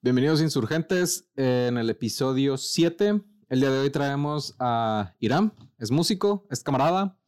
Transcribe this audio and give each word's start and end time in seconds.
Bienvenidos 0.00 0.40
insurgentes 0.40 1.28
en 1.34 1.76
el 1.76 1.90
episodio 1.90 2.56
7. 2.56 3.20
El 3.48 3.60
día 3.60 3.70
de 3.70 3.78
hoy 3.80 3.90
traemos 3.90 4.54
a 4.58 5.14
Irán, 5.18 5.52
es 5.78 5.90
músico, 5.90 6.46
es 6.50 6.62
camarada. 6.62 7.18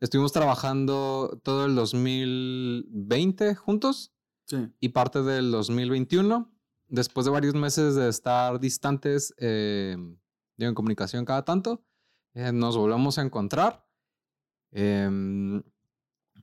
Estuvimos 0.00 0.32
trabajando 0.32 1.40
todo 1.42 1.66
el 1.66 1.74
2020 1.74 3.54
juntos 3.54 4.12
Sí. 4.44 4.68
y 4.78 4.90
parte 4.90 5.22
del 5.22 5.50
2021. 5.50 6.52
Después 6.88 7.24
de 7.24 7.32
varios 7.32 7.54
meses 7.54 7.96
de 7.96 8.08
estar 8.08 8.60
distantes, 8.60 9.34
eh, 9.38 9.96
digo, 10.56 10.68
en 10.68 10.74
comunicación 10.74 11.24
cada 11.24 11.44
tanto, 11.44 11.82
eh, 12.34 12.52
nos 12.52 12.76
volvemos 12.76 13.18
a 13.18 13.22
encontrar. 13.22 13.84
Em, 14.70 15.60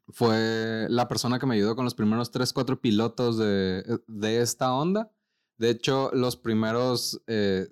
fue 0.09 0.88
la 0.89 1.07
persona 1.07 1.39
que 1.39 1.45
me 1.45 1.55
ayudó 1.55 1.77
con 1.77 1.85
los 1.85 1.95
primeros 1.95 2.31
3, 2.31 2.52
4 2.52 2.81
pilotos 2.81 3.38
de, 3.38 4.02
de 4.07 4.41
esta 4.41 4.73
onda. 4.73 5.09
De 5.57 5.70
hecho, 5.70 6.09
los 6.13 6.35
primeros, 6.35 7.21
eh, 7.27 7.67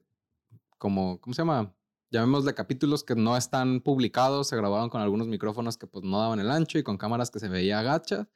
como, 0.77 1.19
¿cómo 1.19 1.33
se 1.33 1.41
llama? 1.41 1.73
Llamémosle 2.11 2.53
capítulos 2.53 3.03
que 3.03 3.15
no 3.15 3.37
están 3.37 3.81
publicados, 3.81 4.49
se 4.49 4.57
grabaron 4.57 4.89
con 4.89 5.01
algunos 5.01 5.27
micrófonos 5.27 5.77
que 5.77 5.87
pues 5.87 6.03
no 6.03 6.19
daban 6.19 6.39
el 6.39 6.51
ancho 6.51 6.77
y 6.77 6.83
con 6.83 6.97
cámaras 6.97 7.31
que 7.31 7.39
se 7.39 7.47
veía 7.47 7.81
gacha. 7.81 8.27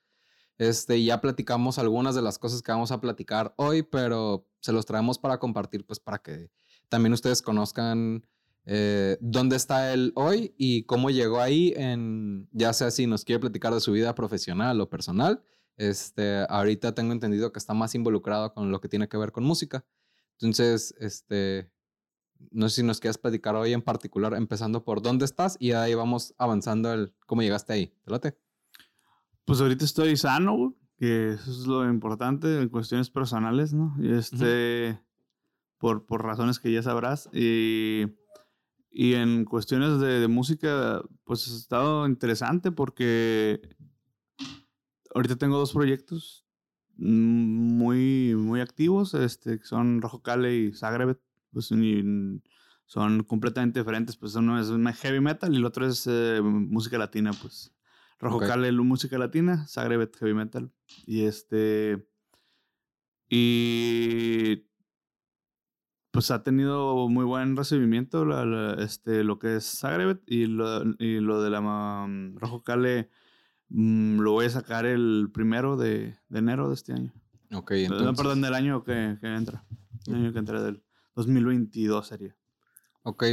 Este, 0.58 1.03
ya 1.03 1.20
platicamos 1.20 1.77
algunas 1.80 2.16
de 2.16 2.22
las 2.22 2.39
cosas 2.39 2.62
que 2.62 2.72
vamos 2.72 2.91
a 2.91 3.02
platicar 3.02 3.53
hoy, 3.58 3.84
pero 3.84 4.48
se 4.62 4.72
los 4.72 4.86
traemos 4.86 5.20
para 5.20 5.38
compartir, 5.38 5.86
pues 5.86 6.00
para 6.00 6.20
que 6.20 6.50
también 6.88 7.12
ustedes 7.12 7.41
conozcan 7.41 8.25
eh, 8.66 9.17
dónde 9.20 9.58
está 9.58 9.94
él 9.94 10.14
hoy 10.16 10.55
y 10.58 10.84
cómo 10.84 11.09
llegó 11.09 11.41
ahí, 11.41 11.73
en, 11.75 12.47
ya 12.52 12.73
sea 12.73 12.91
si 12.91 13.06
nos 13.06 13.25
quiere 13.25 13.41
platicar 13.41 13.73
de 13.73 13.81
su 13.81 13.91
vida 13.91 14.16
profesional 14.16 14.80
o 14.80 14.89
personal. 14.89 15.44
Este, 15.78 16.45
ahorita 16.50 16.95
tengo 16.95 17.12
entendido 17.12 17.52
que 17.52 17.59
está 17.59 17.73
más 17.73 17.95
involucrado 17.95 18.54
con 18.54 18.72
lo 18.72 18.80
que 18.80 18.90
tiene 18.90 19.08
que 19.09 19.18
ver 19.18 19.31
con 19.31 19.44
música. 19.44 19.86
Entonces, 20.40 20.95
este, 21.00 21.72
no 22.52 22.70
sé 22.70 22.78
si 22.78 22.84
nos 22.84 23.00
quieres 23.00 23.18
platicar 23.18 23.56
hoy 23.56 23.73
en 23.73 23.81
particular, 23.81 24.34
empezando 24.34 24.84
por 24.84 25.02
dónde 25.02 25.26
estás 25.26 25.58
y 25.59 25.72
ahí 25.72 25.94
vamos 25.94 26.34
avanzando 26.38 26.94
el 26.94 27.14
cómo 27.26 27.42
llegaste 27.42 27.73
ahí. 27.73 27.94
¿Te 28.03 28.12
late? 28.12 28.38
Pues 29.46 29.62
ahorita 29.62 29.86
estoy 29.86 30.18
sano, 30.18 30.76
que 30.98 31.34
eso 31.34 31.52
es 31.52 31.68
lo 31.68 31.88
importante 31.90 32.62
en 32.62 32.70
cuestiones 32.70 33.09
personales, 33.09 33.73
¿no? 33.73 33.96
Este, 34.02 35.00
por, 35.78 36.06
por 36.06 36.23
razones 36.23 36.59
que 36.59 36.72
ya 36.72 36.81
sabrás. 36.81 37.30
Y, 37.34 38.06
y 38.90 39.14
en 39.14 39.46
cuestiones 39.46 40.00
de, 40.00 40.20
de 40.20 40.28
música, 40.28 41.03
pues 41.26 41.48
ha 41.48 41.56
estado 41.56 42.08
interesante 42.08 42.72
porque 42.72 43.62
ahorita 45.16 45.38
tengo 45.38 45.58
dos 45.58 45.73
proyectos 45.73 46.45
mm, 46.97 47.77
muy, 47.77 48.35
muy 48.35 48.61
activos, 48.61 49.13
este, 49.16 49.57
que 49.59 49.66
son 49.66 50.02
Rojo 50.02 50.22
Cale 50.22 50.55
y 50.55 50.73
Zagreb, 50.73 51.19
pues 51.52 51.72
y 51.72 52.03
son 52.85 53.23
completamente 53.23 53.80
diferentes, 53.80 54.16
pues 54.17 54.35
uno 54.35 54.59
es 54.59 54.69
heavy 54.99 55.19
metal 55.19 55.52
y 55.53 55.57
el 55.57 55.66
otro 55.66 55.88
es 55.88 56.05
eh, 56.07 56.39
música 56.44 56.97
latina, 56.99 57.31
pues. 57.41 57.72
Rojo 58.19 58.38
Ok. 58.38 58.45
Cale, 58.47 58.72
música 58.72 59.17
latina, 59.17 59.66
Zagreb, 59.67 60.16
heavy 60.16 60.33
metal. 60.33 60.72
Y 61.05 61.23
este. 61.25 62.07
Y. 63.29 64.67
Pues 66.11 66.31
ha 66.31 66.44
tenido 66.44 67.09
muy 67.09 67.25
buen 67.25 67.57
recibimiento 67.57 68.23
la- 68.23 68.45
la- 68.45 68.73
este, 68.83 69.23
lo 69.25 69.38
que 69.38 69.57
es 69.57 69.79
Zagreb 69.79 70.22
y 70.25 70.45
lo, 70.45 70.83
y 70.97 71.19
lo 71.19 71.41
de 71.41 71.50
la 71.50 71.59
mm, 72.07 72.38
Rojo 72.38 72.63
Cale 72.63 73.09
mm, 73.69 74.19
lo 74.19 74.31
voy 74.33 74.45
a 74.45 74.49
sacar 74.49 74.85
el 74.85 75.30
primero 75.33 75.77
de, 75.77 76.17
de 76.29 76.40
enero 76.40 76.67
de 76.69 76.75
este 76.75 76.94
año. 76.94 77.13
Ok, 77.53 77.72
No, 77.72 77.78
entonces. 77.78 78.17
perdón, 78.17 78.41
del 78.41 78.53
año 78.53 78.84
que, 78.84 79.17
que 79.22 79.28
entra. 79.35 79.66
El 80.07 80.16
año 80.16 80.34
que 80.34 80.40
entra 80.40 80.62
del 80.62 80.84
2022 81.16 82.07
sería. 82.07 82.35
Ok, 83.03 83.23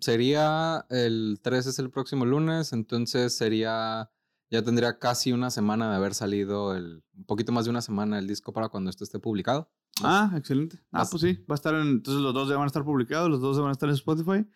sería 0.00 0.84
el 0.90 1.40
3 1.42 1.66
es 1.66 1.78
el 1.78 1.90
próximo 1.90 2.24
lunes, 2.26 2.72
entonces 2.74 3.34
sería, 3.36 4.10
ya 4.50 4.62
tendría 4.62 4.98
casi 4.98 5.32
una 5.32 5.50
semana 5.50 5.88
de 5.90 5.96
haber 5.96 6.12
salido 6.14 6.76
el, 6.76 7.02
un 7.16 7.24
poquito 7.24 7.50
más 7.50 7.64
de 7.64 7.70
una 7.70 7.80
semana 7.80 8.18
el 8.18 8.26
disco 8.26 8.52
para 8.52 8.68
cuando 8.68 8.90
esto 8.90 9.04
esté 9.04 9.18
publicado. 9.18 9.70
Ah, 10.02 10.32
excelente. 10.36 10.78
Ah, 10.90 11.06
pues 11.10 11.22
sí, 11.22 11.34
va 11.50 11.54
a 11.54 11.56
estar 11.56 11.74
en, 11.74 11.86
entonces 11.88 12.22
los 12.22 12.34
dos 12.34 12.48
ya 12.48 12.54
van 12.56 12.64
a 12.64 12.66
estar 12.66 12.84
publicados, 12.84 13.30
los 13.30 13.40
dos 13.40 13.56
ya 13.56 13.62
van 13.62 13.70
a 13.70 13.72
estar 13.72 13.88
en 13.88 13.94
Spotify. 13.94 14.46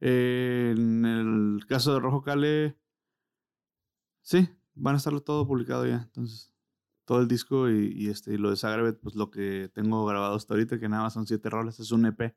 Eh, 0.00 0.74
en 0.76 1.04
el 1.04 1.66
caso 1.66 1.92
de 1.94 2.00
Rojo 2.00 2.22
Cale, 2.22 2.78
sí, 4.22 4.48
van 4.74 4.94
a 4.94 4.98
estar 4.98 5.18
todo 5.20 5.46
publicado 5.46 5.86
ya. 5.86 6.02
Entonces, 6.04 6.52
todo 7.04 7.20
el 7.20 7.28
disco 7.28 7.68
y, 7.68 7.92
y 7.94 8.08
este, 8.08 8.34
y 8.34 8.38
lo 8.38 8.50
de 8.50 8.56
Zagreb, 8.56 8.98
pues 9.00 9.14
lo 9.14 9.30
que 9.30 9.70
tengo 9.74 10.06
grabado 10.06 10.34
hasta 10.34 10.54
ahorita, 10.54 10.78
que 10.78 10.88
nada 10.88 11.04
más 11.04 11.12
son 11.12 11.26
siete 11.26 11.50
roles, 11.50 11.80
es 11.80 11.90
un 11.92 12.06
EP. 12.06 12.34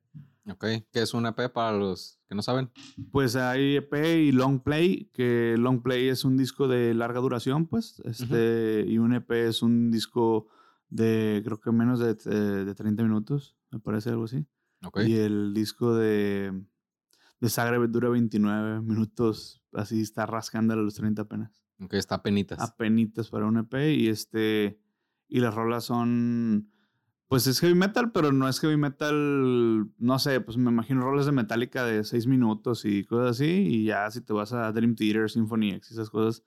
Ok, 0.47 0.66
que 0.91 1.01
es 1.01 1.13
un 1.13 1.25
EP 1.25 1.51
para 1.51 1.78
los 1.78 2.19
que 2.28 2.35
no 2.35 2.41
saben. 2.41 2.69
Pues 3.12 3.35
hay 3.35 3.78
EP 3.78 3.94
y 3.94 4.31
Long 4.31 4.62
Play, 4.62 5.09
que 5.13 5.56
Long 5.57 5.81
Play 5.81 6.07
es 6.07 6.24
un 6.24 6.38
disco 6.38 6.68
de 6.68 6.94
larga 6.94 7.19
duración, 7.19 7.68
pues, 7.68 8.01
este, 8.06 8.85
y 8.88 8.97
un 8.97 9.13
EP 9.13 9.31
es 9.31 9.62
un 9.62 9.91
disco 9.91 10.47
de 10.90 11.41
creo 11.44 11.59
que 11.59 11.72
menos 11.72 12.00
de, 12.00 12.12
eh, 12.12 12.66
de 12.66 12.75
30 12.75 13.03
minutos, 13.03 13.56
me 13.72 13.79
parece 13.79 14.09
algo 14.09 14.25
así. 14.25 14.45
Ok, 14.84 15.01
Y 15.07 15.16
el 15.16 15.53
disco 15.53 15.95
de, 15.95 16.63
de 17.40 17.50
Zagreb 17.50 17.90
dura 17.90 18.09
29 18.09 18.81
minutos, 18.81 19.63
así 19.74 20.01
está 20.01 20.25
rascándole 20.25 20.81
a 20.81 20.84
los 20.84 20.95
30 20.95 21.24
apenas. 21.24 21.65
Ok, 21.80 21.94
está 21.94 22.22
penitas. 22.22 22.59
Apenitas 22.59 23.30
para 23.30 23.46
un 23.46 23.58
EP 23.58 23.94
y 23.94 24.08
este, 24.08 24.80
y 25.28 25.40
las 25.40 25.53
rolas 25.53 25.86
son, 25.86 26.72
pues 27.28 27.47
es 27.47 27.59
heavy 27.59 27.75
metal, 27.75 28.12
pero 28.12 28.31
no 28.31 28.47
es 28.47 28.59
heavy 28.59 28.78
metal, 28.78 29.90
no 29.97 30.19
sé, 30.19 30.41
pues 30.41 30.58
me 30.58 30.72
imagino 30.72 31.02
rolas 31.02 31.25
de 31.25 31.31
Metallica 31.31 31.84
de 31.84 32.03
6 32.03 32.28
minutos 32.28 32.86
y 32.86 33.03
cosas 33.03 33.31
así, 33.31 33.46
y 33.46 33.86
ya 33.86 34.09
si 34.12 34.22
te 34.22 34.34
vas 34.34 34.53
a 34.53 34.72
Dream 34.72 34.96
Theater, 34.96 35.30
Symphony 35.30 35.72
X 35.72 35.91
y 35.91 35.94
esas 35.94 36.09
cosas, 36.09 36.44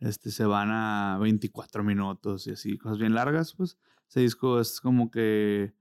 este, 0.00 0.30
se 0.30 0.44
van 0.44 0.70
a 0.70 1.18
24 1.20 1.84
minutos 1.84 2.46
y 2.46 2.50
así, 2.52 2.78
cosas 2.78 2.98
bien 2.98 3.14
largas, 3.14 3.54
pues 3.54 3.78
ese 4.08 4.20
disco 4.20 4.60
es 4.60 4.80
como 4.80 5.10
que 5.10 5.74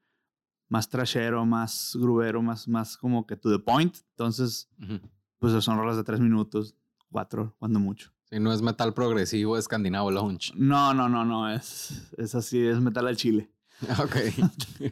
más 0.69 0.89
trashero, 0.89 1.45
más 1.45 1.95
grubero, 1.99 2.41
más, 2.41 2.67
más 2.67 2.97
como 2.97 3.25
que 3.25 3.35
to 3.35 3.51
the 3.51 3.63
point, 3.63 3.95
entonces, 4.11 4.69
Ujú. 4.81 4.99
pues 5.39 5.63
son 5.63 5.77
rolas 5.77 5.97
de 5.97 6.03
3 6.03 6.19
minutos, 6.19 6.75
4, 7.09 7.55
cuando 7.59 7.79
mucho. 7.79 8.12
Sí, 8.33 8.39
no 8.39 8.51
es 8.53 8.61
metal 8.61 8.93
progresivo 8.93 9.57
escandinavo 9.57 10.09
lounge. 10.11 10.51
No, 10.55 10.93
no, 10.93 11.07
no, 11.09 11.23
no, 11.25 11.49
es, 11.49 12.11
es 12.17 12.35
así, 12.35 12.65
es 12.65 12.79
metal 12.79 13.07
al 13.07 13.15
chile. 13.17 13.51
Ok. 14.03 14.15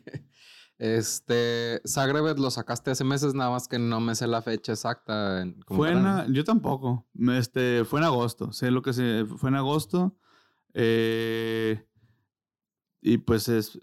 este, 0.78 1.80
Zagreb 1.86 2.38
lo 2.38 2.50
sacaste 2.50 2.90
hace 2.90 3.04
meses, 3.04 3.34
nada 3.34 3.50
más 3.50 3.68
que 3.68 3.78
no 3.78 4.00
me 4.00 4.14
sé 4.14 4.26
la 4.26 4.42
fecha 4.42 4.72
exacta. 4.72 5.42
en- 5.42 5.60
Fue 5.66 5.90
en, 5.92 6.06
a- 6.06 6.26
yo 6.28 6.44
tampoco, 6.44 7.06
este, 7.36 7.84
fue 7.84 8.00
en 8.00 8.06
agosto, 8.06 8.52
sé 8.52 8.70
lo 8.70 8.82
que 8.82 8.92
se, 8.92 9.26
fue 9.26 9.50
en 9.50 9.56
agosto, 9.56 10.16
eh, 10.74 11.86
y 13.02 13.18
pues 13.18 13.48
es 13.48 13.78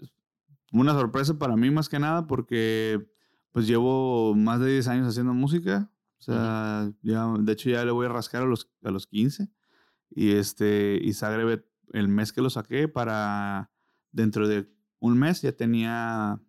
una 0.72 0.92
sorpresa 0.92 1.38
para 1.38 1.56
mí 1.56 1.70
más 1.70 1.88
que 1.88 1.98
nada 1.98 2.26
porque 2.26 3.06
pues 3.52 3.66
llevo 3.66 4.34
más 4.34 4.60
de 4.60 4.70
10 4.72 4.88
años 4.88 5.08
haciendo 5.08 5.32
música, 5.34 5.90
o 6.18 6.22
sea, 6.22 6.92
ya, 7.02 7.26
de 7.38 7.52
hecho 7.52 7.70
ya 7.70 7.84
le 7.84 7.92
voy 7.92 8.06
a 8.06 8.10
rascar 8.10 8.42
a 8.42 8.46
los, 8.46 8.70
a 8.82 8.90
los 8.90 9.06
15, 9.06 9.48
y 10.10 10.32
este, 10.32 10.98
y 11.02 11.12
Zagreb 11.12 11.64
el 11.92 12.08
mes 12.08 12.32
que 12.32 12.42
lo 12.42 12.50
saqué 12.50 12.88
para 12.88 13.70
dentro 14.12 14.48
de 14.48 14.70
un 15.00 15.18
mes 15.18 15.42
ya 15.42 15.52
tenía, 15.52 16.40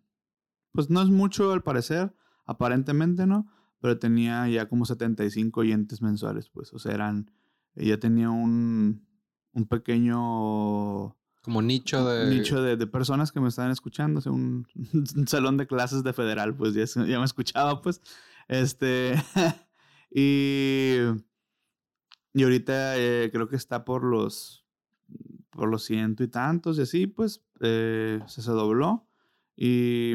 pues 0.72 0.90
no 0.90 1.02
es 1.02 1.08
mucho 1.08 1.52
al 1.52 1.62
parecer, 1.62 2.14
aparentemente 2.46 3.26
no, 3.26 3.50
pero 3.80 3.98
tenía 3.98 4.48
ya 4.48 4.68
como 4.68 4.84
75 4.84 5.60
oyentes 5.60 6.02
mensuales, 6.02 6.48
pues, 6.50 6.72
o 6.72 6.78
sea, 6.78 6.92
eran, 6.92 7.30
ya 7.74 7.98
tenía 7.98 8.30
un, 8.30 9.06
un 9.52 9.66
pequeño 9.66 11.16
Como 11.42 11.62
nicho 11.62 12.04
de. 12.06 12.34
nicho 12.34 12.62
de, 12.62 12.76
de 12.76 12.86
personas 12.86 13.32
que 13.32 13.40
me 13.40 13.48
estaban 13.48 13.70
escuchando, 13.70 14.18
o 14.18 14.22
sea, 14.22 14.32
un, 14.32 14.66
un 15.16 15.28
salón 15.28 15.56
de 15.56 15.66
clases 15.66 16.02
de 16.02 16.12
federal, 16.12 16.54
pues 16.56 16.74
ya, 16.74 16.84
ya 17.06 17.18
me 17.18 17.24
escuchaba, 17.24 17.80
pues, 17.80 18.00
este, 18.50 19.14
y, 20.10 20.96
y 22.34 22.42
ahorita 22.42 22.98
eh, 22.98 23.30
creo 23.32 23.48
que 23.48 23.54
está 23.54 23.84
por 23.84 24.02
los, 24.02 24.66
por 25.50 25.68
los 25.68 25.84
ciento 25.84 26.24
y 26.24 26.28
tantos 26.28 26.76
y 26.78 26.82
así, 26.82 27.06
pues, 27.06 27.44
eh, 27.60 28.20
se, 28.26 28.42
se 28.42 28.50
dobló 28.50 29.06
y, 29.56 30.14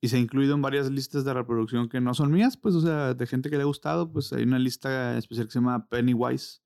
y 0.00 0.08
se 0.08 0.16
ha 0.16 0.20
incluido 0.20 0.54
en 0.54 0.62
varias 0.62 0.88
listas 0.92 1.24
de 1.24 1.34
reproducción 1.34 1.88
que 1.88 2.00
no 2.00 2.14
son 2.14 2.30
mías, 2.30 2.56
pues, 2.56 2.76
o 2.76 2.80
sea, 2.80 3.14
de 3.14 3.26
gente 3.26 3.50
que 3.50 3.56
le 3.56 3.62
ha 3.62 3.66
gustado, 3.66 4.12
pues 4.12 4.32
hay 4.32 4.44
una 4.44 4.60
lista 4.60 5.18
especial 5.18 5.48
que 5.48 5.52
se 5.52 5.58
llama 5.58 5.88
Pennywise, 5.88 6.60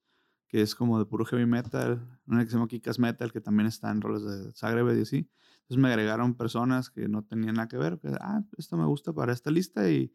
que 0.49 0.61
es 0.61 0.75
como 0.75 0.99
de 0.99 1.07
puro 1.07 1.25
heavy 1.25 1.47
metal, 1.47 2.21
una 2.27 2.45
que 2.45 2.51
se 2.51 2.57
llama 2.57 2.69
Kikas 2.69 2.99
Metal, 2.99 3.33
que 3.33 3.41
también 3.41 3.69
está 3.69 3.91
en 3.91 4.03
roles 4.03 4.23
de 4.23 4.53
Zagreb 4.53 4.99
y 4.99 5.01
así. 5.01 5.31
Entonces 5.63 5.83
me 5.83 5.89
agregaron 5.89 6.35
personas 6.35 6.91
que 6.91 7.09
no 7.09 7.23
tenían 7.25 7.55
nada 7.55 7.69
que 7.69 7.79
ver, 7.79 7.99
que, 7.99 8.09
ah, 8.21 8.43
esto 8.59 8.77
me 8.77 8.85
gusta 8.87 9.13
para 9.13 9.33
esta 9.33 9.51
lista 9.51 9.89
y, 9.91 10.13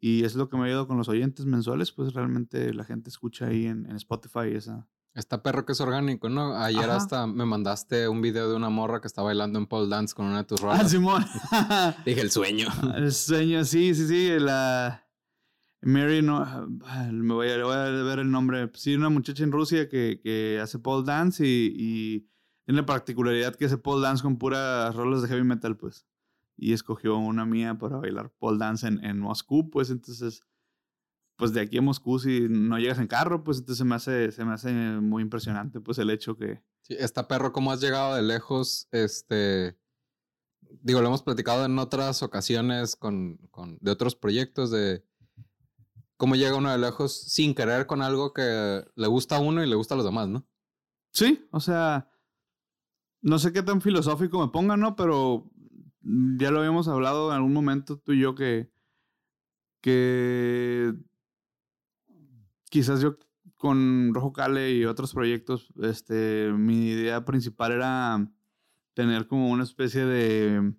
y 0.00 0.24
es 0.24 0.34
lo 0.34 0.48
que 0.48 0.56
me 0.56 0.66
ha 0.66 0.70
ido 0.70 0.86
con 0.86 0.96
los 0.98 1.08
oyentes 1.08 1.46
mensuales, 1.46 1.92
pues 1.92 2.12
realmente 2.14 2.72
la 2.74 2.84
gente 2.84 3.08
escucha 3.10 3.46
ahí 3.46 3.66
en, 3.66 3.86
en 3.86 3.96
Spotify 3.96 4.50
esa, 4.54 4.86
Está 5.14 5.42
perro 5.42 5.64
que 5.64 5.72
es 5.72 5.80
orgánico, 5.80 6.28
¿no? 6.28 6.54
Ayer 6.54 6.84
Ajá. 6.84 6.96
hasta 6.96 7.26
me 7.26 7.44
mandaste 7.44 8.06
un 8.08 8.20
video 8.22 8.48
de 8.50 8.54
una 8.54 8.68
morra 8.68 9.00
que 9.00 9.08
está 9.08 9.20
bailando 9.22 9.58
en 9.58 9.66
pole 9.66 9.88
dance 9.88 10.14
con 10.14 10.26
una 10.26 10.38
de 10.38 10.44
tus 10.44 10.60
Ah, 10.60 10.64
rolas. 10.76 10.90
Simón. 10.92 11.24
Dije, 12.06 12.20
el 12.20 12.30
sueño. 12.30 12.68
El 12.94 13.10
sueño, 13.12 13.64
sí, 13.64 13.94
sí, 13.96 14.06
sí. 14.06 14.38
La. 14.38 15.04
Mary, 15.82 16.22
no. 16.22 16.36
ah, 16.38 17.08
Me 17.10 17.34
voy 17.34 17.48
a, 17.48 17.64
voy 17.64 17.74
a 17.74 17.84
ver 18.02 18.20
el 18.20 18.30
nombre. 18.30 18.70
Sí, 18.74 18.94
una 18.94 19.08
muchacha 19.08 19.42
en 19.42 19.50
Rusia 19.50 19.88
que, 19.88 20.20
que 20.22 20.60
hace 20.62 20.78
pole 20.78 21.04
dance 21.04 21.44
y, 21.44 21.72
y 21.76 22.28
tiene 22.68 22.82
la 22.82 22.86
particularidad 22.86 23.56
que 23.56 23.64
hace 23.64 23.78
pole 23.78 24.02
dance 24.02 24.22
con 24.22 24.36
puras 24.36 24.94
rolas 24.94 25.22
de 25.22 25.28
heavy 25.28 25.42
metal, 25.42 25.78
pues. 25.78 26.06
Y 26.54 26.74
escogió 26.74 27.16
una 27.16 27.46
mía 27.46 27.78
para 27.78 27.96
bailar 27.96 28.30
pole 28.38 28.58
dance 28.58 28.86
en, 28.86 29.02
en 29.02 29.18
Moscú, 29.18 29.70
pues 29.70 29.88
entonces. 29.88 30.42
Pues 31.36 31.54
de 31.54 31.62
aquí 31.62 31.78
a 31.78 31.80
Moscú, 31.80 32.18
si 32.18 32.46
no 32.50 32.78
llegas 32.78 32.98
en 32.98 33.06
carro, 33.06 33.42
pues 33.42 33.60
entonces 33.60 33.78
se 33.78 33.84
me 33.86 33.94
hace, 33.94 34.32
se 34.32 34.44
me 34.44 34.52
hace 34.52 34.70
muy 34.70 35.22
impresionante, 35.22 35.80
pues 35.80 35.96
el 35.96 36.10
hecho 36.10 36.36
que. 36.36 36.62
Sí, 36.82 36.94
está 36.98 37.26
perro, 37.26 37.54
¿cómo 37.54 37.72
has 37.72 37.80
llegado 37.80 38.14
de 38.14 38.22
lejos? 38.22 38.86
Este. 38.90 39.78
Digo, 40.82 41.00
lo 41.00 41.06
hemos 41.06 41.22
platicado 41.22 41.64
en 41.64 41.78
otras 41.78 42.22
ocasiones 42.22 42.96
con, 42.96 43.38
con 43.50 43.78
de 43.80 43.90
otros 43.90 44.14
proyectos 44.14 44.70
de 44.70 45.06
cómo 46.18 46.36
llega 46.36 46.54
uno 46.54 46.70
de 46.70 46.76
lejos 46.76 47.18
sin 47.18 47.54
querer 47.54 47.86
con 47.86 48.02
algo 48.02 48.34
que 48.34 48.84
le 48.94 49.06
gusta 49.06 49.36
a 49.36 49.40
uno 49.40 49.64
y 49.64 49.66
le 49.66 49.74
gusta 49.74 49.94
a 49.94 49.96
los 49.96 50.04
demás, 50.04 50.28
¿no? 50.28 50.46
Sí, 51.12 51.48
o 51.50 51.60
sea, 51.60 52.10
no 53.28 53.38
sé 53.38 53.52
qué 53.52 53.62
tan 53.62 53.80
filosófico 53.80 54.40
me 54.40 54.52
ponga, 54.52 54.76
¿no? 54.76 54.96
Pero 54.96 55.50
ya 56.02 56.50
lo 56.50 56.58
habíamos 56.58 56.88
hablado 56.88 57.30
en 57.30 57.36
algún 57.36 57.52
momento 57.52 57.98
tú 57.98 58.12
y 58.12 58.20
yo 58.20 58.34
que, 58.34 58.70
que 59.80 60.94
quizás 62.70 63.00
yo 63.00 63.18
con 63.56 64.14
Rojo 64.14 64.32
Cale 64.32 64.72
y 64.72 64.84
otros 64.84 65.12
proyectos, 65.12 65.72
este, 65.82 66.52
mi 66.52 66.90
idea 66.90 67.24
principal 67.24 67.72
era 67.72 68.30
tener 68.94 69.26
como 69.26 69.50
una 69.50 69.64
especie 69.64 70.04
de, 70.04 70.74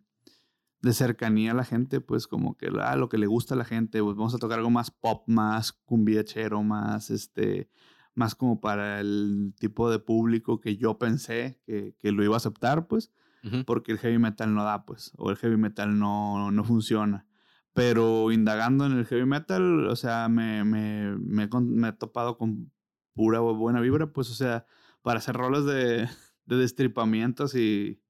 de 0.82 0.94
cercanía 0.94 1.52
a 1.52 1.56
la 1.56 1.66
gente, 1.66 2.02
pues 2.02 2.28
como 2.28 2.56
que 2.56 2.70
ah, 2.82 2.96
lo 2.96 3.10
que 3.10 3.18
le 3.18 3.28
gusta 3.28 3.54
a 3.54 3.58
la 3.58 3.66
gente, 3.66 4.02
pues 4.02 4.16
vamos 4.16 4.34
a 4.34 4.38
tocar 4.38 4.60
algo 4.60 4.72
más 4.72 4.92
pop, 4.92 5.24
más 5.28 5.74
cumbiachero, 5.74 6.64
más 6.64 7.10
este, 7.10 7.70
más 8.16 8.36
como 8.36 8.60
para 8.62 9.00
el 9.00 9.54
tipo 9.60 9.90
de 9.92 10.00
público 10.00 10.60
que 10.60 10.78
yo 10.78 10.98
pensé 10.98 11.60
que, 11.66 11.96
que 12.00 12.12
lo 12.12 12.24
iba 12.24 12.36
a 12.36 12.38
aceptar, 12.38 12.88
pues, 12.88 13.12
Ujú. 13.44 13.64
porque 13.66 13.92
el 13.94 14.00
heavy 14.00 14.18
metal 14.20 14.54
no 14.54 14.64
da, 14.64 14.86
pues, 14.86 15.12
o 15.18 15.30
el 15.32 15.38
heavy 15.38 15.58
metal 15.58 15.98
no, 15.98 16.52
no 16.52 16.64
funciona. 16.64 17.26
Pero 17.74 18.32
indagando 18.32 18.86
en 18.86 18.94
el 18.94 19.06
heavy 19.06 19.26
metal, 19.26 19.88
o 19.88 19.96
sea, 19.96 20.28
me, 20.28 20.64
me, 20.66 21.16
me, 21.18 21.48
me 21.62 21.88
he 21.90 21.94
topado 21.94 22.38
con 22.38 22.72
pura 23.14 23.40
bu- 23.42 23.58
buena 23.58 23.80
vibra, 23.80 24.12
pues, 24.12 24.30
o 24.32 24.34
sea, 24.34 24.66
para 25.02 25.20
hacer 25.20 25.36
roles 25.36 25.66
de, 25.66 26.08
de 26.46 26.56
destripamientos 26.58 27.56
y, 27.56 28.02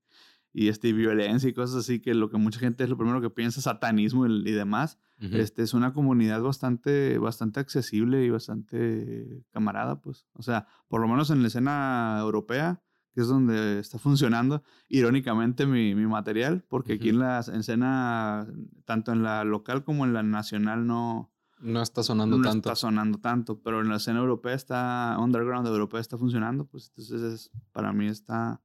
y 0.54 0.68
este, 0.70 0.92
violencia 0.94 1.50
y 1.50 1.54
cosas 1.54 1.78
así, 1.78 2.00
que 2.00 2.14
lo 2.14 2.30
que 2.30 2.38
mucha 2.38 2.60
gente 2.60 2.84
es 2.84 2.90
lo 2.90 2.98
primero 2.98 3.22
que 3.22 3.30
piensa, 3.30 3.62
satanismo 3.62 4.26
y, 4.28 4.40
y 4.50 4.52
demás. 4.52 4.98
Ujú. 5.22 5.36
Este 5.38 5.62
es 5.64 5.74
una 5.74 5.94
comunidad 5.94 6.42
bastante, 6.42 7.18
bastante 7.20 7.60
accesible 7.60 8.24
y 8.26 8.30
bastante 8.30 9.44
camarada, 9.52 10.02
pues. 10.02 10.26
O 10.34 10.42
sea, 10.44 10.68
por 10.88 11.02
lo 11.02 11.08
menos 11.08 11.30
en 11.30 11.42
la 11.42 11.48
escena 11.50 12.18
europea, 12.22 12.82
que 13.14 13.22
es 13.22 13.28
donde 13.28 13.80
está 13.80 14.00
funcionando, 14.00 14.64
irónicamente, 14.88 15.66
mi, 15.66 15.94
mi 15.96 16.06
material, 16.08 16.64
porque 16.70 16.94
aquí 16.94 17.10
Ujú. 17.10 17.16
en 17.16 17.20
la 17.20 17.40
escena, 17.40 18.48
tanto 18.86 19.12
en 19.12 19.24
la 19.24 19.44
local 19.44 19.84
como 19.84 20.06
en 20.06 20.14
la 20.14 20.24
nacional, 20.24 20.86
no, 20.88 21.32
No 21.60 21.82
está 21.82 22.04
sonando 22.04 22.38
no 22.38 22.44
tanto. 22.44 22.70
está 22.70 22.76
sonando 22.76 23.18
tanto, 23.20 23.60
pero 23.62 23.82
en 23.82 23.90
la 23.90 23.98
escena 23.98 24.20
europea 24.20 24.54
está, 24.54 25.18
underground 25.20 25.68
europea 25.68 26.00
está 26.00 26.18
funcionando, 26.18 26.66
pues 26.66 26.88
entonces 26.90 27.22
es- 27.22 27.52
para 27.74 27.92
mí 27.94 28.08
está, 28.08 28.62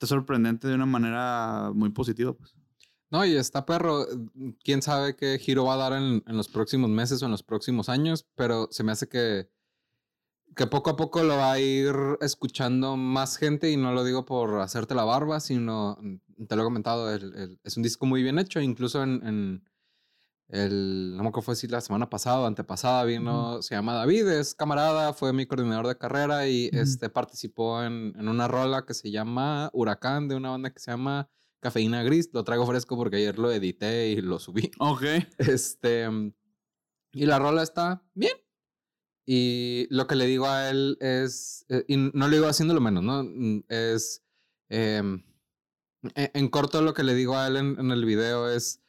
está 0.00 0.06
sorprendente 0.06 0.66
de 0.66 0.74
una 0.74 0.86
manera 0.86 1.72
muy 1.74 1.90
positiva, 1.90 2.32
pues. 2.32 2.54
No, 3.10 3.22
y 3.26 3.36
está 3.36 3.66
perro. 3.66 4.06
Quién 4.64 4.80
sabe 4.80 5.14
qué 5.14 5.38
giro 5.38 5.64
va 5.64 5.74
a 5.74 5.76
dar 5.76 5.92
en, 5.92 6.22
en 6.26 6.36
los 6.36 6.48
próximos 6.48 6.88
meses 6.88 7.22
o 7.22 7.26
en 7.26 7.32
los 7.32 7.42
próximos 7.42 7.88
años, 7.90 8.24
pero 8.34 8.68
se 8.70 8.82
me 8.82 8.92
hace 8.92 9.08
que, 9.08 9.50
que 10.56 10.66
poco 10.68 10.90
a 10.90 10.96
poco 10.96 11.22
lo 11.22 11.36
va 11.36 11.52
a 11.52 11.60
ir 11.60 11.92
escuchando 12.22 12.96
más 12.96 13.36
gente 13.36 13.70
y 13.70 13.76
no 13.76 13.92
lo 13.92 14.04
digo 14.04 14.24
por 14.24 14.60
hacerte 14.60 14.94
la 14.94 15.04
barba, 15.04 15.40
sino, 15.40 15.98
mm, 16.00 16.44
te 16.46 16.56
lo 16.56 16.62
he 16.62 16.64
comentado, 16.64 17.12
el- 17.12 17.34
el- 17.34 17.60
es 17.62 17.76
un 17.76 17.82
disco 17.82 18.06
muy 18.06 18.22
bien 18.22 18.38
hecho, 18.38 18.60
incluso 18.60 19.02
en 19.02 19.62
el, 20.52 21.16
no 21.16 21.22
me 21.22 21.28
acuerdo 21.28 21.46
fue 21.46 21.56
si 21.56 21.66
la 21.68 21.80
semana 21.80 22.10
pasada 22.10 22.40
o 22.40 22.46
antepasada 22.46 23.04
vino, 23.04 23.62
se 23.62 23.74
llama 23.74 23.94
David, 23.94 24.26
es 24.28 24.54
camarada, 24.54 25.12
fue 25.12 25.32
mi 25.32 25.46
coordinador 25.46 25.86
de 25.86 25.96
carrera 25.98 26.46
y 26.48 26.68
este 26.72 27.08
participó 27.08 27.82
en, 27.82 28.14
en 28.18 28.28
una 28.28 28.48
rola 28.48 28.84
que 28.84 28.94
se 28.94 29.10
llama 29.10 29.70
Huracán, 29.72 30.28
de 30.28 30.34
una 30.36 30.50
banda 30.50 30.70
que 30.72 30.80
se 30.80 30.90
llama 30.90 31.28
Cafeína 31.60 32.02
Gris. 32.02 32.30
Lo 32.32 32.42
traigo 32.44 32.66
fresco 32.66 32.96
porque 32.96 33.16
ayer 33.16 33.38
lo 33.38 33.50
edité 33.52 34.08
y 34.08 34.20
lo 34.20 34.38
subí. 34.38 34.70
Ok. 34.78 35.02
Este. 35.38 36.08
Y 37.12 37.26
la 37.26 37.38
rola 37.38 37.62
está 37.62 38.02
bien. 38.14 38.32
Y 39.26 39.86
lo 39.90 40.06
que 40.06 40.16
le 40.16 40.26
digo 40.26 40.46
a 40.46 40.70
él 40.70 40.96
es. 41.00 41.64
eh, 41.68 41.84
y 41.88 41.96
no 41.96 42.28
le 42.28 42.36
digo 42.36 42.48
haciéndolo 42.48 42.80
menos, 42.80 43.02
¿no? 43.04 43.22
Mm, 43.24 43.64
Es. 43.68 44.22
em, 44.68 45.22
e- 46.14 46.30
en 46.34 46.48
corto, 46.48 46.82
lo 46.82 46.94
que 46.94 47.02
le 47.04 47.14
digo 47.14 47.36
a 47.36 47.46
él 47.46 47.56
en, 47.56 47.76
en 47.78 47.90
el 47.90 48.04
video 48.04 48.48
es. 48.50 48.80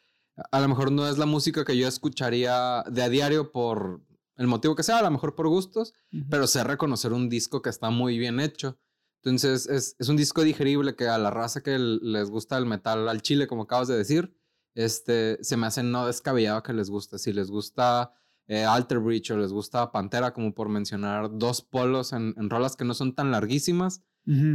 A 0.52 0.60
lo 0.60 0.68
mejor 0.68 0.92
no 0.92 1.08
es 1.08 1.18
la 1.18 1.26
música 1.26 1.66
que 1.66 1.78
yo 1.78 1.88
escucharía 1.88 2.84
de 2.90 3.04
a 3.04 3.10
diario 3.10 3.52
por 3.52 4.02
el 4.38 4.48
motivo 4.48 4.76
que 4.76 4.84
sea, 4.84 5.00
a 5.00 5.04
lo 5.04 5.12
mejor 5.12 5.36
por 5.36 5.48
gustos, 5.48 5.94
pero 6.30 6.48
sé 6.48 6.64
reconocer 6.64 7.14
un 7.14 7.30
disco 7.30 7.62
que 7.62 7.70
está 7.70 7.90
muy 7.90 8.18
bien 8.18 8.40
hecho. 8.40 8.80
Entonces 9.24 9.68
es, 9.68 9.96
es 10.00 10.10
un 10.10 10.18
disco 10.18 10.42
digerible 10.42 10.96
que 10.96 11.08
a 11.08 11.18
la 11.18 11.30
raza 11.30 11.62
que 11.62 11.78
les 11.78 12.30
gusta 12.30 12.58
el 12.58 12.66
metal 12.66 13.08
al 13.08 13.22
chile, 13.22 13.46
como 13.46 13.64
acabas 13.64 13.88
de 13.88 13.98
decir, 13.98 14.36
este, 14.74 15.38
se 15.44 15.58
me 15.58 15.68
hace 15.68 15.84
no 15.84 16.08
descabellado 16.08 16.64
que 16.64 16.74
les 16.74 16.90
guste. 16.90 17.20
Si 17.20 17.34
les 17.34 17.52
gusta 17.52 18.14
eh, 18.48 18.64
Alter 18.64 19.00
Bridge 19.00 19.32
o 19.32 19.38
les 19.38 19.52
gusta 19.52 19.92
Pantera, 19.92 20.34
como 20.34 20.54
por 20.54 20.70
mencionar 20.70 21.30
dos 21.38 21.62
polos 21.62 22.14
en, 22.14 22.34
en 22.38 22.50
rolas 22.50 22.76
que 22.76 22.86
no 22.86 22.94
son 22.94 23.14
tan 23.14 23.32
larguísimas, 23.32 24.02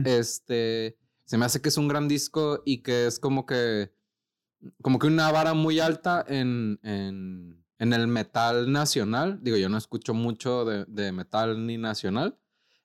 este, 0.05 0.97
se 1.25 1.39
me 1.39 1.45
hace 1.45 1.61
que 1.61 1.71
es 1.71 1.77
un 1.77 1.89
gran 1.89 2.07
disco 2.09 2.63
y 2.65 2.83
que 2.83 3.07
es 3.07 3.19
como 3.19 3.47
que, 3.47 3.93
como 4.83 4.99
que 4.99 5.07
una 5.07 5.31
vara 5.31 5.55
muy 5.55 5.81
alta 5.81 6.25
en, 6.27 6.79
en, 6.83 7.65
en 7.79 7.93
el 7.93 8.09
metal 8.09 8.73
nacional. 8.73 9.39
Digo, 9.43 9.57
yo 9.57 9.69
no 9.69 9.79
escucho 9.79 10.15
mucho 10.15 10.65
de, 10.65 10.85
de 10.87 11.13
metal 11.13 11.67
ni 11.67 11.79
nacional, 11.79 12.39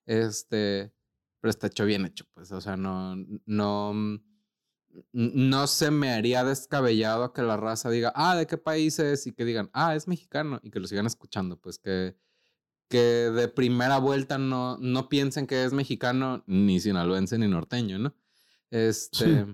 este, 0.06 0.94
pero 1.40 1.50
está 1.50 1.68
hecho 1.68 1.86
bien 1.86 2.06
hecho, 2.06 2.26
pues, 2.34 2.52
o 2.52 2.62
sea, 2.62 2.78
no, 2.78 3.16
no, 3.46 3.92
n- 3.94 4.22
no 5.12 5.68
se 5.68 5.90
me 5.92 6.12
haría 6.12 6.44
descabellado 6.44 7.34
que 7.34 7.42
la 7.42 7.58
raza 7.58 7.90
diga, 7.90 8.12
ah, 8.16 8.36
¿de 8.36 8.46
qué 8.46 8.58
país 8.58 9.00
es? 9.00 9.26
Y 9.28 9.32
que 9.32 9.46
digan, 9.46 9.70
ah, 9.74 9.96
es 9.96 10.08
mexicano, 10.08 10.60
y 10.64 10.70
que 10.70 10.80
lo 10.80 10.88
sigan 10.88 11.06
escuchando, 11.06 11.58
pues 11.60 11.80
que, 11.80 12.16
que 12.90 13.00
de 13.00 13.48
primera 13.48 13.98
vuelta 14.00 14.38
no, 14.38 14.78
no 14.78 15.08
piensen 15.08 15.48
que 15.48 15.64
es 15.64 15.72
mexicano, 15.74 16.44
ni 16.46 16.80
sinaloense, 16.80 17.38
ni 17.38 17.48
norteño, 17.48 17.98
¿no? 17.98 18.14
Este, 18.70 19.46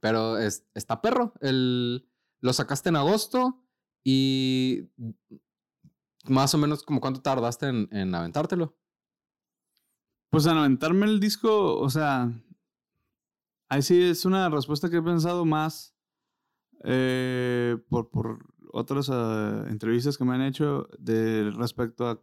pero 0.00 0.38
es, 0.38 0.66
está 0.74 1.00
perro, 1.00 1.34
el, 1.40 2.08
lo 2.40 2.52
sacaste 2.52 2.88
en 2.88 2.96
agosto 2.96 3.62
y 4.04 4.90
más 6.24 6.54
o 6.54 6.58
menos 6.58 6.82
como 6.82 7.00
cuánto 7.00 7.20
tardaste 7.20 7.66
en, 7.68 7.88
en 7.92 8.14
aventártelo. 8.14 8.76
Pues 10.30 10.46
en 10.46 10.58
aventarme 10.58 11.06
el 11.06 11.20
disco, 11.20 11.78
o 11.78 11.88
sea, 11.88 12.30
ahí 13.68 13.82
sí 13.82 14.00
es 14.02 14.24
una 14.24 14.48
respuesta 14.50 14.90
que 14.90 14.98
he 14.98 15.02
pensado 15.02 15.44
más 15.44 15.94
eh, 16.84 17.76
por, 17.88 18.10
por 18.10 18.46
otras 18.72 19.08
eh, 19.12 19.64
entrevistas 19.68 20.18
que 20.18 20.24
me 20.24 20.34
han 20.34 20.42
hecho 20.42 20.88
de 20.98 21.50
respecto 21.50 22.06
a... 22.08 22.22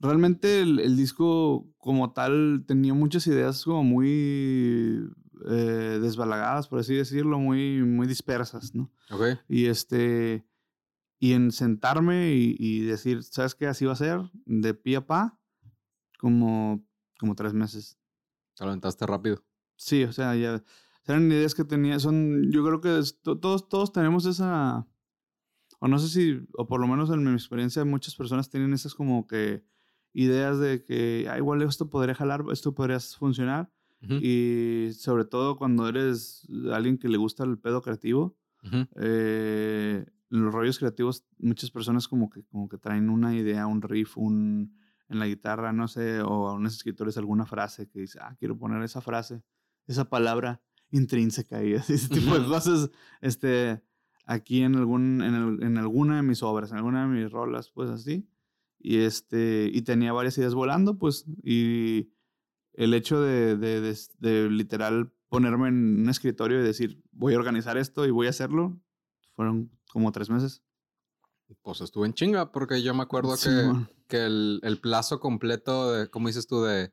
Realmente 0.00 0.60
el 0.60 0.96
disco 0.96 1.72
como 1.78 2.12
tal 2.12 2.64
tenía 2.66 2.92
muchas 2.92 3.26
ideas 3.26 3.64
como 3.64 3.84
muy 3.84 5.08
eh, 5.48 5.98
desbalagadas, 6.00 6.68
por 6.68 6.78
así 6.80 6.94
decirlo, 6.94 7.38
muy, 7.38 7.82
muy 7.82 8.06
dispersas, 8.06 8.74
¿no? 8.74 8.90
Y 9.48 9.66
este. 9.66 10.46
Y 11.20 11.32
en 11.32 11.52
sentarme 11.52 12.32
y, 12.34 12.56
y 12.58 12.80
decir, 12.82 13.22
¿sabes 13.22 13.54
qué? 13.54 13.66
Así 13.66 13.84
va 13.86 13.92
a 13.92 13.96
ser, 13.96 14.20
de 14.44 14.74
pie 14.74 14.96
a 14.96 15.06
pa, 15.06 15.40
como, 16.18 16.84
como 17.18 17.34
tres 17.34 17.54
meses. 17.54 17.98
Te 18.56 18.64
aventaste 18.64 19.06
rápido. 19.06 19.42
Sí, 19.76 20.04
o 20.04 20.12
sea, 20.12 20.34
ya. 20.36 20.62
Eran 21.06 21.30
ideas 21.30 21.54
que 21.54 21.64
tenía, 21.64 21.98
son. 21.98 22.50
Yo 22.50 22.64
creo 22.64 22.80
que 22.80 22.98
es- 22.98 23.20
to- 23.22 23.38
todos, 23.38 23.68
todos 23.68 23.92
tenemos 23.92 24.26
esa. 24.26 24.86
O 25.80 25.88
no 25.88 25.98
sé 25.98 26.08
si, 26.08 26.46
o 26.56 26.66
por 26.66 26.80
lo 26.80 26.86
menos 26.86 27.10
en 27.10 27.22
mi 27.24 27.32
experiencia, 27.32 27.84
muchas 27.84 28.14
personas 28.14 28.48
tienen 28.48 28.72
esas 28.72 28.94
como 28.94 29.26
que 29.26 29.64
ideas 30.12 30.58
de 30.58 30.82
que, 30.84 31.26
ah, 31.30 31.36
igual 31.38 31.60
esto 31.62 31.90
podría 31.90 32.14
jalar, 32.14 32.44
esto 32.52 32.74
podría 32.74 33.00
funcionar. 33.00 33.70
Y 34.08 34.90
sobre 34.92 35.24
todo 35.24 35.56
cuando 35.56 35.88
eres 35.88 36.46
alguien 36.72 36.98
que 36.98 37.08
le 37.08 37.16
gusta 37.16 37.44
el 37.44 37.58
pedo 37.58 37.82
creativo, 37.82 38.36
eh, 38.96 40.04
en 40.30 40.44
los 40.44 40.52
rollos 40.52 40.78
creativos, 40.78 41.24
muchas 41.38 41.70
personas 41.70 42.08
como 42.08 42.28
que, 42.30 42.44
como 42.44 42.68
que 42.68 42.78
traen 42.78 43.08
una 43.08 43.36
idea, 43.36 43.66
un 43.66 43.82
riff, 43.82 44.16
un, 44.16 44.76
en 45.08 45.18
la 45.18 45.26
guitarra, 45.26 45.72
no 45.72 45.86
sé, 45.88 46.20
o 46.22 46.48
a 46.48 46.54
unos 46.54 46.74
escritores 46.74 47.16
alguna 47.16 47.46
frase 47.46 47.88
que 47.88 48.00
dice, 48.00 48.18
ah, 48.20 48.34
quiero 48.38 48.58
poner 48.58 48.82
esa 48.82 49.00
frase, 49.00 49.42
esa 49.86 50.08
palabra 50.08 50.62
intrínseca 50.90 51.62
y 51.62 51.74
ese 51.74 52.08
tipo 52.08 52.38
de 52.38 52.46
cosas, 52.46 52.90
este, 53.20 53.82
aquí 54.26 54.62
en, 54.62 54.76
algún, 54.76 55.22
en, 55.22 55.62
en, 55.62 55.78
alguna 55.78 56.16
de 56.16 56.22
mis 56.22 56.42
obras, 56.42 56.70
en 56.70 56.78
alguna 56.78 57.02
de 57.02 57.08
mis 57.08 57.30
rolas, 57.30 57.70
pues 57.70 57.90
así. 57.90 58.28
Y, 58.78 58.98
este, 58.98 59.70
y 59.72 59.82
tenía 59.82 60.12
varias 60.12 60.36
ideas 60.36 60.54
volando, 60.54 60.98
pues, 60.98 61.24
y 61.42 62.10
el 62.74 62.94
hecho 62.94 63.20
de, 63.20 63.56
de, 63.56 63.80
de, 63.80 63.98
de 64.18 64.50
literal 64.50 65.12
ponerme 65.28 65.68
en 65.68 66.02
un 66.02 66.08
escritorio 66.08 66.60
y 66.60 66.64
decir, 66.64 67.02
voy 67.10 67.34
a 67.34 67.38
organizar 67.38 67.76
esto 67.76 68.06
y 68.06 68.10
voy 68.10 68.28
a 68.28 68.30
hacerlo, 68.30 68.80
fueron 69.34 69.70
como 69.92 70.12
tres 70.12 70.30
meses. 70.30 70.62
Pues 71.62 71.80
estuve 71.80 72.06
en 72.06 72.14
chinga, 72.14 72.52
porque 72.52 72.82
yo 72.82 72.94
me 72.94 73.02
acuerdo 73.02 73.36
que, 73.36 73.86
que 74.06 74.24
el, 74.24 74.60
el, 74.62 74.80
plazo 74.80 75.20
completo 75.20 75.92
de, 75.92 76.08
como 76.08 76.28
dices 76.28 76.46
tú, 76.46 76.62
de, 76.62 76.92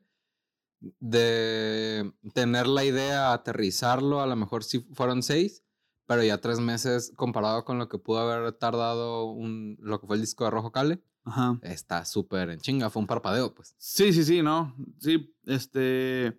de 1.00 2.12
tener 2.34 2.66
la 2.66 2.84
idea, 2.84 3.32
aterrizarlo, 3.32 4.20
a 4.20 4.26
lo 4.26 4.36
mejor 4.36 4.64
sí 4.64 4.80
fueron 4.92 5.22
seis, 5.22 5.64
pero 6.06 6.22
ya 6.22 6.40
tres 6.40 6.60
meses 6.60 7.12
comparado 7.16 7.64
con 7.64 7.78
lo 7.78 7.88
que 7.88 7.98
pudo 7.98 8.18
haber 8.18 8.52
tardado 8.52 9.24
un, 9.24 9.78
lo 9.80 10.00
que 10.00 10.06
fue 10.06 10.16
el 10.16 10.22
disco 10.22 10.44
de 10.44 10.50
Rojo 10.50 10.72
Cale. 10.72 11.02
Ajá. 11.24 11.58
Está 11.62 12.04
súper 12.04 12.50
en 12.50 12.60
chinga, 12.60 12.90
fue 12.90 13.00
un 13.00 13.06
parpadeo, 13.06 13.54
pues. 13.54 13.74
Sí, 13.78 14.12
sí, 14.12 14.24
sí, 14.24 14.42
no. 14.42 14.74
Sí, 14.98 15.34
este. 15.46 16.38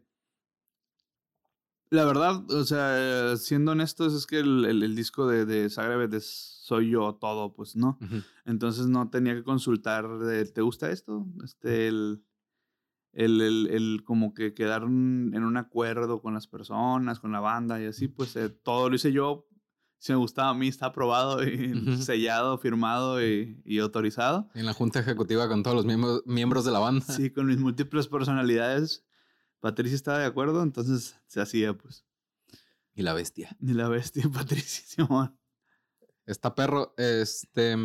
La 1.90 2.06
verdad, 2.06 2.50
o 2.50 2.64
sea, 2.64 3.38
siendo 3.38 3.74
honestos, 3.74 4.14
es 4.16 4.26
que 4.26 4.40
el, 4.40 4.66
el, 4.66 4.96
disco 4.96 5.28
de, 5.28 5.46
de 5.46 5.70
Zagreb 5.70 6.20
soy 6.22 6.90
yo 6.90 7.14
todo, 7.14 7.54
pues, 7.54 7.76
¿no? 7.76 8.00
Entonces 8.46 8.88
no 8.88 9.12
tenía 9.12 9.36
que 9.36 9.44
consultar 9.44 10.18
de, 10.18 10.44
¿te 10.46 10.62
gusta 10.62 10.90
esto? 10.90 11.28
Este, 11.44 11.88
el, 11.88 12.24
el, 13.12 13.42
el, 13.42 13.68
el, 13.70 14.04
como 14.04 14.34
que 14.34 14.56
quedar 14.56 14.82
en 14.82 15.44
un 15.44 15.58
acuerdo 15.58 16.20
con 16.20 16.34
las 16.34 16.48
personas, 16.48 17.20
con 17.20 17.32
la 17.32 17.42
banda 17.42 17.80
y 17.80 17.86
así, 17.86 18.08
pues 18.08 18.36
eh, 18.38 18.50
todo 18.50 18.90
lo 18.90 18.96
hice 18.96 19.12
yo. 19.12 19.46
Si 20.04 20.12
me 20.12 20.18
gustaba 20.18 20.50
a 20.50 20.54
mí, 20.54 20.68
está 20.68 20.88
aprobado 20.88 21.42
y 21.48 21.98
sellado, 22.04 22.58
firmado 22.58 23.26
y, 23.26 23.62
y, 23.64 23.80
autorizado. 23.80 24.50
En 24.54 24.66
la 24.66 24.74
junta 24.74 25.00
ejecutiva 25.00 25.48
con 25.48 25.64
todos 25.64 25.78
los 25.78 25.86
miembros, 25.86 26.24
miembros 26.26 26.66
de 26.66 26.72
la 26.72 26.80
banda. 26.80 27.06
Sí, 27.06 27.30
con 27.30 27.46
mis 27.46 27.58
múltiples 27.58 28.08
personalidades 28.08 29.06
Patricia 29.64 29.96
estaba 29.96 30.20
de 30.20 30.26
acuerdo, 30.26 30.62
entonces 30.62 31.16
se 31.28 31.40
hacía, 31.40 31.74
pues. 31.74 32.04
Y 32.96 33.02
la 33.04 33.14
bestia. 33.14 33.56
Y 33.62 33.72
la 33.72 33.88
bestia, 33.88 34.24
Patricia, 34.34 34.84
Simón. 34.86 35.40
Está 36.26 36.54
perro, 36.54 36.94
este. 36.98 37.78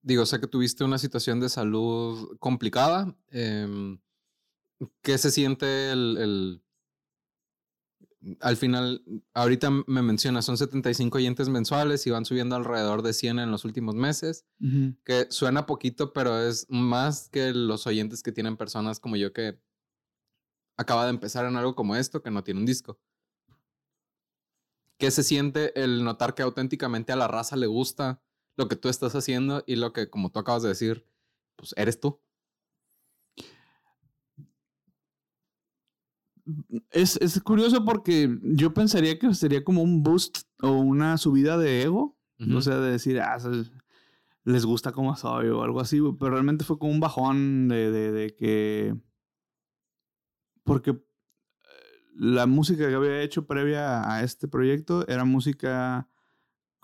Digo, 0.00 0.24
sé 0.24 0.40
que 0.40 0.46
tuviste 0.46 0.82
una 0.82 0.96
situación 0.96 1.38
de 1.38 1.50
salud 1.50 2.38
complicada. 2.38 3.14
Eh, 3.30 3.98
¿Qué 5.02 5.18
se 5.18 5.30
siente 5.30 5.90
el, 5.90 6.16
el, 6.16 6.63
Al 8.40 8.56
final, 8.56 9.02
ahorita 9.34 9.70
me 9.70 10.02
mencionas, 10.02 10.44
son 10.44 10.56
75 10.56 11.18
oyentes 11.18 11.48
mensuales 11.48 12.06
y 12.06 12.10
van 12.10 12.24
subiendo 12.24 12.56
alrededor 12.56 13.02
de 13.02 13.12
100 13.12 13.38
en 13.38 13.50
los 13.50 13.64
últimos 13.64 13.94
meses, 13.94 14.46
uh 14.60 14.64
-huh. 14.64 14.96
que 15.04 15.26
suena 15.30 15.66
poquito, 15.66 16.12
pero 16.12 16.40
es 16.40 16.66
más 16.70 17.28
que 17.28 17.52
los 17.52 17.86
oyentes 17.86 18.22
que 18.22 18.32
tienen 18.32 18.56
personas 18.56 18.98
como 18.98 19.16
yo 19.16 19.32
que 19.32 19.60
acaba 20.78 21.04
de 21.04 21.10
empezar 21.10 21.44
en 21.44 21.56
algo 21.56 21.74
como 21.74 21.96
esto 21.96 22.22
que 22.22 22.30
no 22.30 22.42
tiene 22.42 22.60
un 22.60 22.66
disco. 22.66 22.98
¿Qué 24.98 25.10
se 25.10 25.22
siente 25.22 25.78
el 25.82 26.04
notar 26.04 26.34
que 26.34 26.42
auténticamente 26.42 27.12
a 27.12 27.16
la 27.16 27.28
raza 27.28 27.56
le 27.56 27.66
gusta 27.66 28.22
lo 28.56 28.68
que 28.68 28.76
tú 28.76 28.88
estás 28.88 29.14
haciendo 29.14 29.64
y 29.66 29.76
lo 29.76 29.92
que, 29.92 30.08
como 30.08 30.30
tú 30.30 30.38
acabas 30.38 30.62
de 30.62 30.68
decir, 30.68 31.06
pues 31.56 31.74
eres 31.76 32.00
tú? 32.00 32.20
Es, 36.90 37.16
es 37.16 37.40
curioso 37.40 37.84
porque 37.84 38.38
yo 38.42 38.74
pensaría 38.74 39.18
que 39.18 39.32
sería 39.34 39.64
como 39.64 39.82
un 39.82 40.02
boost 40.02 40.38
o 40.60 40.72
una 40.72 41.16
subida 41.16 41.56
de 41.58 41.82
ego. 41.82 42.18
Uh 42.38 42.44
-huh. 42.44 42.56
O 42.56 42.60
sea, 42.60 42.78
de 42.78 42.90
decir, 42.90 43.20
ah, 43.20 43.38
les 44.44 44.64
gusta 44.66 44.92
como 44.92 45.16
soy 45.16 45.48
o 45.48 45.62
algo 45.62 45.80
así. 45.80 46.00
Pero 46.18 46.32
realmente 46.32 46.64
fue 46.64 46.78
como 46.78 46.92
un 46.92 47.00
bajón 47.00 47.68
de, 47.68 47.90
de, 47.90 48.12
de 48.12 48.34
que 48.34 48.94
porque 50.64 50.98
la 52.16 52.46
música 52.46 52.88
que 52.88 52.94
había 52.94 53.22
hecho 53.22 53.46
previa 53.46 54.10
a 54.10 54.22
este 54.22 54.48
proyecto 54.48 55.06
era 55.08 55.24
música 55.24 56.08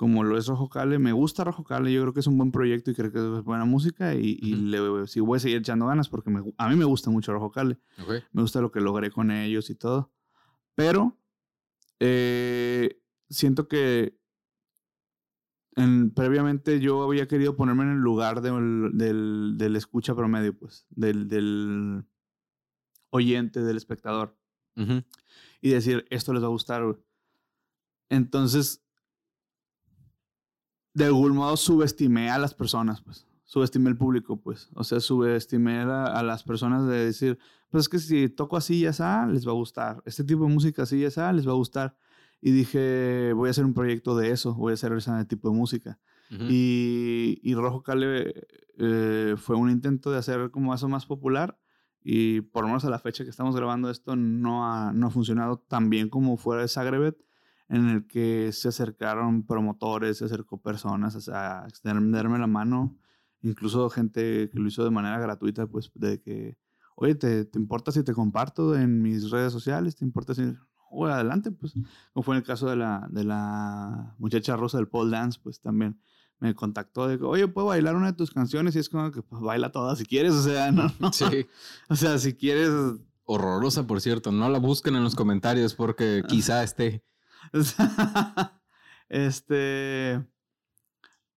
como 0.00 0.24
lo 0.24 0.38
es 0.38 0.46
Rojo 0.46 0.70
Cale. 0.70 0.98
Me 0.98 1.12
gusta 1.12 1.44
Rojo 1.44 1.62
Cale, 1.62 1.92
yo 1.92 2.00
creo 2.00 2.14
que 2.14 2.20
es 2.20 2.26
un 2.26 2.38
buen 2.38 2.50
proyecto 2.52 2.90
y 2.90 2.94
creo 2.94 3.12
que 3.12 3.18
es 3.18 3.44
buena 3.44 3.66
música 3.66 4.14
y, 4.14 4.38
y 4.40 4.54
le, 4.54 5.06
sí, 5.06 5.20
voy 5.20 5.36
a 5.36 5.40
seguir 5.40 5.58
echando 5.58 5.84
ganas 5.88 6.08
porque 6.08 6.30
me, 6.30 6.42
a 6.56 6.70
mí 6.70 6.76
me 6.76 6.86
gusta 6.86 7.10
mucho 7.10 7.34
Rojo 7.34 7.50
Cale. 7.50 7.78
Okay. 8.02 8.22
Me 8.32 8.40
gusta 8.40 8.62
lo 8.62 8.70
que 8.70 8.80
logré 8.80 9.10
con 9.10 9.30
ellos 9.30 9.68
y 9.68 9.74
todo. 9.74 10.10
Pero 10.74 11.18
eh, 11.98 12.98
siento 13.28 13.68
que 13.68 14.18
en, 15.76 16.12
previamente 16.14 16.80
yo 16.80 17.02
había 17.02 17.28
querido 17.28 17.54
ponerme 17.54 17.82
en 17.82 17.90
el 17.90 17.98
lugar 17.98 18.40
del, 18.40 18.92
del, 18.94 19.56
del 19.58 19.76
escucha 19.76 20.14
promedio, 20.14 20.58
pues, 20.58 20.86
del, 20.88 21.28
del 21.28 22.06
oyente, 23.10 23.60
del 23.60 23.76
espectador. 23.76 24.34
Uh 24.76 24.80
-huh. 24.80 25.04
Y 25.60 25.68
decir, 25.68 26.06
esto 26.08 26.32
les 26.32 26.42
va 26.42 26.46
a 26.46 26.56
gustar. 26.56 26.98
Entonces, 28.08 28.82
de 30.94 31.04
algún 31.04 31.34
modo 31.34 31.56
subestimé 31.56 32.30
a 32.30 32.38
las 32.38 32.54
personas, 32.54 33.00
pues. 33.02 33.26
Subestimé 33.44 33.90
el 33.90 33.96
público, 33.96 34.40
pues. 34.40 34.70
O 34.74 34.84
sea, 34.84 35.00
subestimé 35.00 35.80
a, 35.80 36.04
a 36.06 36.22
las 36.22 36.42
personas 36.44 36.86
de 36.86 37.04
decir, 37.04 37.38
pues 37.70 37.82
es 37.82 37.88
que 37.88 37.98
si 37.98 38.28
toco 38.28 38.56
así 38.56 38.80
ya 38.80 38.90
está, 38.90 39.26
les 39.26 39.46
va 39.46 39.50
a 39.50 39.54
gustar. 39.54 40.02
Este 40.04 40.24
tipo 40.24 40.44
de 40.44 40.52
música 40.52 40.82
así 40.82 41.00
ya 41.00 41.08
está, 41.08 41.32
les 41.32 41.46
va 41.46 41.52
a 41.52 41.56
gustar. 41.56 41.96
Y 42.40 42.52
dije, 42.52 43.32
voy 43.34 43.48
a 43.48 43.50
hacer 43.50 43.64
un 43.64 43.74
proyecto 43.74 44.16
de 44.16 44.30
eso, 44.30 44.54
voy 44.54 44.72
a 44.72 44.74
hacer 44.74 44.92
ese 44.92 45.24
tipo 45.26 45.50
de 45.50 45.56
música. 45.56 45.98
Uh 46.30 46.34
-huh. 46.34 46.46
y, 46.48 47.40
y, 47.42 47.54
Rojo 47.54 47.82
Cale 47.82 48.46
eh, 48.78 49.34
fue 49.36 49.56
un 49.56 49.68
intento 49.68 50.10
de 50.12 50.18
hacer 50.18 50.50
como 50.50 50.72
eso 50.72 50.88
más 50.88 51.04
popular 51.04 51.58
y 52.02 52.40
por 52.40 52.62
lo 52.62 52.68
menos 52.68 52.84
a 52.84 52.90
la 52.90 52.98
fecha 52.98 53.24
que 53.24 53.30
estamos 53.30 53.54
grabando 53.56 53.90
esto 53.90 54.16
no 54.16 54.64
ha, 54.64 54.92
no 54.92 55.08
ha 55.08 55.10
funcionado 55.10 55.58
tan 55.58 55.90
bien 55.90 56.08
como 56.08 56.36
fuera 56.36 56.62
de 56.62 56.68
Zagrebet, 56.68 57.16
en 57.70 57.88
el 57.88 58.06
que 58.06 58.50
se 58.52 58.68
acercaron 58.68 59.46
promotores, 59.46 60.18
se 60.18 60.24
acercó 60.24 60.60
personas 60.60 61.28
a 61.28 61.64
extenderme 61.68 62.38
la 62.38 62.48
mano, 62.48 62.98
incluso 63.42 63.88
gente 63.88 64.50
que 64.50 64.58
lo 64.58 64.66
hizo 64.68 64.82
de 64.82 64.90
manera 64.90 65.20
gratuita, 65.20 65.68
pues 65.68 65.90
de 65.94 66.20
que, 66.20 66.58
oye, 66.96 67.14
¿te, 67.14 67.44
te 67.44 67.58
importa 67.60 67.92
si 67.92 68.02
te 68.02 68.12
comparto 68.12 68.76
en 68.76 69.00
mis 69.00 69.30
redes 69.30 69.52
sociales? 69.52 69.96
¿Te 69.96 70.04
importa 70.04 70.34
si...? 70.34 70.52
Oye, 70.90 71.12
adelante, 71.12 71.52
pues, 71.52 71.74
como 72.12 72.24
fue 72.24 72.34
en 72.34 72.38
el 72.40 72.44
caso 72.44 72.68
de 72.68 72.74
la, 72.74 73.06
de 73.08 73.22
la 73.22 74.16
muchacha 74.18 74.56
rosa 74.56 74.78
del 74.78 74.88
pole 74.88 75.12
dance, 75.12 75.38
pues 75.40 75.60
también 75.60 76.00
me 76.40 76.56
contactó 76.56 77.06
de 77.06 77.18
que, 77.18 77.24
oye, 77.24 77.46
¿puedo 77.46 77.68
bailar 77.68 77.94
una 77.94 78.06
de 78.06 78.14
tus 78.14 78.32
canciones? 78.32 78.74
Y 78.74 78.80
es 78.80 78.88
como 78.88 79.12
que, 79.12 79.22
pues, 79.22 79.40
baila 79.40 79.70
todas 79.70 79.98
si 79.98 80.06
quieres, 80.06 80.32
o 80.32 80.42
sea, 80.42 80.72
no, 80.72 80.90
no. 80.98 81.12
Sí. 81.12 81.46
O 81.88 81.94
sea, 81.94 82.18
si 82.18 82.34
quieres... 82.34 82.70
Horrorosa, 83.32 83.86
por 83.86 84.00
cierto, 84.00 84.32
no 84.32 84.48
la 84.48 84.58
busquen 84.58 84.96
en 84.96 85.04
los 85.04 85.14
comentarios 85.14 85.76
porque 85.76 86.24
quizá 86.28 86.64
esté. 86.64 87.04
este... 89.08 90.24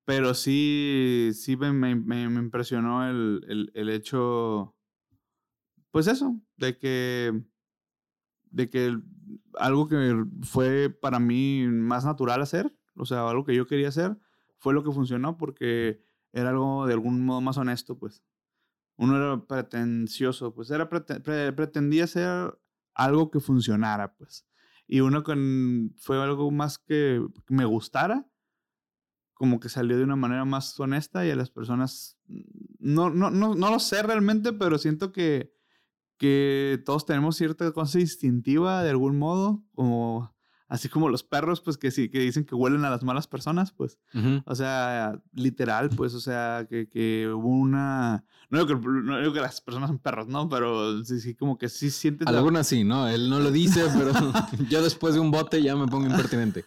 Pero 0.06 0.34
sí, 0.34 1.32
sí 1.34 1.56
me, 1.56 1.72
me, 1.72 1.96
me 1.96 2.40
impresionó 2.40 3.08
el, 3.10 3.46
el, 3.48 3.72
el, 3.74 3.90
hecho, 3.90 4.76
pues 5.92 6.08
eso, 6.08 6.42
de 6.58 6.78
que, 6.78 7.42
de 8.52 8.70
que 8.70 8.98
algo 9.58 9.88
que 9.88 10.26
fue 10.42 10.90
para 10.90 11.20
mí 11.20 11.66
más 11.68 12.04
natural 12.04 12.42
hacer, 12.42 12.76
o 12.96 13.06
sea, 13.06 13.30
algo 13.30 13.46
que 13.46 13.56
yo 13.56 13.66
quería 13.66 13.88
hacer, 13.88 14.18
fue 14.58 14.74
lo 14.74 14.84
que 14.84 14.92
funcionó 14.92 15.38
porque 15.38 16.04
era 16.34 16.50
algo 16.50 16.86
de 16.86 16.94
algún 16.94 17.24
modo 17.26 17.40
más 17.40 17.58
honesto, 17.58 17.98
pues. 17.98 18.24
Uno 18.98 19.18
era 19.18 19.46
pretencioso, 19.46 20.54
pues 20.54 20.70
era 20.70 20.90
pre 20.90 21.02
pretendía 21.54 22.08
ser 22.08 22.60
algo 22.94 23.32
que 23.32 23.40
funcionara, 23.40 24.14
pues. 24.16 24.46
Y 24.94 25.00
uno 25.02 25.24
con 25.24 25.96
fue 25.98 26.22
algo 26.22 26.52
más 26.52 26.78
que 26.78 27.20
me 27.50 27.66
gustara, 27.66 28.30
como 29.34 29.60
que 29.60 29.68
salió 29.68 29.98
de 29.98 30.04
una 30.04 30.16
manera 30.16 30.46
más 30.46 30.80
honesta 30.80 31.26
y 31.26 31.32
a 31.32 31.36
las 31.36 31.50
personas 31.50 32.20
no 32.78 33.10
no 33.10 33.32
no 33.32 33.56
no 33.56 33.72
lo 33.72 33.80
sé 33.80 34.04
realmente, 34.04 34.54
pero 34.54 34.78
siento 34.78 35.12
que 35.12 35.52
que 36.20 36.80
todos 36.86 37.08
tenemos 37.08 37.38
cierta 37.38 37.72
cosa 37.72 38.00
instintiva 38.00 38.84
de 38.84 38.92
algún 38.92 39.18
modo, 39.18 39.64
como 39.74 40.33
así 40.74 40.90
como 40.90 41.08
los 41.08 41.22
perros, 41.22 41.62
pues 41.62 41.78
que 41.78 41.92
sí, 41.92 42.10
que 42.10 42.18
dicen 42.18 42.46
que 42.46 42.56
huelen 42.56 42.84
a 42.84 42.90
las 42.90 43.04
malas 43.04 43.28
personas, 43.28 43.72
pues. 43.72 44.00
Uh 44.16 44.18
-huh. 44.18 44.44
O 44.48 44.56
sea, 44.56 45.22
literal, 45.32 45.92
pues, 45.92 46.16
o 46.16 46.20
sea, 46.20 46.66
que, 46.68 46.90
que 46.90 47.28
hubo 47.32 47.48
una... 47.48 48.26
No 48.50 48.58
digo, 48.58 48.82
que, 48.82 48.88
no 48.88 49.20
digo 49.20 49.34
que 49.34 49.40
las 49.40 49.62
personas 49.62 49.90
son 49.90 50.00
perros, 50.00 50.28
¿no? 50.28 50.50
Pero 50.50 51.06
sí, 51.06 51.20
sí, 51.20 51.36
como 51.36 51.60
que 51.60 51.70
sí 51.70 51.92
sienten... 51.92 52.28
Algunas 52.28 52.66
sí, 52.66 52.84
¿no? 52.84 53.08
Él 53.08 53.30
no 53.30 53.40
lo 53.40 53.52
dice, 53.52 53.84
pero 53.96 54.14
yo 54.68 54.82
después 54.82 55.14
de 55.14 55.20
un 55.20 55.30
bote 55.30 55.62
ya 55.62 55.76
me 55.76 55.86
pongo 55.86 56.08
impertinente. 56.08 56.66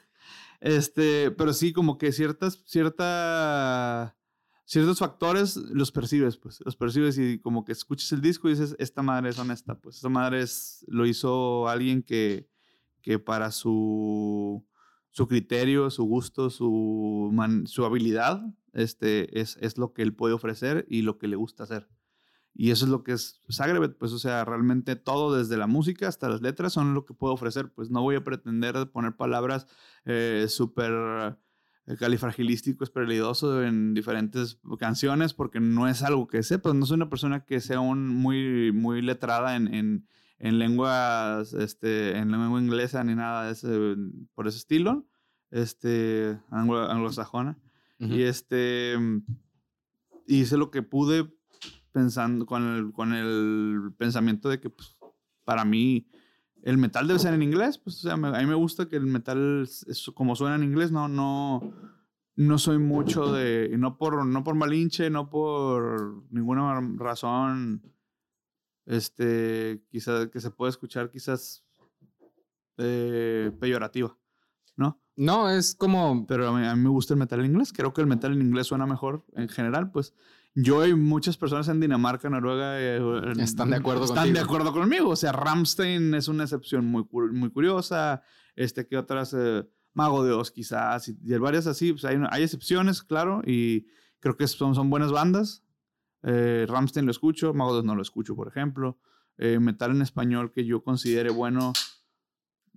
Este, 0.60 1.32
pero 1.32 1.52
sí, 1.52 1.72
como 1.72 1.98
que 1.98 2.12
ciertas, 2.12 2.62
cierta 2.64 4.16
ciertos 4.66 5.00
factores 5.00 5.56
los 5.56 5.90
percibes, 5.90 6.36
pues, 6.36 6.60
los 6.64 6.76
percibes 6.76 7.18
y 7.18 7.40
como 7.40 7.64
que 7.64 7.72
escuchas 7.72 8.12
el 8.12 8.20
disco 8.20 8.46
y 8.46 8.52
dices, 8.52 8.76
esta 8.78 9.02
madre 9.02 9.30
es 9.30 9.38
honesta, 9.40 9.76
pues, 9.80 9.96
esta 9.96 10.08
madre 10.08 10.42
es, 10.42 10.84
lo 10.86 11.06
hizo 11.06 11.68
alguien 11.68 12.04
que, 12.04 12.48
que 13.06 13.20
para 13.20 13.52
su, 13.52 14.66
su 15.12 15.28
criterio, 15.28 15.90
su 15.90 16.02
gusto, 16.02 16.50
su, 16.50 17.32
su 17.66 17.84
habilidad, 17.84 18.42
este, 18.72 19.40
es, 19.40 19.56
es 19.60 19.78
lo 19.78 19.92
que 19.92 20.02
él 20.02 20.12
puede 20.12 20.34
ofrecer 20.34 20.84
y 20.90 21.02
lo 21.02 21.16
que 21.16 21.28
le 21.28 21.36
gusta 21.36 21.62
hacer. 21.62 21.88
Y 22.52 22.72
eso 22.72 22.84
es 22.84 22.90
lo 22.90 23.04
que 23.04 23.12
es 23.12 23.42
Zagreb, 23.48 23.96
pues, 23.96 24.10
o 24.12 24.18
sea, 24.18 24.44
realmente 24.44 24.96
todo, 24.96 25.38
desde 25.38 25.56
la 25.56 25.68
música 25.68 26.08
hasta 26.08 26.28
las 26.28 26.42
letras, 26.42 26.72
son 26.72 26.94
lo 26.94 27.04
que 27.04 27.14
puedo 27.14 27.32
ofrecer. 27.32 27.72
Pues 27.72 27.90
no 27.90 28.02
voy 28.02 28.16
a 28.16 28.24
pretender 28.24 28.90
poner 28.90 29.14
palabras 29.14 29.68
eh, 30.04 30.46
súper 30.48 31.36
eh, 31.86 31.96
califragilístico, 31.96 32.82
esperalidoso 32.82 33.62
en 33.62 33.94
diferentes 33.94 34.58
canciones, 34.80 35.32
porque 35.32 35.60
no 35.60 35.86
es 35.86 36.02
algo 36.02 36.26
que 36.26 36.42
sepa. 36.42 36.74
No 36.74 36.86
soy 36.86 36.96
una 36.96 37.08
persona 37.08 37.44
que 37.44 37.60
sea 37.60 37.78
un 37.78 38.08
muy, 38.08 38.72
muy 38.72 39.00
letrada 39.00 39.54
en, 39.54 39.72
en, 39.72 40.08
en 40.38 40.58
lenguas, 40.58 41.52
este, 41.54 42.16
en 42.16 42.30
lengua 42.30 42.60
inglesa 42.60 43.02
ni 43.04 43.14
nada 43.14 43.46
de 43.46 43.52
ese, 43.52 43.96
por 44.34 44.46
ese 44.46 44.58
estilo, 44.58 45.06
este, 45.50 46.38
anglosajona. 46.50 47.58
Y 47.98 48.22
este, 48.22 48.94
hice 50.26 50.58
lo 50.58 50.70
que 50.70 50.82
pude 50.82 51.32
pensando 51.92 52.44
con 52.44 52.62
el, 52.62 52.92
con 52.92 53.14
el 53.14 53.94
pensamiento 53.96 54.50
de 54.50 54.60
que 54.60 54.68
pues, 54.68 54.98
para 55.44 55.64
mí 55.64 56.06
el 56.62 56.76
metal 56.76 57.06
debe 57.06 57.18
ser 57.18 57.32
en 57.32 57.42
inglés. 57.42 57.78
Pues, 57.78 57.96
o 57.96 58.00
sea, 58.00 58.12
a 58.12 58.16
mí 58.16 58.46
me 58.46 58.54
gusta 58.54 58.86
que 58.86 58.96
el 58.96 59.06
metal, 59.06 59.62
es, 59.62 60.10
como 60.14 60.36
suena 60.36 60.56
en 60.56 60.64
inglés, 60.64 60.92
no, 60.92 61.08
no, 61.08 61.72
no 62.34 62.58
soy 62.58 62.78
mucho 62.78 63.32
de, 63.32 63.74
no 63.78 63.96
por, 63.96 64.26
no 64.26 64.44
por 64.44 64.56
malinche, 64.56 65.08
no 65.08 65.30
por 65.30 66.24
ninguna 66.30 66.78
razón, 66.96 67.82
este, 68.86 69.82
quizás 69.90 70.28
que 70.28 70.40
se 70.40 70.50
puede 70.50 70.70
escuchar 70.70 71.10
quizás 71.10 71.64
eh, 72.78 73.52
peyorativa, 73.60 74.16
¿no? 74.76 75.00
No, 75.16 75.48
es 75.50 75.74
como... 75.74 76.26
Pero 76.26 76.48
a 76.48 76.58
mí, 76.58 76.66
a 76.66 76.76
mí, 76.76 76.82
me 76.82 76.90
gusta 76.90 77.14
el 77.14 77.18
metal 77.18 77.40
en 77.40 77.46
inglés. 77.46 77.72
Creo 77.72 77.92
que 77.92 78.02
el 78.02 78.06
metal 78.06 78.32
en 78.32 78.42
inglés 78.42 78.66
suena 78.66 78.86
mejor 78.86 79.24
en 79.34 79.48
general, 79.48 79.90
pues. 79.90 80.14
Yo 80.54 80.86
y 80.86 80.94
muchas 80.94 81.36
personas 81.36 81.68
en 81.68 81.80
Dinamarca, 81.80 82.28
Noruega... 82.28 82.78
Eh, 82.78 83.00
están 83.38 83.70
de 83.70 83.76
acuerdo 83.76 84.04
Están 84.04 84.32
de 84.32 84.40
acuerdo 84.40 84.72
conmigo. 84.72 85.10
O 85.10 85.16
sea, 85.16 85.32
Ramstein 85.32 86.14
es 86.14 86.28
una 86.28 86.44
excepción 86.44 86.84
muy, 86.84 87.06
muy 87.32 87.50
curiosa. 87.50 88.22
Este, 88.54 88.86
que 88.86 88.96
otras... 88.96 89.34
Eh, 89.34 89.66
Mago 89.94 90.22
de 90.22 90.32
Oz 90.32 90.50
quizás. 90.50 91.08
Y, 91.08 91.18
y 91.24 91.38
varias 91.38 91.66
así. 91.66 91.92
Pues 91.92 92.04
hay, 92.04 92.18
hay, 92.30 92.42
excepciones, 92.42 93.02
claro. 93.02 93.40
Y 93.46 93.86
creo 94.20 94.36
que 94.36 94.46
son, 94.46 94.74
son 94.74 94.90
buenas 94.90 95.10
bandas. 95.10 95.64
Eh, 96.26 96.66
Ramstein 96.68 97.06
lo 97.06 97.12
escucho. 97.12 97.54
Mago 97.54 97.82
no 97.82 97.94
lo 97.94 98.02
escucho, 98.02 98.36
por 98.36 98.48
ejemplo. 98.48 98.98
Eh, 99.38 99.58
metal 99.58 99.92
en 99.92 100.02
español 100.02 100.52
que 100.52 100.66
yo 100.66 100.82
considere 100.82 101.30
bueno... 101.30 101.72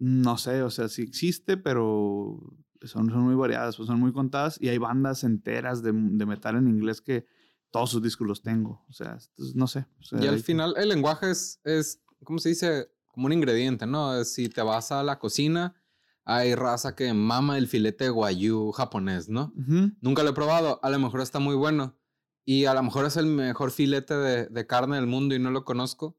No 0.02 0.38
sé, 0.38 0.62
o 0.62 0.70
sea, 0.70 0.88
sí 0.88 1.02
existe, 1.02 1.58
pero 1.58 2.40
son, 2.84 3.10
son 3.10 3.24
muy 3.24 3.36
variadas, 3.36 3.76
pues 3.76 3.88
son 3.88 4.00
muy 4.00 4.14
contadas 4.14 4.58
y 4.62 4.70
hay 4.70 4.78
bandas 4.78 5.26
enteras 5.26 5.84
de, 5.84 5.92
de 5.94 6.26
metal 6.26 6.56
en 6.56 6.70
inglés 6.70 7.02
que 7.02 7.26
todos 7.72 7.92
sus 7.92 8.02
discos 8.02 8.28
los 8.28 8.42
tengo. 8.42 8.86
O 8.90 8.94
sea, 8.94 9.18
no 9.56 9.68
sé. 9.68 9.86
y 10.20 10.28
al 10.28 10.40
final 10.40 10.74
el 10.78 10.90
lenguaje 10.90 11.32
es, 11.32 11.60
es, 11.64 12.02
¿cómo 12.24 12.40
se 12.40 12.50
dice? 12.50 12.90
Como 13.08 13.26
un 13.26 13.34
ingrediente, 13.34 13.86
¿no? 13.86 14.24
Si 14.24 14.50
te 14.50 14.62
vas 14.62 14.92
a 14.92 15.04
la 15.04 15.20
cocina, 15.20 15.76
hay 16.24 16.56
raza 16.56 16.96
que 16.96 17.14
mama 17.14 17.58
el 17.58 17.68
filete 17.68 18.10
guayú 18.10 18.72
japonés, 18.72 19.30
¿no? 19.30 19.52
Nunca 20.00 20.24
lo 20.24 20.30
he 20.30 20.34
probado. 20.34 20.80
A 20.84 20.90
lo 20.90 21.00
mejor 21.00 21.22
está 21.22 21.40
muy 21.40 21.56
bueno. 21.56 21.99
Y 22.50 22.66
a 22.66 22.74
lo 22.74 22.82
mejor 22.82 23.06
es 23.06 23.16
el 23.16 23.28
mejor 23.28 23.70
filete 23.70 24.16
de, 24.16 24.48
de 24.48 24.66
carne 24.66 24.96
del 24.96 25.06
mundo 25.06 25.36
y 25.36 25.40
no 25.40 25.52
lo 25.52 25.64
conozco. 25.64 26.18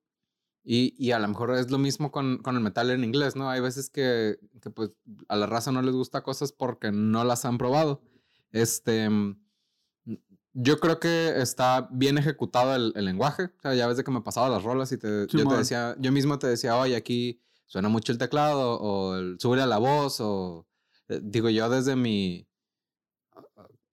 Y, 0.62 0.95
y, 0.97 1.11
a 1.11 1.19
lo 1.19 1.27
mejor 1.27 1.51
es 1.57 1.73
lo 1.73 1.79
mismo 1.79 2.12
con, 2.12 2.38
con, 2.38 2.55
el 2.55 2.62
metal 2.62 2.88
en 2.90 3.03
inglés, 3.03 3.35
¿no? 3.35 3.51
Hay 3.51 3.61
veces 3.61 3.90
que, 3.90 4.38
que, 4.62 4.71
pues 4.71 4.93
a 5.27 5.35
la 5.35 5.47
raza 5.47 5.73
no 5.73 5.83
les 5.83 5.93
gusta 5.93 6.23
cosas 6.23 6.53
porque 6.53 6.93
no 6.93 7.25
las 7.25 7.45
han 7.45 7.59
probado. 7.59 8.01
Este, 8.53 9.09
yo 10.53 10.79
creo 10.79 11.01
que 11.01 11.40
está 11.40 11.88
bien 11.90 12.16
ejecutado 12.16 12.77
el, 12.77 12.93
lenguaje. 13.05 13.47
O 13.47 13.62
sea, 13.62 13.75
ya 13.75 13.88
ves 13.88 13.97
de 13.97 14.05
que 14.05 14.12
me 14.12 14.21
pasaba 14.21 14.49
las 14.49 14.62
rolas 14.62 14.93
y 14.93 14.99
te, 14.99 15.27
yo 15.27 15.49
te 15.49 15.57
decía, 15.57 15.97
yo 15.99 16.12
mismo 16.12 16.38
te 16.38 16.47
decía, 16.47 16.77
oye, 16.77 16.95
aquí 16.95 17.43
suena 17.66 17.88
mucho 17.88 18.12
el 18.12 18.19
teclado 18.19 18.79
o 18.79 19.16
el, 19.16 19.40
sube 19.40 19.61
a 19.61 19.66
la 19.66 19.79
voz 19.79 20.21
o 20.21 20.69
eh, 21.09 21.19
digo 21.25 21.51
yo 21.51 21.69
desde 21.69 21.97
mi 21.97 22.47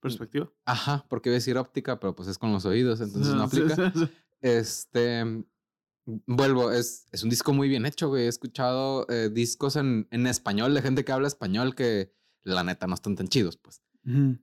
perspectiva. 0.07 0.51
Ajá, 0.65 1.05
porque 1.09 1.29
iba 1.29 1.35
a 1.35 1.39
decir 1.39 1.57
óptica, 1.57 1.99
pero 1.99 2.15
pues 2.15 2.27
es 2.27 2.37
con 2.37 2.51
los 2.51 2.65
oídos, 2.65 3.01
entonces 3.01 3.33
no 3.33 3.43
aplica. 3.43 3.93
Este, 4.39 5.45
vuelvo, 6.05 6.71
es, 6.71 7.07
es 7.11 7.23
un 7.23 7.29
disco 7.29 7.53
muy 7.53 7.67
bien 7.69 7.85
hecho, 7.85 8.09
güey. 8.09 8.25
He 8.25 8.27
escuchado 8.27 9.07
eh, 9.09 9.29
discos 9.29 9.75
en, 9.75 10.07
en 10.11 10.27
español 10.27 10.73
de 10.73 10.81
gente 10.81 11.03
que 11.03 11.11
habla 11.11 11.27
español 11.27 11.73
que 11.73 12.13
la 12.43 12.63
neta 12.63 12.87
no 12.87 12.93
están 12.93 13.15
tan 13.15 13.27
chidos, 13.27 13.57
pues. 13.57 13.81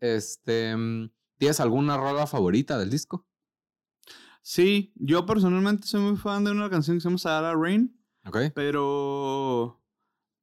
Este 0.01 0.75
¿Tienes 1.39 1.61
alguna 1.61 1.97
rola 1.97 2.27
favorita 2.27 2.79
del 2.79 2.91
disco? 2.91 3.27
Sí, 4.43 4.93
yo 4.95 5.27
personalmente 5.27 5.87
soy 5.87 6.01
muy 6.01 6.17
fan 6.17 6.45
de 6.45 6.51
una 6.51 6.71
canción 6.71 6.97
que 6.97 7.01
se 7.01 7.09
llama 7.09 7.19
Sahara 7.19 7.55
Rain. 7.55 7.99
Ok. 8.27 8.39
Pero. 8.55 9.83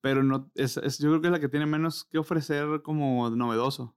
Pero 0.02 0.24
no. 0.24 0.52
Es, 0.56 0.76
yo 1.00 1.10
creo 1.10 1.22
que 1.22 1.28
es 1.28 1.32
la 1.32 1.40
que 1.40 1.50
tiene 1.50 1.66
menos 1.66 2.06
que 2.06 2.18
ofrecer 2.18 2.82
como 2.84 3.30
novedoso. 3.30 3.96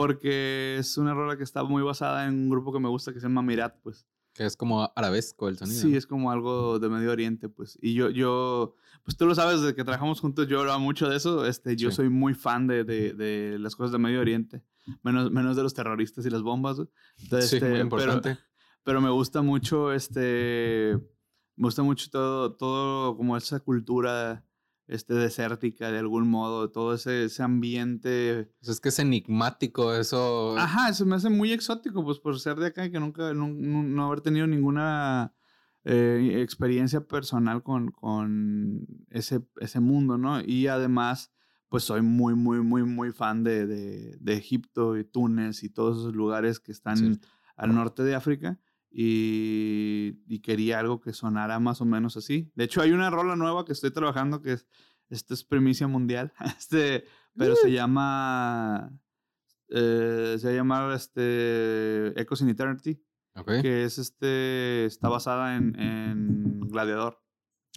Porque 0.00 0.76
es 0.78 0.96
una 0.96 1.12
rola 1.12 1.36
que 1.36 1.44
está 1.44 1.62
muy 1.62 1.82
basada 1.82 2.26
en 2.26 2.34
un 2.34 2.48
grupo 2.48 2.72
que 2.72 2.80
me 2.80 2.88
gusta 2.88 3.12
que 3.12 3.20
se 3.20 3.26
llama 3.26 3.42
Mirat, 3.42 3.76
pues. 3.82 4.06
Que 4.32 4.46
es 4.46 4.56
como 4.56 4.90
arabesco 4.96 5.48
el 5.48 5.58
sonido. 5.58 5.78
Sí, 5.78 5.94
es 5.94 6.06
como 6.06 6.30
algo 6.30 6.78
de 6.78 6.88
Medio 6.88 7.10
Oriente, 7.10 7.50
pues. 7.50 7.78
Y 7.82 7.92
yo, 7.92 8.08
yo, 8.08 8.76
pues 9.04 9.18
tú 9.18 9.26
lo 9.26 9.34
sabes, 9.34 9.60
desde 9.60 9.74
que 9.74 9.84
trabajamos 9.84 10.20
juntos, 10.20 10.48
yo 10.48 10.60
hablaba 10.60 10.78
mucho 10.78 11.06
de 11.08 11.16
eso. 11.16 11.44
Este, 11.44 11.76
yo 11.76 11.90
soy 11.90 12.08
muy 12.08 12.32
fan 12.32 12.66
de, 12.66 12.84
de, 12.84 13.12
de, 13.12 13.58
las 13.58 13.76
cosas 13.76 13.92
de 13.92 13.98
Medio 13.98 14.20
Oriente 14.20 14.64
menos, 15.02 15.30
menos 15.30 15.56
de 15.56 15.62
los 15.62 15.74
terroristas 15.74 16.24
y 16.26 16.30
las 16.30 16.42
bombas. 16.42 16.78
Entonces, 17.18 17.50
sí, 17.50 17.56
este, 17.56 17.68
muy 17.68 17.80
importante. 17.80 18.30
Pero, 18.30 18.40
pero, 18.82 19.00
me 19.00 19.10
gusta 19.10 19.42
mucho, 19.42 19.92
este, 19.92 20.98
me 21.56 21.66
gusta 21.66 21.82
mucho 21.82 22.08
todo, 22.10 22.54
todo 22.54 23.16
como 23.16 23.36
esa 23.36 23.60
cultura 23.60 24.44
este, 24.90 25.14
desértica 25.14 25.92
de 25.92 26.00
algún 26.00 26.28
modo, 26.28 26.70
todo 26.70 26.94
ese, 26.94 27.24
ese 27.24 27.42
ambiente. 27.42 28.50
Pues 28.58 28.70
es 28.70 28.80
que 28.80 28.88
es 28.88 28.98
enigmático 28.98 29.94
eso. 29.94 30.58
Ajá, 30.58 30.88
eso 30.88 31.06
me 31.06 31.14
hace 31.14 31.30
muy 31.30 31.52
exótico, 31.52 32.04
pues 32.04 32.18
por 32.18 32.38
ser 32.40 32.56
de 32.56 32.66
acá 32.66 32.84
y 32.84 32.90
que 32.90 32.98
nunca, 32.98 33.32
no, 33.32 33.48
no, 33.48 34.06
haber 34.06 34.20
tenido 34.20 34.48
ninguna 34.48 35.32
eh, 35.84 36.40
experiencia 36.42 37.06
personal 37.06 37.62
con, 37.62 37.92
con 37.92 38.86
ese, 39.10 39.46
ese 39.60 39.78
mundo, 39.78 40.18
¿no? 40.18 40.40
Y 40.40 40.66
además 40.66 41.30
pues 41.68 41.84
soy 41.84 42.02
muy, 42.02 42.34
muy, 42.34 42.60
muy, 42.60 42.82
muy 42.82 43.12
fan 43.12 43.44
de, 43.44 43.64
de, 43.64 44.16
de 44.18 44.32
Egipto 44.34 44.98
y 44.98 45.04
Túnez 45.04 45.62
y 45.62 45.70
todos 45.70 45.98
esos 45.98 46.16
lugares 46.16 46.58
que 46.58 46.72
están 46.72 47.20
al 47.56 47.74
norte 47.74 48.02
de 48.02 48.16
África. 48.16 48.58
Y, 48.92 50.18
y, 50.26 50.40
quería 50.40 50.80
algo 50.80 51.00
que 51.00 51.12
sonara 51.12 51.60
más 51.60 51.80
o 51.80 51.84
menos 51.84 52.16
así. 52.16 52.50
De 52.56 52.64
hecho, 52.64 52.80
hay 52.80 52.90
una 52.90 53.08
rola 53.08 53.36
nueva 53.36 53.64
que 53.64 53.72
estoy 53.72 53.92
trabajando 53.92 54.42
que 54.42 54.54
es, 54.54 54.66
esta 55.08 55.34
es 55.34 55.44
primicia 55.44 55.86
mundial, 55.86 56.32
este, 56.58 57.04
pero 57.36 57.54
se 57.54 57.70
llama, 57.70 58.92
eh, 59.68 60.36
se 60.40 60.54
llama 60.54 60.92
este, 60.94 62.20
Echoes 62.20 62.40
in 62.40 62.48
Eternity, 62.48 63.00
que 63.62 63.84
es 63.84 63.98
este, 63.98 64.86
está 64.86 65.08
basada 65.08 65.56
en, 65.56 65.78
en 65.78 66.60
Gladiador. 66.60 67.22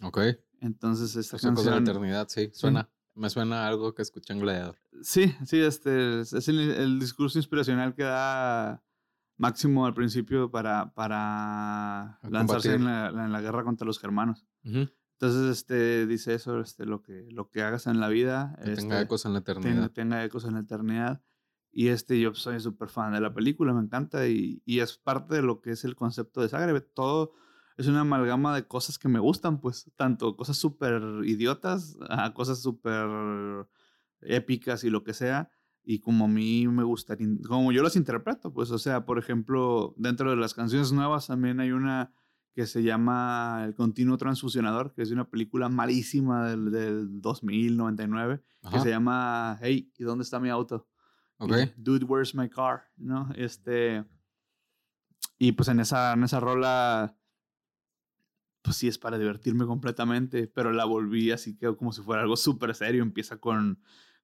Ok. 0.01 0.19
Entonces 0.61 1.15
esta 1.15 1.37
canción... 1.37 1.83
de 1.85 1.91
eternidad, 1.91 2.27
sí, 2.29 2.49
suena. 2.53 2.89
Me 3.15 3.29
suena 3.29 3.67
algo 3.67 3.93
que 3.93 4.01
escuché 4.01 4.33
en 4.33 4.39
Gladiador. 4.39 4.77
Sí, 5.01 5.35
sí, 5.45 5.59
este 5.59 6.21
es 6.21 6.47
el, 6.47 6.99
discurso 6.99 7.37
inspiracional 7.37 7.93
que 7.93 8.03
da 8.03 8.83
Máximo 9.37 9.85
al 9.85 9.93
principio 9.93 10.51
para, 10.51 10.93
para 10.93 12.19
lanzarse 12.23 12.75
en 12.75 12.85
la, 12.85 13.09
en 13.09 13.31
la, 13.31 13.41
guerra 13.41 13.63
contra 13.63 13.85
los 13.85 13.99
germanos. 13.99 14.45
Entonces, 14.63 15.57
este, 15.57 16.05
dice 16.05 16.33
eso, 16.33 16.59
este, 16.59 16.85
lo 16.85 17.01
que, 17.01 17.27
lo 17.31 17.49
que 17.49 17.61
hagas 17.61 17.87
en 17.87 17.99
la 17.99 18.09
vida. 18.09 18.55
Que 18.63 18.75
tenga 18.75 18.95
este, 18.95 19.05
ecos 19.05 19.25
en 19.25 19.33
la 19.33 19.39
eternidad. 19.39 19.91
Tenga, 19.91 20.23
ecos 20.23 20.45
en 20.45 20.53
la 20.53 20.59
eternidad. 20.59 21.21
Y 21.71 21.87
este, 21.87 22.19
yo 22.19 22.33
soy 22.35 22.59
súper 22.59 22.89
fan 22.89 23.13
de 23.13 23.21
la 23.21 23.33
película, 23.33 23.73
me 23.73 23.81
encanta 23.81 24.27
y, 24.27 24.61
y, 24.65 24.79
es 24.79 24.97
parte 24.97 25.35
de 25.35 25.41
lo 25.41 25.61
que 25.61 25.71
es 25.71 25.83
el 25.85 25.95
concepto 25.95 26.41
de 26.41 26.49
Zagreb. 26.49 26.87
Todo, 26.93 27.33
es 27.77 27.87
una 27.87 28.01
amalgama 28.01 28.53
de 28.53 28.67
cosas 28.67 28.99
que 28.99 29.07
me 29.07 29.19
gustan, 29.19 29.59
pues, 29.59 29.91
tanto 29.95 30.35
cosas 30.35 30.57
súper 30.57 31.01
idiotas 31.23 31.97
a 32.09 32.33
cosas 32.33 32.61
súper 32.61 33.67
épicas 34.21 34.83
y 34.83 34.89
lo 34.89 35.03
que 35.03 35.13
sea, 35.13 35.49
y 35.85 35.99
como 35.99 36.25
a 36.25 36.27
mí 36.27 36.67
me 36.67 36.83
gustaría, 36.83 37.27
como 37.47 37.71
yo 37.71 37.83
las 37.83 37.95
interpreto, 37.95 38.53
pues, 38.53 38.71
o 38.71 38.79
sea, 38.79 39.05
por 39.05 39.19
ejemplo, 39.19 39.93
dentro 39.97 40.29
de 40.29 40.37
las 40.37 40.53
canciones 40.53 40.91
nuevas 40.91 41.27
también 41.27 41.59
hay 41.59 41.71
una 41.71 42.13
que 42.53 42.67
se 42.67 42.83
llama 42.83 43.63
El 43.65 43.73
Continuo 43.73 44.17
Transfusionador, 44.17 44.93
que 44.93 45.01
es 45.01 45.11
una 45.11 45.29
película 45.29 45.69
malísima 45.69 46.47
del, 46.47 46.71
del 46.71 47.21
2099, 47.21 48.43
que 48.71 48.79
se 48.79 48.89
llama 48.89 49.57
Hey, 49.61 49.91
¿y 49.97 50.03
dónde 50.03 50.23
está 50.23 50.39
mi 50.39 50.49
auto? 50.49 50.87
Okay. 51.37 51.73
Dude, 51.75 52.05
where's 52.05 52.35
my 52.35 52.47
car? 52.47 52.83
¿No? 52.95 53.29
Este 53.35 54.05
Y 55.39 55.53
pues 55.53 55.67
en 55.67 55.79
esa, 55.79 56.13
en 56.13 56.23
esa 56.23 56.39
rola, 56.39 57.17
pues 58.61 58.77
sí 58.77 58.87
es 58.87 58.97
para 58.99 59.17
divertirme 59.17 59.65
completamente, 59.65 60.47
pero 60.47 60.71
la 60.71 60.85
volví 60.85 61.31
así 61.31 61.57
que 61.57 61.75
como 61.75 61.91
si 61.91 62.01
fuera 62.01 62.21
algo 62.21 62.37
súper 62.37 62.73
serio. 62.75 63.01
Empieza 63.01 63.37
con, 63.37 63.81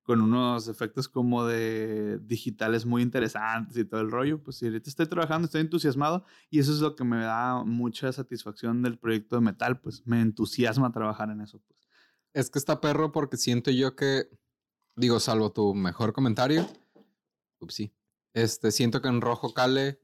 con 0.09 0.21
unos 0.21 0.67
efectos 0.67 1.07
como 1.07 1.45
de 1.45 2.17
digitales 2.23 2.83
muy 2.83 3.03
interesantes 3.03 3.77
y 3.77 3.85
todo 3.85 4.01
el 4.01 4.09
rollo. 4.09 4.41
Pues 4.41 4.57
sí, 4.57 4.65
ahorita 4.65 4.89
estoy 4.89 5.05
trabajando, 5.05 5.45
estoy 5.45 5.61
entusiasmado 5.61 6.25
y 6.49 6.57
eso 6.57 6.71
es 6.71 6.79
lo 6.79 6.95
que 6.95 7.03
me 7.03 7.17
da 7.17 7.63
mucha 7.63 8.11
satisfacción 8.11 8.81
del 8.81 8.97
proyecto 8.97 9.35
de 9.35 9.43
metal, 9.43 9.79
pues 9.79 10.01
me 10.07 10.19
entusiasma 10.19 10.91
trabajar 10.91 11.29
en 11.29 11.41
eso. 11.41 11.61
Pues. 11.67 11.87
Es 12.33 12.49
que 12.49 12.57
está 12.57 12.81
perro 12.81 13.11
porque 13.11 13.37
siento 13.37 13.69
yo 13.69 13.95
que, 13.95 14.27
digo, 14.95 15.19
salvo 15.19 15.51
tu 15.51 15.75
mejor 15.75 16.11
comentario, 16.11 16.67
ups, 17.59 17.75
sí, 17.75 17.93
este, 18.33 18.71
siento 18.71 19.03
que 19.03 19.09
en 19.09 19.21
Rojo 19.21 19.53
Cale 19.53 20.01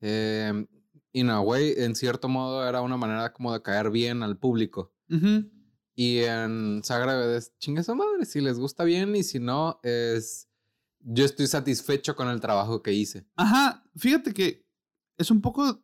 eh, 0.00 0.66
in 1.12 1.30
a 1.30 1.40
way, 1.40 1.74
en 1.76 1.94
cierto 1.94 2.28
modo, 2.28 2.68
era 2.68 2.82
una 2.82 2.96
manera 2.96 3.32
como 3.32 3.52
de 3.52 3.62
caer 3.62 3.90
bien 3.90 4.24
al 4.24 4.36
público. 4.36 4.92
Y 5.94 6.18
en 6.18 6.82
Zagreb 6.84 7.36
es 7.36 7.56
chingue 7.58 7.82
su 7.82 7.94
madre, 7.94 8.24
si 8.24 8.40
les 8.40 8.58
gusta 8.58 8.84
bien 8.84 9.14
y 9.14 9.22
si 9.22 9.38
no, 9.38 9.78
es. 9.82 10.48
Yo 11.06 11.24
estoy 11.24 11.46
satisfecho 11.46 12.16
con 12.16 12.28
el 12.28 12.40
trabajo 12.40 12.82
que 12.82 12.92
hice. 12.92 13.26
Ajá, 13.36 13.84
fíjate 13.94 14.32
que 14.32 14.66
es 15.18 15.30
un 15.30 15.42
poco 15.42 15.82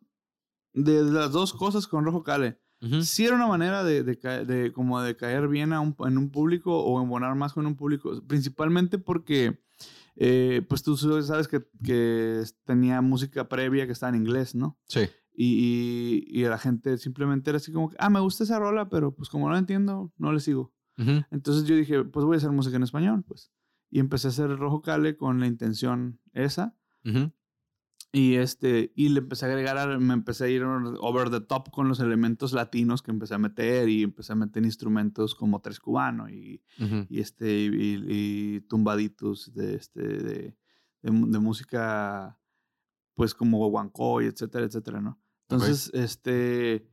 de 0.73 1.03
las 1.03 1.31
dos 1.31 1.53
cosas 1.53 1.87
con 1.87 2.05
Rojo 2.05 2.23
Cale. 2.23 2.59
Sí 3.03 3.25
era 3.25 3.35
una 3.35 3.45
manera 3.45 3.83
de, 3.83 4.03
de, 4.03 4.71
como 4.73 4.99
de 5.01 5.15
caer 5.15 5.47
bien 5.47 5.71
a 5.71 5.79
un, 5.79 5.95
en 5.99 6.17
un 6.17 6.31
público 6.31 6.83
o 6.83 6.99
embonar 6.99 7.35
más 7.35 7.53
con 7.53 7.67
un 7.67 7.75
público, 7.75 8.23
principalmente 8.25 8.97
porque 8.97 9.61
eh, 10.15 10.63
pues 10.67 10.81
tú 10.81 10.97
sabes 10.97 11.47
que, 11.47 11.63
que, 11.83 12.43
tenía 12.65 13.01
música 13.01 13.47
previa 13.47 13.85
que 13.85 13.91
estaba 13.91 14.09
en 14.09 14.23
inglés, 14.23 14.55
¿no? 14.55 14.79
Sí. 14.87 15.01
Y, 15.33 16.25
y, 16.27 16.43
la 16.43 16.57
gente 16.57 16.97
simplemente 16.97 17.49
era 17.49 17.57
así 17.57 17.71
como, 17.71 17.91
ah, 17.97 18.09
me 18.09 18.19
gusta 18.19 18.43
esa 18.43 18.59
rola, 18.59 18.89
pero 18.89 19.15
pues 19.15 19.29
como 19.29 19.47
no 19.47 19.53
la 19.53 19.59
entiendo, 19.59 20.11
no 20.17 20.33
le 20.33 20.39
sigo. 20.39 20.73
Entonces 21.31 21.63
yo 21.63 21.75
dije, 21.75 22.03
pues 22.03 22.25
voy 22.25 22.35
a 22.35 22.37
hacer 22.37 22.51
música 22.51 22.75
en 22.75 22.83
español, 22.83 23.23
pues. 23.23 23.51
Y 23.89 23.99
empecé 23.99 24.27
a 24.27 24.29
hacer 24.29 24.49
Rojo 24.57 24.81
Cale 24.81 25.17
con 25.17 25.39
la 25.39 25.47
intención 25.47 26.19
esa. 26.33 26.75
Y, 28.13 28.35
este, 28.35 28.91
y 28.93 29.09
le 29.09 29.19
empecé 29.19 29.45
a 29.45 29.49
agregar, 29.49 29.99
me 29.99 30.13
empecé 30.13 30.43
a 30.43 30.49
ir 30.49 30.63
over 30.63 31.29
the 31.29 31.39
top 31.39 31.71
con 31.71 31.87
los 31.87 32.01
elementos 32.01 32.51
latinos 32.51 33.01
que 33.01 33.11
empecé 33.11 33.35
a 33.35 33.37
meter 33.37 33.87
y 33.87 34.03
empecé 34.03 34.33
a 34.33 34.35
meter 34.35 34.65
instrumentos 34.65 35.33
como 35.33 35.61
tres 35.61 35.79
cubano 35.79 36.29
y, 36.29 36.61
y 37.09 37.19
este, 37.21 37.49
y, 37.49 38.59
tumbaditos 38.67 39.53
de, 39.53 39.75
este, 39.75 40.01
de, 40.01 40.57
de, 41.01 41.39
música 41.39 42.37
pues 43.15 43.33
como 43.33 43.65
guancó 43.69 44.21
y 44.21 44.25
etcétera, 44.25 44.65
etcétera, 44.65 44.99
¿no? 44.99 45.20
Entonces, 45.51 45.91
este... 45.93 46.87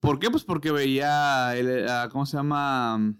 ¿Por 0.00 0.18
qué? 0.18 0.30
Pues 0.30 0.44
porque 0.44 0.70
veía, 0.70 1.56
el, 1.56 1.86
¿cómo 2.10 2.26
se 2.26 2.36
llama? 2.36 3.16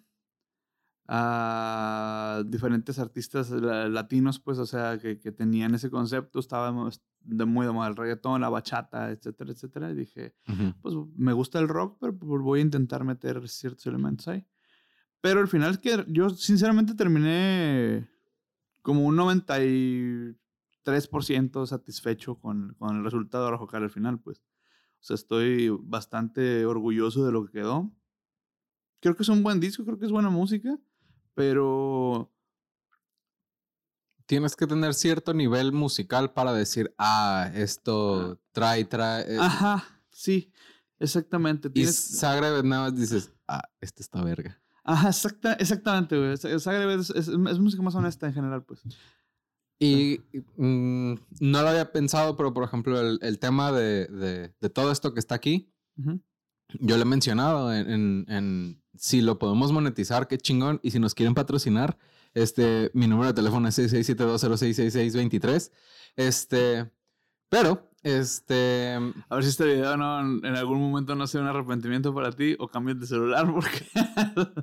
a 1.07 2.43
diferentes 2.47 2.99
artistas 2.99 3.51
latinos, 3.51 4.41
pues, 4.41 4.59
o 4.59 4.67
sea, 4.67 4.99
que, 4.99 5.19
que 5.19 5.33
tenían 5.33 5.75
ese 5.75 5.91
concepto, 5.91 6.39
estábamos 6.41 7.03
de 7.21 7.45
muy 7.45 7.67
de 7.67 7.73
moda 7.73 7.89
el 7.89 7.97
reggaetón, 7.97 8.41
la 8.41 8.49
bachata, 8.49 9.11
etcétera, 9.11 9.53
etcétera. 9.53 9.91
Y 9.91 9.95
dije, 9.95 10.35
pues 10.83 10.95
me 11.17 11.33
gusta 11.33 11.59
el 11.59 11.69
rock, 11.69 11.99
pero 12.01 12.17
pues, 12.17 12.43
voy 12.43 12.61
a 12.61 12.63
intentar 12.63 13.05
meter 13.05 13.47
ciertos 13.49 13.87
elementos 13.87 14.29
ahí. 14.29 14.47
Pero 15.21 15.41
al 15.41 15.49
final 15.49 15.73
es 15.73 15.79
que 15.79 16.05
yo 16.09 16.31
sinceramente 16.31 16.95
terminé 16.95 18.09
como 18.83 19.05
un 19.05 19.17
93% 20.85 21.67
satisfecho 21.67 22.37
con, 22.39 22.75
con 22.79 22.97
el 22.97 23.05
resultado 23.05 23.45
de 23.45 23.51
Rojo 23.53 23.69
al 23.73 23.91
final, 23.91 24.21
pues. 24.21 24.39
O 24.39 25.07
sea, 25.07 25.15
estoy 25.15 25.69
bastante 25.69 26.65
orgulloso 26.65 27.27
de 27.27 27.33
lo 27.33 27.45
que 27.45 27.53
quedó. 27.53 27.93
Creo 29.01 29.17
que 29.17 29.23
es 29.23 29.29
un 29.29 29.43
buen 29.43 29.61
disco, 29.61 29.85
creo 29.85 29.99
que 29.99 30.07
es 30.07 30.13
buena 30.13 30.31
música 30.31 30.79
pero 31.35 32.33
tienes 34.27 34.57
que 34.57 34.67
tener 34.67 34.95
cierto 34.95 35.35
nivel 35.35 35.73
musical 35.73 36.33
para 36.33 36.53
decir, 36.53 36.95
ah, 36.97 37.51
esto 37.55 38.41
trae, 38.53 38.85
trae. 38.85 39.35
Eh, 39.35 39.39
Ajá, 39.39 39.85
sí, 40.11 40.53
exactamente. 40.99 41.69
¿Tienes... 41.69 42.11
Y 42.11 42.17
Zagreb 42.17 42.65
nada 42.65 42.85
más 42.85 42.97
dices, 42.97 43.33
ah, 43.47 43.63
este 43.81 44.03
está 44.03 44.23
verga. 44.23 44.61
Ajá, 44.85 45.11
exactamente, 45.59 46.17
güey. 46.17 46.37
Zagreb 46.37 47.01
es, 47.01 47.29
música 47.59 47.83
más 47.83 47.95
honesta 47.95 48.27
en 48.27 48.35
general, 48.35 48.65
pues. 48.65 48.83
Y 49.79 50.21
mm, 50.57 51.15
no 51.41 51.63
lo 51.63 51.69
había 51.69 51.93
pensado, 51.93 52.37
pero 52.37 52.55
por 52.55 52.65
ejemplo, 52.65 53.01
el, 53.01 53.39
tema 53.39 53.73
de, 53.73 54.07
de, 54.61 54.71
todo 54.71 54.93
esto 54.93 55.13
que 55.13 55.21
está 55.21 55.35
aquí, 55.35 55.73
yo 56.81 56.97
lo 56.97 57.03
he 57.03 57.07
mencionado 57.07 57.75
en, 57.75 58.25
en, 58.29 58.83
si 58.97 59.21
lo 59.21 59.39
podemos 59.39 59.73
monetizar, 59.73 60.29
qué 60.29 60.39
chingón. 60.39 60.81
Y 60.83 60.91
si 60.91 60.99
nos 60.99 61.15
quieren 61.15 61.35
patrocinar, 61.35 61.99
este, 62.35 62.91
mi 62.95 63.07
número 63.07 63.29
de 63.29 63.35
teléfono 63.35 63.69
es 63.69 63.79
6672066623. 63.79 65.71
Este, 66.17 66.91
pero, 67.49 67.91
este... 68.05 68.95
A 69.29 69.35
ver 69.35 69.43
si 69.43 69.51
este 69.51 69.65
video 69.65 69.97
no, 69.97 70.21
en 70.21 70.57
algún 70.57 70.79
momento 70.79 71.15
no 71.15 71.27
sea 71.27 71.41
un 71.41 71.49
arrepentimiento 71.49 72.15
para 72.15 72.31
ti 72.31 72.55
o 72.59 72.69
cambies 72.69 73.01
de 73.01 73.07
celular 73.07 73.47
porque... 73.53 73.87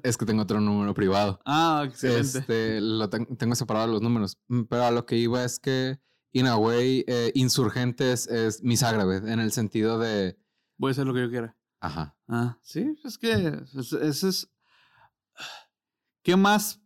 es 0.04 0.16
que 0.16 0.26
tengo 0.26 0.44
otro 0.44 0.62
número 0.62 0.94
privado. 0.94 1.42
Ah, 1.44 1.84
excelente. 1.86 2.40
Este, 2.40 2.80
lo 2.80 3.10
tengo 3.10 3.56
separado 3.56 3.88
los 3.88 4.02
números. 4.02 4.38
Mm, 4.48 4.64
pero 4.64 4.86
a 4.86 4.92
lo 4.92 5.06
que 5.06 5.18
iba 5.18 5.44
es 5.44 5.60
que, 5.60 6.00
in 6.32 6.48
a 6.48 6.56
way, 6.56 7.04
eh, 7.08 7.32
Insurgentes 7.34 8.28
es 8.28 8.64
misagraved 8.64 9.28
en 9.28 9.40
el 9.40 9.52
sentido 9.52 9.98
de... 9.98 10.38
Voy 10.78 10.90
a 10.90 10.92
hacer 10.92 11.08
lo 11.08 11.14
que 11.14 11.22
yo 11.22 11.30
quiera. 11.30 11.58
Ajá. 11.80 12.16
Ah, 12.28 12.60
sí, 12.62 12.96
es 13.04 13.18
que 13.18 13.60
ese 13.74 14.30
es, 14.30 14.52
¿Qué 16.22 16.36
más 16.36 16.80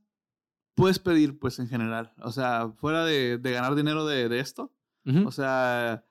puedes 0.74 1.00
pedir, 1.00 1.38
pues, 1.38 1.60
en 1.60 1.68
general? 1.68 2.14
O 2.22 2.32
sea, 2.32 2.72
fuera 2.78 3.04
de, 3.04 3.38
ganar 3.44 3.76
dinero 3.76 4.06
de, 4.06 4.40
esto. 4.40 4.72
O 5.26 5.32
sea, 5.32 6.05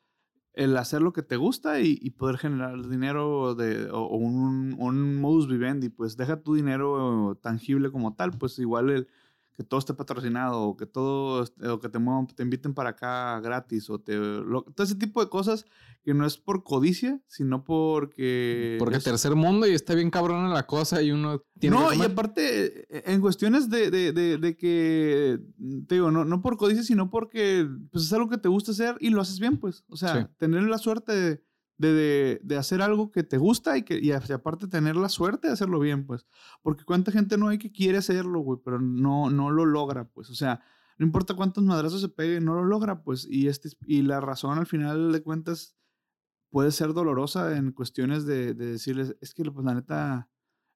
el 0.54 0.76
hacer 0.76 1.02
lo 1.02 1.12
que 1.12 1.22
te 1.22 1.36
gusta 1.36 1.80
y, 1.80 2.10
poder 2.10 2.38
generar 2.38 2.86
dinero 2.88 3.54
de, 3.54 3.90
o, 3.90 4.16
un, 4.16 4.76
un 4.78 5.20
modus 5.20 5.48
vivendi, 5.48 5.88
pues 5.88 6.16
deja 6.16 6.40
tu 6.40 6.54
dinero 6.54 7.38
tangible 7.42 7.90
como 7.90 8.14
tal, 8.14 8.30
pues 8.32 8.58
igual 8.58 8.90
el, 8.90 9.08
que 9.56 9.62
todo 9.62 9.78
esté 9.78 9.94
patrocinado 9.94 10.62
o 10.62 10.76
que 10.76 10.86
todo 10.86 11.44
o 11.44 11.80
que 11.80 11.88
te, 11.88 11.98
te 12.34 12.42
inviten 12.42 12.74
para 12.74 12.90
acá 12.90 13.40
gratis 13.40 13.88
o 13.88 14.00
te 14.00 14.16
todo 14.16 14.82
ese 14.82 14.96
tipo 14.96 15.22
de 15.22 15.30
cosas 15.30 15.64
que 16.02 16.12
no 16.12 16.26
es 16.26 16.36
por 16.36 16.64
codicia 16.64 17.20
sino 17.28 17.64
porque 17.64 18.76
porque 18.78 18.98
tercer 18.98 19.36
mundo 19.36 19.66
y 19.66 19.72
está 19.72 19.94
bien 19.94 20.10
cabrona 20.10 20.52
la 20.52 20.66
cosa 20.66 21.02
y 21.02 21.12
uno 21.12 21.42
tiene 21.58 21.76
no 21.76 21.92
y 21.94 22.02
aparte 22.02 22.86
e, 22.94 23.12
en 23.12 23.20
cuestiones 23.20 23.70
de, 23.70 23.90
de, 23.90 24.12
de, 24.12 24.56
que 24.56 25.38
te 25.86 25.94
digo 25.94 26.10
no, 26.10 26.24
no 26.24 26.42
por 26.42 26.56
codicia 26.56 26.82
sino 26.82 27.10
porque 27.10 27.68
pues 27.92 28.04
es 28.04 28.12
algo 28.12 28.28
que 28.28 28.38
te 28.38 28.48
gusta 28.48 28.72
hacer 28.72 28.96
y 28.98 29.10
lo 29.10 29.20
haces 29.20 29.38
bien 29.38 29.58
pues 29.58 29.84
o 29.88 29.96
sea 29.96 30.30
tener 30.36 30.64
la 30.64 30.78
suerte 30.78 31.12
de 31.12 31.44
de, 31.76 32.40
de, 32.42 32.56
hacer 32.56 32.82
algo 32.82 33.10
que 33.10 33.24
te 33.24 33.38
gusta 33.38 33.76
y 33.76 33.82
que 33.82 33.98
y 34.00 34.12
aparte 34.12 34.68
tener 34.68 34.96
la 34.96 35.08
suerte 35.08 35.48
de 35.48 35.54
hacerlo 35.54 35.80
bien, 35.80 36.06
pues. 36.06 36.26
Porque 36.62 36.84
cuánta 36.84 37.12
gente 37.12 37.36
no 37.36 37.48
hay 37.48 37.58
que 37.58 37.72
quiere 37.72 37.98
hacerlo, 37.98 38.40
güey, 38.40 38.60
pero 38.64 38.80
no, 38.80 39.30
no 39.30 39.50
lo 39.50 39.66
logra, 39.66 40.08
pues. 40.08 40.30
O 40.30 40.34
sea, 40.34 40.60
no 40.98 41.06
importa 41.06 41.34
cuántos 41.34 41.64
madrazos 41.64 42.00
se 42.00 42.08
pegue, 42.08 42.40
no 42.40 42.54
lo 42.54 42.64
logra, 42.64 43.02
pues. 43.02 43.26
Y, 43.28 43.48
este, 43.48 43.70
y 43.86 44.02
la 44.02 44.20
razón 44.20 44.58
al 44.58 44.66
final 44.66 45.12
de 45.12 45.22
cuentas 45.22 45.76
puede 46.50 46.70
ser 46.70 46.94
dolorosa 46.94 47.56
en 47.56 47.72
cuestiones 47.72 48.26
de, 48.26 48.54
de 48.54 48.66
decirles, 48.66 49.16
es 49.20 49.34
que 49.34 49.42
pues 49.50 49.66
la 49.66 49.74
neta, 49.74 50.30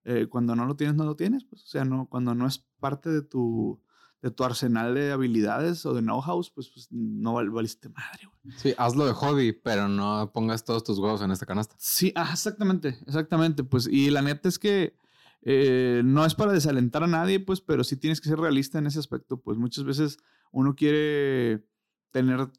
eh, 0.04 0.26
cuando 0.28 0.56
no 0.56 0.66
lo 0.66 0.76
tienes, 0.76 0.96
no 0.96 1.04
lo 1.04 1.16
tienes, 1.16 1.44
pues. 1.44 1.62
O 1.64 1.66
sea, 1.68 1.84
no, 1.84 2.08
cuando 2.08 2.34
no 2.34 2.46
es 2.46 2.66
parte 2.80 3.10
de 3.10 3.22
tu 3.22 3.80
de 4.20 4.30
tu 4.30 4.44
arsenal 4.44 4.94
de 4.94 5.12
habilidades 5.12 5.86
o 5.86 5.94
de 5.94 6.02
know-how, 6.02 6.42
pues, 6.54 6.68
pues, 6.70 6.88
no 6.90 7.34
valiste 7.34 7.88
madre, 7.88 8.26
güey. 8.26 8.56
Sí, 8.56 8.74
hazlo 8.76 9.06
de 9.06 9.12
hobby, 9.12 9.52
pero 9.52 9.88
no 9.88 10.30
pongas 10.32 10.64
todos 10.64 10.82
tus 10.82 10.98
huevos 10.98 11.22
en 11.22 11.30
esta 11.30 11.46
canasta. 11.46 11.76
Sí, 11.78 12.12
ah, 12.16 12.30
exactamente, 12.32 12.98
exactamente. 13.06 13.62
Pues, 13.62 13.86
y 13.86 14.10
la 14.10 14.22
neta 14.22 14.48
es 14.48 14.58
que 14.58 14.96
eh, 15.42 16.02
no 16.04 16.24
es 16.24 16.34
para 16.34 16.52
desalentar 16.52 17.04
a 17.04 17.06
nadie, 17.06 17.38
pues, 17.38 17.60
pero 17.60 17.84
sí 17.84 17.96
tienes 17.96 18.20
que 18.20 18.28
ser 18.28 18.38
realista 18.38 18.78
en 18.78 18.86
ese 18.86 18.98
aspecto. 18.98 19.40
Pues 19.40 19.56
muchas 19.56 19.84
veces 19.84 20.18
uno 20.50 20.74
quiere 20.74 21.64
tener 22.10 22.50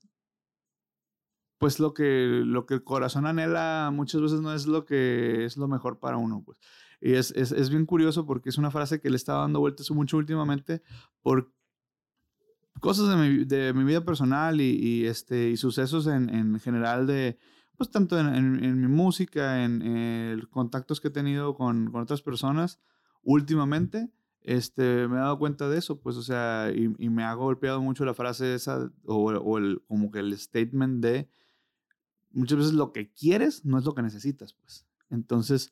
pues 1.57 1.79
lo 1.79 1.93
que, 1.93 2.41
lo 2.45 2.65
que 2.65 2.75
el 2.75 2.83
corazón 2.85 3.25
anhela 3.25 3.91
muchas 3.93 4.21
veces 4.21 4.39
no 4.39 4.53
es 4.53 4.65
lo 4.65 4.85
que 4.85 5.43
es 5.43 5.57
lo 5.57 5.67
mejor 5.67 5.99
para 5.99 6.15
uno, 6.15 6.41
pues. 6.45 6.57
Y 7.01 7.13
es, 7.13 7.31
es, 7.31 7.51
es, 7.51 7.69
bien 7.69 7.85
curioso 7.85 8.25
porque 8.25 8.49
es 8.49 8.57
una 8.57 8.71
frase 8.71 8.99
que 8.99 9.09
le 9.09 9.15
estaba 9.15 9.41
dando 9.41 9.59
vueltas 9.59 9.89
mucho 9.91 10.17
últimamente 10.17 10.81
por 11.21 11.53
cosas 12.79 13.09
de 13.09 13.15
mi, 13.15 13.45
de 13.45 13.73
mi 13.73 13.83
vida 13.83 14.03
personal 14.03 14.59
y, 14.59 14.75
y, 14.75 15.05
este, 15.05 15.49
y 15.49 15.57
sucesos 15.57 16.07
en, 16.07 16.29
en, 16.29 16.59
general 16.59 17.07
de, 17.07 17.37
pues 17.77 17.89
tanto 17.89 18.19
en, 18.19 18.27
en, 18.27 18.81
mi 18.81 18.87
música, 18.87 19.63
en, 19.63 20.41
contactos 20.49 20.99
que 20.99 21.09
he 21.09 21.11
tenido 21.11 21.55
con, 21.55 21.91
con, 21.91 22.01
otras 22.01 22.21
personas 22.21 22.79
últimamente, 23.21 24.09
este, 24.41 25.07
me 25.07 25.17
he 25.17 25.19
dado 25.19 25.39
cuenta 25.39 25.69
de 25.69 25.77
eso, 25.77 25.99
pues, 25.99 26.15
o 26.15 26.21
sea, 26.21 26.71
y, 26.73 26.93
y 26.97 27.09
me 27.09 27.23
ha 27.23 27.33
golpeado 27.33 27.81
mucho 27.81 28.05
la 28.05 28.13
frase 28.13 28.55
esa 28.55 28.91
o, 29.05 29.31
o 29.31 29.57
el, 29.57 29.81
como 29.87 30.11
que 30.11 30.19
el 30.19 30.37
statement 30.37 31.03
de 31.03 31.29
muchas 32.31 32.57
veces 32.57 32.73
lo 32.73 32.91
que 32.93 33.11
quieres 33.11 33.65
no 33.65 33.77
es 33.77 33.85
lo 33.85 33.93
que 33.93 34.01
necesitas, 34.01 34.53
pues. 34.53 34.85
Entonces, 35.09 35.71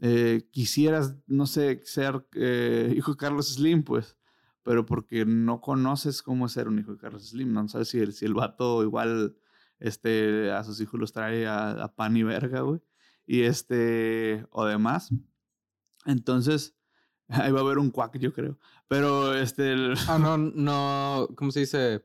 eh, 0.00 0.48
quisieras, 0.50 1.16
no 1.26 1.46
sé, 1.46 1.80
ser 1.84 2.26
eh, 2.34 2.92
hijo 2.96 3.12
de 3.12 3.16
Carlos 3.16 3.54
Slim, 3.54 3.84
pues, 3.84 4.16
pero 4.62 4.86
porque 4.86 5.24
no 5.24 5.60
conoces 5.60 6.22
cómo 6.22 6.48
ser 6.48 6.68
un 6.68 6.78
hijo 6.78 6.92
de 6.92 6.98
Carlos 6.98 7.28
Slim, 7.28 7.52
no 7.52 7.68
sabes 7.68 7.88
si 7.88 7.98
el, 8.00 8.12
si 8.12 8.24
el 8.24 8.34
vato 8.34 8.82
igual 8.82 9.36
este, 9.78 10.50
a 10.50 10.64
sus 10.64 10.80
hijos 10.80 10.98
los 10.98 11.12
trae 11.12 11.46
a, 11.46 11.92
pan 11.94 12.16
y 12.16 12.22
verga, 12.22 12.60
güey, 12.60 12.80
y 13.26 13.42
este, 13.42 14.46
o 14.50 14.64
demás. 14.64 15.10
Entonces, 16.06 16.76
ahí 17.28 17.52
va 17.52 17.60
a 17.60 17.62
haber 17.62 17.78
un 17.78 17.90
cuac, 17.90 18.16
yo 18.18 18.32
creo. 18.32 18.58
Pero 18.88 19.34
este. 19.34 19.74
Ah, 20.08 20.18
no, 20.18 20.36
no. 20.36 21.28
¿Cómo 21.36 21.50
se 21.50 21.60
dice? 21.60 22.04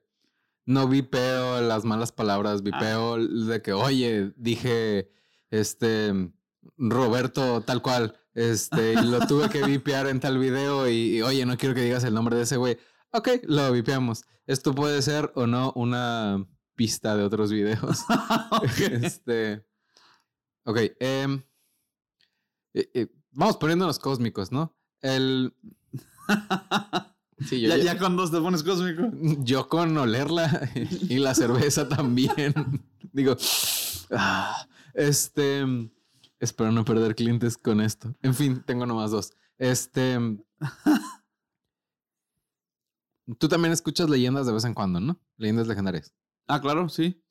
No 0.65 0.87
vipeo 0.87 1.61
las 1.61 1.83
malas 1.83 2.11
palabras, 2.11 2.61
vipeo 2.61 3.15
ah. 3.15 3.17
de 3.19 3.61
que, 3.61 3.73
oye, 3.73 4.33
dije, 4.37 5.11
este, 5.49 6.31
Roberto, 6.77 7.61
tal 7.61 7.81
cual, 7.81 8.17
este, 8.33 8.93
y 8.93 9.05
lo 9.05 9.19
tuve 9.27 9.49
que 9.49 9.63
vipear 9.65 10.07
en 10.07 10.19
tal 10.19 10.37
video 10.37 10.89
y, 10.89 11.21
oye, 11.21 11.45
no 11.45 11.57
quiero 11.57 11.75
que 11.75 11.81
digas 11.81 12.03
el 12.03 12.13
nombre 12.13 12.35
de 12.35 12.43
ese 12.43 12.57
güey. 12.57 12.77
Ok, 13.11 13.29
lo 13.43 13.71
vipeamos. 13.71 14.23
Esto 14.45 14.73
puede 14.73 15.01
ser 15.01 15.31
o 15.35 15.47
no 15.47 15.73
una 15.75 16.45
pista 16.75 17.15
de 17.15 17.23
otros 17.23 17.51
videos. 17.51 18.05
este. 19.01 19.65
Ok, 20.63 20.77
em, 20.99 21.43
eh, 22.73 22.89
eh, 22.93 23.07
vamos 23.31 23.57
poniéndonos 23.57 23.99
cósmicos, 23.99 24.51
¿no? 24.51 24.75
El. 25.01 25.53
Sí, 27.47 27.61
yo, 27.61 27.73
ya, 27.77 27.97
con 27.97 28.17
dos 28.17 28.31
te 28.31 28.41
pones 28.41 28.63
cósmico. 28.63 29.03
Yo 29.45 29.69
con 29.69 29.97
olerla 29.97 30.69
y 31.07 31.19
la 31.19 31.33
cerveza 31.33 31.87
también. 31.87 32.53
Digo, 33.13 33.37
ah, 34.11 34.67
este, 34.93 35.65
espero 36.39 36.71
no 36.71 36.85
perder 36.85 37.15
clientes 37.15 37.57
con 37.57 37.81
esto. 37.81 38.15
En 38.21 38.33
fin, 38.33 38.63
tengo 38.65 38.85
nomás 38.85 39.11
dos. 39.11 39.33
Este, 39.57 40.17
tú 43.37 43.47
también 43.47 43.73
escuchas 43.73 44.09
leyendas 44.09 44.45
de 44.45 44.53
vez 44.53 44.65
en 44.65 44.73
cuando, 44.73 44.99
¿no? 44.99 45.19
Leyendas 45.37 45.67
legendarias. 45.67 46.13
Ah, 46.47 46.61
claro, 46.61 46.89
sí. 46.89 47.21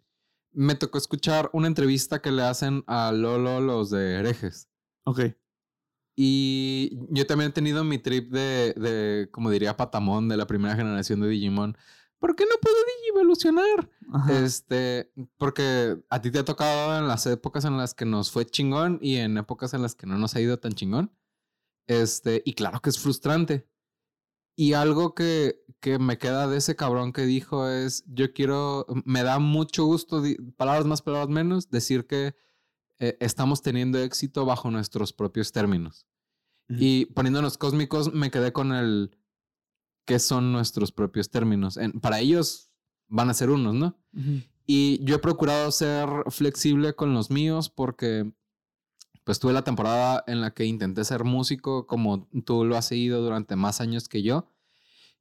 Me 0.53 0.75
tocó 0.75 0.99
escuchar 0.99 1.51
una 1.53 1.67
entrevista 1.67 2.21
que 2.21 2.33
le 2.33 2.43
hacen 2.43 2.85
a 2.87 3.13
Lolo 3.13 3.61
los 3.61 3.91
de 3.91 4.15
herejes. 4.15 4.69
Ok. 5.05 5.21
Y 6.17 6.99
yo 7.11 7.27
también 7.27 7.51
he 7.51 7.53
tenido 7.53 7.85
mi 7.85 7.99
trip 7.99 8.33
de, 8.33 8.75
de, 8.75 9.29
como 9.31 9.51
diría 9.51 9.77
Patamón, 9.77 10.29
de 10.29 10.37
la 10.37 10.47
primera 10.47 10.75
generación 10.75 11.21
de 11.21 11.29
Digimon. 11.29 11.77
¿Por 12.19 12.35
qué 12.35 12.45
no 12.45 12.57
puedo 12.61 12.77
evolucionar? 13.15 13.91
Este, 14.31 15.13
porque 15.37 16.03
a 16.09 16.21
ti 16.21 16.31
te 16.31 16.41
ha 16.41 16.45
tocado 16.45 16.99
en 16.99 17.07
las 17.07 17.27
épocas 17.27 17.65
en 17.65 17.77
las 17.77 17.95
que 17.95 18.05
nos 18.05 18.31
fue 18.31 18.47
chingón 18.47 18.99
y 19.01 19.17
en 19.17 19.39
épocas 19.39 19.75
en 19.75 19.83
las 19.83 19.95
que 19.95 20.07
no 20.07 20.19
nos 20.19 20.35
ha 20.35 20.41
ido 20.41 20.59
tan 20.59 20.73
chingón. 20.73 21.13
Este, 21.87 22.43
y 22.45 22.55
claro 22.55 22.81
que 22.81 22.91
es 22.91 22.99
frustrante. 22.99 23.69
Y 24.57 24.73
algo 24.73 25.15
que, 25.15 25.63
que 25.81 26.01
me 26.01 26.19
queda 26.19 26.49
de 26.49 26.57
ese 26.57 26.75
cabrón 26.75 27.13
que 27.13 27.23
dijo 27.23 27.69
es, 27.69 28.05
yo 28.07 28.33
quiero, 28.33 28.87
me 29.05 29.23
da 29.23 29.39
mucho 29.39 29.85
gusto, 29.85 30.23
palabras 30.57 30.87
más, 30.87 31.03
palabras 31.03 31.29
menos, 31.29 31.71
decir 31.71 32.07
que 32.07 32.35
eh, 32.99 33.17
estamos 33.21 33.63
teniendo 33.63 33.99
éxito 33.99 34.45
bajo 34.45 34.71
nuestros 34.71 35.13
propios 35.13 35.53
términos. 35.53 36.07
Y 36.69 37.07
poniéndonos 37.07 37.57
cósmicos, 37.57 38.13
me 38.13 38.31
quedé 38.31 38.53
con 38.53 38.73
el 38.73 39.17
qué 40.09 40.19
son 40.19 40.53
nuestros 40.53 40.91
propios 40.91 41.29
términos. 41.29 41.79
para 42.01 42.19
ellos 42.19 42.71
van 43.09 43.29
a 43.29 43.35
ser 43.35 43.51
unos, 43.51 43.75
¿no? 43.75 43.95
Y 44.67 45.05
yo 45.05 45.17
he 45.17 45.19
procurado 45.19 45.71
ser 45.71 46.09
flexible 46.31 46.95
con 46.95 47.13
los 47.13 47.31
míos 47.31 47.69
porque 47.69 48.33
pues 49.25 49.39
tuve 49.39 49.53
la 49.53 49.65
temporada 49.65 50.25
en 50.27 50.41
la 50.41 50.55
que 50.55 50.65
intenté 50.65 51.05
ser 51.05 51.25
músico 51.25 51.87
como 51.87 52.27
tú 52.47 52.65
lo 52.65 52.79
has 52.79 52.87
seguido 52.87 53.21
durante 53.21 53.55
más 53.55 53.83
años 53.83 54.09
que 54.09 54.23
yo 54.23 54.49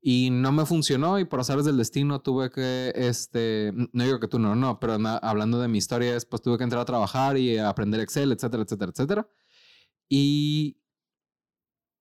y 0.01 0.29
no 0.31 0.53
me 0.53 0.65
funcionó 0.65 1.19
y 1.19 1.25
por 1.25 1.41
azares 1.41 1.65
del 1.65 1.75
destino 1.75 2.21
tuve 2.21 2.49
que, 2.49 2.93
este, 2.95 3.73
no 3.91 4.03
digo 4.05 4.21
que 4.21 4.29
tú 4.29 4.39
no, 4.39 4.55
no, 4.55 4.79
pero 4.79 4.93
hablando 5.21 5.59
de 5.59 5.67
mi 5.67 5.79
historia, 5.79 6.17
pues 6.29 6.41
tuve 6.41 6.57
que 6.57 6.63
entrar 6.63 6.81
a 6.81 6.85
trabajar 6.85 7.37
y 7.37 7.57
aprender 7.57 7.99
Excel, 7.99 8.31
etcétera, 8.31 8.63
etcétera, 8.63 8.91
etcétera. 8.93 9.29
Y 10.07 10.77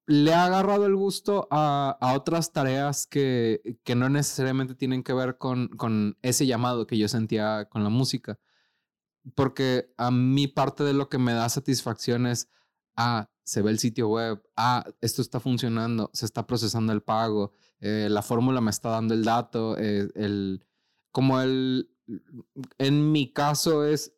le 0.06 0.32
ha 0.34 0.46
agarrado 0.46 0.86
el 0.86 0.94
gusto 0.94 1.48
a, 1.50 1.96
a 2.00 2.14
otras 2.14 2.52
tareas 2.52 3.06
que, 3.06 3.78
que, 3.84 3.96
no 3.96 4.08
necesariamente 4.08 4.74
tienen 4.74 5.02
que 5.02 5.12
ver 5.12 5.36
con, 5.36 5.68
con 5.68 6.16
ese 6.22 6.46
llamado 6.46 6.86
que 6.86 6.96
yo 6.96 7.08
sentía 7.08 7.68
con 7.68 7.82
la 7.82 7.90
música. 7.90 8.38
Porque 9.34 9.92
a 9.96 10.12
mí 10.12 10.46
parte 10.46 10.84
de 10.84 10.92
lo 10.92 11.08
que 11.08 11.18
me 11.18 11.32
da 11.32 11.48
satisfacción 11.48 12.26
es, 12.26 12.48
ah, 12.96 13.28
se 13.42 13.62
ve 13.62 13.70
el 13.70 13.80
sitio 13.80 14.08
web, 14.08 14.42
ah, 14.56 14.84
esto 15.00 15.22
está 15.22 15.40
funcionando, 15.40 16.10
se 16.12 16.26
está 16.26 16.46
procesando 16.46 16.92
el 16.92 17.02
pago, 17.02 17.52
eh, 17.80 18.08
la 18.08 18.22
fórmula 18.22 18.60
me 18.60 18.70
está 18.70 18.90
dando 18.90 19.14
el 19.14 19.24
dato, 19.24 19.76
eh, 19.78 20.08
el, 20.14 20.64
como 21.10 21.40
el, 21.40 21.90
en 22.78 23.10
mi 23.10 23.32
caso 23.32 23.84
es 23.84 24.14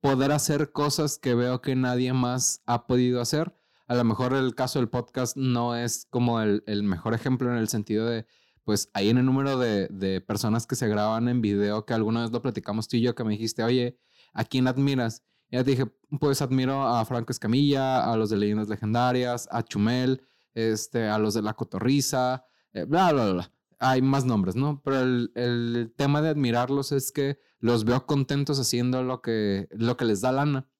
poder 0.00 0.32
hacer 0.32 0.72
cosas 0.72 1.18
que 1.18 1.34
veo 1.34 1.60
que 1.60 1.76
nadie 1.76 2.12
más 2.12 2.62
ha 2.66 2.86
podido 2.86 3.20
hacer. 3.20 3.59
A 3.90 3.96
lo 3.96 4.04
mejor 4.04 4.34
el 4.34 4.54
caso 4.54 4.78
del 4.78 4.88
podcast 4.88 5.36
no 5.36 5.74
es 5.74 6.06
como 6.10 6.40
el, 6.40 6.62
el 6.68 6.84
mejor 6.84 7.12
ejemplo 7.12 7.50
en 7.50 7.58
el 7.58 7.66
sentido 7.66 8.06
de, 8.06 8.24
pues 8.62 8.88
ahí 8.94 9.08
en 9.08 9.18
el 9.18 9.26
número 9.26 9.58
de, 9.58 9.88
de, 9.88 10.20
personas 10.20 10.64
que 10.68 10.76
se 10.76 10.86
graban 10.86 11.26
en 11.26 11.40
video, 11.40 11.84
que 11.84 11.92
alguna 11.92 12.20
vez 12.20 12.30
lo 12.30 12.40
platicamos 12.40 12.86
tú 12.86 12.98
y 12.98 13.00
yo, 13.00 13.16
que 13.16 13.24
me 13.24 13.32
dijiste, 13.32 13.64
oye, 13.64 13.98
¿a 14.32 14.44
quién 14.44 14.68
admiras? 14.68 15.24
Ya 15.50 15.64
te 15.64 15.72
dije, 15.72 15.86
pues 16.20 16.40
admiro 16.40 16.86
a 16.86 17.04
Franco 17.04 17.32
Escamilla, 17.32 18.04
a 18.04 18.16
los 18.16 18.30
de 18.30 18.36
Leyendas 18.36 18.68
Legendarias, 18.68 19.48
a 19.50 19.64
Chumel, 19.64 20.22
este, 20.54 21.08
a 21.08 21.18
los 21.18 21.34
de 21.34 21.42
La 21.42 21.54
Cotorriza, 21.54 22.44
eh, 22.72 22.84
bla, 22.84 23.12
bla, 23.12 23.32
bla. 23.32 23.52
Hay 23.80 24.02
más 24.02 24.24
nombres, 24.24 24.54
¿no? 24.54 24.80
Pero 24.84 25.00
el, 25.00 25.32
el, 25.34 25.92
tema 25.96 26.22
de 26.22 26.28
admirarlos 26.28 26.92
es 26.92 27.10
que 27.10 27.40
los 27.58 27.84
veo 27.84 28.06
contentos 28.06 28.60
haciendo 28.60 29.02
lo 29.02 29.20
que, 29.20 29.66
lo 29.72 29.96
que 29.96 30.04
les 30.04 30.20
da 30.20 30.30
lana. 30.30 30.70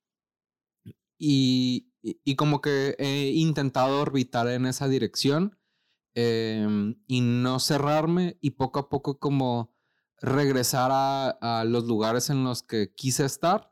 Y, 1.18 1.89
y, 2.02 2.36
como 2.36 2.60
que 2.60 2.96
he 2.98 3.30
intentado 3.30 4.00
orbitar 4.00 4.48
en 4.48 4.66
esa 4.66 4.88
dirección 4.88 5.58
em, 6.14 6.96
y 7.06 7.20
no 7.20 7.60
cerrarme 7.60 8.38
y 8.40 8.52
poco 8.52 8.78
a 8.78 8.88
poco 8.88 9.18
como 9.18 9.74
regresar 10.20 10.90
a, 10.92 11.30
a 11.60 11.64
los 11.64 11.84
lugares 11.84 12.30
en 12.30 12.44
los 12.44 12.62
que 12.62 12.94
quise 12.94 13.24
estar 13.24 13.70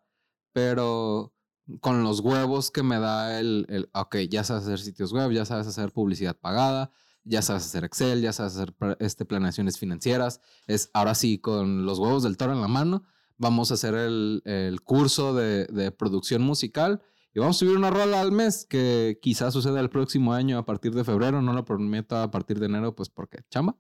pero 0.52 1.34
con 1.80 2.02
los 2.02 2.20
huevos 2.20 2.70
que 2.70 2.82
me 2.82 2.98
da 2.98 3.38
el, 3.38 3.66
el, 3.68 3.90
ok, 3.92 4.16
ya 4.28 4.42
sabes 4.42 4.64
hacer 4.64 4.80
sitios 4.80 5.12
web, 5.12 5.30
ya 5.30 5.44
sabes 5.44 5.66
hacer 5.66 5.92
publicidad 5.92 6.36
pagada, 6.36 6.90
ya 7.24 7.42
sabes 7.42 7.64
hacer 7.64 7.84
Excel, 7.84 8.22
ya 8.22 8.32
sabes 8.32 8.56
hacer 8.56 8.74
este, 9.00 9.24
planeaciones 9.24 9.78
financieras, 9.78 10.40
es 10.66 10.90
ahora 10.94 11.14
sí, 11.14 11.38
con 11.38 11.84
los 11.84 11.98
huevos 11.98 12.22
del 12.22 12.36
toro 12.36 12.54
en 12.54 12.60
la 12.60 12.66
mano, 12.68 13.04
vamos 13.36 13.70
a 13.70 13.74
hacer 13.74 13.94
el, 13.94 14.42
el 14.46 14.80
curso 14.80 15.34
de, 15.34 15.66
de, 15.66 15.92
producción 15.92 16.42
musical 16.42 17.02
y 17.34 17.40
vamos 17.40 17.56
a 17.56 17.58
subir 17.58 17.76
una 17.76 17.90
rola 17.90 18.20
al 18.20 18.32
mes 18.32 18.66
que 18.68 19.18
quizás 19.22 19.52
suceda 19.52 19.80
el 19.80 19.90
próximo 19.90 20.32
año 20.32 20.58
a 20.58 20.64
partir 20.64 20.94
de 20.94 21.04
febrero, 21.04 21.42
no 21.42 21.52
lo 21.52 21.64
prometo 21.64 22.16
a 22.16 22.30
partir 22.30 22.58
de 22.58 22.66
enero, 22.66 22.94
pues 22.94 23.10
porque 23.10 23.42
chamba. 23.50 23.76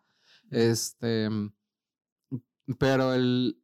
Este, 0.50 1.28
pero 2.78 3.14
el, 3.14 3.62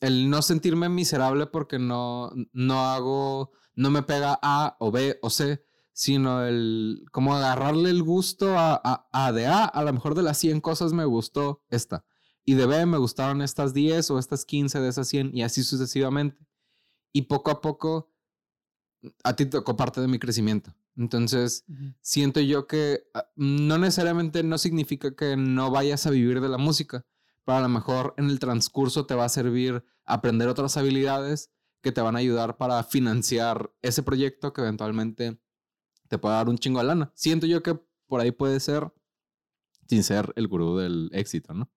el 0.00 0.30
no 0.30 0.42
sentirme 0.42 0.88
miserable 0.88 1.46
porque 1.46 1.78
no, 1.78 2.32
no 2.52 2.86
hago, 2.86 3.52
no 3.74 3.90
me 3.90 4.02
pega 4.02 4.38
A 4.42 4.76
o 4.80 4.90
B 4.90 5.18
o 5.22 5.30
C, 5.30 5.64
sino 5.92 6.44
el 6.44 7.04
como 7.12 7.34
agarrarle 7.34 7.90
el 7.90 8.02
gusto 8.02 8.58
a, 8.58 8.80
a, 8.82 9.08
a 9.12 9.32
de 9.32 9.46
A, 9.46 9.64
a 9.64 9.84
lo 9.84 9.92
mejor 9.92 10.14
de 10.14 10.22
las 10.22 10.38
100 10.38 10.60
cosas 10.60 10.92
me 10.92 11.04
gustó 11.04 11.62
esta, 11.68 12.04
y 12.44 12.54
de 12.54 12.66
B 12.66 12.86
me 12.86 12.98
gustaron 12.98 13.42
estas 13.42 13.72
10 13.72 14.10
o 14.10 14.18
estas 14.18 14.44
15 14.44 14.80
de 14.80 14.88
esas 14.88 15.08
100 15.08 15.36
y 15.36 15.42
así 15.42 15.62
sucesivamente. 15.62 16.46
Y 17.12 17.22
poco 17.22 17.50
a 17.50 17.60
poco, 17.60 18.12
a 19.22 19.36
ti 19.36 19.46
tocó 19.46 19.76
parte 19.76 20.00
de 20.00 20.08
mi 20.08 20.18
crecimiento. 20.18 20.74
Entonces, 20.96 21.64
siento 22.00 22.40
yo 22.40 22.66
que 22.66 23.04
ah, 23.14 23.26
no 23.36 23.78
necesariamente 23.78 24.42
no 24.42 24.58
significa 24.58 25.14
que 25.14 25.36
no 25.36 25.70
vayas 25.70 26.06
a 26.06 26.10
vivir 26.10 26.40
de 26.40 26.48
la 26.48 26.58
música, 26.58 27.04
pero 27.44 27.58
a 27.58 27.62
lo 27.62 27.68
mejor 27.68 28.14
en 28.16 28.30
el 28.30 28.38
transcurso 28.38 29.06
te 29.06 29.14
va 29.14 29.24
a 29.24 29.28
servir 29.28 29.84
aprender 30.04 30.48
otras 30.48 30.76
habilidades 30.76 31.50
que 31.82 31.92
te 31.92 32.00
van 32.00 32.16
a 32.16 32.20
ayudar 32.20 32.56
para 32.56 32.82
financiar 32.82 33.70
ese 33.82 34.02
proyecto 34.02 34.52
que 34.52 34.62
eventualmente 34.62 35.38
te 36.08 36.18
pueda 36.18 36.36
dar 36.36 36.48
un 36.48 36.58
chingo 36.58 36.78
de 36.80 36.86
lana. 36.86 37.12
Siento 37.14 37.46
yo 37.46 37.62
que 37.62 37.78
por 38.06 38.20
ahí 38.20 38.30
puede 38.30 38.60
ser 38.60 38.92
sin 39.88 40.02
ser 40.02 40.32
el 40.36 40.48
gurú 40.48 40.78
del 40.78 41.10
éxito, 41.12 41.52
¿no? 41.52 41.70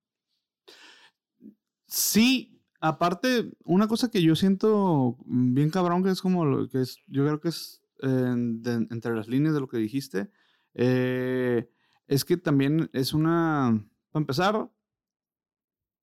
Sí, 1.86 2.57
aparte, 2.80 3.52
una 3.64 3.88
cosa 3.88 4.10
que 4.10 4.22
yo 4.22 4.36
siento 4.36 5.16
bien 5.26 5.70
cabrón, 5.70 6.02
que 6.02 6.10
es 6.10 6.20
como 6.20 6.44
lo 6.44 6.68
que 6.68 6.82
es, 6.82 6.98
yo 7.06 7.24
creo 7.24 7.40
que 7.40 7.48
es 7.48 7.82
entre 8.00 9.14
las 9.14 9.28
líneas 9.28 9.54
de 9.54 9.60
lo 9.60 9.68
que 9.68 9.78
dijiste, 9.78 10.30
eh, 10.74 11.68
es 12.06 12.24
que 12.24 12.36
también 12.36 12.88
es 12.92 13.12
una, 13.12 13.84
para 14.10 14.22
empezar, 14.22 14.70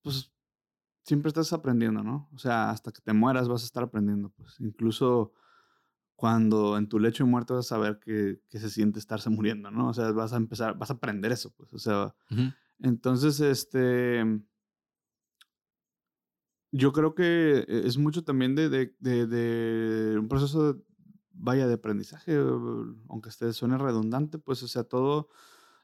pues 0.01 0.31
siempre 1.03 1.29
estás 1.29 1.53
aprendiendo, 1.53 2.03
¿no? 2.03 2.29
O 2.33 2.37
sea, 2.37 2.69
hasta 2.71 2.91
que 2.91 3.01
te 3.01 3.13
mueras 3.13 3.47
vas 3.47 3.63
a 3.63 3.65
estar 3.65 3.83
aprendiendo, 3.83 4.29
pues. 4.29 4.59
Incluso 4.59 5.33
cuando 6.15 6.77
en 6.77 6.87
tu 6.87 6.99
lecho 6.99 7.23
de 7.23 7.29
muerte 7.29 7.53
vas 7.53 7.65
a 7.65 7.75
saber 7.75 7.99
que, 7.99 8.39
se 8.49 8.69
siente 8.69 8.99
estarse 8.99 9.29
muriendo, 9.29 9.71
¿no? 9.71 9.89
O 9.89 9.93
sea, 9.93 10.11
vas 10.11 10.33
a 10.33 10.37
empezar, 10.37 10.77
vas 10.77 10.89
a 10.89 10.93
aprender 10.93 11.31
eso, 11.31 11.53
pues. 11.55 11.73
O 11.73 11.79
sea, 11.79 12.15
entonces, 12.79 13.39
este, 13.39 14.23
yo 16.71 16.91
creo 16.93 17.15
que 17.15 17.65
e, 17.67 17.87
es 17.87 17.97
mucho 17.97 18.23
también 18.23 18.55
de, 18.55 18.69
de, 18.69 20.17
un 20.19 20.27
proceso, 20.27 20.81
vaya, 21.33 21.67
de 21.67 21.75
aprendizaje, 21.75 22.35
aunque 23.09 23.29
esté, 23.29 23.53
suene 23.53 23.77
redundante, 23.77 24.39
pues, 24.39 24.63
o 24.63 24.67
sea, 24.67 24.83
todo, 24.83 25.29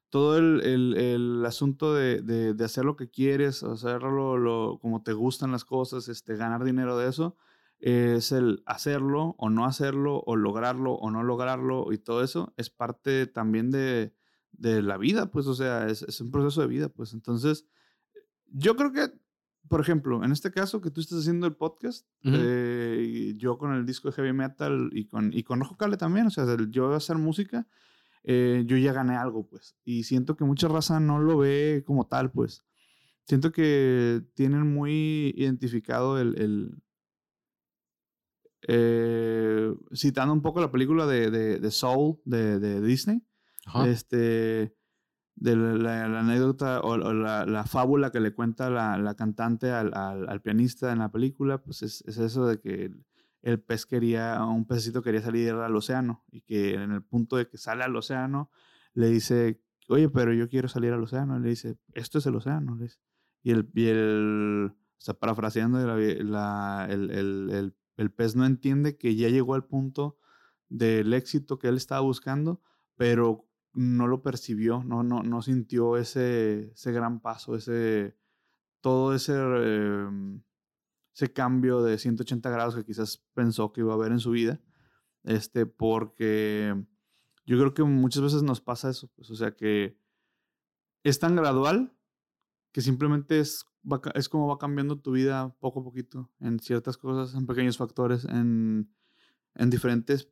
todo 0.09 0.37
el, 0.37 1.43
asunto 1.45 1.93
de, 1.93 2.55
hacer 2.63 2.85
lo 2.85 2.95
que 2.95 3.09
quieres, 3.09 3.63
hacerlo 3.63 4.37
lo, 4.37 4.79
como 4.81 5.03
te 5.03 5.13
gustan 5.13 5.51
las 5.51 5.65
cosas, 5.65 6.09
este, 6.09 6.35
ganar 6.35 6.63
dinero 6.63 6.97
de 6.97 7.09
eso, 7.09 7.37
es 7.79 8.31
el 8.31 8.61
hacerlo 8.65 9.35
o 9.39 9.49
no 9.49 9.65
hacerlo, 9.65 10.21
o 10.25 10.35
lograrlo 10.35 10.93
o 10.93 11.09
no 11.09 11.23
lograrlo, 11.23 11.91
y 11.91 11.97
todo 11.97 12.23
eso 12.23 12.53
es 12.57 12.69
parte 12.69 13.25
también 13.25 13.71
de, 13.71 14.13
la 14.59 14.97
vida, 14.97 15.31
pues, 15.31 15.47
o 15.47 15.55
sea, 15.55 15.87
es, 15.87 16.21
un 16.21 16.29
proceso 16.29 16.61
de 16.61 16.67
vida, 16.67 16.89
pues. 16.89 17.13
Entonces, 17.13 17.65
yo 18.45 18.75
creo 18.75 18.91
que, 18.91 19.11
por 19.67 19.81
ejemplo, 19.81 20.23
en 20.23 20.31
este 20.31 20.51
caso 20.51 20.81
que 20.81 20.91
tú 20.91 21.01
estás 21.01 21.19
haciendo 21.19 21.47
el 21.47 21.55
podcast, 21.55 22.07
eh, 22.23 23.33
yo 23.37 23.57
con 23.57 23.73
el 23.73 23.85
disco 23.85 24.09
de 24.09 24.15
heavy 24.15 24.33
metal 24.33 24.89
y 24.91 25.05
con, 25.05 25.31
y 25.33 25.43
con 25.43 25.61
Ojo 25.61 25.77
Cale 25.77 25.97
también, 25.97 26.27
o 26.27 26.29
sea, 26.29 26.45
yo 26.69 26.93
hacer 26.93 27.17
música, 27.17 27.67
eh, 28.23 28.63
yo 28.65 28.77
ya 28.77 28.93
gané 28.93 29.15
algo, 29.15 29.47
pues. 29.47 29.75
Y 29.83 30.03
siento 30.03 30.35
que 30.35 30.43
mucha 30.43 30.67
raza 30.67 30.99
no 30.99 31.19
lo 31.19 31.37
ve 31.37 31.83
como 31.85 32.05
tal, 32.07 32.31
pues. 32.31 32.63
Siento 33.25 33.51
que 33.51 34.21
tienen 34.33 34.73
muy 34.73 35.33
identificado 35.37 36.19
el, 36.19 36.81
eh, 38.67 39.73
citando 39.95 40.33
un 40.33 40.41
poco 40.41 40.59
la 40.59 40.71
película 40.71 41.05
de, 41.07 41.29
de, 41.31 41.71
Soul 41.71 42.19
de, 42.25 42.81
Disney, 42.81 43.21
este, 43.85 44.75
de 45.35 45.55
la, 45.55 46.19
anécdota 46.19 46.81
o, 46.81 46.97
la, 46.97 47.63
fábula 47.65 48.11
que 48.11 48.19
le 48.19 48.33
cuenta 48.33 48.69
la, 48.69 49.15
cantante 49.15 49.71
al, 49.71 50.41
pianista 50.41 50.91
en 50.91 50.99
la 50.99 51.11
película, 51.11 51.59
pues 51.59 51.81
es, 51.81 52.01
eso 52.01 52.45
de 52.45 52.59
que 52.59 52.91
el, 53.41 53.59
pez 53.59 53.85
quería, 53.85 54.43
un 54.45 54.65
pececito 54.65 55.01
quería 55.01 55.21
salir 55.21 55.51
al 55.53 55.75
océano 55.75 56.23
y 56.31 56.41
que 56.41 56.75
en 56.75 56.91
el 56.91 57.03
punto 57.03 57.37
de 57.37 57.47
que 57.47 57.57
sale 57.57 57.83
al 57.83 57.95
océano 57.95 58.51
le 58.93 59.09
dice, 59.09 59.61
oye, 59.87 60.09
pero 60.09 60.33
yo 60.33 60.47
quiero 60.49 60.67
salir 60.67 60.93
al 60.93 61.03
océano. 61.03 61.37
Y 61.37 61.41
le 61.41 61.49
dice, 61.49 61.77
esto 61.93 62.19
es 62.19 62.25
el 62.25 62.35
océano. 62.35 62.77
Y 63.41 63.51
el, 63.51 63.69
y 63.73 63.87
el 63.87 64.71
o 64.73 65.03
sea, 65.03 65.15
parafraseando, 65.15 65.79
la, 65.79 66.87
el, 66.89 67.09
el, 67.09 67.75
el 67.97 68.11
pez 68.11 68.35
no 68.35 68.45
entiende 68.45 68.97
que 68.97 69.15
ya 69.15 69.29
llegó 69.29 69.55
al 69.55 69.65
punto 69.65 70.17
del 70.69 71.13
éxito 71.13 71.59
que 71.59 71.67
él 71.67 71.77
estaba 71.77 72.01
buscando, 72.01 72.61
pero 72.95 73.47
no 73.73 74.07
lo 74.07 74.21
percibió, 74.21 74.83
no, 74.83 75.03
no, 75.03 75.23
no 75.23 75.41
sintió 75.41 75.97
ese, 75.97 76.71
ese 76.73 76.91
gran 76.91 77.21
paso, 77.21 77.55
ese, 77.55 78.17
todo 78.81 79.13
ese, 79.13 79.33
em, 79.33 80.41
ese 81.13 81.31
cambio 81.33 81.81
de 81.81 81.97
180 81.97 82.49
grados 82.49 82.75
que 82.75 82.85
quizás 82.85 83.23
pensó 83.33 83.71
que 83.71 83.81
iba 83.81 83.91
a 83.93 83.95
haber 83.95 84.11
en 84.11 84.19
su 84.19 84.31
vida, 84.31 84.61
este, 85.23 85.65
porque 85.65 86.75
yo 87.45 87.57
creo 87.57 87.73
que 87.73 87.83
muchas 87.83 88.23
veces 88.23 88.43
nos 88.43 88.61
pasa 88.61 88.89
eso, 88.89 89.09
pues, 89.15 89.29
o 89.29 89.35
sea 89.35 89.55
que 89.55 89.97
es 91.03 91.19
tan 91.19 91.35
gradual 91.35 91.95
que 92.71 92.81
simplemente 92.81 93.39
es 93.39 93.65
es 94.13 94.29
como 94.29 94.47
va 94.47 94.57
cambiando 94.57 94.99
tu 94.99 95.11
vida 95.11 95.55
poco 95.59 95.79
a 95.79 95.83
poquito 95.83 96.29
en 96.39 96.59
ciertas 96.59 96.97
cosas, 96.97 97.35
en 97.35 97.47
pequeños 97.47 97.77
factores, 97.77 98.25
en, 98.25 98.93
en 99.55 99.69
diferentes 99.69 100.29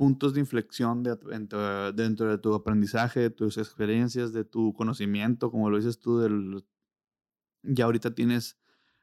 puntos 0.00 0.32
de 0.32 0.40
inflexión 0.40 1.02
de, 1.02 1.14
dentro, 1.94 2.30
de 2.30 2.38
tu 2.38 2.54
aprendizaje, 2.54 3.20
de 3.20 3.28
tus 3.28 3.58
experiencias, 3.58 4.32
de 4.32 4.46
tu 4.46 4.72
conocimiento, 4.72 5.50
como 5.50 5.68
lo 5.68 5.76
dices 5.76 6.00
tú, 6.00 6.20
del, 6.20 6.64
ya 7.62 7.84
ahorita 7.84 8.14
tienes 8.14 8.58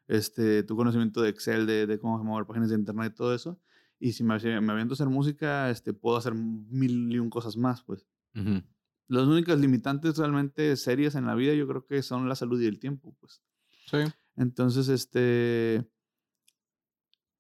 este, 0.08 0.64
tu 0.64 0.76
conocimiento 0.76 1.22
de 1.22 1.30
Excel, 1.30 1.68
de, 1.68 1.86
de 1.86 2.00
cómo 2.00 2.18
mover 2.24 2.48
páginas 2.48 2.70
de 2.70 2.78
internet, 2.78 3.14
todo 3.16 3.36
eso. 3.36 3.60
Y 4.00 4.14
si 4.14 4.24
me, 4.24 4.40
me 4.60 4.72
aviento 4.72 4.94
a 4.94 4.96
hacer 4.96 5.08
música, 5.08 5.70
este, 5.70 5.94
puedo 5.94 6.18
hacer 6.18 6.34
mil 6.34 7.14
y 7.14 7.20
un 7.20 7.30
cosas 7.30 7.58
más, 7.58 7.84
pues. 7.84 8.08
Las 9.08 9.28
únicas 9.28 9.60
limitantes 9.60 10.18
realmente 10.18 10.76
serias 10.78 11.14
en 11.14 11.28
la 11.28 11.36
vida 11.36 11.54
yo 11.54 11.68
creo 11.68 11.86
que 11.86 12.02
son 12.02 12.28
la 12.28 12.34
salud 12.34 12.60
y 12.60 12.66
el 12.66 12.80
tiempo, 12.80 13.16
pues. 13.20 13.44
Sí. 13.86 14.00
Entonces, 14.36 14.90
este, 14.90 15.88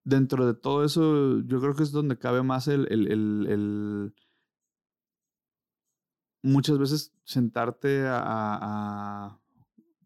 dentro 0.07 0.47
de 0.47 0.53
todo 0.53 0.85
eso, 0.85 1.41
yo 1.41 1.59
creo 1.59 1.75
que 1.75 1.83
es 1.83 1.91
donde 1.91 2.17
cabe 2.17 2.41
más 2.41 2.69
el, 2.69 2.87
el, 2.89 3.07
el, 3.47 4.13
muchas 6.41 6.77
veces 6.77 7.13
sentarte 7.25 8.05
a, 8.07 9.37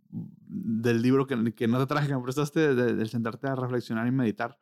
del 0.09 1.03
libro 1.03 1.27
que, 1.27 1.53
que, 1.53 1.67
no 1.67 1.77
te 1.77 1.85
traje, 1.85 2.07
que 2.07 2.15
me 2.15 2.23
prestaste, 2.23 2.73
del 2.73 3.09
sentarte 3.09 3.47
a 3.47 3.55
reflexionar 3.55 4.07
y 4.07 4.11
meditar 4.11 4.57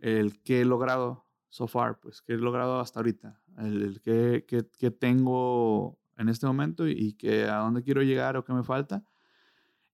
el 0.00 0.42
qué 0.42 0.62
he 0.62 0.64
logrado 0.64 1.26
so 1.50 1.66
far, 1.66 2.00
pues, 2.00 2.22
qué 2.22 2.32
he 2.32 2.38
logrado 2.38 2.80
hasta 2.80 3.00
ahorita, 3.00 3.40
el, 3.58 3.82
el 3.82 4.00
qué, 4.00 4.46
qué 4.46 4.90
tengo 4.90 6.00
en 6.16 6.30
este 6.30 6.46
momento 6.46 6.88
y, 6.88 7.12
que 7.12 7.44
a 7.44 7.56
dónde 7.58 7.82
quiero 7.82 8.02
llegar 8.02 8.38
o 8.38 8.44
qué 8.44 8.54
me 8.54 8.62
falta. 8.62 9.04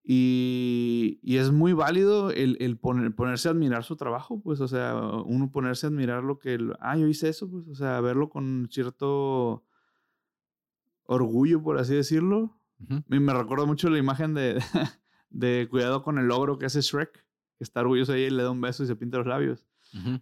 Y, 0.08 1.18
y 1.20 1.38
es 1.38 1.50
muy 1.50 1.72
válido 1.72 2.30
el, 2.30 2.56
el 2.60 2.76
poner, 2.78 3.12
ponerse 3.12 3.48
a 3.48 3.50
admirar 3.50 3.82
su 3.82 3.96
trabajo, 3.96 4.40
pues, 4.40 4.60
o 4.60 4.68
sea, 4.68 4.94
uno 5.24 5.50
ponerse 5.50 5.86
a 5.86 5.88
admirar 5.88 6.22
lo 6.22 6.38
que, 6.38 6.58
ah, 6.78 6.96
yo 6.96 7.08
hice 7.08 7.28
eso, 7.28 7.50
pues, 7.50 7.66
o 7.66 7.74
sea, 7.74 8.00
verlo 8.00 8.28
con 8.28 8.68
cierto 8.70 9.64
orgullo, 11.06 11.60
por 11.60 11.78
así 11.78 11.94
decirlo. 11.94 12.56
Y 13.08 13.18
me 13.18 13.34
recuerdo 13.34 13.66
mucho 13.66 13.90
la 13.90 13.98
imagen 13.98 14.32
de, 14.34 14.62
de 15.30 15.66
cuidado 15.68 16.04
con 16.04 16.18
el 16.18 16.26
logro 16.26 16.56
que 16.56 16.66
hace 16.66 16.82
Shrek, 16.82 17.12
que 17.58 17.64
está 17.64 17.80
orgulloso 17.80 18.12
ahí, 18.12 18.30
le 18.30 18.44
da 18.44 18.50
un 18.52 18.60
beso 18.60 18.84
y 18.84 18.86
se 18.86 18.94
pinta 18.94 19.18
los 19.18 19.26
labios. 19.26 19.66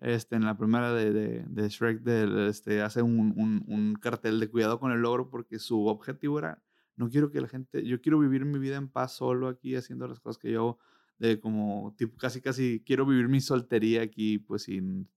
Este, 0.00 0.36
en 0.36 0.44
la 0.44 0.56
primera 0.56 0.92
de, 0.92 1.12
de, 1.12 1.44
de 1.46 1.68
Shrek 1.68 2.00
de, 2.02 2.48
este, 2.48 2.80
hace 2.80 3.02
un, 3.02 3.34
un, 3.36 3.64
un, 3.66 3.94
cartel 3.96 4.38
de 4.38 4.48
cuidado 4.48 4.78
con 4.78 4.92
el 4.92 5.00
logro 5.00 5.30
porque 5.30 5.58
su 5.58 5.86
objetivo 5.86 6.38
era, 6.38 6.62
no 6.96 7.08
quiero 7.08 7.30
que 7.30 7.40
la 7.40 7.48
gente, 7.48 7.84
yo 7.84 8.00
quiero 8.00 8.18
vivir 8.18 8.44
mi 8.44 8.58
vida 8.58 8.76
en 8.76 8.88
paz 8.88 9.16
solo 9.16 9.48
aquí 9.48 9.74
haciendo 9.74 10.06
las 10.06 10.20
cosas 10.20 10.38
que 10.38 10.52
yo, 10.52 10.78
de 11.18 11.40
como, 11.40 11.94
tipo, 11.96 12.16
casi, 12.16 12.40
casi 12.40 12.82
quiero 12.84 13.06
vivir 13.06 13.28
mi 13.28 13.40
soltería 13.40 14.02
aquí, 14.02 14.38
pues 14.38 14.64
sin, 14.64 15.08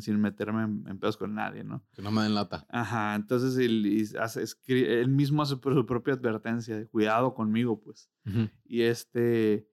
sin 0.00 0.20
meterme 0.20 0.62
en, 0.62 0.98
pedos 0.98 1.16
con 1.16 1.34
nadie, 1.34 1.64
¿no? 1.64 1.84
Que 1.92 2.02
no 2.02 2.10
me 2.10 2.22
den 2.22 2.34
lata. 2.34 2.66
Ajá, 2.68 3.14
entonces 3.14 3.56
él, 3.58 4.08
hace, 4.20 4.44
él 4.66 5.08
mismo 5.08 5.42
hace 5.42 5.54
su 5.54 5.86
propia 5.86 6.14
advertencia 6.14 6.76
de 6.76 6.86
cuidado 6.86 7.34
conmigo, 7.34 7.80
pues. 7.80 8.10
Y 8.64 8.82
este 8.82 9.68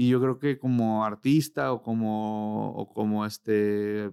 y 0.00 0.10
yo 0.10 0.20
creo 0.20 0.38
que 0.38 0.60
como 0.60 1.04
artista 1.04 1.72
o 1.72 1.82
como, 1.82 2.70
o 2.70 2.94
como 2.94 3.26
este, 3.26 4.12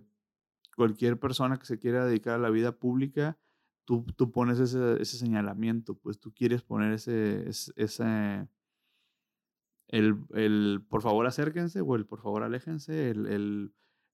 cualquier 0.76 1.20
persona 1.20 1.60
que 1.60 1.68
se 1.68 1.78
quiera 1.78 2.08
dedicar 2.08 2.34
a 2.34 2.40
la 2.40 2.50
vida 2.50 2.72
pública, 2.72 3.38
tú, 3.86 4.06
tú 4.16 4.32
pones 4.32 4.60
ese, 4.60 5.02
ese, 5.02 5.18
señalamiento, 5.18 5.96
pues 5.96 6.20
tú 6.20 6.34
quieres 6.34 6.64
poner 6.64 6.94
ese, 6.94 7.48
ese, 7.48 8.50
el, 9.88 10.18
el, 10.34 10.86
por 10.90 11.02
favor 11.02 11.26
acérquense 11.28 11.82
o 11.82 11.96
el 11.96 12.06
por 12.06 12.22
favor 12.22 12.44
aléjense, 12.44 13.12
el, 13.12 13.28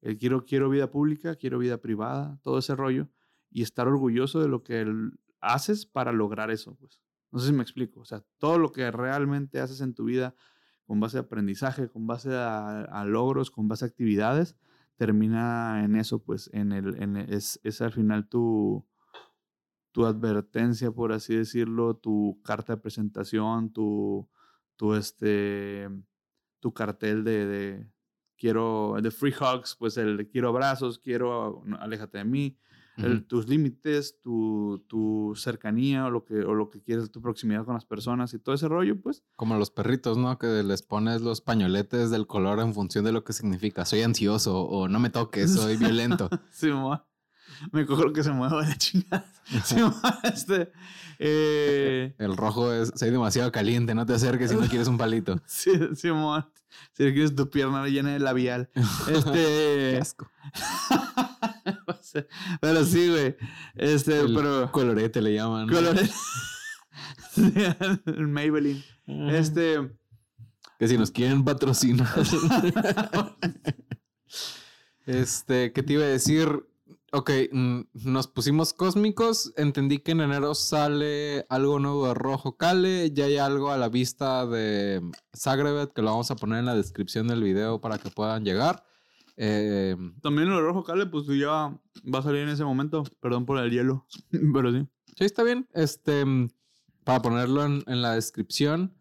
el, 0.02 0.18
quiero, 0.18 0.46
quiero 0.46 0.70
vida 0.70 0.92
pública, 0.92 1.36
quiero 1.36 1.58
vida 1.58 1.78
privada, 1.80 2.40
todo 2.44 2.60
ese 2.60 2.76
rollo, 2.76 3.10
y 3.50 3.64
estar 3.64 3.88
orgulloso 3.88 4.42
de 4.42 4.50
lo 4.50 4.64
que 4.64 4.86
haces 5.40 5.86
para 5.86 6.12
lograr 6.12 6.52
eso, 6.52 6.76
pues. 6.76 7.02
No 7.32 7.40
sé 7.40 7.48
si 7.48 7.54
me 7.54 7.64
explico, 7.64 8.02
o 8.02 8.06
sea, 8.06 8.26
todo 8.40 8.58
lo 8.58 8.74
que 8.74 8.92
realmente 8.92 9.62
haces 9.62 9.80
en 9.80 9.94
tu 9.94 10.04
vida 10.04 10.36
con 10.86 11.00
base 11.00 11.18
a 11.18 11.22
aprendizaje, 11.22 11.88
con 11.88 12.06
base 12.06 12.30
a, 12.34 13.06
logros, 13.06 13.52
con 13.52 13.70
base 13.70 13.86
a 13.86 13.88
actividades, 13.88 14.58
termina 14.98 15.86
en 15.86 15.96
eso, 15.96 16.20
pues 16.20 16.50
en 16.52 16.74
el, 16.74 17.16
es, 17.30 17.62
es 17.64 17.82
al 17.82 17.94
final 17.94 18.28
tu, 18.28 18.86
tu 19.92 20.06
advertencia, 20.06 20.92
por 20.92 21.12
así 21.12 21.36
decirlo, 21.36 21.96
tu 21.96 22.40
carta 22.44 22.76
de 22.76 22.82
presentación, 22.82 23.72
tu, 23.72 24.30
tu, 24.76 24.96
este, 24.96 25.90
tu 26.60 26.74
cartel 26.74 27.24
de, 27.24 27.46
de 27.46 27.92
quiero, 28.38 28.96
de 29.02 29.12
free 29.12 29.34
hugs, 29.34 29.76
pues 29.78 29.98
el 29.98 30.28
quiero 30.30 30.50
abrazos, 30.50 31.00
quiero, 31.00 31.64
aléjate 31.80 32.20
de 32.20 32.26
mí, 32.26 32.58
tus 33.28 33.48
límites, 33.48 34.20
tu, 34.22 34.84
tu, 34.88 35.34
cercanía 35.36 36.06
o 36.06 36.10
lo, 36.10 36.26
que, 36.26 36.42
o 36.42 36.54
lo 36.54 36.70
que 36.70 36.82
quieres, 36.82 37.12
tu 37.12 37.22
proximidad 37.22 37.66
con 37.66 37.74
las 37.74 37.86
personas 37.86 38.34
y 38.34 38.40
todo 38.40 38.54
ese 38.54 38.68
rollo, 38.68 39.00
pues. 39.02 39.24
Como 39.36 39.58
los 39.58 39.72
perritos, 39.72 40.18
¿no? 40.18 40.38
Que 40.38 40.64
les 40.64 40.84
pones 40.84 41.22
los 41.22 41.42
pañoletes 41.42 42.12
del 42.12 42.28
color 42.28 42.60
en 42.60 42.74
función 42.74 43.06
de 43.06 43.12
lo 43.12 43.24
que 43.24 43.34
significa. 43.34 43.86
Soy 43.86 44.02
ansioso 44.02 44.62
o 44.62 44.88
no 44.88 45.00
me 45.00 45.10
toques, 45.10 45.54
soy 45.54 45.78
violento. 45.78 46.30
sí, 46.52 46.70
me 47.72 47.86
cojo 47.86 48.04
lo 48.04 48.14
que 48.14 48.24
se 48.24 48.32
mueva 48.32 48.62
la 48.62 48.76
chingada. 48.78 49.26
este, 50.24 50.72
eh, 51.20 52.16
El 52.18 52.38
rojo 52.38 52.74
es, 52.74 52.92
soy 52.96 53.12
demasiado 53.12 53.52
caliente, 53.52 53.94
no 53.96 54.06
te 54.06 54.14
acerques 54.14 54.52
si 54.52 54.56
no 54.58 54.68
quieres 54.68 54.88
un 54.88 54.98
palito. 54.98 55.40
sí, 55.46 55.72
Simón. 55.96 56.46
Si 56.94 57.04
quieres 57.12 57.36
tu 57.36 57.50
pierna 57.50 57.86
llena 57.88 58.14
de 58.14 58.20
labial. 58.20 58.70
Este. 59.10 59.32
Qué 59.32 60.00
asco. 60.02 60.32
pero 62.62 62.86
sí, 62.86 63.10
güey. 63.10 63.36
Este, 63.76 64.22
El 64.22 64.34
pero. 64.34 64.72
colorete 64.72 65.22
le 65.22 65.34
llaman. 65.34 65.70
Sí, 67.34 67.54
el 68.06 68.28
Maybelline. 68.28 68.84
Este. 69.32 69.92
Que 70.80 70.88
si 70.88 70.98
nos 70.98 71.12
quieren 71.12 71.44
patrocinar. 71.44 72.08
este, 75.06 75.74
¿qué 75.74 75.84
te 75.84 75.94
iba 75.94 76.04
a 76.04 76.08
decir? 76.08 76.66
Ok, 77.14 77.30
mm, 77.52 77.82
nos 78.06 78.28
pusimos 78.28 78.74
cósmicos. 78.74 79.52
Entendí 79.58 80.00
que 80.00 80.14
en 80.14 80.22
enero 80.22 80.56
sale 80.56 81.46
algo 81.50 81.78
nuevo 81.78 82.08
de 82.08 82.14
Rojo 82.14 82.56
Cale. 82.56 83.12
Ya 83.12 83.26
hay 83.26 83.36
algo 83.36 83.70
a 83.70 83.78
la 83.78 83.90
vista 83.90 84.46
de 84.46 85.02
Zagrebet 85.36 85.92
que 85.92 86.02
lo 86.02 86.12
vamos 86.12 86.32
a 86.32 86.38
poner 86.38 86.60
en 86.60 86.68
la 86.68 86.76
descripción 86.76 87.28
del 87.28 87.44
video 87.44 87.82
para 87.82 87.98
que 87.98 88.10
puedan 88.10 88.46
llegar. 88.46 88.86
Eh, 89.36 89.98
También 90.22 90.50
el 90.52 90.62
rojo 90.62 90.84
cale, 90.84 91.06
pues 91.06 91.26
ya 91.28 91.78
va 92.14 92.20
a 92.20 92.22
salir 92.22 92.44
en 92.44 92.50
ese 92.50 92.64
momento. 92.64 93.04
Perdón 93.20 93.46
por 93.46 93.58
el 93.58 93.72
hielo. 93.72 94.06
Pero 94.54 94.72
sí. 94.72 94.88
sí, 95.18 95.26
está 95.26 95.44
bien. 95.44 95.68
Este, 95.74 96.24
mm, 96.24 96.48
para 97.04 97.22
ponerlo 97.22 97.66
en, 97.66 97.84
en 97.88 98.02
la 98.02 98.16
descripción. 98.16 98.96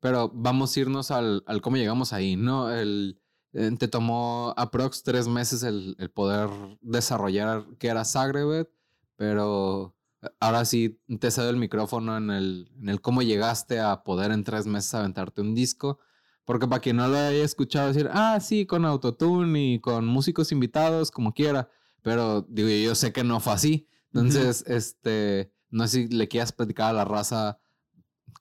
Pero 0.00 0.30
vamos 0.34 0.76
a 0.76 0.80
irnos 0.80 1.10
al, 1.10 1.42
al 1.46 1.62
cómo 1.62 1.78
llegamos 1.78 2.12
ahí, 2.12 2.36
¿no? 2.36 2.70
El, 2.70 3.18
te 3.54 3.88
tomó 3.88 4.52
aprox 4.56 5.02
tres 5.02 5.28
meses 5.28 5.62
el, 5.62 5.96
el 5.98 6.10
poder 6.10 6.48
desarrollar 6.80 7.64
que 7.78 7.88
era 7.88 8.04
Zagrebet, 8.04 8.68
pero 9.16 9.94
ahora 10.40 10.64
sí 10.64 11.00
te 11.20 11.30
cedo 11.30 11.50
el 11.50 11.56
micrófono 11.56 12.16
en 12.16 12.30
el, 12.30 12.70
en 12.80 12.88
el 12.88 13.00
cómo 13.00 13.22
llegaste 13.22 13.80
a 13.80 14.02
poder 14.02 14.32
en 14.32 14.44
tres 14.44 14.66
meses 14.66 14.94
aventarte 14.94 15.40
un 15.40 15.54
disco. 15.54 15.98
Porque 16.44 16.66
para 16.66 16.80
quien 16.80 16.96
no 16.96 17.08
lo 17.08 17.16
haya 17.16 17.42
escuchado 17.42 17.88
decir, 17.88 18.10
ah, 18.12 18.38
sí, 18.40 18.66
con 18.66 18.84
autotune 18.84 19.74
y 19.74 19.80
con 19.80 20.04
músicos 20.04 20.52
invitados, 20.52 21.10
como 21.10 21.32
quiera. 21.32 21.70
Pero 22.02 22.42
digo, 22.42 22.68
yo 22.68 22.94
sé 22.94 23.12
que 23.12 23.24
no 23.24 23.40
fue 23.40 23.54
así. 23.54 23.88
Entonces, 24.12 24.62
este, 24.66 25.52
no 25.70 25.88
sé 25.88 26.06
si 26.06 26.08
le 26.08 26.28
quieras 26.28 26.52
platicar 26.52 26.90
a 26.90 26.92
la 26.92 27.04
raza 27.06 27.58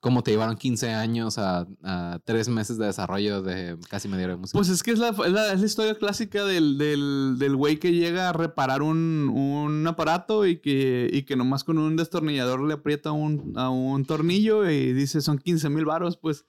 cómo 0.03 0.21
te 0.21 0.31
llevaron 0.31 0.57
15 0.57 0.89
años 0.91 1.37
a, 1.37 1.65
a 1.81 2.19
tres 2.25 2.49
meses 2.49 2.77
de 2.77 2.87
desarrollo 2.87 3.41
de 3.41 3.77
casi 3.89 4.09
media 4.09 4.25
hora 4.25 4.33
de 4.33 4.41
música. 4.41 4.59
Pues 4.59 4.67
es 4.67 4.83
que 4.83 4.91
es 4.91 4.99
la, 4.99 5.09
es 5.09 5.31
la, 5.31 5.53
historia 5.53 5.95
clásica 5.95 6.43
del, 6.43 6.77
del, 6.77 7.37
del 7.39 7.55
güey 7.55 7.79
que 7.79 7.93
llega 7.93 8.27
a 8.27 8.33
reparar 8.33 8.81
un, 8.81 9.29
un 9.33 9.87
aparato 9.87 10.45
y 10.45 10.59
que, 10.59 11.09
y 11.09 11.23
que 11.23 11.37
nomás 11.37 11.63
con 11.63 11.77
un 11.77 11.95
destornillador 11.95 12.61
le 12.67 12.73
aprieta 12.73 13.13
un, 13.13 13.53
a 13.55 13.69
un 13.69 14.03
tornillo 14.03 14.69
y 14.69 14.91
dice 14.91 15.21
son 15.21 15.37
15 15.37 15.69
mil 15.69 15.85
varos, 15.85 16.17
pues. 16.17 16.45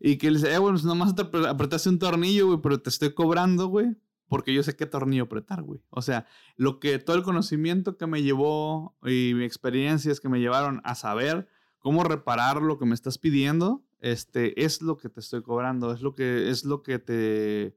Y 0.00 0.16
que 0.16 0.30
le 0.30 0.38
dice, 0.38 0.54
eh, 0.54 0.58
bueno, 0.58 0.78
nomás 0.82 1.14
te 1.14 1.22
apre- 1.22 1.46
apretaste 1.46 1.90
un 1.90 1.98
tornillo, 1.98 2.46
güey, 2.46 2.60
pero 2.62 2.80
te 2.80 2.88
estoy 2.88 3.12
cobrando, 3.12 3.66
güey, 3.66 3.94
porque 4.26 4.54
yo 4.54 4.62
sé 4.62 4.74
qué 4.74 4.86
tornillo 4.86 5.24
apretar, 5.24 5.62
güey. 5.62 5.80
O 5.90 6.00
sea, 6.00 6.24
lo 6.56 6.80
que 6.80 6.98
todo 6.98 7.14
el 7.16 7.22
conocimiento 7.22 7.98
que 7.98 8.06
me 8.06 8.22
llevó 8.22 8.96
y 9.04 9.32
mi 9.34 9.44
experiencias 9.44 10.18
que 10.18 10.30
me 10.30 10.40
llevaron 10.40 10.80
a 10.84 10.94
saber 10.94 11.46
cómo 11.86 12.02
reparar 12.02 12.60
lo 12.62 12.78
que 12.80 12.84
me 12.84 12.96
estás 12.96 13.16
pidiendo, 13.16 13.84
este, 14.00 14.64
es 14.64 14.82
lo 14.82 14.96
que 14.96 15.08
te 15.08 15.20
estoy 15.20 15.42
cobrando, 15.42 15.92
es 15.92 16.00
lo 16.02 16.16
que, 16.16 16.50
es 16.50 16.64
lo 16.64 16.82
que 16.82 16.98
te 16.98 17.76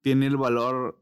tiene 0.00 0.28
el 0.28 0.38
valor 0.38 0.98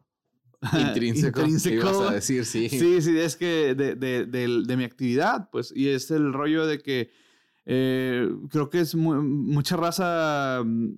intrínseco. 0.77 1.39
intrínseco. 1.43 1.77
ibas 1.77 2.01
a 2.01 2.15
decir, 2.15 2.45
sí. 2.45 2.69
Sí, 2.69 3.01
sí, 3.01 3.17
es 3.17 3.37
que 3.37 3.77
de, 3.77 3.95
de, 3.95 4.27
de- 4.27 4.63
de 4.67 4.77
mi 4.77 4.83
actividad, 4.83 5.49
pues, 5.53 5.73
y 5.73 5.89
es 5.91 6.11
el 6.11 6.33
rollo 6.33 6.67
de 6.67 6.81
que 6.81 7.11
eh, 7.65 8.29
creo 8.51 8.69
que 8.71 8.81
es 8.81 8.97
mu- 8.97 9.23
mucha 9.23 9.77
raza, 9.77 10.61
mm, 10.65 10.95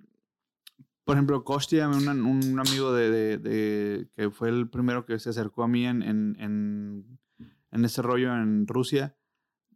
por 1.04 1.16
ejemplo, 1.16 1.44
Kostia, 1.44 1.88
un, 1.88 2.08
un 2.08 2.58
amigo 2.58 2.94
de, 2.94 4.08
que 4.16 4.30
fue 4.30 4.48
el 4.48 4.70
primero 4.70 5.04
que 5.04 5.18
se 5.18 5.28
acercó 5.28 5.64
a 5.64 5.68
mí 5.68 5.84
en, 5.84 6.02
en, 6.02 6.36
en, 6.40 7.18
en 7.70 7.84
ese 7.84 8.00
rollo 8.00 8.32
en 8.34 8.66
Rusia, 8.66 9.14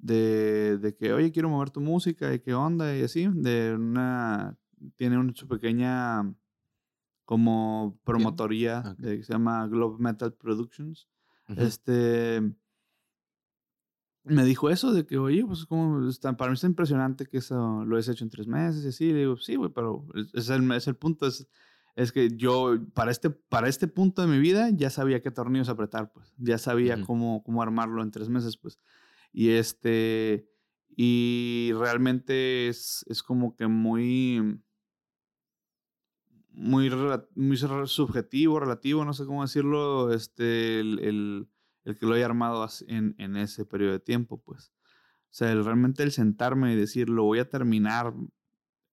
de, 0.05 0.77
de 0.79 0.95
que, 0.95 1.15
oye, 1.15 1.33
quiero 1.33 1.49
mover 1.49 1.71
tu 1.71 1.81
música 1.81 2.33
y 2.35 2.41
qué 2.41 2.53
onda 2.53 2.95
y 2.95 3.03
así, 3.03 3.27
de 3.33 3.75
una, 3.75 4.55
tiene 4.97 5.17
una 5.17 5.33
su 5.35 5.49
pequeña 5.49 6.31
como 7.25 7.99
promotoría 8.05 8.81
Ok. 8.93 8.99
de- 8.99 9.17
que 9.19 9.25
se 9.25 9.33
llama 9.33 9.67
Globe 9.67 9.97
Metal 9.99 10.33
Productions. 10.35 11.09
Ujú. 11.49 11.63
Este 11.63 12.43
me 14.25 14.45
dijo 14.45 14.71
eso 14.71 14.93
de 14.93 15.05
que, 15.07 15.19
oye, 15.19 15.45
pues 15.45 15.67
como 15.67 16.09
está, 16.09 16.35
para 16.37 16.51
mí 16.51 16.55
está 16.55 16.67
impresionante 16.67 17.27
que 17.27 17.39
eso 17.39 17.85
lo 17.85 17.97
has 17.99 18.09
hecho 18.09 18.25
en 18.25 18.31
tres 18.31 18.47
meses 18.47 18.85
y 18.85 18.89
así. 18.89 19.13
Le 19.13 19.21
digo, 19.21 19.37
sí, 19.37 19.57
güey, 19.57 19.71
pero 19.71 20.07
es, 20.35 20.49
el, 20.49 20.71
es 20.73 20.87
el 20.87 20.97
punto. 20.97 21.27
Es, 21.27 21.47
es 21.97 22.11
que 22.13 22.31
yo, 22.37 22.75
para 22.95 23.11
este, 23.11 23.29
para 23.31 23.69
este 23.69 23.87
punto 23.87 24.23
de 24.23 24.29
mi 24.29 24.39
vida, 24.39 24.69
ya 24.71 24.89
sabía 24.91 25.23
qué 25.23 25.31
tornillos 25.31 25.69
apretar, 25.69 26.11
pues. 26.13 26.33
Ya 26.39 26.57
sabía 26.59 26.97
Ujú. 26.97 27.07
cómo, 27.07 27.43
cómo 27.45 27.63
armarlo 27.63 28.03
en 28.03 28.11
tres 28.11 28.29
meses, 28.31 28.57
pues. 28.57 28.79
Y 29.35 29.51
este. 29.51 30.49
Y 30.97 31.73
realmente 31.75 32.69
es, 32.69 33.05
es 33.09 33.23
como 33.23 33.55
que 33.57 33.67
muy. 33.67 34.61
Muy, 36.57 36.89
muy 37.35 37.57
subjetivo, 37.57 38.61
relativo, 38.61 39.05
no 39.05 39.13
sé 39.13 39.27
cómo 39.27 39.43
decirlo. 39.43 40.13
Este. 40.13 40.81
El, 40.81 40.99
el- 41.01 41.49
el 41.85 41.99
que 41.99 42.07
lo 42.07 42.15
haya 42.15 42.25
armado 42.25 42.67
en, 42.87 43.15
en 43.19 43.37
ese 43.37 43.67
periodo 43.67 43.93
de 43.93 44.01
tiempo, 44.01 44.41
pues. 44.41 44.73
O 45.25 45.37
sea, 45.37 45.53
realmente 45.55 46.03
el 46.03 46.13
sentarme 46.13 46.73
y 46.73 46.77
decir, 46.77 47.11
lo 47.11 47.25
voy 47.25 47.41
a 47.41 47.51
terminar, 47.51 48.15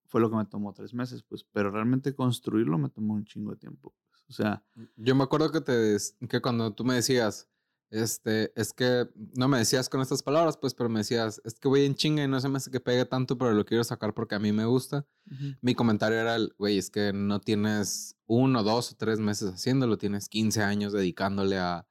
fue 0.08 0.20
lo 0.20 0.28
que 0.28 0.36
me 0.36 0.44
tomó 0.44 0.74
tres 0.74 0.92
meses, 0.92 1.22
pues. 1.22 1.42
Pero 1.52 1.70
realmente 1.70 2.14
construirlo 2.14 2.76
me 2.76 2.90
tomó 2.90 3.14
un 3.14 3.24
chingo 3.24 3.52
de 3.52 3.56
tiempo. 3.56 3.94
pues. 4.10 4.24
O 4.28 4.32
sea, 4.34 4.62
Yo 4.96 5.14
me 5.14 5.22
acuerdo 5.24 5.50
que 5.52 5.62
te 5.62 5.96
que 6.28 6.42
cuando 6.42 6.74
tú 6.74 6.84
me 6.84 6.94
decías, 6.94 7.48
este, 7.92 8.58
es 8.58 8.72
que 8.72 9.06
no 9.36 9.48
me 9.48 9.58
decías 9.58 9.90
con 9.90 10.00
estas 10.00 10.22
palabras, 10.22 10.56
pues, 10.56 10.72
pero 10.72 10.88
me 10.88 11.00
decías, 11.00 11.42
es 11.44 11.60
que 11.60 11.68
voy 11.68 11.84
en 11.84 11.94
chinga 11.94 12.24
y 12.24 12.28
no 12.28 12.40
se 12.40 12.48
me 12.48 12.56
hace 12.56 12.70
que 12.70 12.80
pegue 12.80 13.04
tanto, 13.04 13.36
pero 13.36 13.52
lo 13.52 13.66
quiero 13.66 13.84
sacar 13.84 14.14
porque 14.14 14.34
a 14.34 14.38
mí 14.38 14.50
me 14.50 14.64
gusta. 14.64 15.06
Mi 15.60 15.74
comentario 15.74 16.18
era, 16.18 16.36
el, 16.36 16.54
güey, 16.58 16.78
es 16.78 16.90
que 16.90 17.12
no 17.12 17.40
tienes 17.40 18.16
uno, 18.26 18.62
dos 18.62 18.92
o 18.92 18.96
tres 18.96 19.20
meses 19.20 19.52
haciéndolo, 19.52 19.98
tienes 19.98 20.30
15 20.30 20.62
años 20.62 20.94
dedicándole 20.94 21.58
a, 21.58 21.86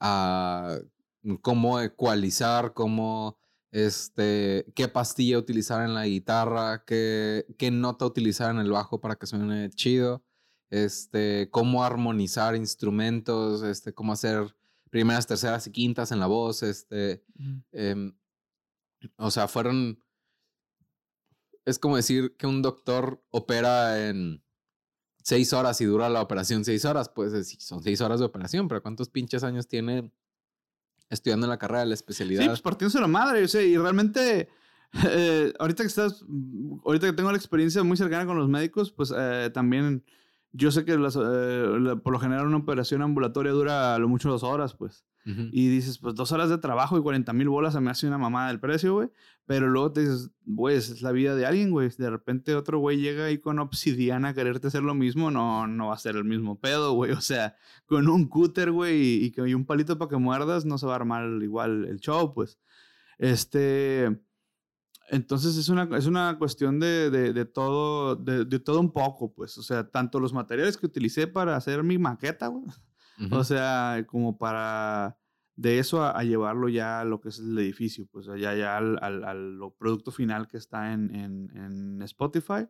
a 0.00 0.78
cómo 1.42 1.80
ecualizar, 1.80 2.74
cómo, 2.74 3.38
este, 3.70 4.66
qué 4.74 4.88
pastilla 4.88 5.38
utilizar 5.38 5.84
en 5.84 5.94
la 5.94 6.06
guitarra, 6.06 6.82
qué, 6.84 7.46
qué 7.56 7.70
nota 7.70 8.04
utilizar 8.04 8.50
en 8.50 8.58
el 8.58 8.72
bajo 8.72 9.00
para 9.00 9.14
que 9.14 9.28
suene 9.28 9.70
chido, 9.70 10.24
este, 10.70 11.48
cómo 11.52 11.84
armonizar 11.84 12.56
instrumentos, 12.56 13.62
este, 13.62 13.94
cómo 13.94 14.12
hacer 14.12 14.55
primeras, 14.90 15.26
terceras 15.26 15.66
y 15.66 15.72
quintas 15.72 16.12
en 16.12 16.20
la 16.20 16.26
voz, 16.26 16.62
este, 16.62 17.24
em, 17.72 18.16
o 19.16 19.30
sea, 19.30 19.48
fueron. 19.48 20.02
Es 21.64 21.78
como 21.78 21.96
decir 21.96 22.36
que 22.36 22.46
un 22.46 22.62
doctor 22.62 23.24
opera 23.30 24.08
en 24.08 24.44
seis 25.22 25.52
horas 25.52 25.80
y 25.80 25.84
dura 25.84 26.08
la 26.08 26.22
operación 26.22 26.64
seis 26.64 26.84
horas. 26.84 27.08
Pues 27.08 27.56
son 27.58 27.82
seis 27.82 28.00
horas 28.00 28.20
de 28.20 28.26
operación, 28.26 28.68
pero 28.68 28.82
¿cuántos 28.82 29.08
pinches 29.08 29.42
años 29.42 29.66
tiene 29.66 30.12
estudiando 31.10 31.46
en 31.46 31.50
la 31.50 31.58
carrera 31.58 31.80
de 31.80 31.86
la 31.86 31.94
especialidad? 31.94 32.42
Sí, 32.42 32.48
pues 32.48 32.62
partiéndose 32.62 33.00
la 33.00 33.08
madre, 33.08 33.42
o 33.42 33.48
sea, 33.48 33.62
y 33.62 33.76
realmente, 33.76 34.48
eh, 35.08 35.52
ahorita 35.58 35.82
que 35.82 35.88
estás, 35.88 36.24
ahorita 36.84 37.08
que 37.08 37.12
tengo 37.12 37.30
la 37.30 37.38
experiencia 37.38 37.82
muy 37.82 37.96
cercana 37.96 38.26
con 38.26 38.36
los 38.36 38.48
médicos, 38.48 38.92
pues 38.92 39.12
eh, 39.16 39.50
también 39.52 40.04
yo 40.56 40.70
sé 40.70 40.84
que 40.84 40.96
las, 40.96 41.16
eh, 41.16 41.66
la- 41.80 41.96
por 41.96 42.12
lo 42.12 42.18
general 42.18 42.46
una 42.46 42.56
operación 42.58 43.02
ambulatoria 43.02 43.52
dura 43.52 43.94
a 43.94 43.98
lo 43.98 44.08
mucho 44.08 44.28
dos 44.30 44.42
horas, 44.42 44.74
pues. 44.74 45.04
Ujú. 45.26 45.48
Y 45.50 45.68
dices, 45.68 45.98
pues 45.98 46.14
dos 46.14 46.30
horas 46.30 46.48
de 46.50 46.58
trabajo 46.58 46.96
y 46.96 47.02
40 47.02 47.32
mil 47.32 47.48
bolas 47.48 47.74
se 47.74 47.80
me 47.80 47.90
hace 47.90 48.06
una 48.06 48.16
mamada 48.16 48.46
del 48.48 48.60
precio, 48.60 48.94
güey. 48.94 49.10
Pero 49.44 49.68
luego 49.68 49.90
te 49.92 50.02
dices, 50.02 50.30
güey, 50.44 50.76
es 50.76 51.02
la 51.02 51.10
vida 51.10 51.34
de 51.34 51.46
alguien, 51.46 51.70
güey. 51.72 51.90
De 51.98 52.08
repente 52.10 52.54
otro 52.54 52.78
güey 52.78 52.98
llega 52.98 53.24
ahí 53.24 53.38
con 53.38 53.58
obsidiana 53.58 54.28
a 54.28 54.34
quererte 54.34 54.68
hacer 54.68 54.82
lo 54.84 54.94
mismo, 54.94 55.30
no, 55.32 55.66
no 55.66 55.88
va 55.88 55.94
a 55.94 55.98
ser 55.98 56.14
el 56.16 56.24
mismo 56.24 56.60
pedo, 56.60 56.92
güey. 56.92 57.10
O 57.12 57.20
sea, 57.20 57.56
con 57.86 58.08
un 58.08 58.26
cúter, 58.28 58.70
güey, 58.70 59.00
y, 59.26 59.34
y 59.36 59.54
un 59.54 59.66
palito 59.66 59.98
para 59.98 60.08
que 60.10 60.16
muerdas, 60.16 60.64
no 60.64 60.78
se 60.78 60.86
va 60.86 60.92
a 60.92 60.96
armar 60.96 61.26
igual 61.42 61.84
el 61.86 61.98
show, 61.98 62.32
pues. 62.32 62.58
Este. 63.18 64.16
Entonces 65.08 65.56
es 65.56 65.68
una, 65.68 65.88
es 65.96 66.06
una 66.06 66.36
cuestión 66.38 66.80
de, 66.80 67.10
de, 67.10 67.32
de 67.32 67.44
todo, 67.44 68.16
de, 68.16 68.44
de 68.44 68.58
todo 68.58 68.80
un 68.80 68.92
poco, 68.92 69.32
pues. 69.32 69.56
O 69.58 69.62
sea, 69.62 69.88
tanto 69.88 70.20
los 70.20 70.32
materiales 70.32 70.76
que 70.76 70.86
utilicé 70.86 71.26
para 71.26 71.56
hacer 71.56 71.82
mi 71.82 71.98
maqueta, 71.98 72.48
güey. 72.48 72.64
Ujú. 73.18 73.36
O 73.36 73.44
sea, 73.44 74.04
como 74.06 74.36
para 74.36 75.16
de 75.54 75.78
eso 75.78 76.02
a, 76.02 76.10
a 76.10 76.22
llevarlo 76.22 76.68
ya 76.68 77.00
a 77.00 77.04
lo 77.04 77.20
que 77.20 77.30
es 77.30 77.38
el 77.38 77.56
edificio, 77.58 78.06
pues 78.12 78.28
allá 78.28 78.54
ya 78.54 78.76
al, 78.76 78.98
al, 79.00 79.24
al 79.24 79.58
producto 79.78 80.10
final 80.10 80.48
que 80.48 80.58
está 80.58 80.92
en, 80.92 81.14
en, 81.14 81.50
en 81.56 82.02
Spotify. 82.02 82.66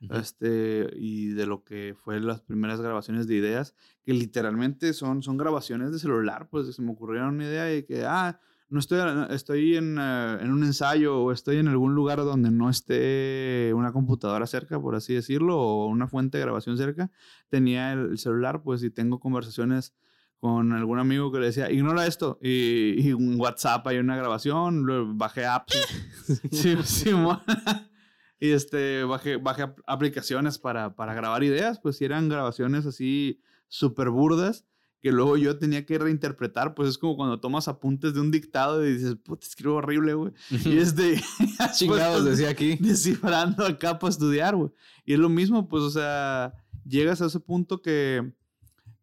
este, 0.00 0.88
y 0.94 1.30
de 1.30 1.46
lo 1.46 1.64
que 1.64 1.96
fue 1.98 2.20
las 2.20 2.40
primeras 2.42 2.80
grabaciones 2.80 3.26
de 3.26 3.34
ideas, 3.34 3.74
que 4.04 4.12
literalmente 4.14 4.92
son, 4.92 5.24
son 5.24 5.36
grabaciones 5.36 5.90
de 5.90 5.98
celular, 5.98 6.48
pues 6.48 6.72
se 6.72 6.82
me 6.82 6.92
ocurrieron 6.92 7.34
una 7.34 7.44
idea 7.46 7.64
de 7.64 7.84
que, 7.84 8.04
ah, 8.06 8.38
no 8.70 8.80
estoy, 8.80 9.00
estoy 9.30 9.76
en, 9.76 9.96
eh, 9.98 10.38
en, 10.40 10.50
un 10.50 10.62
ensayo 10.62 11.22
o 11.22 11.32
estoy 11.32 11.56
en 11.56 11.68
algún 11.68 11.94
lugar 11.94 12.18
donde 12.18 12.50
no 12.50 12.68
esté 12.68 13.72
una 13.74 13.92
computadora 13.92 14.46
cerca, 14.46 14.80
por 14.80 14.94
así 14.94 15.14
decirlo, 15.14 15.58
o 15.58 15.86
una 15.86 16.06
fuente 16.06 16.38
de 16.38 16.44
grabación 16.44 16.76
cerca, 16.76 17.10
tenía 17.48 17.92
el, 17.92 18.18
celular, 18.18 18.62
pues, 18.62 18.82
y 18.82 18.90
tengo 18.90 19.20
conversaciones 19.20 19.94
con 20.38 20.72
algún 20.72 20.98
amigo 20.98 21.32
que 21.32 21.40
le 21.40 21.46
decía, 21.46 21.70
ignora 21.70 22.06
esto, 22.06 22.38
y, 22.42 23.00
y 23.00 23.10
en 23.10 23.40
WhatsApp 23.40 23.86
hay 23.86 23.98
una 23.98 24.16
grabación, 24.16 24.86
bajé 25.16 25.46
apps, 25.46 25.74
sí, 26.52 26.76
sí, 26.84 27.10
y 28.40 28.50
este, 28.50 29.02
bajé, 29.04 29.36
bajé 29.36 29.66
aplicaciones 29.86 30.58
para, 30.58 30.94
para 30.94 31.14
grabar 31.14 31.42
ideas, 31.42 31.80
pues, 31.80 31.96
si 31.96 32.04
eran 32.04 32.28
grabaciones 32.28 32.84
así 32.86 33.40
súper 33.66 34.10
burdas, 34.10 34.66
que 35.00 35.12
luego 35.12 35.36
yo 35.36 35.58
tenía 35.58 35.86
que 35.86 35.98
reinterpretar, 35.98 36.74
pues 36.74 36.88
es 36.88 36.98
como 36.98 37.16
cuando 37.16 37.38
tomas 37.38 37.68
apuntes 37.68 38.14
de 38.14 38.20
un 38.20 38.30
dictado 38.30 38.84
y 38.84 38.94
dices, 38.94 39.14
puta, 39.16 39.46
escribo 39.46 39.76
horrible, 39.76 40.14
güey. 40.14 40.32
Y 40.50 40.78
es 40.78 40.96
de... 40.96 41.22
Chingados, 41.74 42.24
decía 42.24 42.50
aquí. 42.50 42.76
Descifrando 42.76 43.64
acá 43.64 43.98
para 43.98 44.10
estudiar, 44.10 44.56
güey. 44.56 44.70
Y 45.04 45.12
es 45.12 45.18
lo 45.18 45.28
mismo, 45.28 45.68
pues, 45.68 45.84
o 45.84 45.90
sea, 45.90 46.52
llegas 46.84 47.22
a 47.22 47.26
ese 47.26 47.38
punto 47.38 47.80
que, 47.80 48.32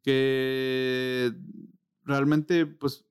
que 0.02 1.34
realmente, 2.04 2.66
pues, 2.66 3.06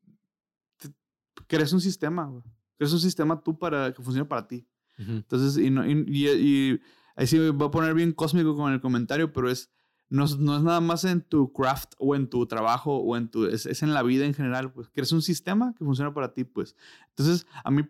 crees 1.47 1.73
un 1.73 1.81
sistema, 1.81 2.27
güey. 2.27 2.43
Crees 2.77 2.93
un 2.93 3.01
sistema 3.01 3.41
tú 3.41 3.59
para 3.59 3.95
que 3.95 4.03
funcione 4.03 4.29
para 4.29 4.47
ti. 4.47 4.67
Entonces, 4.99 5.57
y, 5.57 5.71
no, 5.71 5.89
y, 5.89 6.05
y 6.07 6.81
ahí 7.17 7.27
sí 7.27 7.39
me 7.39 7.51
voy 7.51 7.69
a 7.69 7.71
poner 7.71 7.95
bien 7.95 8.13
cósmico 8.13 8.55
con 8.55 8.73
el 8.73 8.81
comentario, 8.81 9.33
pero 9.33 9.51
es 9.51 9.73
no, 10.09 10.25
es 10.25 10.39
nada 10.39 10.81
más 10.81 11.05
en 11.05 11.23
tu 11.23 11.53
craft 11.53 11.95
o 11.99 12.15
en 12.15 12.29
tu 12.29 12.47
trabajo 12.47 12.97
o 12.97 13.17
en 13.17 13.29
tu, 13.29 13.47
es, 13.47 13.83
en 13.83 13.95
la 13.95 14.03
vida 14.03 14.25
en 14.27 14.35
general, 14.35 14.73
pues, 14.73 14.89
que 14.89 15.03
un 15.13 15.23
sistema 15.23 15.75
que 15.77 15.85
funciona 15.85 16.15
para 16.15 16.33
ti, 16.33 16.45
pues. 16.45 16.77
Entonces, 17.11 17.47
a 17.65 17.71
mí, 17.71 17.83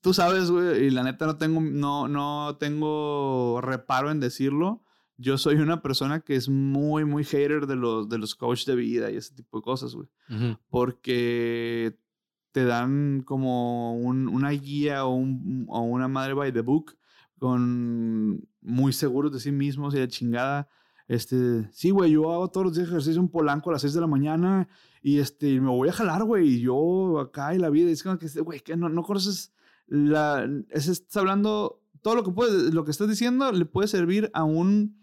tú 0.00 0.14
sabes, 0.14 0.50
güey, 0.50 0.86
y 0.86 0.90
la 0.90 1.02
neta 1.02 1.26
no 1.26 1.36
tengo, 1.36 1.60
no, 1.60 2.08
no 2.08 2.56
tengo 2.58 3.60
reparo 3.60 4.10
en 4.10 4.20
decirlo. 4.20 4.82
Yo 5.16 5.36
soy 5.36 5.56
una 5.56 5.82
persona 5.82 6.20
que 6.20 6.34
es 6.34 6.48
muy, 6.48 7.04
muy 7.04 7.24
hater 7.24 7.66
de 7.66 7.76
los, 7.76 8.08
de 8.08 8.16
los 8.16 8.34
coaches 8.34 8.64
de 8.64 8.74
vida 8.74 9.10
y 9.10 9.16
ese 9.16 9.34
tipo 9.34 9.58
de 9.58 9.62
cosas, 9.62 9.94
güey. 9.94 10.08
Porque 10.70 11.98
te 12.52 12.64
dan 12.64 13.22
como 13.22 13.94
una 13.96 14.50
guía 14.50 15.04
o, 15.04 15.14
un, 15.14 15.66
o 15.68 15.82
una 15.82 16.08
madre 16.08 16.34
by 16.34 16.52
the 16.52 16.62
book 16.62 16.96
con 17.38 18.48
muy 18.60 18.92
seguros 18.92 19.32
de 19.32 19.40
sí 19.40 19.52
mismos 19.52 19.94
y 19.94 19.98
de 19.98 20.08
chingada 20.08 20.68
este, 21.10 21.68
sí, 21.72 21.90
güey, 21.90 22.12
yo 22.12 22.32
hago 22.32 22.52
todos 22.52 22.66
los 22.66 22.76
días 22.76 22.86
ejercicio 22.86 23.20
en 23.20 23.26
Polanco 23.26 23.68
a 23.70 23.72
las 23.72 23.82
6 23.82 23.94
de 23.94 24.00
la 24.00 24.06
mañana 24.06 24.68
y 25.02 25.18
este, 25.18 25.60
me 25.60 25.68
voy 25.68 25.88
a 25.88 25.92
jalar, 25.92 26.22
güey, 26.22 26.46
y 26.46 26.60
yo 26.60 27.18
acá 27.18 27.52
y 27.52 27.58
la 27.58 27.68
vida, 27.68 27.90
es 27.90 28.04
como 28.04 28.16
que, 28.16 28.28
güey, 28.42 28.60
que 28.60 28.76
no, 28.76 28.88
no 28.88 29.02
conoces 29.02 29.52
la, 29.88 30.48
es, 30.68 30.86
estás 30.86 31.16
hablando, 31.16 31.82
todo 32.00 32.14
lo 32.14 32.22
que 32.22 32.30
puedes, 32.30 32.72
lo 32.72 32.84
que 32.84 32.92
estás 32.92 33.08
diciendo 33.08 33.50
le 33.50 33.64
puede 33.64 33.88
servir 33.88 34.30
a 34.34 34.44
un 34.44 35.00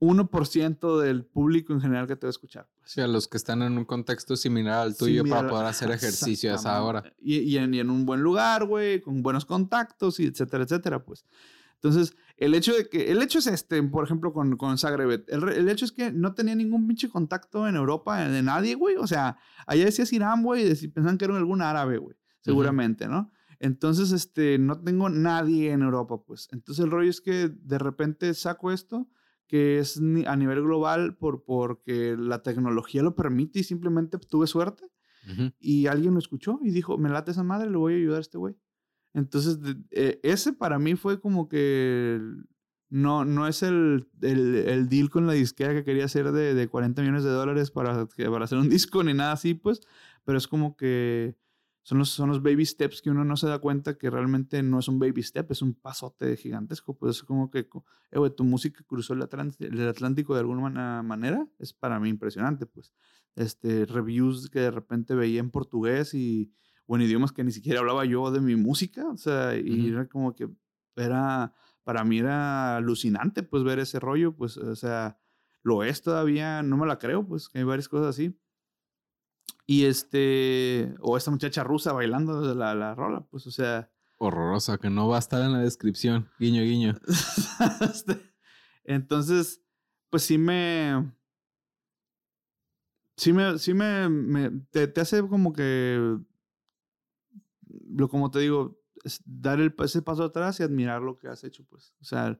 1% 0.00 1.00
del 1.02 1.26
público 1.26 1.74
en 1.74 1.82
general 1.82 2.06
que 2.06 2.16
te 2.16 2.26
va 2.26 2.28
a 2.28 2.30
escuchar. 2.30 2.66
Pues. 2.78 2.92
Sí, 2.92 3.02
a 3.02 3.06
los 3.06 3.28
que 3.28 3.36
están 3.36 3.60
en 3.60 3.76
un 3.76 3.84
contexto 3.84 4.34
similar 4.34 4.78
al 4.78 4.96
tuyo 4.96 5.24
para 5.26 5.46
poder 5.46 5.66
hacer 5.66 5.90
ejercicio 5.90 6.52
a 6.52 6.54
esa 6.54 6.82
hora. 6.82 7.04
Y, 7.20 7.40
y, 7.40 7.58
en, 7.58 7.74
y 7.74 7.80
en 7.80 7.90
un 7.90 8.06
buen 8.06 8.22
lugar, 8.22 8.64
güey, 8.64 9.02
con 9.02 9.22
buenos 9.22 9.44
contactos 9.44 10.20
y 10.20 10.24
etcétera, 10.24 10.64
etcétera, 10.64 11.04
pues. 11.04 11.26
Entonces, 11.86 12.16
el 12.36 12.54
hecho 12.54 12.74
de 12.74 12.88
que, 12.88 13.12
el 13.12 13.22
hecho 13.22 13.38
es 13.38 13.46
este, 13.46 13.82
por 13.82 14.04
ejemplo, 14.04 14.32
con, 14.32 14.56
con 14.56 14.76
Zagreb, 14.76 15.24
el, 15.28 15.68
hecho 15.68 15.84
es 15.84 15.92
que 15.92 16.10
no 16.10 16.34
tenía 16.34 16.54
ningún 16.54 16.86
pinche 16.86 17.08
contacto 17.08 17.66
en 17.68 17.76
Europa 17.76 18.28
de 18.28 18.42
nadie, 18.42 18.74
güey. 18.74 18.96
O 18.96 19.06
sea, 19.06 19.38
allá 19.66 19.84
decías 19.84 20.12
Irán, 20.12 20.42
güey, 20.42 20.66
y 20.66 20.88
pensaban 20.88 21.16
que 21.16 21.24
era 21.24 21.36
algún 21.36 21.62
árabe, 21.62 21.98
güey, 21.98 22.16
seguramente, 22.40 23.08
¿no? 23.08 23.30
Entonces, 23.58 24.12
este, 24.12 24.58
no 24.58 24.82
tengo 24.82 25.08
nadie 25.08 25.70
en 25.70 25.82
Europa, 25.82 26.22
pues. 26.26 26.48
Entonces, 26.52 26.84
el 26.84 26.90
rollo 26.90 27.08
es 27.08 27.20
que 27.20 27.48
de 27.48 27.78
repente 27.78 28.34
saco 28.34 28.70
esto, 28.72 29.08
que 29.46 29.78
es 29.78 29.98
a 30.26 30.36
nivel 30.36 30.62
global 30.62 31.16
por, 31.16 31.44
porque 31.44 32.16
la 32.18 32.42
tecnología 32.42 33.02
lo 33.02 33.14
permite 33.14 33.60
y 33.60 33.64
simplemente 33.64 34.18
tuve 34.18 34.46
suerte. 34.46 34.84
Y 35.58 35.88
alguien 35.88 36.12
lo 36.12 36.20
escuchó 36.20 36.60
y 36.62 36.70
dijo, 36.70 36.98
me 36.98 37.08
late 37.08 37.32
esa 37.32 37.42
madre, 37.42 37.68
le 37.68 37.76
voy 37.76 37.94
a 37.94 37.96
ayudar 37.96 38.18
a 38.18 38.20
este 38.20 38.38
güey. 38.38 38.54
Entonces, 39.16 39.58
eh, 39.92 40.20
ese 40.22 40.52
para 40.52 40.78
mí 40.78 40.94
fue 40.94 41.18
como 41.20 41.48
que 41.48 42.20
no, 42.90 43.24
no 43.24 43.48
es 43.48 43.62
el, 43.62 44.06
el, 44.20 44.90
deal 44.90 45.08
con 45.08 45.26
la 45.26 45.32
disquera 45.32 45.72
que 45.72 45.84
quería 45.84 46.04
hacer 46.04 46.32
de, 46.32 46.52
de 46.52 46.68
40 46.68 47.00
millones 47.00 47.24
de 47.24 47.30
dólares 47.30 47.70
para, 47.70 48.06
para 48.06 48.44
hacer 48.44 48.58
un 48.58 48.68
disco 48.68 49.02
ni 49.02 49.14
nada 49.14 49.32
así, 49.32 49.54
pues, 49.54 49.80
pero 50.24 50.36
es 50.36 50.46
como 50.46 50.76
que 50.76 51.34
son 51.82 51.96
los, 51.96 52.10
son 52.10 52.28
los 52.28 52.42
baby 52.42 52.66
steps 52.66 53.00
que 53.00 53.08
uno 53.08 53.24
no 53.24 53.38
se 53.38 53.46
da 53.46 53.58
cuenta 53.58 53.96
que 53.96 54.10
realmente 54.10 54.62
no 54.62 54.80
es 54.80 54.88
un 54.88 54.98
baby 54.98 55.22
step, 55.22 55.50
es 55.50 55.62
un 55.62 55.72
pasote 55.72 56.36
gigantesco. 56.36 56.98
Pues 56.98 57.16
es 57.16 57.22
como 57.22 57.50
que, 57.50 57.68
eh, 58.10 58.30
tu 58.36 58.44
música 58.44 58.84
cruzó 58.86 59.14
el, 59.14 59.22
el, 59.60 59.88
Atlántico 59.88 60.34
de 60.34 60.40
alguna 60.40 61.02
manera, 61.02 61.48
es 61.58 61.72
para 61.72 61.98
mí 62.00 62.10
impresionante, 62.10 62.66
pues. 62.66 62.92
Este, 63.34 63.86
reviews 63.86 64.50
que 64.50 64.60
de 64.60 64.70
repente 64.72 65.14
veía 65.14 65.40
en 65.40 65.50
portugués 65.50 66.12
y 66.12 66.52
o 66.86 66.96
en 66.96 67.02
idiomas 67.02 67.32
que 67.32 67.44
ni 67.44 67.52
siquiera 67.52 67.80
hablaba 67.80 68.04
yo 68.04 68.30
de 68.30 68.40
mi 68.40 68.56
música, 68.56 69.06
o 69.08 69.16
sea, 69.16 69.56
y 69.56 69.88
era 69.88 70.08
como 70.08 70.34
que 70.34 70.48
era, 70.96 71.52
para 71.84 72.04
mí 72.04 72.18
era 72.18 72.76
alucinante, 72.76 73.42
pues, 73.42 73.64
ver 73.64 73.78
ese 73.78 74.00
rollo, 74.00 74.34
pues, 74.34 74.56
o 74.56 74.76
sea, 74.76 75.18
lo 75.62 75.82
es 75.82 76.02
todavía, 76.02 76.62
no 76.62 76.76
me 76.76 76.86
la 76.86 76.98
creo, 76.98 77.26
pues, 77.26 77.50
hay 77.54 77.64
varias 77.64 77.88
cosas 77.88 78.08
así. 78.08 78.38
Y 79.66 79.84
este, 79.84 80.94
o 81.00 81.16
esta 81.16 81.30
muchacha 81.30 81.64
rusa 81.64 81.92
bailando 81.92 82.54
la, 82.54 82.74
la 82.74 82.94
rola, 82.94 83.26
pues, 83.30 83.46
o 83.46 83.50
sea. 83.50 83.90
Horrorosa, 84.18 84.78
que 84.78 84.88
no 84.88 85.08
va 85.08 85.16
a 85.16 85.18
estar 85.18 85.42
en 85.42 85.52
la 85.52 85.58
descripción, 85.58 86.28
guiño, 86.38 86.62
guiño. 86.62 86.94
Este, 87.80 88.20
entonces, 88.84 89.60
pues 90.08 90.22
sí 90.22 90.38
me, 90.38 91.12
sí 93.16 93.32
me, 93.32 93.58
sí 93.58 93.74
me, 93.74 94.50
te, 94.70 94.86
te, 94.86 95.00
hace 95.00 95.26
como 95.26 95.52
que 95.52 96.18
lo 97.88 98.08
como 98.08 98.30
te 98.30 98.40
digo, 98.40 98.78
es 99.04 99.22
dar 99.24 99.60
el, 99.60 99.74
ese 99.78 100.02
paso 100.02 100.24
atrás 100.24 100.60
y 100.60 100.62
admirar 100.62 101.02
lo 101.02 101.16
que 101.16 101.28
has 101.28 101.44
hecho, 101.44 101.64
pues. 101.64 101.94
O 102.00 102.04
sea, 102.04 102.38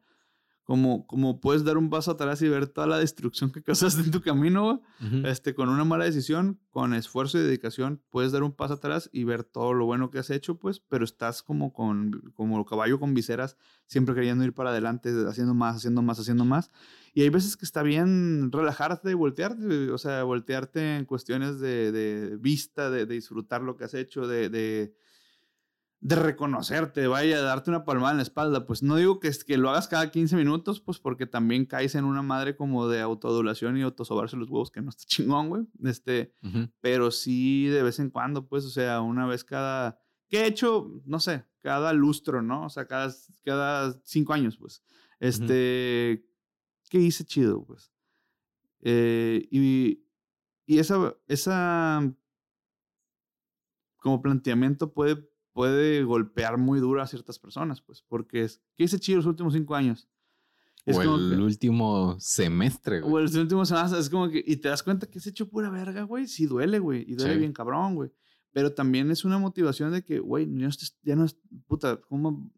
como, 0.66 1.06
como 1.06 1.40
puedes 1.40 1.62
dar 1.62 1.78
un 1.78 1.90
paso 1.90 2.10
atrás 2.10 2.42
y 2.42 2.48
ver 2.48 2.66
toda 2.66 2.88
la 2.88 2.98
destrucción 2.98 3.52
que 3.52 3.62
causaste 3.62 4.02
en 4.02 4.10
tu 4.10 4.20
camino, 4.20 4.82
este, 5.24 5.54
con 5.54 5.68
una 5.68 5.84
mala 5.84 6.06
decisión, 6.06 6.58
con 6.70 6.92
esfuerzo 6.92 7.38
y 7.38 7.42
dedicación, 7.42 8.02
puedes 8.10 8.32
dar 8.32 8.42
un 8.42 8.50
paso 8.50 8.74
atrás 8.74 9.08
y 9.12 9.22
ver 9.22 9.44
todo 9.44 9.74
lo 9.74 9.86
bueno 9.86 10.10
que 10.10 10.18
has 10.18 10.28
hecho, 10.28 10.58
pues, 10.58 10.80
pero 10.80 11.04
estás 11.04 11.44
como 11.44 11.72
con 11.72 12.32
como 12.34 12.64
caballo 12.64 12.98
con 12.98 13.14
viseras, 13.14 13.56
siempre 13.86 14.16
queriendo 14.16 14.42
ir 14.44 14.54
para 14.54 14.70
adelante, 14.70 15.10
haciendo 15.28 15.54
más, 15.54 15.76
haciendo 15.76 16.02
más, 16.02 16.18
haciendo 16.18 16.44
más. 16.44 16.72
Y 17.14 17.22
hay 17.22 17.28
veces 17.28 17.56
que 17.56 17.64
está 17.64 17.84
bien 17.84 18.50
relajarte 18.50 19.12
y 19.12 19.14
voltearte, 19.14 19.92
o 19.92 19.98
sea, 19.98 20.24
voltearte 20.24 20.96
en 20.96 21.04
cuestiones 21.04 21.60
de, 21.60 21.92
de 21.92 22.36
vista, 22.38 22.90
de, 22.90 23.06
de, 23.06 23.14
disfrutar 23.14 23.62
lo 23.62 23.76
que 23.76 23.84
has 23.84 23.94
hecho, 23.94 24.26
de, 24.26 24.50
de 24.50 24.96
de 26.00 26.14
reconocerte, 26.16 27.06
vaya, 27.06 27.38
a 27.38 27.42
darte 27.42 27.70
una 27.70 27.84
palmada 27.84 28.12
en 28.12 28.18
la 28.18 28.22
espalda. 28.22 28.66
Pues 28.66 28.82
no 28.82 28.96
digo 28.96 29.18
que, 29.18 29.30
que 29.46 29.56
lo 29.56 29.70
hagas 29.70 29.88
cada 29.88 30.10
15 30.10 30.36
minutos, 30.36 30.80
pues 30.80 30.98
porque 30.98 31.26
también 31.26 31.64
caes 31.64 31.94
en 31.94 32.04
una 32.04 32.22
madre 32.22 32.54
como 32.54 32.86
de 32.88 33.00
autoadulación 33.00 33.76
y 33.76 33.82
autosobarse 33.82 34.36
los 34.36 34.48
huevos, 34.48 34.70
que 34.70 34.82
no 34.82 34.90
está 34.90 35.04
chingón, 35.06 35.48
güey. 35.48 35.66
Este, 35.82 36.32
pero 36.80 37.10
sí 37.10 37.66
de 37.66 37.82
vez 37.82 37.98
en 37.98 38.10
cuando, 38.10 38.46
pues, 38.46 38.64
o 38.64 38.70
sea, 38.70 39.00
una 39.00 39.26
vez 39.26 39.42
cada, 39.42 39.98
¿qué 40.28 40.42
he 40.42 40.46
hecho? 40.46 40.90
No 41.04 41.18
sé, 41.18 41.44
cada 41.60 41.92
lustro, 41.92 42.42
¿no? 42.42 42.66
O 42.66 42.70
sea, 42.70 42.86
cada, 42.86 43.12
cada 43.44 43.98
cinco 44.04 44.32
años, 44.32 44.56
pues. 44.58 44.82
Este, 45.18 46.26
¿qué 46.90 46.98
hice 46.98 47.24
chido, 47.24 47.64
pues? 47.64 47.90
Eh, 48.82 49.48
y, 49.50 50.04
y 50.66 50.78
esa, 50.78 51.16
esa 51.26 52.14
como 53.96 54.22
planteamiento 54.22 54.92
puede 54.92 55.28
puede 55.56 56.04
golpear 56.04 56.58
muy 56.58 56.80
duro 56.80 57.00
a 57.00 57.06
ciertas 57.06 57.38
personas, 57.38 57.80
pues, 57.80 58.02
porque 58.06 58.42
es, 58.42 58.60
¿qué 58.76 58.84
hice 58.84 59.00
chido 59.00 59.16
los 59.16 59.26
últimos 59.26 59.54
cinco 59.54 59.74
años? 59.74 60.06
Es 60.84 60.98
o 60.98 61.00
el 61.00 61.40
último 61.40 62.14
semestre, 62.20 63.00
güey. 63.00 63.24
O 63.24 63.26
el 63.26 63.38
último 63.38 63.64
semestre, 63.64 63.98
es 63.98 64.10
como 64.10 64.28
que, 64.28 64.44
y 64.46 64.56
te 64.56 64.68
das 64.68 64.82
cuenta 64.82 65.06
que 65.06 65.18
has 65.18 65.26
hecho 65.26 65.48
pura 65.48 65.70
verga, 65.70 66.02
güey, 66.02 66.26
sí 66.26 66.44
duele, 66.44 66.78
güey, 66.78 67.10
y 67.10 67.14
duele 67.14 67.38
bien 67.38 67.54
cabrón, 67.54 67.94
güey. 67.94 68.12
Pero 68.52 68.74
también 68.74 69.10
es 69.10 69.24
una 69.24 69.38
motivación 69.38 69.92
de 69.92 70.04
que, 70.04 70.18
güey, 70.18 70.46
ya 71.02 71.16
no 71.16 71.24
es, 71.24 71.38
puta, 71.66 72.02
¿cómo? 72.02 72.52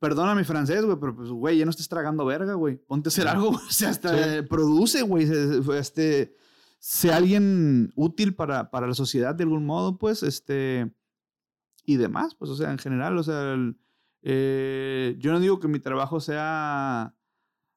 Perdona 0.00 0.34
mi 0.34 0.42
francés, 0.42 0.84
güey, 0.84 0.98
pero 0.98 1.14
pues, 1.14 1.28
güey, 1.28 1.58
ya 1.58 1.64
no 1.64 1.70
estés 1.70 1.88
tragando 1.88 2.24
verga, 2.24 2.54
güey. 2.54 2.74
Ponte 2.76 3.06
a 3.06 3.10
hacer 3.10 3.28
algo, 3.28 3.50
o 3.50 3.70
sea, 3.70 3.90
hasta 3.90 4.44
produce, 4.46 5.02
güey, 5.02 5.28
este, 5.78 6.34
sea 6.80 7.18
alguien 7.18 7.92
útil 7.94 8.34
para, 8.34 8.68
para 8.68 8.88
la 8.88 8.94
sociedad 8.94 9.32
de 9.32 9.44
algún 9.44 9.64
modo, 9.64 9.96
pues, 9.96 10.24
este 10.24 10.92
y 11.84 11.96
demás, 11.96 12.34
pues, 12.34 12.50
o 12.50 12.56
sea, 12.56 12.70
en 12.70 12.78
general, 12.78 13.18
o 13.18 13.22
sea, 13.22 13.56
eh, 14.22 15.16
yo 15.18 15.32
no 15.32 15.40
digo 15.40 15.60
que 15.60 15.68
mi 15.68 15.80
trabajo 15.80 16.20
sea 16.20 17.14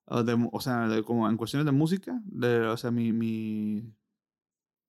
o, 0.08 0.62
sea, 0.62 0.88
como 1.03 1.30
en 1.30 1.38
cuestiones 1.38 1.66
de 1.66 1.72
música, 1.72 2.22
de, 2.26 2.62
o 2.68 2.78
sea, 2.78 2.91
mi, 2.91 3.12
mi, 3.12 3.91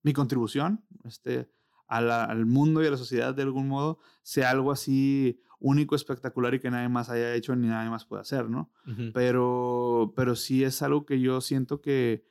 mi 0.02 0.12
contribución 0.12 0.84
este, 1.04 1.50
al 1.86 2.46
mundo 2.46 2.82
y 2.82 2.86
a 2.86 2.90
la 2.90 2.96
sociedad 2.96 3.34
de 3.34 3.42
algún 3.42 3.68
modo 3.68 3.98
sea 4.22 4.50
algo 4.50 4.72
así 4.72 5.40
único, 5.58 5.96
espectacular 5.96 6.54
y 6.54 6.60
que 6.60 6.70
nadie 6.70 6.88
más 6.88 7.08
haya 7.08 7.34
hecho 7.34 7.56
ni 7.56 7.66
nadie 7.66 7.88
más 7.88 8.04
pueda 8.04 8.22
hacer, 8.22 8.50
¿no? 8.50 8.70
pero, 9.14 10.12
pero 10.14 10.36
sí 10.36 10.64
es 10.64 10.82
algo 10.82 11.06
que 11.06 11.20
yo 11.20 11.40
siento 11.40 11.80
que, 11.80 12.26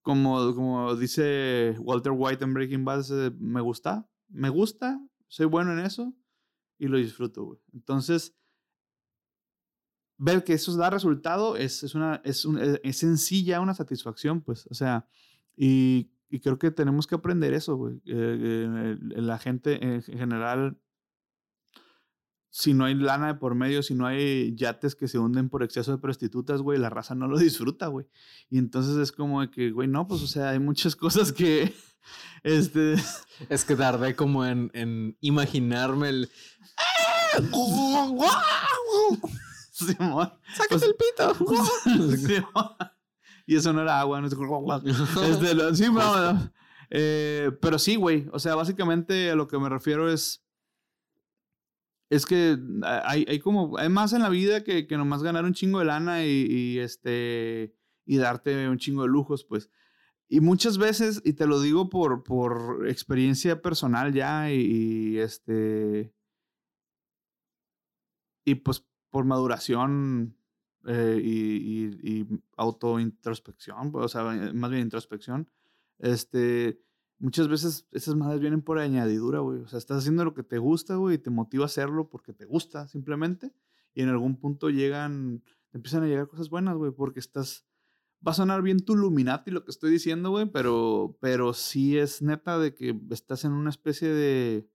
como, 0.00 0.54
como 0.54 0.96
dice 0.96 1.76
Walter 1.80 2.12
White 2.16 2.42
en 2.42 2.54
Breaking 2.54 2.84
Bad, 2.86 3.04
me 3.38 3.60
gusta, 3.60 4.08
me 4.28 4.48
gusta, 4.48 4.98
soy 5.30 5.46
bueno 5.46 5.72
en 5.72 5.78
eso 5.78 6.12
y 6.76 6.88
lo 6.88 6.98
disfruto. 6.98 7.60
Entonces, 7.72 8.36
ver 10.18 10.44
que 10.44 10.54
eso 10.54 10.76
da 10.76 10.90
resultado 10.90 11.56
es, 11.56 11.82
es, 11.82 11.94
una, 11.94 12.20
es, 12.24 12.44
un, 12.44 12.58
es 12.58 12.96
sencilla 12.98 13.60
una 13.60 13.74
satisfacción, 13.74 14.42
pues, 14.42 14.66
o 14.66 14.74
sea, 14.74 15.06
y, 15.56 16.10
y 16.28 16.40
creo 16.40 16.58
que 16.58 16.70
tenemos 16.70 17.06
que 17.06 17.14
aprender 17.14 17.54
eso, 17.54 17.76
güey. 17.76 17.96
Eh, 17.96 18.00
eh, 18.06 18.96
la 19.00 19.38
gente 19.38 19.82
en 19.82 20.02
general 20.02 20.78
si 22.50 22.74
no 22.74 22.84
hay 22.84 22.94
lana 22.94 23.28
de 23.28 23.34
por 23.34 23.54
medio, 23.54 23.82
si 23.82 23.94
no 23.94 24.06
hay 24.06 24.54
yates 24.56 24.96
que 24.96 25.06
se 25.08 25.18
hunden 25.18 25.48
por 25.48 25.62
exceso 25.62 25.92
de 25.92 25.98
prostitutas, 25.98 26.60
güey, 26.62 26.78
la 26.78 26.90
raza 26.90 27.14
no 27.14 27.28
lo 27.28 27.38
disfruta, 27.38 27.86
güey. 27.86 28.06
Y 28.50 28.58
entonces 28.58 28.96
es 28.96 29.12
como 29.12 29.40
de 29.40 29.50
que, 29.50 29.70
güey, 29.70 29.86
no, 29.88 30.06
pues, 30.08 30.20
o 30.22 30.26
sea, 30.26 30.50
hay 30.50 30.58
muchas 30.58 30.96
cosas 30.96 31.32
que, 31.32 31.72
este... 32.42 32.96
Es 33.48 33.64
que 33.64 33.76
tardé 33.76 34.16
como 34.16 34.44
en, 34.44 34.70
en 34.74 35.16
imaginarme 35.20 36.08
el... 36.08 36.30
Simón. 39.72 40.32
¡Sácate 40.54 40.68
pues, 40.68 40.82
el 40.82 40.96
pito! 40.96 41.36
Y 43.46 43.56
eso 43.56 43.72
no 43.72 43.82
era 43.82 43.98
agua, 43.98 44.20
no 44.20 44.28
es... 44.28 44.32
Este, 44.32 45.74
sí, 45.74 45.86
pero, 45.92 46.52
eh, 46.88 47.50
pero 47.60 47.80
sí, 47.80 47.96
güey, 47.96 48.28
o 48.32 48.38
sea, 48.38 48.54
básicamente 48.54 49.28
a 49.28 49.34
lo 49.34 49.48
que 49.48 49.58
me 49.58 49.68
refiero 49.68 50.08
es 50.08 50.44
es 52.10 52.26
que 52.26 52.58
hay, 52.82 53.24
hay, 53.28 53.38
como, 53.38 53.78
hay 53.78 53.88
más 53.88 54.12
en 54.12 54.22
la 54.22 54.28
vida 54.28 54.64
que, 54.64 54.88
que 54.88 54.96
nomás 54.96 55.22
ganar 55.22 55.44
un 55.44 55.54
chingo 55.54 55.78
de 55.78 55.84
lana 55.84 56.24
y, 56.24 56.78
este, 56.80 57.72
y 58.04 58.16
darte 58.18 58.68
un 58.68 58.78
chingo 58.78 59.02
de 59.02 59.08
lujos, 59.08 59.44
pues. 59.44 59.70
Y 60.28 60.40
muchas 60.40 60.76
veces, 60.76 61.22
y 61.24 61.34
te 61.34 61.46
lo 61.46 61.60
digo 61.60 61.88
por, 61.88 62.24
por 62.24 62.88
experiencia 62.88 63.62
personal 63.62 64.12
ya, 64.12 64.52
y, 64.52 65.18
este, 65.18 66.12
y 68.44 68.56
pues 68.56 68.84
por 69.10 69.24
maduración 69.24 70.36
eh, 70.86 71.20
y, 71.22 71.84
y, 71.84 72.20
y 72.22 72.26
autointrospección, 72.56 73.92
o 73.94 74.08
sea, 74.08 74.24
más 74.52 74.70
bien 74.70 74.82
introspección, 74.82 75.48
este, 75.98 76.80
muchas 77.20 77.48
veces 77.48 77.86
esas 77.92 78.16
madres 78.16 78.40
vienen 78.40 78.62
por 78.62 78.78
añadidura, 78.78 79.38
güey. 79.40 79.60
O 79.60 79.68
sea, 79.68 79.78
estás 79.78 79.98
haciendo 79.98 80.24
lo 80.24 80.34
que 80.34 80.42
te 80.42 80.58
gusta, 80.58 80.96
güey, 80.96 81.16
y 81.16 81.18
te 81.18 81.30
motiva 81.30 81.64
a 81.64 81.66
hacerlo 81.66 82.08
porque 82.08 82.32
te 82.32 82.46
gusta, 82.46 82.88
simplemente. 82.88 83.52
Y 83.94 84.02
en 84.02 84.08
algún 84.08 84.36
punto 84.36 84.70
llegan, 84.70 85.44
empiezan 85.72 86.02
a 86.02 86.06
llegar 86.06 86.26
cosas 86.28 86.50
buenas, 86.50 86.76
güey, 86.76 86.90
porque 86.90 87.20
estás. 87.20 87.66
Va 88.26 88.32
a 88.32 88.34
sonar 88.34 88.60
bien 88.62 88.84
tu 88.84 88.94
Illuminati 88.94 89.50
lo 89.50 89.64
que 89.64 89.70
estoy 89.70 89.90
diciendo, 89.90 90.30
güey, 90.30 90.46
pero, 90.46 91.16
pero 91.20 91.54
sí 91.54 91.96
es 91.96 92.20
neta 92.20 92.58
de 92.58 92.74
que 92.74 92.98
estás 93.10 93.44
en 93.44 93.52
una 93.52 93.70
especie 93.70 94.08
de. 94.08 94.68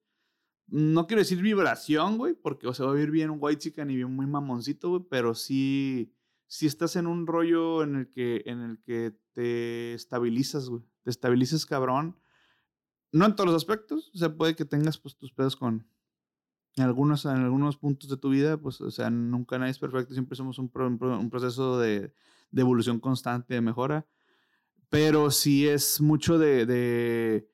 No 0.67 1.05
quiero 1.05 1.21
decir 1.21 1.41
vibración, 1.41 2.17
güey, 2.17 2.33
porque 2.33 2.67
o 2.67 2.73
sea, 2.73 2.87
va 2.87 2.91
a 2.93 2.95
vivir 2.95 3.11
bien 3.11 3.29
un 3.29 3.37
white 3.39 3.59
chicken 3.59 3.89
y 3.91 3.95
bien 3.95 4.15
muy 4.15 4.25
mamoncito, 4.25 4.89
güey, 4.89 5.03
pero 5.09 5.35
sí, 5.35 6.11
sí 6.47 6.65
estás 6.65 6.95
en 6.95 7.05
un 7.05 7.27
rollo 7.27 7.83
en 7.83 7.95
el 7.95 8.09
que, 8.09 8.41
en 8.47 8.61
el 8.61 8.81
que 8.81 9.15
te 9.33 9.93
estabilizas, 9.93 10.69
güey. 10.69 10.83
Te 11.03 11.11
estabilizas 11.11 11.67
cabrón 11.67 12.15
no 13.15 13.25
en 13.25 13.35
todos 13.35 13.47
los 13.47 13.55
aspectos, 13.55 14.11
o 14.13 14.17
sea, 14.17 14.35
puede 14.35 14.57
que 14.57 14.65
tengas 14.65 14.97
pues 14.97 15.15
tus 15.15 15.31
pedos 15.31 15.55
con 15.55 15.87
algunos, 16.75 17.23
en 17.23 17.37
algunos 17.37 17.77
puntos 17.77 18.09
de 18.09 18.17
tu 18.17 18.29
vida, 18.29 18.57
pues, 18.57 18.81
o 18.81 18.91
sea, 18.91 19.09
nunca 19.09 19.57
nadie 19.57 19.71
es 19.71 19.79
perfecto, 19.79 20.13
siempre 20.13 20.35
somos 20.35 20.59
un, 20.59 20.69
un 20.73 21.29
proceso 21.29 21.79
de, 21.79 22.13
evolución 22.53 22.99
constante, 22.99 23.53
de 23.53 23.61
mejora, 23.61 24.05
pero 24.89 25.31
sí 25.31 25.65
es 25.65 26.01
mucho 26.01 26.37
de, 26.37 26.65
de, 26.65 27.47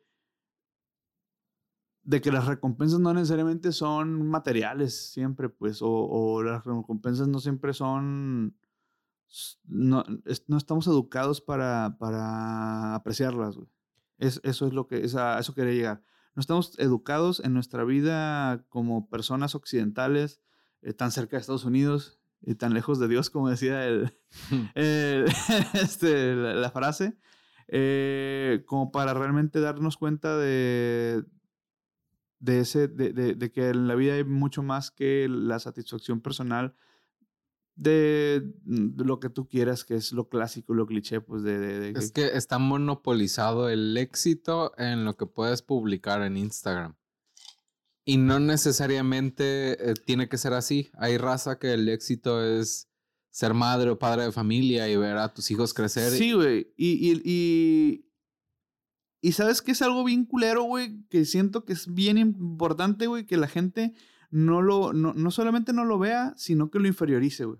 que 2.21 2.31
las 2.31 2.47
recompensas 2.47 2.99
no 2.99 3.13
necesariamente 3.13 3.71
son 3.71 4.27
materiales 4.27 5.11
siempre, 5.11 5.47
pues, 5.47 5.83
o, 5.83 5.91
o 5.91 6.41
las 6.41 6.65
recompensas 6.65 7.27
no 7.27 7.39
siempre 7.39 7.73
son... 7.73 8.57
No, 9.65 10.03
no 10.47 10.57
estamos 10.57 10.87
educados 10.87 11.39
para, 11.39 11.97
para 11.99 12.95
apreciarlas, 12.95 13.55
güey. 13.55 13.69
Es, 14.21 14.39
eso 14.43 14.67
es 14.67 14.73
lo 14.73 14.87
que, 14.87 15.03
a 15.17 15.39
eso 15.39 15.55
quería 15.55 15.73
llegar. 15.73 16.03
No 16.35 16.41
estamos 16.41 16.77
educados 16.77 17.41
en 17.43 17.55
nuestra 17.55 17.83
vida 17.83 18.63
como 18.69 19.09
personas 19.09 19.55
occidentales, 19.55 20.41
eh, 20.83 20.93
tan 20.93 21.11
cerca 21.11 21.35
de 21.35 21.41
Estados 21.41 21.65
Unidos 21.65 22.19
y 22.39 22.53
tan 22.53 22.75
lejos 22.75 22.99
de 22.99 23.07
Dios, 23.07 23.31
como 23.31 23.49
decía 23.49 23.83
el, 23.87 24.13
este, 24.75 26.35
la, 26.35 26.69
frase, 26.69 27.17
eh, 27.67 28.63
como 28.67 28.91
para 28.91 29.15
realmente 29.15 29.59
darnos 29.59 29.97
cuenta 29.97 30.37
de, 30.37 31.25
de, 32.37 32.59
ese, 32.59 32.87
de, 32.87 33.13
de, 33.13 33.51
que 33.51 33.69
en 33.69 33.87
la 33.87 33.95
vida 33.95 34.13
hay 34.13 34.23
mucho 34.23 34.61
más 34.61 34.91
que 34.91 35.27
la 35.29 35.57
satisfacción 35.57 36.21
personal 36.21 36.75
de, 37.81 38.43
lo 38.63 39.19
que 39.19 39.29
tú 39.29 39.47
quieras, 39.47 39.83
que 39.83 39.95
es 39.95 40.11
lo 40.11 40.29
clásico, 40.29 40.75
lo 40.75 40.85
cliché, 40.85 41.19
pues 41.19 41.41
de, 41.41 41.89
Es 41.89 42.11
que 42.11 42.27
está 42.37 42.59
monopolizado 42.59 43.69
el 43.69 43.97
éxito 43.97 44.73
en 44.77 45.03
lo 45.03 45.17
que 45.17 45.25
puedes 45.25 45.63
publicar 45.63 46.21
en 46.21 46.37
Instagram. 46.37 46.95
Y 48.05 48.17
no 48.17 48.39
necesariamente 48.39 49.89
eh, 49.89 49.93
tiene 50.05 50.29
que 50.29 50.37
ser 50.37 50.53
así. 50.53 50.91
Hay 50.93 51.17
raza 51.17 51.57
que 51.57 51.73
el 51.73 51.89
éxito 51.89 52.43
es 52.43 52.87
ser 53.31 53.55
madre 53.55 53.89
o 53.89 53.97
padre 53.97 54.25
de 54.25 54.31
familia 54.31 54.87
y 54.87 54.95
ver 54.95 55.17
a 55.17 55.33
tus 55.33 55.49
hijos 55.49 55.73
crecer. 55.73 56.11
Sí, 56.11 56.33
güey. 56.33 56.73
Y, 56.77 57.11
y, 57.11 57.21
y, 57.23 58.05
y, 59.21 59.31
sabes 59.31 59.63
que 59.63 59.71
es 59.71 59.81
algo 59.81 60.03
bien 60.03 60.25
culero, 60.25 60.63
güey, 60.63 61.03
que 61.09 61.25
siento 61.25 61.65
que 61.65 61.73
es 61.73 61.91
bien 61.91 62.19
importante, 62.19 63.07
güey, 63.07 63.25
que 63.25 63.37
la 63.37 63.47
gente 63.47 63.93
no 64.29 64.61
lo, 64.61 64.93
no, 64.93 65.13
no 65.13 65.31
solamente 65.31 65.73
no 65.73 65.83
lo 65.83 65.97
vea, 65.97 66.35
sino 66.37 66.69
que 66.69 66.79
lo 66.79 66.87
inferiorice, 66.87 67.45
güey. 67.45 67.59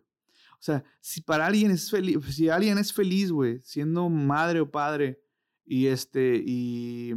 O 0.62 0.64
sea, 0.64 0.84
si 1.00 1.22
para 1.22 1.48
alguien 1.48 1.72
es 1.72 1.90
feliz, 1.90 2.20
si 2.30 2.48
alguien 2.48 2.78
es 2.78 2.94
feliz, 2.94 3.32
güey, 3.32 3.60
siendo 3.64 4.10
madre 4.10 4.62
o 4.62 4.70
padre 4.70 5.20
y 5.66 5.88
este, 5.88 6.40
y, 6.46 7.16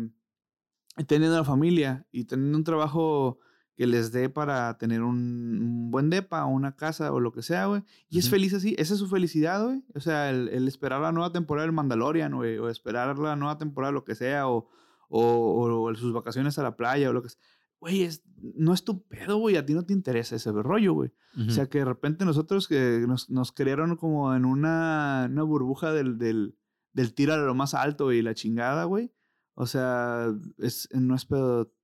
teniendo 1.07 1.36
una 1.36 1.45
familia 1.45 2.07
y 2.11 2.24
teniendo 2.24 2.57
un 2.57 2.64
trabajo 2.64 3.38
que 3.76 3.86
les 3.86 4.12
dé 4.12 4.30
para 4.30 4.78
tener 4.78 5.03
un, 5.03 5.90
buen 5.90 6.09
depa 6.09 6.47
o 6.47 6.49
una 6.49 6.74
casa 6.74 7.12
o 7.12 7.20
lo 7.20 7.32
que 7.32 7.42
sea, 7.42 7.66
güey. 7.66 7.82
Y 8.09 8.18
es 8.18 8.30
feliz 8.30 8.55
así. 8.55 8.74
Esa 8.78 8.95
es 8.95 9.01
su 9.01 9.09
felicidad, 9.09 9.62
güey. 9.62 9.84
O 9.95 10.01
sea, 10.01 10.30
el, 10.30 10.66
esperar 10.66 11.03
la 11.03 11.12
nueva 11.12 11.30
temporada 11.30 11.66
del 11.66 11.74
Mandalorian, 11.74 12.34
güey. 12.34 12.57
O 12.57 12.70
esperar 12.70 13.18
la 13.18 13.36
nueva 13.36 13.59
temporada 13.59 13.92
lo 13.92 14.05
que 14.05 14.14
sea. 14.14 14.49
O, 14.49 14.70
o, 15.11 15.82
o, 15.82 15.95
sus 15.97 16.14
vacaciones 16.14 16.59
a 16.59 16.62
la 16.62 16.76
playa 16.76 17.11
o 17.11 17.12
lo 17.12 17.22
que 17.22 17.28
sea 17.28 17.40
güey, 17.85 18.09
no 18.55 18.72
es 18.72 18.82
tu 18.82 19.07
pedo, 19.07 19.37
güey, 19.37 19.57
a 19.57 19.66
ti 19.66 19.74
no 19.74 19.85
te 19.85 19.93
interesa 19.93 20.37
ese 20.37 20.51
rollo, 20.53 20.95
güey. 20.95 21.12
O 21.47 21.51
sea, 21.51 21.66
que 21.66 21.80
de 21.80 21.85
repente 21.85 22.24
nosotros 22.24 22.66
que 22.66 23.05
nos, 23.07 23.28
nos 23.28 23.53
crearon 23.53 23.97
como 23.97 24.35
en 24.35 24.47
una, 24.47 25.28
una 25.30 25.43
burbuja 25.43 25.93
del, 25.93 26.16
del, 26.16 26.57
del 26.95 27.12
tiro 27.12 27.35
a 27.35 27.37
lo 27.37 27.55
más 27.55 27.74
alto 27.74 28.11
y 28.11 28.22
la 28.22 28.35
chingada, 28.35 28.85
güey. 28.85 29.12
O 29.55 29.66
sea, 29.66 30.32
es, 30.57 30.89
no 30.93 31.14
es 31.14 31.26
pedo 31.26 31.74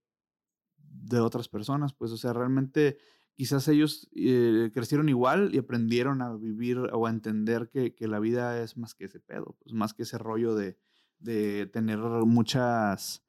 de 0.78 1.20
otras 1.20 1.48
personas, 1.48 1.92
pues, 1.92 2.12
o 2.12 2.16
sea, 2.16 2.32
realmente 2.32 2.96
quizás 3.34 3.68
ellos 3.68 4.08
eh, 4.14 4.70
crecieron 4.72 5.10
igual 5.10 5.54
y 5.54 5.58
aprendieron 5.58 6.22
a 6.22 6.34
vivir 6.34 6.78
o 6.78 7.06
a 7.06 7.10
entender 7.10 7.68
que, 7.68 7.94
que, 7.94 8.08
la 8.08 8.20
vida 8.20 8.62
es 8.62 8.78
más 8.78 8.94
que 8.94 9.04
ese 9.04 9.20
pedo, 9.20 9.54
pues 9.62 9.74
más 9.74 9.92
que 9.92 10.04
ese 10.04 10.16
rollo 10.16 10.54
de, 10.54 10.78
de 11.18 11.66
tener 11.66 11.98
muchas 11.98 13.22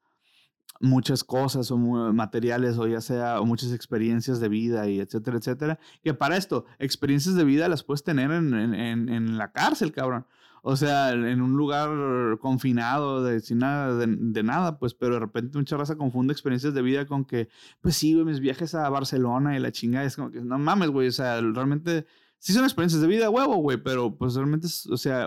muchas 0.82 1.24
cosas 1.24 1.70
o 1.70 1.78
materiales 1.78 2.76
o 2.76 2.86
ya 2.86 3.00
sea 3.00 3.40
o 3.40 3.46
muchas 3.46 3.72
experiencias 3.72 4.40
de 4.40 4.48
vida 4.48 4.88
y 4.88 5.00
etcétera, 5.00 5.38
etcétera. 5.38 5.78
Que 6.02 6.12
para 6.12 6.36
esto, 6.36 6.66
experiencias 6.78 7.36
de 7.36 7.44
vida 7.44 7.68
las 7.68 7.84
puedes 7.84 8.02
tener 8.02 8.30
en, 8.32 8.52
en, 8.52 9.08
en 9.08 9.38
la 9.38 9.52
cárcel, 9.52 9.92
cabrón. 9.92 10.26
O 10.64 10.76
sea, 10.76 11.10
en 11.10 11.42
un 11.42 11.56
lugar 11.56 12.38
confinado, 12.38 13.24
de, 13.24 13.40
sin 13.40 13.58
nada, 13.58 13.96
de, 13.96 14.42
nada, 14.44 14.78
pues, 14.78 14.94
pero 14.94 15.14
de 15.14 15.20
repente 15.20 15.58
mucha 15.58 15.76
raza 15.76 15.96
confunde 15.96 16.32
experiencias 16.32 16.72
de 16.72 16.82
vida 16.82 17.04
con 17.04 17.24
que, 17.24 17.48
pues 17.80 17.96
sí, 17.96 18.14
mis 18.14 18.38
viajes 18.38 18.76
a 18.76 18.88
Barcelona 18.88 19.56
y 19.56 19.60
la 19.60 19.72
chingada, 19.72 20.04
es 20.04 20.14
como 20.14 20.30
que, 20.30 20.40
no 20.40 20.60
mames, 20.60 20.90
güey, 20.90 21.08
o 21.08 21.12
sea, 21.12 21.40
realmente, 21.40 22.06
sí 22.38 22.52
son 22.52 22.62
experiencias 22.62 23.02
de 23.02 23.08
vida, 23.08 23.28
huevo, 23.28 23.56
güey, 23.56 23.76
pero 23.82 24.16
pues 24.16 24.36
realmente, 24.36 24.68
o 24.88 24.96
sea, 24.96 25.26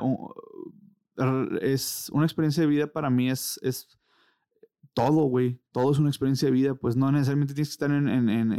es 1.60 2.10
una 2.14 2.26
experiencia 2.26 2.62
de 2.62 2.68
vida 2.68 2.88
para 2.88 3.10
mí 3.10 3.30
es 3.30 3.60
todo, 4.96 5.26
güey. 5.26 5.62
Todo 5.72 5.92
es 5.92 6.00
una 6.00 6.10
experiencia 6.10 6.48
de 6.48 6.54
vida. 6.54 6.74
Pues 6.74 6.96
no 6.96 7.12
necesariamente 7.12 7.54
tienes 7.54 7.70
que 7.70 7.74
estar 7.74 7.92
en, 7.92 8.08
en, 8.08 8.30
en, 8.30 8.52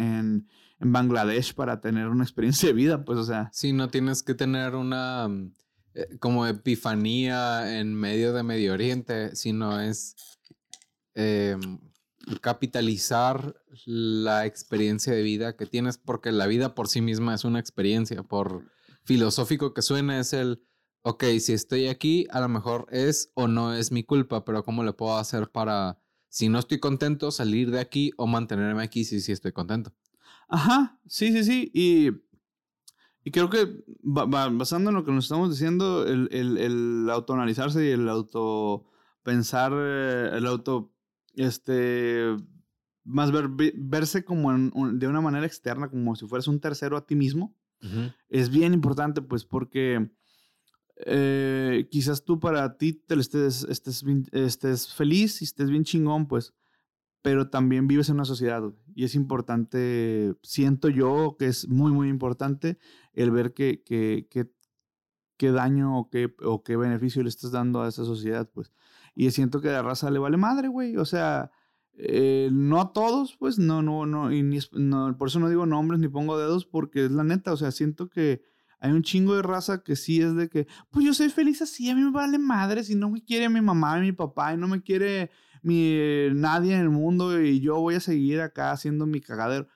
en, 0.78 0.92
Bangladesh 0.92 1.54
para 1.54 1.80
tener 1.80 2.06
una 2.06 2.22
experiencia 2.22 2.68
de 2.68 2.74
vida, 2.74 3.04
pues, 3.04 3.18
o 3.18 3.24
sea. 3.24 3.50
Sí, 3.52 3.72
no 3.72 3.88
tienes 3.88 4.22
que 4.22 4.34
tener 4.34 4.76
una 4.76 5.26
mm, 5.26 5.52
eh, 5.94 6.18
como 6.20 6.46
epifanía 6.46 7.80
en 7.80 7.94
medio 7.94 8.32
de 8.32 8.44
Medio 8.44 8.74
Oriente, 8.74 9.34
sino 9.34 9.80
es 9.80 10.14
em, 11.14 11.80
capitalizar 12.42 13.56
la 13.86 14.44
experiencia 14.46 15.14
de 15.14 15.22
vida 15.22 15.56
que 15.56 15.66
tienes, 15.66 15.96
porque 15.96 16.30
la 16.30 16.46
vida 16.46 16.74
por 16.74 16.88
sí 16.88 17.00
misma 17.00 17.34
es 17.34 17.44
una 17.44 17.58
experiencia, 17.58 18.22
por 18.22 18.70
filosófico 19.04 19.72
que 19.72 19.82
suena, 19.82 20.20
es 20.20 20.34
el, 20.34 20.62
ok, 21.02 21.24
si 21.40 21.54
estoy 21.54 21.86
aquí, 21.86 22.26
a 22.30 22.40
lo 22.40 22.48
mejor 22.48 22.86
es 22.90 23.30
o 23.34 23.48
no 23.48 23.72
es 23.74 23.90
mi 23.90 24.04
culpa, 24.04 24.44
pero 24.44 24.64
¿cómo 24.64 24.84
le 24.84 24.92
puedo 24.92 25.16
hacer 25.16 25.50
para 25.50 25.98
si 26.36 26.50
no 26.50 26.58
estoy 26.58 26.80
contento, 26.80 27.30
salir 27.30 27.70
de 27.70 27.80
aquí 27.80 28.12
o 28.18 28.26
mantenerme 28.26 28.82
aquí 28.82 29.04
si 29.04 29.20
sí 29.20 29.32
estoy 29.32 29.52
contento. 29.52 29.94
Ajá, 30.48 31.00
sí, 31.06 31.32
sí, 31.32 31.42
sí. 31.44 31.70
Y, 31.72 32.10
y 33.24 33.30
creo 33.30 33.48
que 33.48 33.82
basando 34.02 34.90
en 34.90 34.96
lo 34.96 35.04
que 35.06 35.12
nos 35.12 35.24
estamos 35.24 35.48
diciendo, 35.48 36.06
el, 36.06 36.28
el, 36.32 36.58
el 36.58 37.08
autoanalizarse 37.08 37.86
y 37.86 37.90
el 37.90 38.06
auto 38.10 38.84
pensar, 39.22 39.72
eh, 39.74 40.32
el 40.34 40.46
auto, 40.46 40.92
este, 41.36 42.36
más 43.02 43.32
ver, 43.32 43.48
verse 43.48 44.22
como 44.22 44.52
de 44.92 45.08
una 45.08 45.22
manera 45.22 45.46
externa, 45.46 45.88
como 45.88 46.16
si 46.16 46.26
fueras 46.26 46.48
un 46.48 46.60
tercero 46.60 46.98
a 46.98 47.06
ti 47.06 47.14
mismo, 47.14 47.56
es 48.28 48.50
bien 48.50 48.74
importante, 48.74 49.22
pues, 49.22 49.46
porque 49.46 50.10
eh, 51.04 51.88
quizás 51.90 52.24
tú 52.24 52.40
para 52.40 52.76
ti 52.78 52.94
te 52.94 53.14
estés, 53.16 53.64
estés, 53.64 54.04
estés 54.32 54.94
feliz 54.94 55.42
y 55.42 55.44
estés 55.44 55.68
bien 55.68 55.84
chingón, 55.84 56.26
pues, 56.26 56.54
pero 57.22 57.50
también 57.50 57.86
vives 57.86 58.08
en 58.08 58.14
una 58.14 58.24
sociedad 58.24 58.62
y 58.94 59.04
es 59.04 59.14
importante, 59.14 60.34
siento 60.42 60.88
yo 60.88 61.36
que 61.38 61.46
es 61.46 61.68
muy, 61.68 61.92
muy 61.92 62.08
importante 62.08 62.78
el 63.12 63.30
ver 63.30 63.52
que, 63.52 63.82
que, 63.82 64.26
qué 65.36 65.50
daño 65.50 65.98
o 65.98 66.08
qué, 66.08 66.34
o 66.42 66.62
qué 66.62 66.76
beneficio 66.76 67.22
le 67.22 67.28
estás 67.28 67.50
dando 67.50 67.82
a 67.82 67.88
esa 67.88 68.04
sociedad, 68.04 68.48
pues. 68.52 68.72
Y 69.14 69.30
siento 69.30 69.60
que 69.60 69.68
a 69.68 69.72
la 69.72 69.82
raza 69.82 70.10
le 70.10 70.18
vale 70.18 70.36
madre, 70.36 70.68
güey. 70.68 70.96
O 70.96 71.04
sea, 71.04 71.50
eh, 71.94 72.48
no 72.52 72.80
a 72.80 72.92
todos, 72.92 73.36
pues, 73.38 73.58
no, 73.58 73.82
no, 73.82 74.06
no, 74.06 74.32
y 74.32 74.42
no, 74.72 75.16
por 75.18 75.28
eso 75.28 75.40
no 75.40 75.48
digo 75.48 75.66
nombres 75.66 76.00
ni 76.00 76.08
pongo 76.08 76.38
dedos, 76.38 76.66
porque 76.66 77.06
es 77.06 77.10
la 77.10 77.24
neta, 77.24 77.52
o 77.52 77.56
sea, 77.56 77.70
siento 77.70 78.08
que 78.08 78.42
hay 78.78 78.92
un 78.92 79.02
chingo 79.02 79.34
de 79.34 79.42
raza 79.42 79.82
que 79.82 79.96
sí 79.96 80.20
es 80.20 80.34
de 80.34 80.48
que, 80.48 80.66
pues 80.90 81.04
yo 81.04 81.14
soy 81.14 81.30
feliz 81.30 81.62
así, 81.62 81.88
a 81.90 81.94
mí 81.94 82.02
me 82.02 82.10
vale 82.10 82.38
madre, 82.38 82.84
si 82.84 82.94
no 82.94 83.10
me 83.10 83.22
quiere 83.24 83.48
mi 83.48 83.60
mamá 83.60 83.98
y 83.98 84.02
mi 84.02 84.12
papá 84.12 84.54
y 84.54 84.56
no 84.56 84.68
me 84.68 84.82
quiere 84.82 85.30
mi, 85.62 85.98
nadie 86.34 86.74
en 86.74 86.82
el 86.82 86.90
mundo 86.90 87.40
y 87.40 87.60
yo 87.60 87.80
voy 87.80 87.96
a 87.96 88.00
seguir 88.00 88.40
acá 88.40 88.72
haciendo 88.72 89.06
mi 89.06 89.20
cagadero. 89.20 89.66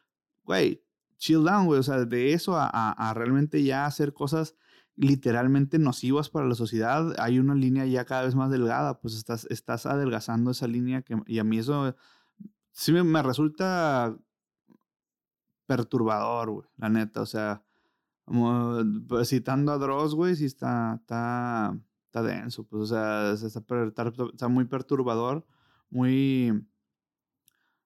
Güey, 0.44 0.82
chill 1.16 1.44
down, 1.44 1.66
güey, 1.66 1.80
o 1.80 1.82
sea, 1.82 2.04
de 2.04 2.32
eso 2.32 2.56
a, 2.56 3.12
realmente 3.14 3.62
ya 3.62 3.86
hacer 3.86 4.12
cosas 4.12 4.54
literalmente 4.96 5.78
nocivas 5.78 6.28
para 6.28 6.46
la 6.46 6.54
sociedad, 6.54 7.14
hay 7.18 7.38
una 7.38 7.54
línea 7.54 7.86
ya 7.86 8.04
cada 8.04 8.24
vez 8.24 8.34
más 8.34 8.50
delgada, 8.50 9.00
pues 9.00 9.14
estás, 9.16 9.46
estás 9.48 9.86
adelgazando 9.86 10.50
esa 10.50 10.66
línea 10.66 11.02
que, 11.02 11.16
y 11.26 11.38
a 11.38 11.44
mí 11.44 11.58
eso 11.58 11.96
sí 12.72 12.92
me, 12.92 13.02
me 13.02 13.22
resulta 13.22 14.14
perturbador, 15.64 16.50
güey, 16.50 16.68
la 16.76 16.90
neta, 16.90 17.22
o 17.22 17.26
sea, 17.26 17.62
citando 19.24 19.72
a 19.72 19.78
Dross, 19.78 20.14
güey, 20.14 20.36
sí 20.36 20.44
está, 20.44 20.96
está, 21.00 21.78
está 22.06 22.22
denso, 22.22 22.64
pues, 22.64 22.82
o 22.82 22.86
sea, 22.86 23.32
está, 23.32 23.64
está, 24.32 24.48
muy 24.48 24.64
perturbador, 24.66 25.46
muy... 25.90 26.66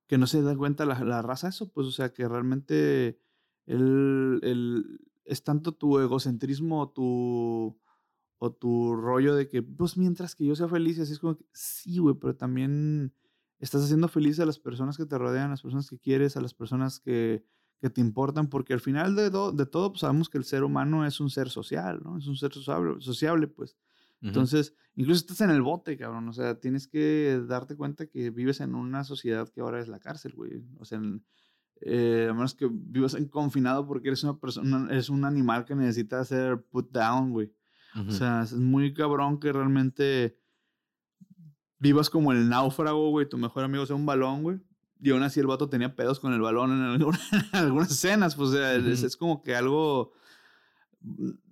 que 0.07 0.18
no 0.18 0.26
se 0.26 0.42
da 0.42 0.57
cuenta 0.57 0.84
la, 0.84 1.01
la, 1.01 1.22
raza 1.22 1.49
eso, 1.49 1.70
pues, 1.72 1.86
o 1.86 1.92
sea, 1.92 2.12
que 2.12 2.28
realmente 2.28 3.18
el, 3.66 4.40
el, 4.42 5.01
es 5.24 5.42
tanto 5.42 5.72
tu 5.72 5.99
egocentrismo 5.99 6.82
o 6.82 6.90
tu, 6.90 7.78
o 8.38 8.53
tu 8.53 8.95
rollo 8.97 9.34
de 9.34 9.49
que, 9.49 9.62
pues, 9.62 9.97
mientras 9.97 10.34
que 10.34 10.45
yo 10.45 10.55
sea 10.57 10.68
feliz, 10.68 10.99
así 10.99 11.12
es 11.12 11.18
como 11.18 11.36
que, 11.36 11.47
sí, 11.53 11.99
güey, 11.99 12.16
pero 12.16 12.36
también 12.36 13.14
estás 13.59 13.84
haciendo 13.84 14.09
feliz 14.09 14.38
a 14.40 14.47
las 14.47 14.59
personas 14.59 14.97
que 14.97 15.07
te 15.07 15.16
rodean, 15.16 15.47
a 15.47 15.51
las 15.51 15.62
personas 15.62 15.88
que 15.88 15.99
quieres, 15.99 16.36
a 16.36 16.42
las 16.42 16.55
personas 16.55 17.01
que 17.01 17.45
que 17.81 17.91
te 17.91 18.01
importan, 18.01 18.49
porque 18.49 18.72
al 18.72 18.81
final 18.81 19.14
de, 19.14 19.25
de 19.25 19.66
todo 19.66 19.93
pues, 19.93 20.01
sabemos 20.01 20.29
que 20.29 20.39
el 20.39 20.45
ser 20.45 20.64
humano 20.64 21.07
es 21.07 21.20
un 21.20 21.31
ser 21.31 21.51
social, 21.51 22.01
¿no? 22.03 22.18
Es 22.18 22.27
un 22.27 22.37
ser 22.37 22.53
sociable, 22.53 23.01
sociable 23.01 23.47
pues. 23.47 23.77
Entonces, 24.22 24.75
incluso 24.95 25.20
estás 25.20 25.43
en 25.43 25.51
el 25.51 25.61
bote, 25.61 25.99
cabrón. 25.99 26.27
O 26.29 26.33
sea, 26.33 26.59
tienes 26.59 26.89
que 26.89 27.43
darte 27.47 27.77
cuenta 27.77 28.07
que 28.07 28.31
vives 28.31 28.61
en 28.61 28.75
una 28.75 29.05
sociedad 29.05 29.51
que 29.51 29.61
ahora 29.61 29.81
es 29.81 29.89
la 29.89 29.99
cárcel, 29.99 30.33
güey. 30.35 30.64
O 30.79 30.87
sea, 30.87 30.99
eh, 31.83 32.29
a 32.31 32.33
menos 32.33 32.55
que 32.55 32.66
vivas 32.70 33.14
en 33.14 33.29
confinado 33.29 33.87
porque 33.87 34.09
eres 34.09 34.25
una 34.25 34.39
persona, 34.39 34.87
eres 34.91 35.11
un 35.11 35.27
animal 35.27 35.66
que 35.66 35.75
necesita 35.75 36.25
ser 36.25 36.62
put 36.62 36.91
down, 36.91 37.33
güey. 37.33 37.53
O 38.09 38.11
sea, 38.11 38.43
es 38.43 38.55
muy 38.55 38.93
cabrón 38.93 39.39
que 39.39 39.53
realmente 39.53 40.37
vivas 41.79 42.11
como 42.11 42.33
el 42.33 42.49
náufrago, 42.49 43.11
güey. 43.11 43.29
Tu 43.29 43.39
mejor 43.39 43.62
amigo 43.62 43.87
sea 43.87 43.95
un 43.95 44.07
balón, 44.07 44.43
güey. 44.43 44.59
Y 45.01 45.11
aún 45.11 45.22
así 45.22 45.40
el 45.40 45.47
vato 45.47 45.68
tenía 45.68 45.95
pedos 45.95 46.20
con 46.20 46.32
el 46.32 46.40
balón 46.40 46.95
en, 46.95 47.05
algunas 47.53 47.90
escenas. 47.90 48.34
Pues, 48.34 48.51
o 48.51 48.53
sea, 48.53 48.74
es, 48.74 49.16
como 49.16 49.42
que 49.42 49.55
algo 49.55 50.12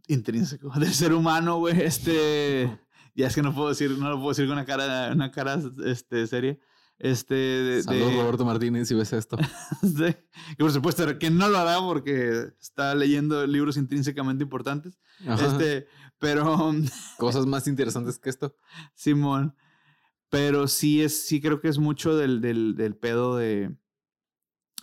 intrínseco 0.06 0.70
del 0.78 0.92
ser 0.92 1.12
humano, 1.12 1.58
güey. 1.58 1.80
Este. 1.82 2.78
Ya 3.14 3.26
es 3.26 3.34
que 3.34 3.42
no 3.42 3.54
puedo 3.54 3.68
decir, 3.68 3.90
no 3.98 4.08
lo 4.08 4.16
puedo 4.16 4.30
decir 4.30 4.46
con 4.46 4.54
una 4.54 4.64
cara, 4.64 5.12
una 5.12 5.30
cara 5.30 5.60
este, 5.84 6.26
seria. 6.26 6.58
Este. 6.98 7.34
De, 7.34 7.82
Saludos, 7.82 8.14
Roberto 8.14 8.44
Martínez, 8.44 8.88
si 8.88 8.94
ves 8.94 9.12
esto. 9.12 9.36
Y 10.52 10.56
por 10.56 10.72
supuesto, 10.72 11.18
que 11.18 11.30
no 11.30 11.48
lo 11.48 11.58
hará 11.58 11.78
porque 11.80 12.52
está 12.60 12.94
leyendo 12.94 13.46
libros 13.46 13.76
intrínsecamente 13.76 14.44
importantes. 14.44 14.98
Este. 15.20 15.88
Pero. 16.18 16.72
Cosas 17.18 17.44
más 17.46 17.66
interesantes 17.66 18.18
que 18.18 18.30
esto. 18.30 18.56
Simón. 18.94 19.54
Pero 20.32 20.66
sí 20.66 21.02
es, 21.02 21.26
sí 21.26 21.42
creo 21.42 21.60
que 21.60 21.68
es 21.68 21.76
mucho 21.76 22.16
del, 22.16 22.40
del, 22.40 22.74
del 22.74 22.96
pedo 22.96 23.36
de, 23.36 23.76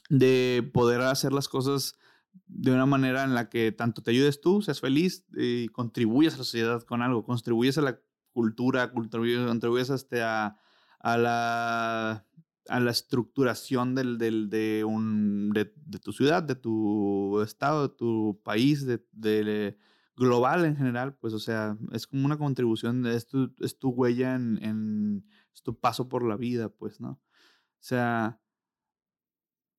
de 0.10 0.70
poder 0.72 1.02
hacer 1.02 1.34
las 1.34 1.50
cosas 1.50 1.98
de 2.46 2.72
una 2.72 2.86
manera 2.86 3.24
en 3.24 3.34
la 3.34 3.50
que 3.50 3.72
tanto 3.72 4.04
te 4.04 4.12
ayudes 4.12 4.42
tú, 4.42 4.62
seas 4.62 4.80
feliz 4.80 5.26
y 5.36 5.68
contribuyas 5.70 6.36
a 6.36 6.38
la 6.38 6.44
sociedad 6.44 6.84
con 6.84 7.02
algo, 7.02 7.24
contribuyes 7.24 7.80
a 7.80 7.82
la 7.82 8.00
cultura, 8.32 8.92
contribuyes, 8.92 9.90
este, 9.90 10.22
a, 10.22 10.56
a, 11.00 11.18
la, 11.18 12.28
a 12.68 12.80
la 12.80 12.92
estructuración 12.92 13.96
del, 13.96 14.20
del, 14.20 14.52
de, 14.52 14.84
un, 14.84 15.50
de, 15.50 15.74
de, 15.76 15.98
tu 15.98 16.12
ciudad, 16.12 16.44
de 16.44 16.58
tu 16.58 17.42
estado, 17.42 17.88
de 17.88 17.96
tu 17.96 18.40
país, 18.44 18.86
de, 18.86 19.04
de, 19.14 19.80
global 20.20 20.66
en 20.66 20.76
general, 20.76 21.16
pues 21.16 21.34
o 21.34 21.40
sea, 21.40 21.78
es 21.94 22.06
como 22.06 22.26
una 22.26 22.38
contribución, 22.38 23.08
es 23.08 23.26
tu, 23.26 23.54
es 23.62 23.80
tu 23.80 23.90
huella 23.90 24.36
en, 24.36 24.60
en 24.62 25.26
es 25.54 25.64
tu 25.64 25.78
paso 25.78 26.10
por 26.10 26.24
la 26.24 26.36
vida, 26.36 26.70
pues, 26.70 27.00
¿no? 27.00 27.12
O 27.12 27.82
sea, 27.82 28.40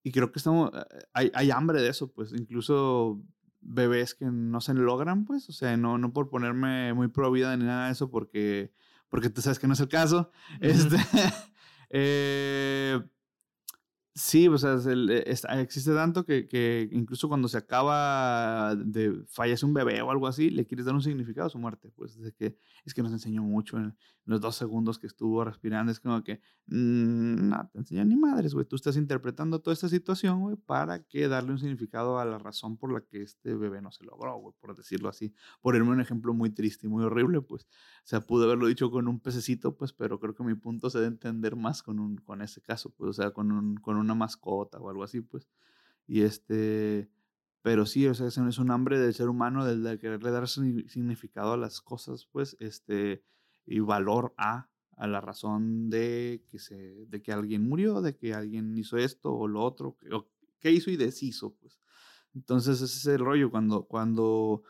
y 0.02 0.12
creo 0.12 0.32
que 0.32 0.38
estamos, 0.38 0.70
eh, 0.74 1.06
hay, 1.12 1.30
hay 1.34 1.50
hambre 1.50 1.80
de 1.80 1.88
eso, 1.88 2.12
pues, 2.12 2.32
incluso 2.32 3.22
bebés 3.60 4.14
que 4.14 4.26
no 4.26 4.60
se 4.60 4.74
logran, 4.74 5.24
pues, 5.24 5.48
o 5.48 5.52
sea, 5.52 5.76
no, 5.76 5.98
no 5.98 6.12
por 6.12 6.28
ponerme 6.30 6.94
muy 6.94 7.08
pro 7.08 7.30
vida 7.30 7.56
ni 7.56 7.64
nada 7.64 7.86
de 7.86 7.92
eso, 7.92 8.10
porque, 8.10 8.72
porque 9.08 9.30
tú 9.30 9.42
sabes 9.42 9.58
que 9.58 9.66
no 9.66 9.74
es 9.74 9.80
el 9.80 9.88
caso. 9.88 10.30
Este, 10.60 10.96
eh, 11.90 13.00
Sí, 14.14 14.48
o 14.48 14.58
sea, 14.58 14.76
eh, 14.88 15.36
existe 15.60 15.94
tanto 15.94 16.24
que, 16.24 16.88
incluso 16.90 17.28
cuando 17.28 17.46
se 17.46 17.58
acaba 17.58 18.74
de 18.74 19.22
fallece 19.28 19.64
un 19.64 19.72
bebé 19.72 20.02
o 20.02 20.10
algo 20.10 20.26
así, 20.26 20.50
le 20.50 20.66
quieres 20.66 20.84
dar 20.86 20.96
un 20.96 21.02
significado 21.02 21.46
a 21.46 21.50
su 21.50 21.58
muerte. 21.58 21.92
Pues 21.94 22.16
es 22.16 22.32
que, 22.34 22.56
es 22.84 22.92
que 22.92 23.02
nos 23.04 23.12
enseñó 23.12 23.44
mucho 23.44 23.78
en 23.78 23.96
los 24.24 24.40
dos 24.40 24.56
segundos 24.56 24.98
que 24.98 25.06
estuvo 25.06 25.44
respirando. 25.44 25.92
Es 25.92 26.00
como 26.00 26.24
que, 26.24 26.40
mm, 26.66 27.48
no 27.48 27.70
te 27.72 27.78
enseñó 27.78 28.04
ni 28.04 28.16
madres, 28.16 28.52
güey. 28.52 28.66
Tú 28.66 28.74
estás 28.74 28.96
interpretando 28.96 29.60
toda 29.60 29.74
esta 29.74 29.88
situación, 29.88 30.40
güey, 30.40 30.56
para 30.56 31.04
que 31.04 31.28
darle 31.28 31.52
un 31.52 31.58
significado 31.60 32.18
a 32.18 32.24
la 32.24 32.38
razón 32.38 32.76
por 32.76 32.92
la 32.92 33.02
que 33.02 33.22
este 33.22 33.54
bebé 33.54 33.80
no 33.80 33.92
se 33.92 34.04
logró, 34.04 34.36
güey, 34.38 34.54
por 34.60 34.76
decirlo 34.76 35.08
así. 35.08 35.32
Ponerme 35.60 35.90
un 35.90 36.00
ejemplo 36.00 36.34
muy 36.34 36.50
triste 36.50 36.86
y 36.88 36.90
muy 36.90 37.04
horrible, 37.04 37.42
pues. 37.42 37.62
O 37.62 38.06
sea, 38.06 38.20
pude 38.22 38.44
haberlo 38.44 38.66
dicho 38.66 38.90
con 38.90 39.06
un 39.06 39.20
pececito, 39.20 39.76
pues, 39.76 39.92
pero 39.92 40.18
creo 40.18 40.34
que 40.34 40.42
mi 40.42 40.54
punto 40.54 40.90
se 40.90 40.98
debe 40.98 41.12
entender 41.12 41.54
más 41.54 41.82
con, 41.84 42.00
un, 42.00 42.16
con 42.16 42.42
ese 42.42 42.60
caso, 42.60 42.90
pues, 42.90 43.10
o 43.10 43.12
sea, 43.12 43.30
con, 43.30 43.52
un, 43.52 43.76
con 43.76 43.99
una 44.00 44.14
mascota 44.14 44.78
o 44.78 44.90
algo 44.90 45.04
así, 45.04 45.20
pues. 45.20 45.48
Y 46.06 46.22
este, 46.22 47.10
pero 47.62 47.86
sí, 47.86 48.06
o 48.06 48.14
sea, 48.14 48.26
es 48.26 48.58
un 48.58 48.70
hambre 48.70 48.98
del 48.98 49.14
ser 49.14 49.28
humano, 49.28 49.64
del 49.64 49.82
de 49.82 49.98
quererle 49.98 50.30
dar 50.30 50.48
significado 50.48 51.52
a 51.52 51.56
las 51.56 51.80
cosas, 51.80 52.26
pues, 52.32 52.56
este, 52.58 53.22
y 53.66 53.80
valor 53.80 54.34
a, 54.38 54.68
a 54.96 55.06
la 55.06 55.20
razón 55.20 55.90
de 55.90 56.44
que, 56.48 56.58
se, 56.58 57.06
de 57.06 57.22
que 57.22 57.32
alguien 57.32 57.68
murió, 57.68 58.00
de 58.00 58.16
que 58.16 58.34
alguien 58.34 58.76
hizo 58.78 58.96
esto 58.96 59.32
o 59.34 59.46
lo 59.46 59.62
otro, 59.62 59.96
que, 59.98 60.12
o, 60.12 60.28
que 60.58 60.72
hizo 60.72 60.90
y 60.90 60.96
deshizo, 60.96 61.54
pues. 61.54 61.78
Entonces 62.34 62.80
ese 62.80 62.96
es 62.96 63.06
el 63.06 63.18
rollo, 63.18 63.50
cuando, 63.50 63.84
cuando 63.84 64.62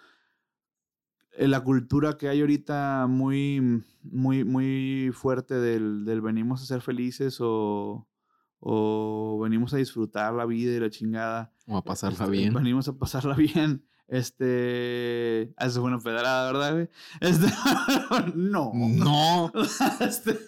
la 1.39 1.62
cultura 1.62 2.16
que 2.18 2.28
hay 2.28 2.41
ahorita 2.41 3.07
muy, 3.09 3.85
muy, 4.03 4.45
muy 4.45 5.11
fuerte 5.12 5.55
del, 5.55 6.05
del 6.05 6.20
venimos 6.20 6.62
a 6.62 6.66
ser 6.66 6.81
felices 6.81 7.39
o, 7.41 8.09
o 8.61 9.40
venimos 9.42 9.72
a 9.74 9.78
disfrutar 9.78 10.32
la 10.34 10.44
vida 10.46 10.72
y 10.72 10.80
la 10.80 10.90
chingada. 10.90 11.52
O 11.66 11.78
a 11.78 11.82
pasarla 11.84 12.18
Este, 12.24 12.30
bien. 12.30 12.54
Venimos 12.54 12.86
a 12.88 12.92
pasarla 12.96 13.34
bien. 13.36 13.84
Este. 14.06 15.54
ah, 15.56 15.66
Eso 15.66 15.80
fue 15.80 15.90
una 15.90 16.00
pedrada, 16.00 16.52
¿verdad, 16.52 16.72
güey? 16.72 16.88
Este, 17.20 17.46
no. 18.34 18.72
No. 18.74 19.52
Este, 20.00 20.38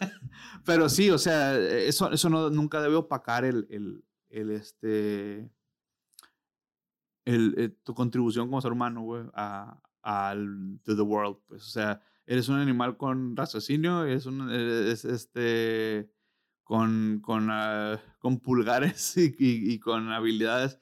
pero 0.65 0.89
sí, 0.89 1.11
o 1.11 1.19
sea, 1.19 1.59
eso, 1.59 2.11
eso 2.11 2.29
no, 2.29 2.51
nunca 2.51 2.81
debe 2.83 2.97
opacar 2.97 3.45
el, 3.45 3.67
el, 3.71 4.05
el, 4.31 4.51
este. 4.51 5.49
El, 7.25 7.55
eh, 7.57 7.69
tu 7.85 7.95
contribución 7.95 8.49
como 8.49 8.61
ser 8.61 8.73
humano, 8.73 9.03
güey, 9.03 9.23
a, 9.35 9.81
al 10.03 10.81
to 10.83 10.97
the 10.97 11.03
world. 11.03 11.39
Pues, 11.47 11.63
o 11.63 11.71
sea, 11.71 12.01
eres 12.27 12.49
un 12.49 12.57
animal 12.57 12.97
con 12.97 13.37
raciocinio, 13.37 14.05
eres 14.05 14.27
un. 14.27 14.51
Es, 14.51 15.05
este. 15.05 16.11
Con, 16.73 17.21
con, 17.21 17.49
ah, 17.51 18.01
con 18.19 18.41
pulgares 18.41 19.15
y, 19.19 19.35
y- 19.39 19.73
y 19.75 19.79
con 19.79 20.09
habilidades 20.11 20.79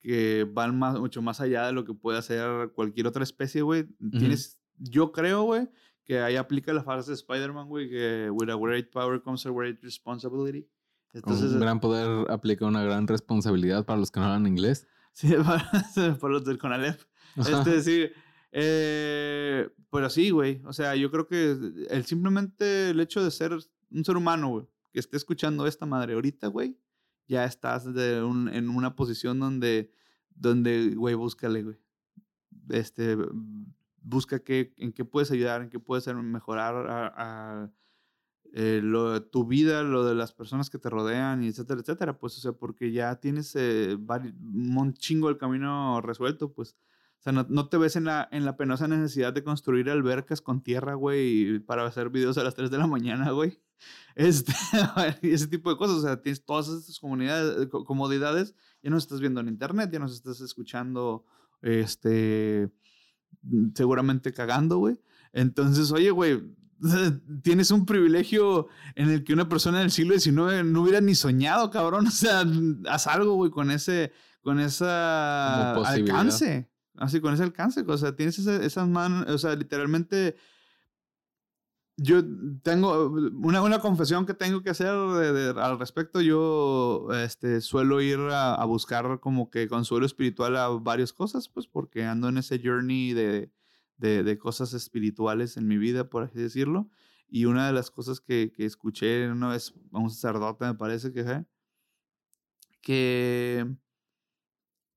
que 0.00 0.46
van 0.52 0.78
más, 0.78 0.98
mucho 1.00 1.22
más 1.22 1.40
allá 1.40 1.64
de 1.66 1.72
lo 1.72 1.84
que 1.86 1.94
puede 1.94 2.18
hacer 2.18 2.72
cualquier 2.74 3.06
otra 3.06 3.22
especie, 3.22 3.62
güey. 3.62 3.86
Tienes, 4.18 4.58
yo 4.76 5.12
creo, 5.12 5.44
güey, 5.44 5.68
que 6.04 6.20
ahí 6.20 6.36
aplica 6.36 6.74
la 6.74 6.82
frase 6.82 7.10
de 7.12 7.14
Spider-Man, 7.14 7.68
güey, 7.68 7.88
que 7.88 8.28
with 8.30 8.50
a 8.50 8.54
great 8.56 8.90
power 8.90 9.22
comes 9.22 9.46
a 9.46 9.50
great 9.50 9.82
responsibility. 9.82 10.68
Entonces, 11.14 11.52
un 11.52 11.60
gran 11.60 11.80
poder 11.80 12.30
aplica 12.30 12.66
una 12.66 12.82
gran 12.82 13.06
responsabilidad 13.06 13.86
para 13.86 13.98
los 13.98 14.10
que 14.10 14.20
no 14.20 14.26
hablan 14.26 14.46
inglés. 14.46 14.86
sí, 15.12 15.28
para- 15.44 16.16
por 16.20 16.30
los 16.30 16.44
del 16.44 16.58
Conalep. 16.58 17.00
Este, 17.36 17.80
sí. 17.82 18.10
eh, 18.52 19.68
pero 19.90 20.10
sí, 20.10 20.30
güey. 20.30 20.60
O 20.66 20.72
sea, 20.72 20.94
yo 20.96 21.10
creo 21.10 21.26
que 21.26 21.56
el 21.90 22.04
simplemente 22.04 22.90
el 22.90 23.00
hecho 23.00 23.24
de 23.24 23.30
ser 23.30 23.52
un 23.90 24.04
ser 24.04 24.16
humano, 24.16 24.48
güey, 24.50 24.66
que 24.92 25.00
esté 25.00 25.16
escuchando 25.16 25.66
esta 25.66 25.86
madre 25.86 26.14
ahorita, 26.14 26.48
güey, 26.48 26.78
ya 27.28 27.44
estás 27.44 27.92
de 27.94 28.22
un- 28.22 28.48
en 28.48 28.68
una 28.68 28.94
posición 28.96 29.38
donde, 29.38 29.92
donde, 30.34 30.94
güey, 30.96 31.14
búscale, 31.14 31.62
güey. 31.62 31.76
Este, 32.70 33.16
busca 34.02 34.40
qué, 34.40 34.74
en 34.78 34.92
qué 34.92 35.04
puedes 35.04 35.30
ayudar, 35.30 35.62
en 35.62 35.70
qué 35.70 35.78
puedes 35.78 36.06
mejorar 36.14 36.86
a, 37.16 37.70
eh, 38.52 38.82
tu 39.30 39.46
vida, 39.46 39.82
lo 39.82 40.04
de 40.04 40.14
las 40.14 40.32
personas 40.32 40.70
que 40.70 40.78
te 40.78 40.90
rodean, 40.90 41.42
etcétera, 41.44 41.80
etcétera. 41.80 42.18
Pues, 42.18 42.36
o 42.38 42.40
sea, 42.40 42.52
porque 42.52 42.90
ya 42.92 43.14
tienes 43.20 43.54
eh, 43.56 43.96
un 43.96 44.94
chingo 44.94 45.28
el 45.28 45.38
camino 45.38 46.00
resuelto, 46.00 46.52
pues. 46.52 46.76
O 47.20 47.22
sea, 47.22 47.32
no, 47.32 47.68
te 47.68 47.76
ves 47.76 47.96
en 47.96 48.04
la, 48.04 48.28
en 48.32 48.44
la 48.46 48.56
penosa 48.56 48.88
necesidad 48.88 49.32
de 49.34 49.44
construir 49.44 49.90
albercas 49.90 50.40
con 50.40 50.62
tierra, 50.62 50.94
güey, 50.94 51.58
para 51.60 51.84
hacer 51.86 52.08
videos 52.08 52.38
a 52.38 52.42
las 52.44 52.54
3 52.54 52.70
de 52.70 52.78
la 52.78 52.86
mañana, 52.86 53.30
güey. 53.30 53.60
Este, 54.14 54.52
ese 55.22 55.46
tipo 55.48 55.70
de 55.70 55.76
cosas. 55.76 55.96
O 55.96 56.02
sea, 56.02 56.20
tienes 56.20 56.44
todas 56.44 56.68
estas 56.68 56.98
comunidades, 56.98 57.66
co- 57.68 57.84
comodidades. 57.84 58.54
Ya 58.82 58.90
nos 58.90 59.02
estás 59.04 59.20
viendo 59.20 59.40
en 59.40 59.48
internet, 59.48 59.90
ya 59.92 59.98
nos 59.98 60.12
estás 60.12 60.40
escuchando, 60.40 61.24
este, 61.62 62.70
mm, 63.42 63.68
seguramente 63.74 64.32
cagando, 64.32 64.78
güey. 64.78 64.98
Entonces, 65.32 65.92
oye, 65.92 66.10
güey, 66.10 66.42
tienes 67.42 67.70
un 67.70 67.84
privilegio 67.86 68.68
en 68.94 69.10
el 69.10 69.22
que 69.24 69.32
una 69.34 69.48
persona 69.48 69.80
del 69.80 69.90
siglo 69.90 70.18
XIX 70.18 70.64
no 70.64 70.82
hubiera 70.82 71.00
ni 71.00 71.14
soñado, 71.14 71.70
cabrón. 71.70 72.06
O 72.08 72.10
sea, 72.10 72.44
haz 72.88 73.06
algo, 73.06 73.34
güey, 73.34 73.50
con 73.50 73.70
ese, 73.70 74.12
con 74.42 74.58
esa 74.60 75.74
alcance. 76.00 76.70
Así, 76.96 77.20
con 77.20 77.32
ese 77.34 77.42
alcance. 77.44 77.82
O 77.86 77.96
sea, 77.98 78.14
tienes 78.16 78.38
ese- 78.38 78.64
esas 78.64 78.88
manos, 78.88 79.26
o 79.28 79.38
sea, 79.38 79.54
literalmente... 79.56 80.36
Yo 82.02 82.22
tengo 82.62 83.08
una, 83.10 83.60
una 83.60 83.78
confesión 83.78 84.24
que 84.24 84.32
tengo 84.32 84.62
que 84.62 84.70
hacer 84.70 84.94
de- 84.96 85.32
de- 85.32 85.60
al 85.60 85.78
respecto. 85.78 86.22
Yo 86.22 87.08
este, 87.12 87.60
suelo 87.60 88.00
ir 88.00 88.18
a, 88.18 88.54
a 88.54 88.64
buscar 88.64 89.20
como 89.20 89.50
que 89.50 89.68
consuelo 89.68 90.06
espiritual 90.06 90.56
a 90.56 90.68
varias 90.68 91.12
cosas, 91.12 91.48
pues 91.50 91.66
porque 91.66 92.04
ando 92.04 92.30
en 92.30 92.38
ese 92.38 92.58
journey 92.64 93.12
de, 93.12 93.50
de, 93.98 94.22
de 94.22 94.38
cosas 94.38 94.72
espirituales 94.72 95.58
en 95.58 95.66
mi 95.68 95.76
vida, 95.76 96.08
por 96.08 96.22
así 96.22 96.38
decirlo. 96.38 96.88
Y 97.28 97.44
una 97.44 97.66
de 97.66 97.74
las 97.74 97.90
cosas 97.90 98.20
que, 98.20 98.50
que 98.56 98.64
escuché 98.64 99.30
una 99.30 99.50
vez 99.50 99.74
a 99.92 99.98
un 99.98 100.08
sacerdote, 100.10 100.64
me 100.64 100.74
parece 100.74 101.12
que 101.12 101.22
fue, 101.24 101.44
que, 102.80 103.66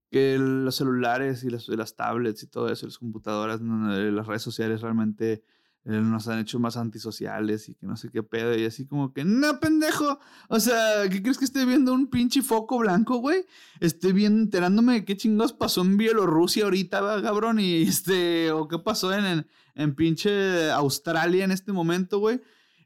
que 0.09 0.37
los 0.39 0.75
celulares 0.75 1.43
y 1.43 1.49
las, 1.49 1.67
las 1.67 1.95
tablets 1.95 2.43
y 2.43 2.47
todo 2.47 2.69
eso, 2.69 2.85
las 2.85 2.97
computadoras, 2.97 3.61
las 3.61 4.27
redes 4.27 4.41
sociales 4.41 4.81
realmente 4.81 5.43
nos 5.85 6.27
han 6.27 6.39
hecho 6.39 6.59
más 6.59 6.77
antisociales 6.77 7.67
y 7.67 7.75
que 7.75 7.85
no 7.85 7.97
sé 7.97 8.09
qué 8.09 8.23
pedo. 8.23 8.57
Y 8.57 8.65
así 8.65 8.85
como 8.85 9.13
que, 9.13 9.25
no, 9.25 9.59
pendejo. 9.59 10.19
O 10.47 10.59
sea, 10.59 11.09
¿qué 11.09 11.21
crees 11.21 11.37
que 11.37 11.45
esté 11.45 11.65
viendo 11.65 11.93
un 11.93 12.07
pinche 12.07 12.41
foco 12.41 12.79
blanco, 12.79 13.17
güey? 13.17 13.45
Estoy 13.79 14.13
bien 14.13 14.39
enterándome 14.39 14.93
de 14.93 15.05
qué 15.05 15.17
chingos 15.17 15.51
pasó 15.51 15.81
en 15.81 15.97
Bielorrusia 15.97 16.63
ahorita, 16.63 17.01
va, 17.01 17.21
cabrón. 17.21 17.59
Y 17.59 17.83
este, 17.83 18.51
o 18.51 18.67
qué 18.67 18.79
pasó 18.79 19.13
en, 19.13 19.25
en, 19.25 19.47
en 19.75 19.95
pinche 19.95 20.71
Australia 20.71 21.43
en 21.43 21.51
este 21.51 21.73
momento, 21.73 22.19
güey. 22.19 22.39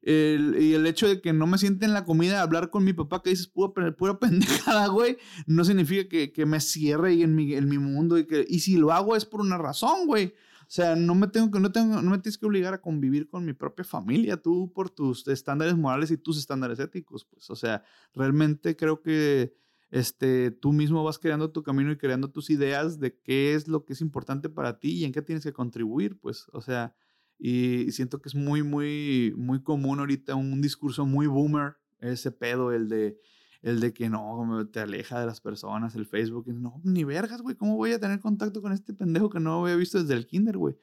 Y 0.07 0.73
el 0.73 0.87
hecho 0.87 1.05
de 1.05 1.19
que 1.19 1.33
no 1.33 1.47
me 1.47 1.57
sienten 1.57 1.93
la 1.93 2.05
comida 2.05 2.41
hablar 2.41 2.69
con 2.69 2.85
mi 2.85 2.93
papá, 2.93 3.21
que 3.21 3.31
dices 3.31 3.47
pura, 3.47 3.91
pura 3.91 4.17
pendejada, 4.19 4.87
güey, 4.87 5.17
no 5.47 5.65
significa 5.65 6.07
que, 6.07 6.31
que 6.31 6.45
me 6.45 6.61
cierre 6.61 7.09
ahí 7.09 7.23
en 7.23 7.35
mi, 7.35 7.53
en 7.53 7.67
mundo. 7.81 8.17
Y, 8.17 8.25
que, 8.25 8.45
y 8.47 8.59
si 8.59 8.77
lo 8.77 8.93
hago 8.93 9.17
es 9.17 9.25
por 9.25 9.41
una 9.41 9.57
razón, 9.57 10.07
güey. 10.07 10.33
O 10.68 10.70
sea, 10.70 10.97
no 10.97 11.15
me 11.15 11.28
tengo 11.28 11.49
que, 11.49 11.61
no 11.61 11.72
tengo, 11.72 12.01
no 12.01 12.11
me 12.11 12.18
tienes 12.18 12.38
que 12.38 12.45
obligar 12.45 12.74
a 12.74 12.82
convivir 12.82 13.30
con 13.30 13.45
mi 13.45 13.53
propia 13.53 13.86
familia, 13.86 14.36
tú 14.36 14.74
por 14.74 14.89
tus 14.89 15.26
estándares 15.30 15.78
morales 15.78 16.11
y 16.11 16.18
tus 16.18 16.38
estándares 16.38 16.78
éticos, 16.80 17.24
pues. 17.24 17.49
O 17.49 17.55
sea, 17.55 17.84
realmente 18.13 18.76
creo 18.76 19.01
que 19.01 19.55
este, 19.91 20.51
tú 20.51 20.74
mismo 20.74 21.05
vas 21.05 21.20
creando 21.20 21.51
tu 21.51 21.63
camino 21.63 21.89
y 21.93 21.97
creando 21.97 22.30
tus 22.30 22.49
ideas 22.49 22.99
de 22.99 23.18
qué 23.18 23.53
es 23.53 23.70
lo 23.70 23.86
que 23.86 23.93
es 23.93 24.01
importante 24.01 24.49
para 24.49 24.78
ti 24.78 24.91
y 24.91 25.05
en 25.05 25.13
qué 25.13 25.22
tienes 25.22 25.45
que 25.45 25.53
contribuir, 25.53 26.20
pues. 26.20 26.47
O 26.51 26.59
sea, 26.59 26.93
y 27.39 27.89
siento 27.93 28.20
que 28.20 28.28
es 28.28 28.36
muy, 28.36 28.61
muy, 28.61 29.34
muy 29.38 29.63
común 29.63 29.99
ahorita 29.99 30.36
un 30.36 30.61
discurso 30.61 31.05
muy 31.05 31.28
boomer, 31.28 31.78
ese 31.99 32.32
pedo, 32.32 32.74
el 32.74 32.89
de, 32.89 33.18
el 33.61 33.79
de 33.79 33.93
que 33.93 34.09
no, 34.09 34.67
te 34.71 34.79
aleja 34.79 35.19
de 35.19 35.25
las 35.25 35.41
personas, 35.41 35.95
el 35.95 36.05
Facebook. 36.05 36.47
No, 36.47 36.79
ni 36.83 37.03
vergas, 37.03 37.41
güey, 37.41 37.55
¿cómo 37.55 37.75
voy 37.75 37.91
a 37.93 37.99
tener 37.99 38.19
contacto 38.19 38.61
con 38.61 38.71
este 38.71 38.93
pendejo 38.93 39.29
que 39.29 39.39
no 39.39 39.61
había 39.63 39.75
visto 39.75 39.99
desde 39.99 40.13
el 40.13 40.27
kinder, 40.27 40.57
güey? 40.57 40.75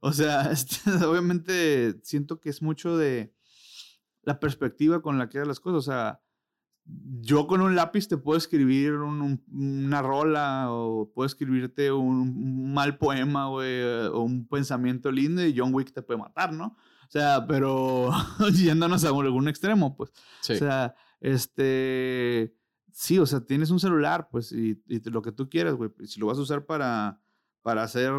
O 0.00 0.12
sea, 0.12 0.42
este, 0.52 0.90
obviamente 1.04 2.00
siento 2.02 2.40
que 2.40 2.50
es 2.50 2.62
mucho 2.62 2.96
de 2.96 3.34
la 4.22 4.38
perspectiva 4.40 5.02
con 5.02 5.18
la 5.18 5.28
que 5.28 5.38
hagas 5.38 5.48
las 5.48 5.60
cosas. 5.60 5.78
O 5.78 5.82
sea, 5.92 6.20
yo 7.20 7.46
con 7.46 7.60
un 7.60 7.76
lápiz 7.76 8.08
te 8.08 8.16
puedo 8.16 8.36
escribir 8.36 8.94
un- 8.94 9.20
un- 9.20 9.44
una 9.84 10.02
rola 10.02 10.66
o 10.70 11.10
puedo 11.14 11.26
escribirte 11.26 11.92
un, 11.92 12.16
un 12.20 12.72
mal 12.74 12.98
poema, 12.98 13.46
güey, 13.48 13.82
o 14.12 14.20
un 14.20 14.46
pensamiento 14.48 15.12
lindo 15.12 15.44
y 15.46 15.56
John 15.56 15.72
Wick 15.72 15.92
te 15.92 16.02
puede 16.02 16.18
matar, 16.20 16.52
¿no? 16.52 16.76
O 17.06 17.10
sea, 17.12 17.46
pero 17.46 18.10
yéndonos 18.54 19.04
a 19.04 19.08
algún 19.10 19.46
extremo, 19.48 19.94
pues. 19.96 20.12
Sí. 20.40 20.54
O 20.54 20.56
sea, 20.56 20.94
este, 21.22 22.54
sí, 22.92 23.18
o 23.18 23.26
sea, 23.26 23.40
tienes 23.40 23.70
un 23.70 23.80
celular, 23.80 24.28
pues, 24.30 24.52
y, 24.52 24.82
y 24.86 25.00
lo 25.10 25.22
que 25.22 25.32
tú 25.32 25.48
quieras, 25.48 25.74
güey. 25.74 25.90
Si 26.04 26.20
lo 26.20 26.26
vas 26.26 26.36
a 26.38 26.42
usar 26.42 26.66
para, 26.66 27.20
para 27.62 27.82
hacer, 27.84 28.12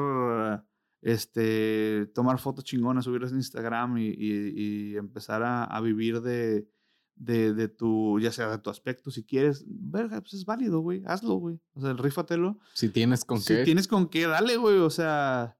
este, 1.01 2.07
tomar 2.15 2.39
fotos 2.39 2.63
chingonas, 2.63 3.05
subirlas 3.05 3.33
a 3.33 3.35
Instagram 3.35 3.97
y, 3.97 4.07
y- 4.07 4.53
y 4.93 4.95
empezar 4.97 5.43
a, 5.43 5.65
a 5.65 5.81
vivir 5.81 6.21
de, 6.21 6.67
de, 7.15 7.53
de 7.53 7.67
tu, 7.67 8.19
ya 8.19 8.31
sea 8.31 8.49
de 8.49 8.57
tu 8.59 8.69
aspecto, 8.69 9.11
si 9.11 9.23
quieres, 9.23 9.65
verga, 9.67 10.21
pues 10.21 10.33
es 10.35 10.45
válido, 10.45 10.79
güey, 10.79 11.03
hazlo, 11.05 11.35
güey. 11.35 11.59
O 11.73 11.81
sea, 11.81 11.93
rífatelo. 11.93 12.57
Si 12.73 12.89
tienes 12.89 13.25
con 13.25 13.39
si 13.41 13.53
qué. 13.55 13.63
tienes 13.63 13.87
con 13.87 14.07
qué, 14.07 14.27
dale, 14.27 14.55
güey, 14.57 14.77
o 14.77 14.89
sea, 14.89 15.57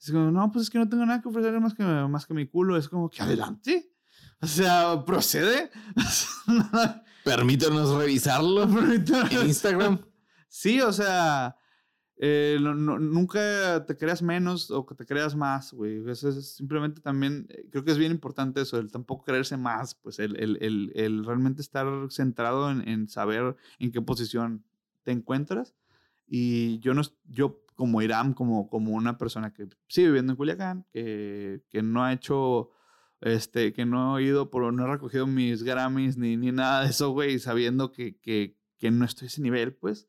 es 0.00 0.10
como, 0.10 0.30
no, 0.30 0.50
pues 0.50 0.64
es 0.64 0.70
que 0.70 0.78
no 0.78 0.88
tengo 0.88 1.04
nada 1.04 1.20
que 1.20 1.28
ofrecer 1.28 1.58
más 1.60 1.74
que, 1.74 1.82
más 1.84 2.24
que 2.26 2.34
mi 2.34 2.46
culo, 2.46 2.76
es 2.76 2.88
como 2.88 3.10
que 3.10 3.22
adelante. 3.22 3.92
O 4.40 4.46
sea, 4.46 5.02
procede. 5.04 5.70
Permítanos 7.24 7.94
revisarlo 7.98 8.62
en 8.64 9.46
Instagram. 9.46 9.98
Sí, 10.48 10.80
o 10.80 10.92
sea, 10.92 11.56
eh, 12.16 12.58
no- 12.60 12.74
no- 12.74 12.98
nunca 12.98 13.84
te 13.86 13.96
creas 13.96 14.22
menos 14.22 14.70
o 14.70 14.86
que 14.86 14.94
te 14.94 15.04
creas 15.04 15.34
más, 15.36 15.72
güey. 15.72 16.08
Eso 16.10 16.28
es 16.30 16.54
simplemente 16.56 17.00
también, 17.00 17.46
eh, 17.50 17.68
creo 17.70 17.84
que 17.84 17.90
es 17.92 17.98
bien 17.98 18.12
importante 18.12 18.60
eso, 18.62 18.78
el 18.78 18.90
tampoco 18.90 19.24
creerse 19.24 19.56
más, 19.56 19.94
pues 19.96 20.18
el, 20.18 20.36
el- 20.40 20.58
el- 20.60 20.92
el 20.94 21.24
realmente 21.24 21.60
estar 21.60 21.86
centrado 22.10 22.70
en, 22.70 22.88
en 22.88 23.08
saber 23.08 23.56
en 23.78 23.92
qué 23.92 24.00
posición 24.00 24.64
te 25.02 25.12
encuentras. 25.12 25.74
Y 26.26 26.78
yo 26.80 26.94
no, 26.94 27.02
es- 27.02 27.14
yo 27.24 27.62
como 27.74 28.02
Iram, 28.02 28.34
como, 28.34 28.68
como 28.68 28.92
una 28.92 29.18
persona 29.18 29.52
que 29.52 29.68
sigue 29.88 30.08
viviendo 30.08 30.32
en 30.32 30.36
Culiacán, 30.36 30.86
que, 30.92 31.62
que 31.70 31.82
no 31.82 32.02
ha 32.04 32.12
hecho, 32.12 32.70
este, 33.20 33.72
que 33.72 33.86
no 33.86 34.18
he 34.18 34.24
ido 34.24 34.50
por, 34.50 34.72
no 34.72 34.84
he 34.84 34.90
recogido 34.90 35.26
mis 35.26 35.62
Grammys 35.62 36.16
ni, 36.16 36.36
ni 36.36 36.52
nada 36.52 36.82
de 36.82 36.90
eso, 36.90 37.10
güey, 37.10 37.38
sabiendo 37.38 37.92
que, 37.92 38.18
que, 38.18 38.56
que 38.78 38.90
no 38.90 39.04
estoy 39.04 39.26
a 39.26 39.28
ese 39.28 39.42
nivel, 39.42 39.74
pues 39.74 40.08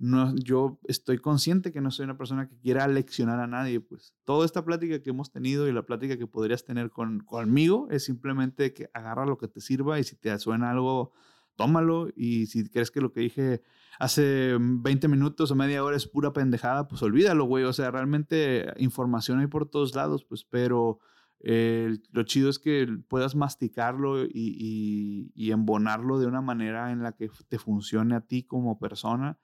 no, 0.00 0.34
yo 0.34 0.80
estoy 0.88 1.18
consciente 1.18 1.72
que 1.72 1.82
no 1.82 1.90
soy 1.90 2.04
una 2.04 2.16
persona 2.16 2.48
que 2.48 2.58
quiera 2.58 2.88
leccionar 2.88 3.38
a 3.38 3.46
nadie, 3.46 3.80
pues 3.80 4.14
toda 4.24 4.46
esta 4.46 4.64
plática 4.64 5.02
que 5.02 5.10
hemos 5.10 5.30
tenido 5.30 5.68
y 5.68 5.72
la 5.72 5.82
plática 5.82 6.16
que 6.16 6.26
podrías 6.26 6.64
tener 6.64 6.90
con, 6.90 7.20
conmigo 7.20 7.86
es 7.90 8.04
simplemente 8.04 8.72
que 8.72 8.88
agarra 8.94 9.26
lo 9.26 9.36
que 9.36 9.46
te 9.46 9.60
sirva 9.60 10.00
y 10.00 10.04
si 10.04 10.16
te 10.16 10.36
suena 10.38 10.70
algo, 10.70 11.12
tómalo 11.54 12.08
y 12.16 12.46
si 12.46 12.66
crees 12.70 12.90
que 12.90 13.02
lo 13.02 13.12
que 13.12 13.20
dije 13.20 13.62
hace 13.98 14.56
20 14.58 15.06
minutos 15.08 15.50
o 15.50 15.54
media 15.54 15.84
hora 15.84 15.98
es 15.98 16.06
pura 16.06 16.32
pendejada, 16.32 16.88
pues 16.88 17.02
olvídalo, 17.02 17.44
güey, 17.44 17.64
o 17.64 17.72
sea, 17.74 17.90
realmente 17.90 18.72
información 18.78 19.40
hay 19.40 19.48
por 19.48 19.68
todos 19.68 19.94
lados, 19.94 20.24
pues, 20.24 20.44
pero... 20.44 20.98
lo 21.42 22.22
chido 22.24 22.50
es 22.50 22.58
que 22.58 22.86
puedas 23.08 23.34
masticarlo 23.34 24.24
y, 24.24 25.32
embonarlo 25.50 26.18
de 26.18 26.26
una 26.26 26.42
manera 26.42 26.92
en 26.92 27.02
la 27.02 27.12
que 27.12 27.30
te 27.48 27.58
funcione 27.58 28.14
a 28.14 28.20
ti 28.20 28.44
como 28.44 28.78
persona 28.78 29.38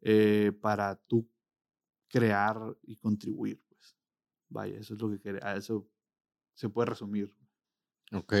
eh, 0.00 0.52
para 0.60 0.96
tú 0.96 1.28
crear 2.08 2.56
y 2.82 2.96
contribuir. 2.96 3.62
Pues. 3.68 3.96
Vaya, 4.48 4.78
eso 4.78 4.94
es 4.94 5.00
lo 5.00 5.10
que 5.20 5.38
a 5.42 5.56
eso 5.56 5.88
se 6.54 6.68
puede 6.68 6.86
resumir. 6.86 7.34
Ok. 8.12 8.34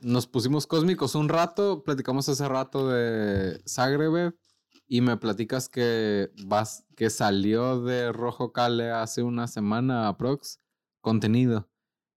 Nos 0.00 0.26
pusimos 0.26 0.66
cósmicos 0.66 1.14
un 1.14 1.28
rato, 1.28 1.84
platicamos 1.84 2.28
hace 2.28 2.48
rato 2.48 2.88
de 2.88 3.62
Zagreb 3.68 4.34
y 4.88 5.00
me 5.00 5.16
platicas 5.16 5.68
que 5.68 6.32
vas, 6.44 6.84
que 6.96 7.08
salió 7.08 7.82
de 7.82 8.10
Rojo 8.10 8.52
Cale 8.52 8.90
hace 8.90 9.22
una 9.22 9.46
semana 9.46 10.08
aprox 10.08 10.61
contenido. 11.02 11.68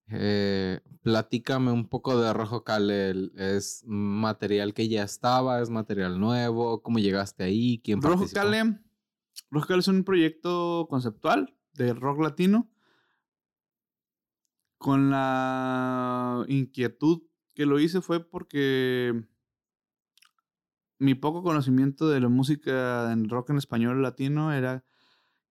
Eh, 0.09 0.81
platícame 1.03 1.73
un 1.73 1.89
poco 1.89 2.21
de 2.21 2.33
Rojo 2.33 2.63
Cale. 2.63 3.31
¿Es 3.35 3.83
material 3.87 4.75
que 4.75 4.89
ya 4.89 5.03
estaba? 5.03 5.61
¿Es 5.61 5.71
material 5.71 6.21
nuevo? 6.21 6.83
¿Cómo 6.83 7.01
llegaste 7.01 7.43
ahí? 7.43 7.81
¿Quién 7.83 8.01
Rojo 8.01 8.27
Cale, 8.33 8.79
Rojo 9.51 9.67
Cale 9.67 9.81
es 9.81 9.89
un 9.89 10.05
proyecto 10.05 10.87
conceptual 10.89 11.57
de 11.73 11.93
rock 11.93 12.21
latino 12.21 12.71
con 14.79 15.11
la 15.11 16.45
inquietud 16.47 17.23
que 17.55 17.67
lo 17.67 17.81
hice 17.81 18.01
fue 18.01 18.21
porque 18.21 19.25
mi 20.99 21.15
poco 21.15 21.43
conocimiento 21.43 22.09
de 22.09 22.21
la 22.21 22.29
música 22.29 23.11
en 23.13 23.29
rock 23.29 23.51
en 23.51 23.57
español 23.57 24.03
latino 24.03 24.53
era 24.53 24.85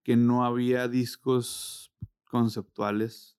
que 0.04 0.16
no 0.18 0.46
había 0.46 0.88
discos 0.88 1.93
conceptuales 2.34 3.38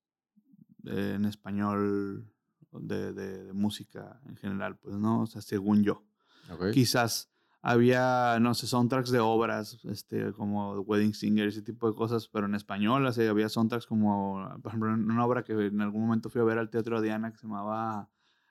en 0.84 1.24
español 1.24 2.32
de, 2.70 3.12
de, 3.12 3.52
música 3.52 4.20
en 4.28 4.36
general, 4.36 4.78
pues, 4.78 4.94
¿no? 4.96 5.22
O 5.22 5.26
sea, 5.26 5.42
según 5.42 5.82
yo. 5.82 6.04
Quizás 6.72 7.28
había, 7.60 8.38
no 8.40 8.54
sé, 8.54 8.68
soundtracks 8.68 9.10
de 9.10 9.18
obras, 9.18 9.80
este, 9.84 10.32
como 10.32 10.74
Wedding 10.82 11.12
Singer, 11.12 11.48
ese 11.48 11.62
tipo 11.62 11.90
de 11.90 11.96
cosas, 11.96 12.28
pero 12.28 12.46
en 12.46 12.54
español, 12.54 13.04
así, 13.08 13.22
había 13.22 13.48
soundtracks 13.48 13.86
como, 13.86 14.48
por 14.62 14.70
ejemplo, 14.70 14.92
una 14.92 15.26
obra 15.26 15.42
que 15.42 15.54
en 15.54 15.80
algún 15.80 16.02
momento 16.02 16.30
fui 16.30 16.40
a 16.40 16.44
ver 16.44 16.58
al 16.58 16.70
Teatro 16.70 17.00
Diana 17.00 17.32
que 17.32 17.38
se 17.38 17.48
llamaba 17.48 18.10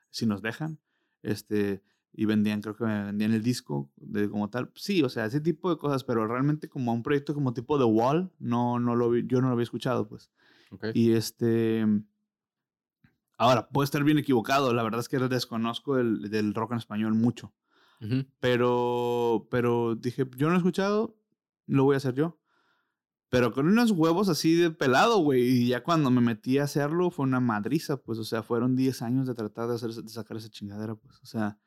Si 0.10 0.26
nos 0.26 0.42
dejan, 0.42 0.82
este, 1.22 1.84
y 2.14 2.26
vendían, 2.26 2.62
creo 2.62 2.76
que 2.76 2.84
vendían 2.84 3.34
el 3.34 3.42
disco 3.42 3.90
de 3.98 4.30
como 4.30 4.50
tal. 4.50 4.72
Sí, 4.76 5.02
o 5.04 5.10
sea, 5.10 5.26
ese 5.26 5.42
tipo 5.42 5.70
de 5.70 5.78
cosas, 5.78 6.04
pero 6.04 6.28
realmente 6.28 6.70
como 6.70 6.94
un 6.94 7.04
proyecto 7.04 7.34
como 7.34 7.54
tipo 7.54 7.78
The 7.78 7.86
Wall, 7.86 8.32
no, 8.40 8.80
no 8.80 8.96
lo 8.96 9.10
vi, 9.10 9.26
yo 9.26 9.42
no 9.42 9.48
lo 9.48 9.54
había 9.54 9.64
escuchado, 9.64 10.08
pues. 10.08 10.30
Y 10.94 11.12
este, 11.12 11.86
Ahora, 13.38 13.68
puedo 13.68 13.84
estar 13.84 14.04
bien 14.04 14.18
equivocado, 14.18 14.74
la 14.74 14.84
verdad 14.84 15.00
es 15.00 15.10
que 15.10 15.20
desconozco 15.20 15.98
el, 15.98 16.30
del 16.30 16.54
rock 16.54 16.72
en 16.72 16.78
español 16.78 17.14
mucho. 17.14 17.54
pero, 18.40 19.48
pero 19.50 19.96
dije, 19.96 20.26
yo 20.36 20.50
no 20.50 20.56
he 20.56 20.58
escuchado, 20.58 21.18
lo 21.68 21.84
voy 21.84 21.96
a 21.96 21.98
hacer 21.98 22.16
yo. 22.16 22.40
Pero 23.30 23.52
con 23.52 23.68
unos 23.68 23.92
huevos 23.92 24.30
así 24.30 24.56
de 24.56 24.70
pelado, 24.70 25.18
güey. 25.18 25.42
Y 25.42 25.68
ya 25.68 25.84
cuando 25.84 26.12
me 26.12 26.22
metí 26.22 26.60
a 26.60 26.66
hacerlo 26.66 27.10
fue 27.10 27.24
una 27.24 27.40
madriza, 27.40 27.98
pues. 27.98 28.20
O 28.20 28.24
sea, 28.24 28.44
fueron 28.44 28.76
10 28.76 29.02
años 29.02 29.26
de 29.26 29.34
tratar 29.34 29.68
de, 29.68 29.76
hacer, 29.76 29.92
de 29.92 30.10
sacar 30.10 30.38
esa 30.38 30.50
chingadera, 30.50 30.94
pues. 30.96 31.20
O 31.24 31.26
sea, 31.26 31.58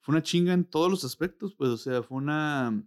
fue 0.00 0.14
una 0.14 0.22
chinga 0.22 0.52
en 0.52 0.64
todos 0.64 0.90
los 0.90 1.04
aspectos, 1.04 1.54
pues. 1.54 1.70
O 1.70 1.76
sea, 1.76 2.02
fue 2.02 2.18
una 2.18 2.82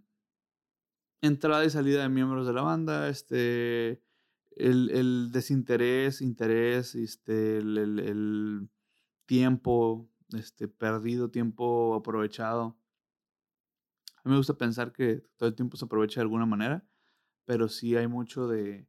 entrada 1.20 1.64
y 1.64 1.70
salida 1.70 2.02
de 2.02 2.08
miembros 2.08 2.46
de 2.46 2.52
la 2.52 2.62
banda, 2.62 3.08
este 3.08 4.02
el, 4.56 4.90
el 4.90 5.30
desinterés, 5.32 6.20
interés, 6.20 6.94
este, 6.94 7.58
el, 7.58 7.78
el, 7.98 8.68
tiempo 9.26 10.10
este, 10.34 10.68
perdido, 10.68 11.30
tiempo 11.30 11.94
aprovechado. 11.94 12.78
A 14.18 14.28
mí 14.28 14.32
me 14.32 14.36
gusta 14.36 14.54
pensar 14.54 14.92
que 14.92 15.22
todo 15.36 15.48
el 15.48 15.54
tiempo 15.54 15.76
se 15.76 15.84
aprovecha 15.86 16.20
de 16.20 16.22
alguna 16.22 16.46
manera, 16.46 16.86
pero 17.46 17.68
sí 17.68 17.96
hay 17.96 18.06
mucho 18.06 18.46
de, 18.46 18.86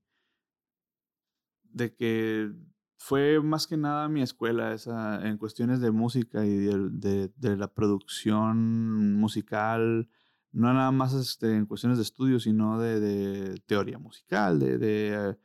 de 1.64 1.96
que 1.96 2.52
fue 2.98 3.42
más 3.42 3.68
que 3.68 3.78
nada 3.78 4.08
mi 4.10 4.22
escuela 4.22 4.74
esa, 4.74 5.28
en 5.28 5.38
cuestiones 5.38 5.80
de 5.80 5.92
música 5.92 6.46
y 6.46 6.56
de, 6.56 7.30
de, 7.36 7.58
la 7.58 7.68
producción 7.68 9.14
musical, 9.14 10.10
no 10.52 10.74
nada 10.74 10.92
más 10.92 11.14
este, 11.14 11.56
en 11.56 11.66
cuestiones 11.66 11.98
de 11.98 12.04
estudio, 12.04 12.40
sino 12.40 12.80
de, 12.80 13.00
de 13.00 13.60
teoría 13.66 14.00
musical, 14.00 14.60
de, 14.60 15.38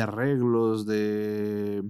arreglos, 0.00 0.86
de 0.86 1.84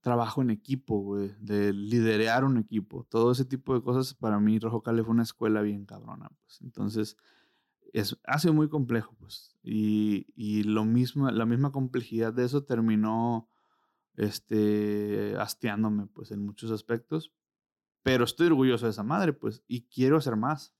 trabajo 0.00 0.42
en 0.42 0.50
equipo, 0.50 1.16
de 1.16 1.72
liderear 1.72 2.44
un 2.44 2.58
equipo. 2.58 3.04
Todo 3.10 3.32
ese 3.32 3.44
tipo 3.44 3.74
de 3.74 3.82
cosas 3.82 4.14
para 4.14 4.38
mí 4.38 4.58
Rojo 4.58 4.82
Cale 4.82 5.02
fue 5.02 5.12
una 5.12 5.22
escuela 5.22 5.62
bien 5.62 5.86
cabrona, 5.86 6.30
pues. 6.40 6.60
Entonces, 6.60 7.16
es, 7.92 8.18
ha 8.24 8.38
sido 8.38 8.54
muy 8.54 8.68
complejo, 8.68 9.14
pues. 9.18 9.56
Y, 9.62 10.26
y 10.36 10.62
lo 10.62 10.84
mismo, 10.84 11.30
la 11.30 11.46
misma 11.46 11.72
complejidad 11.72 12.32
de 12.32 12.44
eso 12.44 12.64
terminó 12.64 13.48
este, 14.16 15.34
hastiándome, 15.38 16.06
pues, 16.06 16.30
en 16.30 16.44
muchos 16.44 16.70
aspectos. 16.70 17.32
Pero 18.02 18.24
estoy 18.24 18.48
orgulloso 18.48 18.86
de 18.86 18.90
esa 18.92 19.02
madre, 19.02 19.32
pues, 19.32 19.62
y 19.66 19.86
quiero 19.88 20.18
hacer 20.18 20.36
más. 20.36 20.74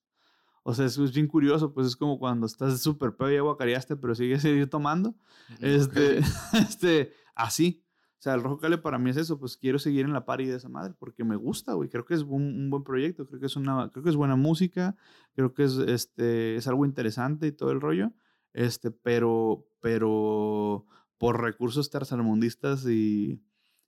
O 0.67 0.73
sea, 0.73 0.87
es, 0.87 1.13
bien 1.13 1.27
curioso, 1.27 1.75
pues 1.75 1.87
es 1.87 1.97
como 1.97 2.19
cuando 2.19 2.47
estás 2.47 2.81
súper 2.81 3.15
pedo 3.15 3.31
y 3.31 3.37
aguacareaste, 3.37 3.97
pero 3.97 4.15
sigues 4.15 4.41
seguir 4.41 4.69
tomando. 4.69 5.15
Este, 5.61 6.19
este, 6.55 7.13
así. 7.35 7.85
O 8.19 8.23
sea, 8.25 8.33
el 8.33 8.43
Rojo 8.43 8.57
Cale 8.57 8.79
para 8.79 8.99
mí 8.99 9.11
es 9.11 9.19
eso, 9.19 9.39
pues 9.39 9.59
quiero 9.59 9.79
seguir 9.79 10.07
en 10.07 10.15
la 10.15 10.25
party 10.25 10.47
de 10.47 10.57
esa 10.57 10.71
madre 10.71 10.95
porque 10.99 11.23
me 11.23 11.37
gusta, 11.37 11.75
güey. 11.75 11.91
Creo 11.91 12.07
que 12.07 12.15
es 12.15 12.23
un, 12.23 12.71
buen 12.71 12.83
proyecto, 12.83 13.27
creo 13.27 13.39
que 13.39 13.45
es 13.45 13.57
una, 13.57 13.91
creo 13.91 14.03
que 14.03 14.09
es 14.09 14.17
buena 14.17 14.37
música, 14.37 14.97
creo 15.35 15.53
que 15.53 15.65
es, 15.65 15.77
este, 15.77 16.57
es 16.57 16.67
algo 16.67 16.87
interesante 16.87 17.47
y 17.47 17.53
todo 17.53 17.71
el 17.71 17.83
rollo. 17.83 18.13
Este, 18.55 18.91
pero, 18.91 19.69
pero 19.83 20.87
por 21.19 21.41
recursos 21.41 21.91
tercermundistas 21.91 22.87
y, 22.87 23.43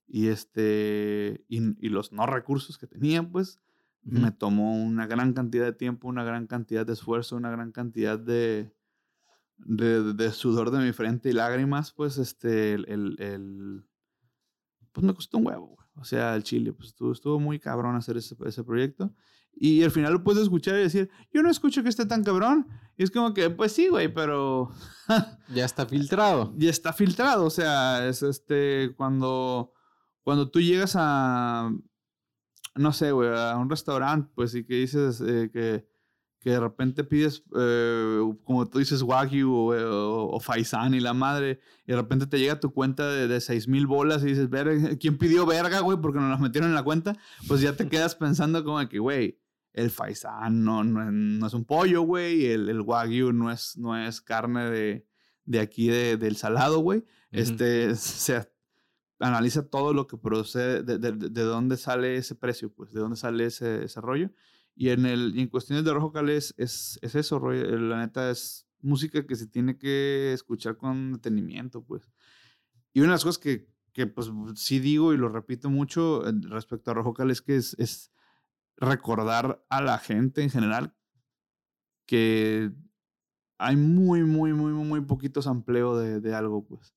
y 0.07 0.27
este, 0.27 1.45
y, 1.47 1.85
y 1.85 1.89
los 1.89 2.11
no 2.11 2.25
recursos 2.25 2.77
que 2.77 2.87
tenían, 2.87 3.31
pues, 3.31 3.59
me 4.03 4.31
tomó 4.31 4.73
una 4.73 5.05
gran 5.05 5.33
cantidad 5.33 5.65
de 5.65 5.73
tiempo, 5.73 6.07
una 6.07 6.23
gran 6.23 6.47
cantidad 6.47 6.85
de 6.85 6.93
esfuerzo, 6.93 7.35
una 7.35 7.51
gran 7.51 7.73
cantidad 7.73 8.17
de, 8.17 8.73
de, 9.57 10.31
sudor 10.31 10.71
de 10.71 10.79
mi 10.79 10.93
frente 10.93 11.29
y 11.29 11.33
lágrimas, 11.33 11.91
pues, 11.91 12.17
este, 12.17 12.73
el, 12.73 13.15
el, 13.19 13.85
pues 14.93 15.05
me 15.05 15.13
costó 15.13 15.37
un 15.39 15.47
huevo, 15.47 15.77
O 15.95 16.05
sea, 16.05 16.35
el 16.35 16.43
chile, 16.43 16.73
pues 16.73 16.89
estuvo, 16.89 17.11
estuvo 17.11 17.39
muy 17.39 17.59
cabrón 17.59 17.95
hacer 17.95 18.17
ese, 18.17 18.35
ese 18.45 18.63
proyecto. 18.63 19.13
Y 19.53 19.83
al 19.83 19.91
final 19.91 20.13
lo 20.13 20.23
puedes 20.23 20.43
escuchar 20.43 20.75
y 20.75 20.83
decir, 20.83 21.09
yo 21.33 21.41
no 21.43 21.49
escucho 21.49 21.83
que 21.83 21.89
esté 21.89 22.05
tan 22.05 22.23
cabrón. 22.23 22.67
Y 22.97 23.03
es 23.03 23.11
como 23.11 23.33
que, 23.33 23.51
pues 23.51 23.73
sí, 23.73 23.89
güey, 23.89 24.11
pero... 24.11 24.71
ya 25.53 25.65
está 25.65 25.85
filtrado. 25.85 26.51
Ya 26.57 26.71
está 26.71 26.93
filtrado. 26.93 27.45
O 27.45 27.49
sea, 27.51 28.07
es 28.07 28.23
este, 28.23 28.93
cuando, 28.97 29.71
cuando 30.23 30.49
tú 30.49 30.59
llegas 30.59 30.95
a, 30.97 31.71
no 32.75 32.93
sé, 32.93 33.11
güey, 33.11 33.29
a 33.29 33.55
un 33.57 33.69
restaurante, 33.69 34.31
pues, 34.33 34.55
y 34.55 34.63
que 34.63 34.75
dices 34.75 35.21
eh, 35.21 35.51
que, 35.53 35.87
que, 36.39 36.49
de 36.49 36.59
repente 36.59 37.03
pides, 37.03 37.43
eh, 37.55 38.19
como 38.43 38.67
tú 38.67 38.79
dices, 38.79 39.03
Wagyu 39.03 39.73
eh, 39.73 39.83
o, 39.85 40.29
o, 40.31 40.39
Faisán 40.39 40.95
y 40.95 40.99
la 40.99 41.13
madre, 41.13 41.59
y 41.85 41.91
de 41.91 41.97
repente 41.97 42.25
te 42.25 42.39
llega 42.39 42.59
tu 42.59 42.73
cuenta 42.73 43.07
de, 43.11 43.27
de 43.27 43.41
6 43.41 43.67
mil 43.67 43.85
bolas 43.85 44.23
y 44.23 44.27
dices, 44.27 44.49
¿quién 44.99 45.19
pidió 45.19 45.45
verga, 45.45 45.81
güey? 45.81 45.99
Porque 46.01 46.19
nos 46.19 46.31
las 46.31 46.39
metieron 46.39 46.69
en 46.69 46.75
la 46.75 46.83
cuenta, 46.83 47.15
pues 47.47 47.61
ya 47.61 47.73
te 47.73 47.87
quedas 47.89 48.15
pensando 48.15 48.63
como 48.63 48.87
que, 48.89 48.97
güey, 48.97 49.39
el 49.77 49.91
Faisán 49.91 50.63
no, 50.63 50.83
no, 50.83 51.45
es 51.45 51.53
un 51.53 51.63
pollo, 51.63 52.01
güey, 52.01 52.47
el, 52.47 52.67
el 52.67 52.81
Wagyu 52.81 53.31
no 53.31 53.51
es, 53.51 53.77
no 53.77 53.95
es 53.95 54.21
carne 54.21 54.71
de, 54.71 55.05
de 55.45 55.59
aquí 55.59 55.87
de, 55.87 56.17
del 56.17 56.35
salado, 56.35 56.79
güey. 56.79 57.05
Este, 57.31 57.91
o 57.91 57.95
sea, 57.95 58.49
analiza 59.19 59.69
todo 59.69 59.93
lo 59.93 60.07
que 60.07 60.17
procede, 60.17 60.81
de, 60.81 60.97
de, 60.97 61.41
dónde 61.43 61.77
sale 61.77 62.17
ese 62.17 62.33
precio, 62.33 62.73
pues, 62.73 62.91
de 62.91 62.99
dónde 62.99 63.17
sale 63.17 63.45
ese, 63.45 63.83
ese 63.83 64.01
rollo. 64.01 64.31
Y 64.75 64.89
en, 64.89 65.05
el, 65.05 65.37
en 65.37 65.47
cuestiones 65.47 65.85
de 65.85 65.93
Rojo 65.93 66.11
Cale 66.11 66.37
es, 66.37 66.55
es, 66.57 66.99
eso, 67.01 67.37
rollo. 67.37 67.77
La 67.77 67.99
neta 67.99 68.31
es 68.31 68.67
música 68.81 69.27
que 69.27 69.35
se 69.35 69.45
tiene 69.45 69.77
que 69.77 70.33
escuchar 70.33 70.77
con 70.77 71.13
detenimiento, 71.13 71.83
pues. 71.83 72.09
Y 72.93 73.01
una 73.01 73.09
de 73.09 73.13
las 73.13 73.23
cosas 73.23 73.37
que, 73.37 73.67
que 73.93 74.07
pues, 74.07 74.31
sí 74.55 74.79
digo 74.79 75.13
y 75.13 75.17
lo 75.17 75.29
repito 75.29 75.69
mucho 75.69 76.23
respecto 76.49 76.89
a 76.89 76.95
Rojo 76.95 77.13
Cale 77.13 77.33
es 77.33 77.43
que 77.43 77.57
es, 77.57 77.75
es 77.77 78.11
recordar 78.77 79.65
a 79.69 79.81
la 79.81 79.97
gente 79.97 80.41
en 80.41 80.49
general 80.49 80.95
que 82.05 82.71
hay 83.57 83.75
muy, 83.75 84.23
muy, 84.23 84.53
muy, 84.53 84.71
muy 84.71 85.01
poquito 85.01 85.41
sampleo 85.41 85.97
de, 85.97 86.21
de 86.21 86.35
algo, 86.35 86.65
pues. 86.65 86.93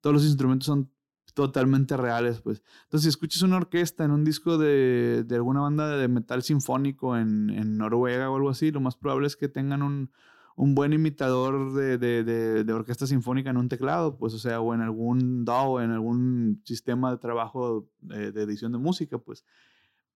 Todos 0.00 0.14
los 0.14 0.24
instrumentos 0.24 0.66
son 0.66 0.90
totalmente 1.34 1.96
reales, 1.96 2.40
pues. 2.40 2.62
Entonces, 2.84 3.04
si 3.04 3.08
escuchas 3.08 3.42
una 3.42 3.56
orquesta 3.56 4.04
en 4.04 4.10
un 4.10 4.24
disco 4.24 4.58
de, 4.58 5.24
de 5.26 5.34
alguna 5.36 5.60
banda 5.60 5.96
de 5.96 6.08
metal 6.08 6.42
sinfónico 6.42 7.16
en, 7.16 7.50
en, 7.50 7.76
Noruega 7.76 8.30
o 8.30 8.36
algo 8.36 8.50
así, 8.50 8.70
lo 8.70 8.80
más 8.80 8.96
probable 8.96 9.26
es 9.26 9.36
que 9.36 9.48
tengan 9.48 9.82
un, 9.82 10.10
un 10.56 10.74
buen 10.74 10.92
imitador 10.92 11.72
de, 11.74 11.98
de, 11.98 12.64
de, 12.64 12.72
orquesta 12.72 13.06
sinfónica 13.06 13.50
en 13.50 13.56
un 13.56 13.68
teclado, 13.68 14.18
pues, 14.18 14.34
o 14.34 14.38
sea, 14.38 14.60
o 14.60 14.74
en 14.74 14.80
algún 14.80 15.44
DAW, 15.44 15.80
en 15.80 15.90
algún 15.90 16.62
sistema 16.64 17.10
de 17.10 17.18
trabajo 17.18 17.88
de, 18.00 18.28
edición 18.42 18.72
de 18.72 18.78
música, 18.78 19.18
pues. 19.18 19.44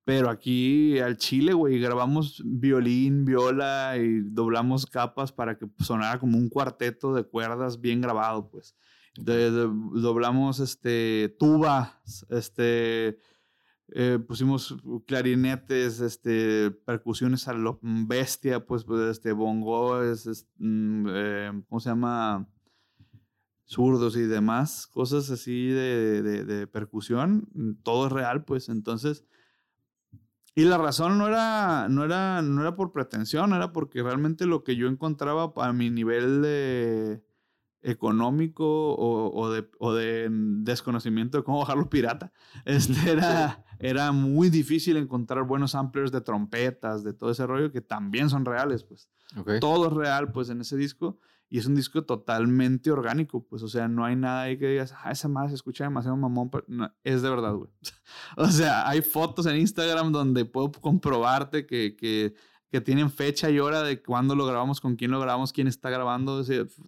Pero 0.05 0.29
aquí 0.29 0.99
al 0.99 1.17
chile, 1.17 1.55
güey, 1.55 1.79
grabamos 1.79 2.43
violín, 2.45 3.25
viola 3.25 3.97
y 3.97 4.21
doblamos 4.21 4.85
capas 4.85 5.33
para 5.33 5.57
que 5.57 5.67
sonara 5.81 6.21
como 6.21 6.37
un 6.37 6.51
cuarteto 6.51 7.15
de 7.15 7.25
cuerdas 7.25 7.81
bien 7.81 8.03
grabado, 8.03 8.51
pues. 8.51 8.77
Doblamos 9.17 10.61
este, 10.61 11.35
tubas, 11.39 12.27
este, 12.29 13.19
eh, 13.93 14.19
pusimos 14.27 14.77
clarinetes, 15.07 16.01
este, 16.01 16.71
percusiones 16.71 17.49
a 17.49 17.55
lo 17.55 17.79
bestia, 17.83 18.67
pues, 18.67 18.85
pues 18.85 19.09
este, 19.11 19.33
bongo, 19.33 20.03
es, 20.03 20.47
mm, 20.59 21.07
eh, 21.09 21.63
¿cómo 21.69 21.81
se 21.81 21.89
llama? 21.89 22.47
Zurdos 23.67 24.17
y 24.17 24.23
demás, 24.23 24.87
cosas 24.87 25.31
así 25.31 25.69
de, 25.69 26.23
de, 26.23 26.45
de, 26.45 26.67
percusión, 26.67 27.49
todo 27.83 28.09
es 28.09 28.13
real, 28.13 28.45
pues, 28.45 28.69
entonces... 28.69 29.25
Y 30.55 30.65
la 30.65 30.79
razón 30.79 31.19
no 31.19 31.27
era, 31.27 31.89
no, 31.89 32.05
era, 32.05 32.41
no 32.43 32.61
era 32.61 32.77
por 32.77 32.93
pretensión, 32.93 33.53
era 33.53 33.73
porque 33.73 34.03
realmente 34.03 34.47
lo 34.47 34.63
que 34.63 34.77
yo 34.77 34.87
encontraba 34.87 35.53
a 35.57 35.73
mi 35.73 35.91
nivel 35.91 36.43
de, 36.43 37.25
económico 37.85 38.97
o, 38.97 39.51
de, 39.51 39.69
o, 39.79 39.93
de, 39.93 40.29
desconocimiento 40.31 41.39
de 41.39 41.45
cómo 41.45 41.59
bajarlo 41.59 41.89
pirata. 41.89 42.33
Este 42.65 43.13
era, 43.13 43.65
era 43.79 44.11
muy 44.11 44.49
difícil 44.49 44.97
encontrar 44.97 45.45
buenos 45.45 45.73
samplers 45.73 46.11
de 46.11 46.23
trompetas, 46.23 47.05
de 47.05 47.13
todo 47.13 47.31
ese 47.31 47.47
rollo 47.47 47.71
que 47.71 47.83
también 47.83 48.31
son 48.31 48.45
reales, 48.45 48.83
pues. 48.83 49.09
Todo 49.61 49.89
es 49.89 49.93
real, 49.93 50.33
pues, 50.33 50.49
en 50.49 50.61
ese 50.61 50.77
disco. 50.77 51.19
Y 51.55 51.59
es 51.59 51.67
un 51.67 51.77
disco 51.77 52.03
totalmente 52.03 52.91
orgánico, 52.91 53.47
pues, 53.47 53.63
o 53.63 53.69
sea, 53.69 53.87
no 53.87 54.05
hay 54.05 54.17
nada 54.17 54.43
ahí 54.43 54.59
que 54.59 54.67
digas, 54.67 54.93
ah, 55.05 55.13
esa 55.13 55.29
madre 55.29 55.51
se 55.51 55.55
escucha 55.55 55.85
demasiado 55.85 56.17
mamón, 56.17 56.51
pero 56.51 56.65
es 57.05 57.23
de 57.23 57.31
verdad, 57.31 57.55
güey. 57.55 57.71
o 58.37 58.49
sea, 58.49 58.89
hay 58.89 59.03
fotos 59.03 59.47
en 59.47 59.59
Instagram 59.59 60.11
donde 60.11 60.45
puedo 60.47 60.73
comprobarte 60.73 61.65
que, 61.65 61.95
que 61.95 62.35
que 62.73 62.81
tienen 62.81 63.09
fecha 63.09 63.51
y 63.51 63.61
hora 63.61 63.85
de 63.85 64.03
cuándo 64.03 64.35
lo 64.35 64.47
grabamos, 64.47 64.81
con 64.81 64.97
quién 64.97 65.13
lo 65.13 65.21
grabamos, 65.21 65.53
quién 65.53 65.69
está 65.69 65.91
grabando. 65.91 66.43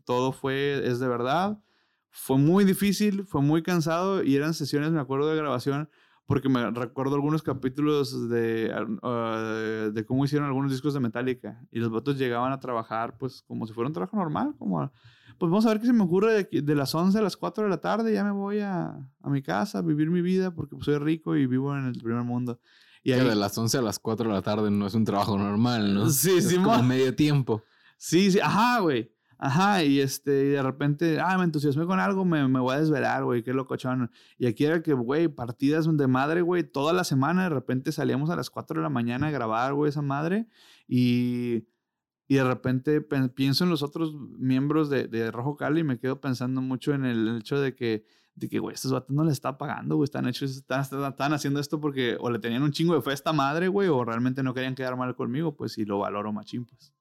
todo 0.04 0.32
fue, 0.32 0.84
es 0.84 0.98
de 0.98 1.06
verdad. 1.06 1.62
Fue 2.10 2.38
muy 2.38 2.64
difícil, 2.64 3.24
fue 3.24 3.40
muy 3.40 3.62
cansado 3.62 4.24
y 4.24 4.34
eran 4.34 4.52
sesiones, 4.52 4.90
me 4.90 4.98
acuerdo 4.98 5.30
de 5.30 5.36
grabación, 5.36 5.88
porque 6.26 6.48
me 6.48 6.70
recuerdo 6.70 7.14
algunos 7.14 7.42
capítulos 7.42 8.28
de, 8.28 8.72
ah, 9.02 9.90
de 9.92 10.04
cómo 10.04 10.24
hicieron 10.24 10.46
algunos 10.46 10.72
discos 10.72 10.92
de 10.92 11.00
Metallica 11.00 11.60
y 11.70 11.78
los 11.78 11.88
votos 11.90 12.18
llegaban 12.18 12.52
a 12.52 12.60
trabajar 12.60 13.16
pues 13.16 13.42
como 13.46 13.66
si 13.66 13.72
fuera 13.72 13.86
un 13.86 13.94
trabajo 13.94 14.16
normal, 14.16 14.54
como 14.58 14.90
pues 15.38 15.50
vamos 15.50 15.66
a 15.66 15.68
ver 15.68 15.80
qué 15.80 15.86
se 15.86 15.92
me 15.92 16.02
ocurre 16.02 16.48
de, 16.50 16.62
de 16.62 16.74
las 16.74 16.94
11 16.94 17.18
a 17.18 17.22
las 17.22 17.36
4 17.36 17.64
de 17.64 17.70
la 17.70 17.80
tarde, 17.80 18.12
ya 18.12 18.24
me 18.24 18.32
voy 18.32 18.60
a, 18.60 18.96
a 19.22 19.30
mi 19.30 19.42
casa 19.42 19.78
a 19.78 19.82
vivir 19.82 20.10
mi 20.10 20.22
vida 20.22 20.50
porque 20.50 20.74
pues, 20.74 20.86
soy 20.86 20.98
rico 20.98 21.36
y 21.36 21.46
vivo 21.46 21.76
en 21.76 21.86
el 21.86 21.98
primer 22.02 22.22
mundo. 22.24 22.58
Y 23.02 23.12
ahí... 23.12 23.24
de 23.24 23.36
las 23.36 23.56
11 23.56 23.78
a 23.78 23.82
las 23.82 23.98
4 23.98 24.28
de 24.28 24.34
la 24.34 24.42
tarde 24.42 24.70
no 24.70 24.86
es 24.86 24.94
un 24.94 25.04
trabajo 25.04 25.38
normal, 25.38 25.94
¿no? 25.94 26.10
Sí, 26.10 26.40
sí, 26.40 26.56
es 26.56 26.58
como 26.58 26.82
medio 26.82 27.14
tiempo. 27.14 27.62
Sí, 27.98 28.32
sí, 28.32 28.40
ajá, 28.40 28.80
güey. 28.80 29.12
Ajá, 29.38 29.84
y 29.84 30.00
este, 30.00 30.46
y 30.46 30.48
de 30.50 30.62
repente, 30.62 31.20
ah, 31.20 31.36
me 31.36 31.44
entusiasmé 31.44 31.84
con 31.86 32.00
algo, 32.00 32.24
me, 32.24 32.48
me 32.48 32.60
voy 32.60 32.74
a 32.74 32.80
desvelar, 32.80 33.24
güey, 33.24 33.42
qué 33.42 33.52
locochón. 33.52 34.10
Y 34.38 34.46
aquí 34.46 34.64
era 34.64 34.82
que, 34.82 34.94
güey, 34.94 35.28
partidas 35.28 35.86
de 35.94 36.06
madre, 36.06 36.40
güey, 36.40 36.64
toda 36.64 36.92
la 36.92 37.04
semana, 37.04 37.44
de 37.44 37.50
repente 37.50 37.92
salíamos 37.92 38.30
a 38.30 38.36
las 38.36 38.48
4 38.48 38.80
de 38.80 38.82
la 38.82 38.88
mañana 38.90 39.28
a 39.28 39.30
grabar, 39.30 39.74
güey, 39.74 39.90
esa 39.90 40.02
madre. 40.02 40.46
Y, 40.88 41.64
y 42.28 42.36
de 42.36 42.44
repente 42.44 43.00
pienso 43.02 43.64
en 43.64 43.70
los 43.70 43.82
otros 43.82 44.14
miembros 44.38 44.88
de, 44.90 45.06
de 45.08 45.30
Rojo 45.30 45.56
Cali 45.56 45.80
y 45.80 45.84
me 45.84 45.98
quedo 45.98 46.20
pensando 46.20 46.60
mucho 46.62 46.94
en 46.94 47.04
el 47.04 47.38
hecho 47.38 47.60
de 47.60 47.74
que 47.74 48.04
de 48.36 48.50
que, 48.50 48.58
güey, 48.58 48.74
estos 48.74 48.92
vatos 48.92 49.16
no 49.16 49.24
le 49.24 49.32
está 49.32 49.56
pagando, 49.56 49.96
güey, 49.96 50.04
están 50.04 50.28
hechos, 50.28 50.56
están, 50.56 50.82
están, 50.82 51.32
haciendo 51.32 51.58
esto 51.58 51.80
porque 51.80 52.16
o 52.20 52.30
le 52.30 52.38
tenían 52.38 52.62
un 52.62 52.70
chingo 52.70 52.94
de 52.94 53.00
fe 53.00 53.10
a 53.10 53.14
esta 53.14 53.32
madre, 53.32 53.68
güey, 53.68 53.88
o 53.88 54.04
realmente 54.04 54.42
no 54.42 54.52
querían 54.52 54.74
quedar 54.74 54.94
mal 54.96 55.16
conmigo, 55.16 55.56
pues, 55.56 55.78
y 55.78 55.86
lo 55.86 56.00
valoro 56.00 56.32
machín, 56.32 56.66
pues. 56.66 56.92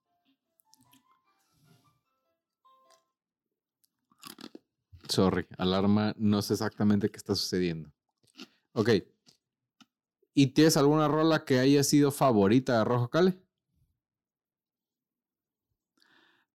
Sorry, 5.16 5.46
alarma, 5.58 6.14
no 6.18 6.42
sé 6.42 6.54
exactamente 6.54 7.10
qué 7.10 7.18
está 7.18 7.36
sucediendo. 7.36 7.92
Ok. 8.74 8.90
¿Y 10.34 10.48
tienes 10.48 10.76
alguna 10.76 11.08
rola 11.08 11.46
que 11.46 11.60
haya 11.60 11.84
sido 11.84 12.12
favorita 12.12 12.78
de 12.78 12.84
Rojo 12.84 13.10
Cale? 13.10 13.42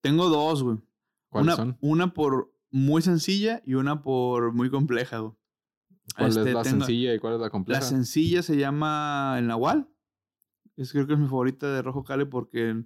Tengo 0.03 0.29
dos, 0.29 0.63
güey. 0.63 0.79
¿Cuáles 1.31 1.55
una, 1.55 1.57
son? 1.57 1.79
Una 1.81 2.15
por 2.15 2.53
muy 2.71 3.03
sencilla 3.03 3.63
y 3.65 3.75
una 3.75 4.03
por 4.03 4.53
muy 4.53 4.71
compleja. 4.71 5.21
¿Cuál 6.17 6.31
es 6.31 6.37
este, 6.37 6.53
la 6.53 6.65
sencilla 6.65 7.15
y 7.15 7.19
cuál 7.19 7.35
es 7.35 7.41
la 7.41 7.51
compleja? 7.51 7.81
La 7.81 7.87
sencilla 7.87 8.43
se 8.43 8.57
llama 8.57 9.37
El 9.39 9.47
Nahual. 9.47 9.89
Es, 10.77 10.93
creo 10.93 11.07
que 11.07 11.15
es 11.15 11.19
mi 11.19 11.27
favorita 11.27 11.71
de 11.71 11.83
Rojo 11.83 12.05
Cale 12.05 12.27
porque 12.27 12.85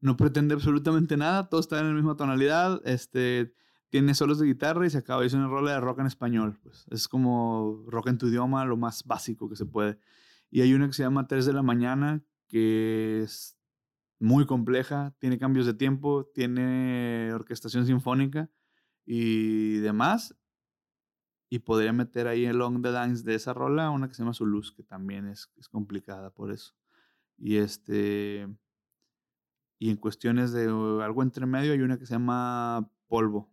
no 0.00 0.16
pretende 0.16 0.54
absolutamente 0.54 1.16
nada. 1.16 1.48
Todo 1.48 1.60
está 1.60 1.80
en 1.80 1.88
la 1.88 1.94
misma 1.94 2.16
tonalidad. 2.16 2.80
Este, 2.84 3.54
tiene 3.88 4.14
solos 4.14 4.38
de 4.38 4.46
guitarra 4.46 4.86
y 4.86 4.90
se 4.90 4.98
acaba. 4.98 5.24
Es 5.24 5.34
una 5.34 5.48
rola 5.48 5.72
de 5.72 5.80
rock 5.80 6.00
en 6.00 6.06
español. 6.06 6.58
Pues. 6.62 6.86
Es 6.90 7.08
como 7.08 7.84
rock 7.88 8.08
en 8.08 8.18
tu 8.18 8.28
idioma, 8.28 8.64
lo 8.64 8.76
más 8.76 9.04
básico 9.04 9.48
que 9.48 9.56
se 9.56 9.66
puede. 9.66 9.98
Y 10.50 10.60
hay 10.62 10.74
una 10.74 10.86
que 10.86 10.92
se 10.92 11.02
llama 11.02 11.26
3 11.26 11.46
de 11.46 11.52
la 11.52 11.62
mañana, 11.62 12.24
que 12.48 13.22
es 13.22 13.58
muy 14.18 14.46
compleja. 14.46 15.14
Tiene 15.18 15.38
cambios 15.38 15.66
de 15.66 15.74
tiempo, 15.74 16.30
tiene 16.34 17.32
orquestación 17.32 17.86
sinfónica 17.86 18.50
y 19.04 19.78
demás. 19.78 20.36
Y 21.48 21.60
podría 21.60 21.92
meter 21.92 22.26
ahí 22.26 22.44
el 22.44 22.58
Long 22.58 22.82
the 22.82 22.90
Dance 22.90 23.22
de 23.22 23.36
esa 23.36 23.54
rola, 23.54 23.90
una 23.90 24.08
que 24.08 24.14
se 24.14 24.22
llama 24.22 24.34
Zuluz, 24.34 24.72
que 24.72 24.82
también 24.82 25.28
es, 25.28 25.48
es 25.56 25.68
complicada 25.68 26.30
por 26.30 26.50
eso. 26.50 26.74
Y 27.38 27.56
este. 27.56 28.48
Y 29.78 29.90
en 29.90 29.96
cuestiones 29.96 30.52
de 30.52 30.64
algo 30.64 31.22
entre 31.22 31.46
medio, 31.46 31.72
hay 31.72 31.80
una 31.82 31.98
que 31.98 32.06
se 32.06 32.14
llama 32.14 32.90
Polvo. 33.06 33.52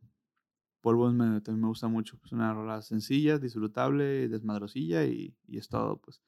Polvo 0.83 1.09
me, 1.11 1.39
también 1.41 1.61
me 1.61 1.67
gusta 1.69 1.87
mucho. 1.87 2.19
Es 2.25 2.33
una 2.33 2.53
rola 2.53 2.81
sencilla, 2.81 3.39
disfrutable, 3.39 4.27
desmadrosilla 4.27 5.05
y, 5.05 5.33
y 5.47 5.57
es 5.57 5.69
todo, 5.69 5.97
pues. 5.97 6.21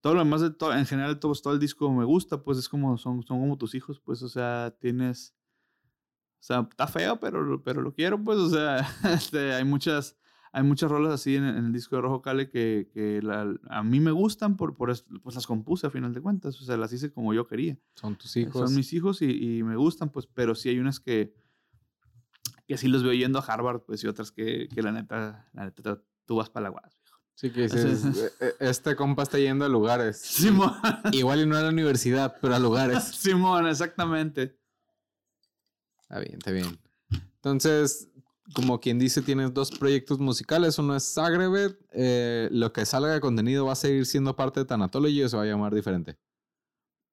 Todo 0.00 0.14
lo 0.14 0.18
demás, 0.18 0.42
de 0.42 0.50
todo, 0.50 0.74
en 0.74 0.84
general, 0.84 1.18
todo, 1.18 1.32
todo 1.34 1.54
el 1.54 1.60
disco 1.60 1.90
me 1.90 2.04
gusta, 2.04 2.42
pues 2.42 2.58
es 2.58 2.68
como, 2.68 2.98
son, 2.98 3.22
son 3.22 3.40
como 3.40 3.56
tus 3.56 3.74
hijos, 3.74 4.00
pues, 4.00 4.22
o 4.22 4.28
sea, 4.28 4.76
tienes 4.78 5.34
o 6.44 6.46
sea, 6.46 6.68
está 6.68 6.86
feo, 6.86 7.18
pero, 7.18 7.62
pero 7.62 7.80
lo 7.80 7.94
quiero, 7.94 8.22
pues, 8.22 8.36
o 8.36 8.50
sea, 8.50 8.86
este, 9.14 9.54
hay 9.54 9.64
muchas, 9.64 10.18
hay 10.52 10.62
muchas 10.62 10.90
rolas 10.90 11.14
así 11.14 11.36
en, 11.36 11.44
el 11.44 11.72
disco 11.72 11.96
de 11.96 12.02
Rojo 12.02 12.20
Cale 12.20 12.50
que, 12.50 12.90
que 12.92 13.22
a 13.70 13.82
mí 13.82 13.98
me 13.98 14.10
gustan, 14.10 14.58
por, 14.58 14.76
por 14.76 14.94
pues 15.22 15.34
las 15.34 15.46
compuse 15.46 15.86
a 15.86 15.90
final 15.90 16.12
de 16.12 16.20
cuentas, 16.20 16.60
o 16.60 16.64
sea, 16.66 16.76
las 16.76 16.92
hice 16.92 17.10
como 17.10 17.32
yo 17.32 17.46
quería. 17.46 17.78
Son 17.94 18.16
tus 18.16 18.36
hijos. 18.36 18.52
Son 18.68 18.76
mis 18.76 18.92
hijos 18.92 19.22
y, 19.22 19.58
y 19.58 19.62
me 19.62 19.76
gustan, 19.76 20.10
pues, 20.10 20.26
pero 20.26 20.54
sí 20.54 20.68
hay 20.68 20.78
unas 20.78 21.00
que, 21.00 21.32
que 22.66 22.76
sí 22.76 22.88
los 22.88 23.02
veo 23.02 23.12
yendo 23.12 23.38
a 23.38 23.42
Harvard, 23.42 23.80
pues, 23.80 24.02
y 24.04 24.06
otras 24.06 24.30
que, 24.30 24.68
que 24.68 24.82
la 24.82 24.92
neta, 24.92 25.48
la 25.52 25.64
neta, 25.64 26.02
tú 26.24 26.36
vas 26.36 26.50
para 26.50 26.64
la 26.64 26.70
guas, 26.70 26.96
Sí, 27.36 27.50
que 27.50 27.62
dices, 27.62 28.04
e, 28.40 28.46
e, 28.46 28.54
este 28.60 28.94
compa 28.94 29.24
está 29.24 29.38
yendo 29.38 29.64
a 29.64 29.68
lugares. 29.68 30.20
Simón. 30.20 30.72
Igual 31.10 31.40
y 31.40 31.46
no 31.46 31.56
a 31.56 31.62
la 31.62 31.70
universidad, 31.70 32.36
pero 32.40 32.54
a 32.54 32.60
lugares. 32.60 33.02
Simón, 33.16 33.66
exactamente. 33.66 34.56
Está 36.00 36.20
bien, 36.20 36.34
está 36.34 36.52
bien. 36.52 36.78
Entonces, 37.10 38.08
como 38.54 38.80
quien 38.80 39.00
dice, 39.00 39.20
tienes 39.20 39.52
dos 39.52 39.72
proyectos 39.72 40.20
musicales. 40.20 40.78
Uno 40.78 40.94
es 40.94 41.12
Zagreb. 41.12 41.76
Eh, 41.90 42.48
lo 42.52 42.72
que 42.72 42.86
salga 42.86 43.12
de 43.12 43.20
contenido 43.20 43.66
va 43.66 43.72
a 43.72 43.76
seguir 43.76 44.06
siendo 44.06 44.36
parte 44.36 44.60
de 44.60 44.66
Tanatology 44.66 45.24
o 45.24 45.28
se 45.28 45.36
va 45.36 45.42
a 45.42 45.46
llamar 45.46 45.74
diferente. 45.74 46.16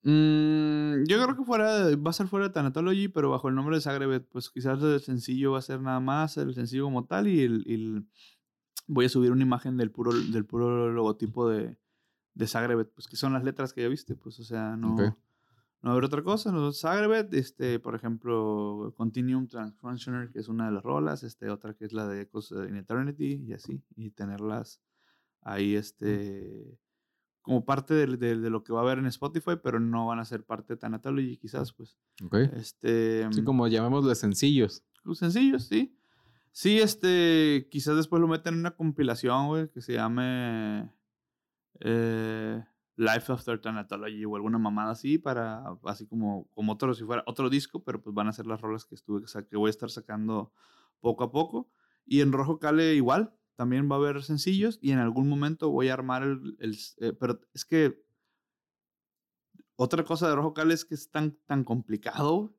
Mm, 0.03 1.03
yo 1.05 1.23
creo 1.23 1.35
que 1.35 1.43
fuera, 1.43 1.95
va 1.95 2.09
a 2.09 2.13
ser 2.13 2.27
fuera 2.27 2.47
de 2.47 2.53
Tanatology, 2.53 3.07
pero 3.07 3.29
bajo 3.29 3.49
el 3.49 3.55
nombre 3.55 3.75
de 3.75 3.81
Zagreb. 3.81 4.27
Pues 4.29 4.49
quizás 4.49 4.81
el 4.81 5.01
sencillo 5.01 5.51
va 5.51 5.59
a 5.59 5.63
ser 5.63 5.81
nada 5.81 5.99
más 5.99 6.37
el 6.37 6.53
sencillo 6.53 6.85
como 6.85 7.05
tal 7.05 7.27
y, 7.27 7.41
el, 7.41 8.07
voy 8.87 9.05
a 9.05 9.09
subir 9.09 9.31
una 9.31 9.43
imagen 9.43 9.77
del 9.77 9.91
puro, 9.91 10.11
del 10.13 10.45
puro 10.45 10.91
logotipo 10.91 11.49
de, 11.49 11.77
de 12.33 12.85
pues 12.95 13.07
que 13.07 13.15
son 13.15 13.33
las 13.33 13.43
letras 13.43 13.73
que 13.73 13.81
ya 13.81 13.87
viste, 13.87 14.15
pues 14.15 14.39
o 14.39 14.43
sea, 14.43 14.75
no 14.75 15.15
no 15.81 15.91
haber 15.91 16.03
otra 16.05 16.23
cosa. 16.23 16.51
Zagreb, 16.73 17.33
este, 17.33 17.79
por 17.79 17.95
ejemplo, 17.95 18.93
Continuum 18.95 19.47
Transfunctioner, 19.47 20.31
que 20.31 20.39
es 20.39 20.47
una 20.47 20.67
de 20.67 20.73
las 20.73 20.83
rolas, 20.83 21.23
este, 21.23 21.49
otra 21.49 21.73
que 21.73 21.85
es 21.85 21.93
la 21.93 22.07
de 22.07 22.21
Echoes 22.21 22.51
in 22.51 22.75
Eternity, 22.75 23.43
y 23.47 23.53
así, 23.53 23.81
y 23.95 24.11
tenerlas 24.11 24.79
ahí, 25.41 25.75
este, 25.75 26.77
como 27.41 27.65
parte 27.65 27.93
de, 27.93 28.05
de- 28.17 28.37
de 28.37 28.49
lo 28.49 28.63
que 28.63 28.71
va 28.73 28.79
a 28.79 28.83
haber 28.83 28.99
en 28.99 29.07
Spotify, 29.07 29.53
pero 29.61 29.79
no 29.79 30.05
van 30.07 30.19
a 30.19 30.25
ser 30.25 30.43
parte 30.43 30.73
de 30.73 30.77
Thanatology, 30.77 31.37
quizás, 31.37 31.73
pues. 31.73 31.97
Ok. 32.23 32.35
Este. 32.55 33.23
Así 33.25 33.43
como 33.43 33.67
llamémosle 33.67 34.13
sencillos. 34.15 34.83
pues, 35.03 35.17
sencillos, 35.19 35.63
sí. 35.65 35.95
Sí, 36.51 36.79
este, 36.79 37.67
quizás 37.71 37.95
después 37.95 38.21
lo 38.21 38.27
metan 38.27 38.53
en 38.55 38.59
una 38.59 38.71
compilación, 38.75 39.47
güey, 39.47 39.69
que 39.71 39.81
se 39.81 39.93
llame 39.93 40.91
eh, 41.79 42.63
Life 42.97 43.31
After 43.31 43.59
Thanatology 43.59 44.25
o 44.25 44.35
alguna 44.35 44.57
mamada 44.57 44.91
así 44.91 45.17
para, 45.17 45.63
así 45.85 46.05
como, 46.07 46.47
como 46.53 46.73
otro, 46.73 46.93
si 46.93 47.03
fuera 47.03 47.23
otro 47.25 47.49
disco, 47.49 47.83
pero 47.83 48.01
pues 48.01 48.13
van 48.13 48.27
a 48.27 48.33
ser 48.33 48.47
las 48.47 48.61
rolas 48.61 48.85
que 48.85 48.95
estuve, 48.95 49.23
que 49.49 49.57
voy 49.57 49.69
a 49.69 49.71
estar 49.71 49.89
sacando 49.89 50.51
poco 50.99 51.23
a 51.23 51.31
poco. 51.31 51.69
Y 52.05 52.21
en 52.21 52.31
Rojo 52.33 52.59
Cale 52.59 52.95
igual, 52.95 53.33
también 53.61 53.87
va 53.91 53.95
a 53.97 53.99
haber 53.99 54.23
sencillos 54.23 54.79
y 54.81 54.91
en 54.91 54.97
algún 54.97 55.29
momento 55.29 55.69
voy 55.69 55.89
a 55.89 55.93
armar 55.93 56.23
el, 56.23 56.55
el- 56.59 56.75
eh, 56.97 57.13
pero 57.13 57.39
es 57.53 57.63
que 57.63 58.01
otra 59.75 60.03
cosa 60.03 60.27
de 60.27 60.35
Rojo 60.35 60.55
Cale 60.55 60.73
es 60.73 60.83
que 60.83 60.95
es 60.95 61.11
tan, 61.11 61.37
tan 61.45 61.63
complicado 61.63 62.55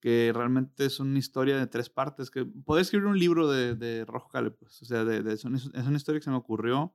que 0.00 0.32
realmente 0.34 0.84
es 0.86 0.98
una 0.98 1.18
historia 1.18 1.56
de 1.56 1.68
tres 1.68 1.88
partes. 1.90 2.30
Que 2.30 2.44
puedo 2.44 2.80
escribir 2.80 3.06
un 3.06 3.18
libro 3.18 3.48
de, 3.48 3.76
de 3.76 4.04
Rojo 4.04 4.28
Cale, 4.28 4.50
pues. 4.50 4.82
O 4.82 4.84
sea, 4.84 5.04
de- 5.04 5.32
es, 5.32 5.44
una, 5.44 5.58
es 5.58 5.86
una 5.86 5.96
historia 5.96 6.20
que 6.20 6.24
se 6.24 6.30
me 6.30 6.36
ocurrió. 6.36 6.94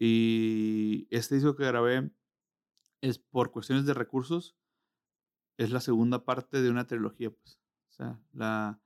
Y 0.00 1.06
este 1.10 1.36
disco 1.36 1.54
que 1.54 1.64
grabé 1.64 2.10
es 3.02 3.18
por 3.18 3.52
cuestiones 3.52 3.86
de 3.86 3.94
recursos. 3.94 4.56
Es 5.56 5.70
la 5.70 5.80
segunda 5.80 6.24
parte 6.26 6.60
de 6.60 6.70
una 6.70 6.86
trilogía, 6.86 7.30
pues. 7.30 7.61
Sea, 8.02 8.20
la, 8.32 8.80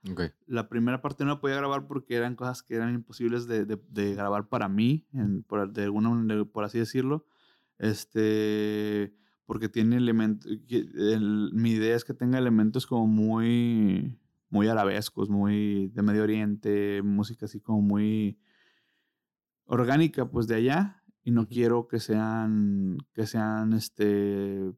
la 0.47 0.69
primera 0.69 1.01
parte 1.01 1.25
no 1.25 1.31
la 1.31 1.41
podía 1.41 1.57
grabar 1.57 1.87
porque 1.87 2.15
eran 2.17 2.37
cosas 2.37 2.63
que 2.63 2.75
eran 2.75 2.95
imposibles 2.95 3.47
de, 3.47 3.65
de- 3.65 3.81
de 3.89 4.15
grabar 4.15 4.49
para 4.49 4.69
mí, 4.69 5.07
en- 5.13 5.43
por, 5.43 5.73
de 5.73 5.85
alguna 5.85 6.45
por 6.45 6.65
así 6.65 6.79
decirlo. 6.79 7.27
Este, 7.79 9.15
porque 9.47 9.69
tiene 9.69 9.97
elementos, 9.97 10.51
mi 11.53 11.71
idea 11.71 11.95
es 11.97 12.05
que 12.05 12.15
tenga 12.15 12.39
elementos 12.39 12.87
como 12.87 13.07
muy, 13.07 14.19
muy 14.51 14.69
arabescos, 14.69 15.29
muy 15.29 15.89
de 15.89 16.03
Medio 16.03 16.23
Oriente, 16.25 17.03
música 17.03 17.47
así 17.47 17.61
como 17.61 17.81
muy 17.83 18.39
orgánica, 19.67 20.29
pues 20.31 20.47
de 20.47 20.57
allá. 20.57 21.03
Y 21.23 21.33
no 21.33 21.47
quiero 21.49 21.89
que 21.89 21.99
sean, 21.99 22.99
que 23.13 23.27
sean, 23.27 23.73
este, 23.73 24.73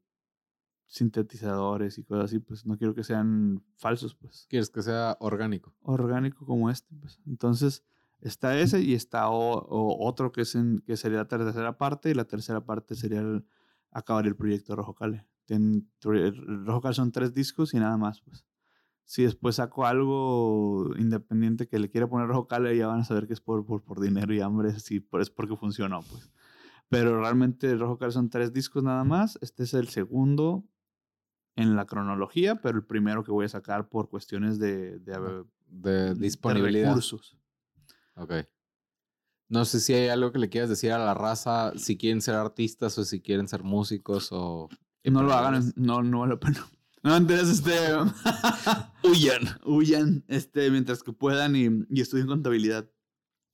sintetizadores 0.89 1.99
y 1.99 2.05
cosas 2.05 2.25
así, 2.27 2.39
pues 2.39 2.67
no 2.67 2.77
quiero 2.77 2.95
que 2.95 3.05
sean 3.05 3.63
falsos, 3.77 4.15
pues 4.15 4.47
Quieres 4.49 4.71
que 4.71 4.83
sea 4.83 5.17
orgánico. 5.21 5.75
orgánico 5.83 6.45
como 6.47 6.71
este. 6.71 6.95
Pues. 7.01 7.21
Entonces, 7.27 7.85
está 8.21 8.59
ese 8.59 8.81
y 8.81 8.95
está 8.95 9.29
o- 9.29 9.59
o 9.69 10.07
otro 10.09 10.33
que, 10.33 10.41
es 10.43 10.55
en- 10.55 10.81
que 10.87 10.97
sería 10.97 11.19
la 11.19 11.29
tercera 11.29 11.79
parte 11.79 12.11
y 12.11 12.15
la 12.15 12.25
tercera 12.25 12.65
parte 12.65 12.95
sería 12.95 13.21
el- 13.21 13.45
acabar 13.91 14.27
el 14.27 14.35
proyecto 14.37 14.75
Rojo 14.77 14.95
Cale. 14.95 15.27
Ten- 15.47 15.89
Rojo 16.03 16.81
Cale 16.81 16.95
son 16.95 17.13
tres 17.13 17.33
discos 17.33 17.73
y 17.75 17.79
nada 17.79 17.97
más, 17.97 18.21
pues. 18.23 18.45
Si 19.05 19.23
después 19.23 19.57
saco 19.57 19.87
algo 19.87 20.91
independiente 20.99 21.67
que 21.67 21.79
le 21.79 21.89
quiera 21.89 22.09
poner 22.09 22.29
Rojo 22.29 22.47
Cale, 22.47 22.77
ya 22.77 22.89
van 22.89 23.01
a 23.01 23.05
saber 23.05 23.27
que 23.27 23.33
es 23.33 23.41
por, 23.41 23.65
por, 23.65 23.83
por 23.83 24.01
dinero 24.01 24.35
y 24.35 24.41
hambre, 24.41 24.75
por- 25.09 25.21
es 25.23 25.31
porque 25.31 25.57
funcionó, 25.57 26.03
pues. 26.03 26.31
Pero 26.91 27.21
realmente 27.21 27.75
Rojo 27.77 27.99
Cale 27.99 28.13
son 28.13 28.29
tres 28.31 28.53
discos 28.53 28.83
nada 28.83 29.05
más. 29.05 29.39
Este 29.43 29.63
es 29.65 29.75
el 29.75 29.89
segundo 29.89 30.65
en 31.59 31.75
la 31.77 31.87
cronología, 31.87 32.57
pero 32.57 32.79
el 32.79 32.85
primero 32.85 33.25
que 33.25 33.33
voy 33.33 33.47
a 33.47 33.49
sacar 33.49 33.89
por 33.89 34.09
cuestiones 34.09 34.59
de, 34.59 34.99
de, 35.01 35.45
De 35.67 35.91
de 35.93 36.15
disponibilidad. 36.15 36.89
recursos. 36.91 37.37
Ok. 38.15 38.33
No 39.49 39.65
sé 39.65 39.81
si 39.81 39.93
hay 39.95 40.09
algo 40.09 40.31
que 40.31 40.39
le 40.39 40.51
quieras 40.51 40.71
decir 40.71 40.93
a 40.93 40.99
la 40.99 41.15
raza, 41.15 41.73
si 41.77 41.97
quieren 41.97 42.21
ser 42.21 42.35
artistas 42.37 42.97
o 42.99 43.05
si 43.05 43.21
quieren 43.21 43.49
ser 43.49 43.63
músicos 43.65 44.29
o... 44.31 44.69
No 45.05 45.23
lo 45.23 45.33
hagan, 45.33 45.73
no, 45.77 46.03
no 46.03 46.21
vale 46.21 46.35
la 46.35 46.41
pena. 46.41 46.67
No, 47.05 47.17
entonces, 47.17 47.61
este. 47.61 47.95
huyan. 49.09 49.43
Huyan, 49.65 50.25
este, 50.27 50.69
mientras 50.69 51.05
que 51.05 51.13
puedan 51.13 51.55
y, 51.55 51.69
y 51.91 52.01
estudien 52.01 52.27
contabilidad. 52.27 52.91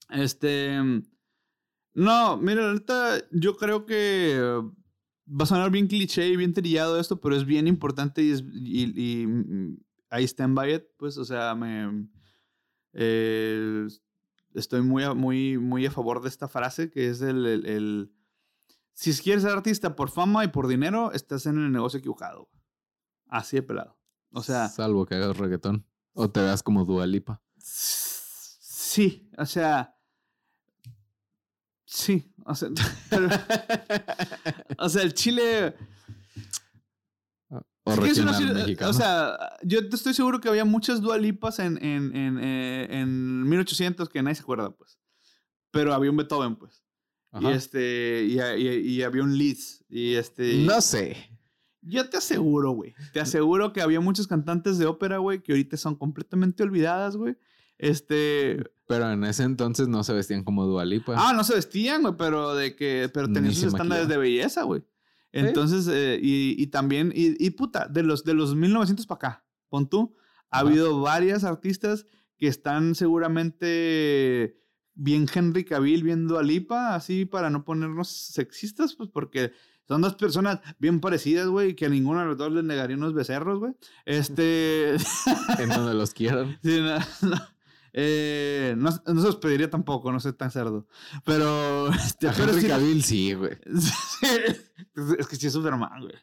Este. 0.09 0.81
No, 1.93 2.37
mira, 2.39 2.67
ahorita 2.69 3.19
yo 3.33 3.55
creo 3.59 3.85
que 3.85 4.63
va 5.27 5.45
a 5.45 5.47
sonar 5.47 5.71
bien 5.71 5.87
cliché 5.87 6.29
y 6.29 6.37
bien 6.37 6.53
trillado 6.55 6.99
esto, 7.01 7.21
pero 7.21 7.35
es 7.37 7.45
bien 7.45 7.67
importante 7.67 8.23
y, 8.23 8.31
es, 8.31 8.43
y, 8.53 9.23
y, 9.23 9.27
mm, 9.27 9.77
I 10.19 10.25
stand 10.25 10.55
by 10.57 10.75
it, 10.75 10.85
pues, 10.97 11.17
o 11.19 11.25
sea, 11.25 11.55
me. 11.55 12.09
eh, 12.93 13.87
estoy 14.55 14.83
muy 14.83 15.03
a, 15.03 15.15
muy, 15.15 15.59
muy 15.59 15.87
a 15.87 15.91
favor 15.91 16.23
de 16.23 16.29
esta 16.29 16.47
frase 16.49 16.91
que 16.91 17.09
es 17.09 17.21
el, 17.23 17.45
el- 17.47 17.67
el- 17.67 18.13
si 18.93 19.13
quieres 19.15 19.43
ser 19.43 19.53
artista 19.53 19.97
por 19.97 20.09
fama 20.11 20.45
y 20.45 20.49
por 20.49 20.69
dinero, 20.69 21.11
estás 21.13 21.47
en 21.47 21.59
el 21.59 21.73
negocio 21.73 21.99
equivocado. 21.99 22.49
Así 23.27 23.57
de 23.57 23.63
pelado. 23.65 23.99
O 24.31 24.43
sea, 24.43 24.69
Salvo 24.69 25.05
que 25.05 25.17
hagas 25.17 25.37
reggaetón. 25.37 25.85
O 26.13 26.31
te 26.31 26.41
veas 26.41 26.63
como 26.63 26.85
Dualipa. 26.85 27.43
sí, 27.59 29.29
o 29.37 29.47
sea, 29.47 29.94
sí, 31.95 32.33
o 32.45 32.55
sea, 32.55 32.69
pero- 33.11 33.29
o 34.79 34.89
sea, 34.89 35.03
el 35.03 35.15
Chile... 35.15 35.75
O 37.87 37.93
una 37.93 38.39
mexicano. 38.55 38.91
O 38.91 38.95
sea, 38.95 39.37
yo 39.63 39.81
estoy 39.93 40.15
seguro 40.15 40.41
que 40.41 40.49
había 40.49 40.65
muchas 40.65 41.03
dualipas 41.03 41.59
en, 41.59 41.77
en, 41.85 42.17
en, 42.17 42.39
eh, 42.43 42.87
en 42.91 43.43
1800 43.47 44.09
que 44.09 44.23
nadie 44.23 44.37
se 44.37 44.41
acuerda, 44.43 44.71
pues. 44.75 44.99
Pero 45.71 45.93
había 45.93 46.11
un 46.11 46.17
Beethoven, 46.17 46.57
pues. 46.57 46.83
Y 47.35 47.37
Ajá. 47.47 47.53
este, 47.53 48.25
y, 48.27 48.41
y- 48.41 48.69
y 48.91 49.03
había 49.03 49.23
un 49.23 49.37
Liszt. 49.37 49.83
Y 49.91 50.15
este. 50.15 50.65
No 50.65 50.81
sé. 50.81 51.17
Yo 51.83 52.09
te 52.09 52.17
aseguro, 52.17 52.71
güey. 52.71 52.95
Te 53.13 53.21
aseguro 53.21 53.75
que 53.75 53.83
había 53.83 54.01
muchos 54.01 54.27
cantantes 54.29 54.79
de 54.79 54.87
ópera, 54.87 55.19
güey, 55.19 55.43
que 55.43 55.53
ahorita 55.53 55.77
son 55.77 55.95
completamente 55.97 56.63
olvidadas, 56.63 57.19
güey. 57.19 57.37
Este. 57.77 58.65
Pero 58.87 59.11
en 59.11 59.25
ese 59.25 59.45
entonces 59.45 59.89
no 59.89 60.05
se 60.05 60.13
vestían 60.13 60.45
como 60.45 60.67
Dualipa. 60.67 61.15
Ah, 61.17 61.33
no 61.33 61.43
se 61.45 61.55
vestían, 61.55 62.03
güey, 62.03 62.15
pero 62.19 62.55
de 62.55 62.77
que. 62.77 63.11
Pero 63.13 63.33
tenían 63.33 63.55
sus 63.55 63.65
estándares 63.65 64.09
de 64.09 64.17
belleza, 64.17 64.63
güey. 64.63 64.85
Entonces, 65.33 65.89
eh, 65.89 66.19
y, 66.23 66.55
y 66.63 66.67
también. 66.69 67.13
Y, 67.15 67.43
y 67.45 67.51
puta, 67.51 67.89
de 67.89 68.03
los, 68.03 68.25
de 68.25 68.35
los 68.35 68.55
1900 68.55 69.07
para 69.07 69.17
acá, 69.17 69.45
pon 69.69 69.89
tú. 69.89 70.15
Ha 70.51 70.59
Ajá. 70.59 70.67
habido 70.69 71.01
varias 71.01 71.45
artistas 71.45 72.07
que 72.37 72.47
están 72.47 72.95
seguramente 72.95 74.61
bien 74.95 75.27
Henry 75.33 75.65
Cavill, 75.65 76.03
bien 76.03 76.29
Dua 76.29 76.43
Lipa, 76.43 76.95
así 76.95 77.25
para 77.25 77.51
no 77.51 77.65
ponernos 77.65 78.09
sexistas, 78.09 78.95
pues 78.95 79.11
porque 79.13 79.53
son 79.87 80.01
dos 80.01 80.15
personas 80.15 80.61
bien 80.79 81.01
parecidas, 81.01 81.49
güey, 81.49 81.75
que 81.75 81.87
a 81.87 81.89
ninguno 81.89 82.21
de 82.21 82.27
los 82.27 82.39
dos 82.39 82.53
les 82.53 82.65
negaría 82.65 82.97
unos 82.97 83.13
becerros, 83.13 83.59
güey. 83.59 83.73
Este. 84.05 84.95
En 85.59 85.69
donde 85.69 85.95
los 85.95 86.13
quieran. 86.15 86.59
Sí, 86.63 86.81
no, 86.81 86.99
no. 87.29 87.54
Eh, 87.97 88.75
no, 88.77 88.91
no 88.91 89.21
se 89.21 89.27
los 89.29 89.37
pediría 89.37 89.71
tampoco, 89.71 90.11
no 90.13 90.19
soy 90.19 90.33
tan 90.33 90.51
cerdo. 90.51 90.87
Pero. 91.25 91.89
Este, 91.95 92.29
A 92.29 92.33
pero 92.33 92.49
Henry 92.51 92.61
sí- 92.63 92.69
Cavill 92.69 93.05
sí, 93.05 93.35
güey. 93.35 93.53
Sí, 94.97 95.01
es 95.19 95.27
que 95.29 95.37
sí 95.37 95.47
es 95.47 95.53
Superman, 95.53 96.01
güey. 96.03 96.15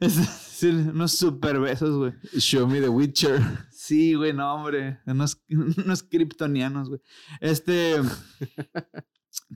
Es, 0.00 0.12
sí, 0.14 0.68
unos 0.68 1.12
super 1.12 1.58
besos, 1.60 1.96
güey. 1.96 2.12
Show 2.38 2.66
me 2.68 2.80
the 2.80 2.88
Witcher. 2.88 3.40
Sí, 3.70 4.14
güey, 4.14 4.32
no, 4.32 4.54
hombre. 4.54 5.00
Unos, 5.06 5.40
unos 5.50 6.02
kryptonianos, 6.04 6.88
güey. 6.88 7.00
Este. 7.40 7.96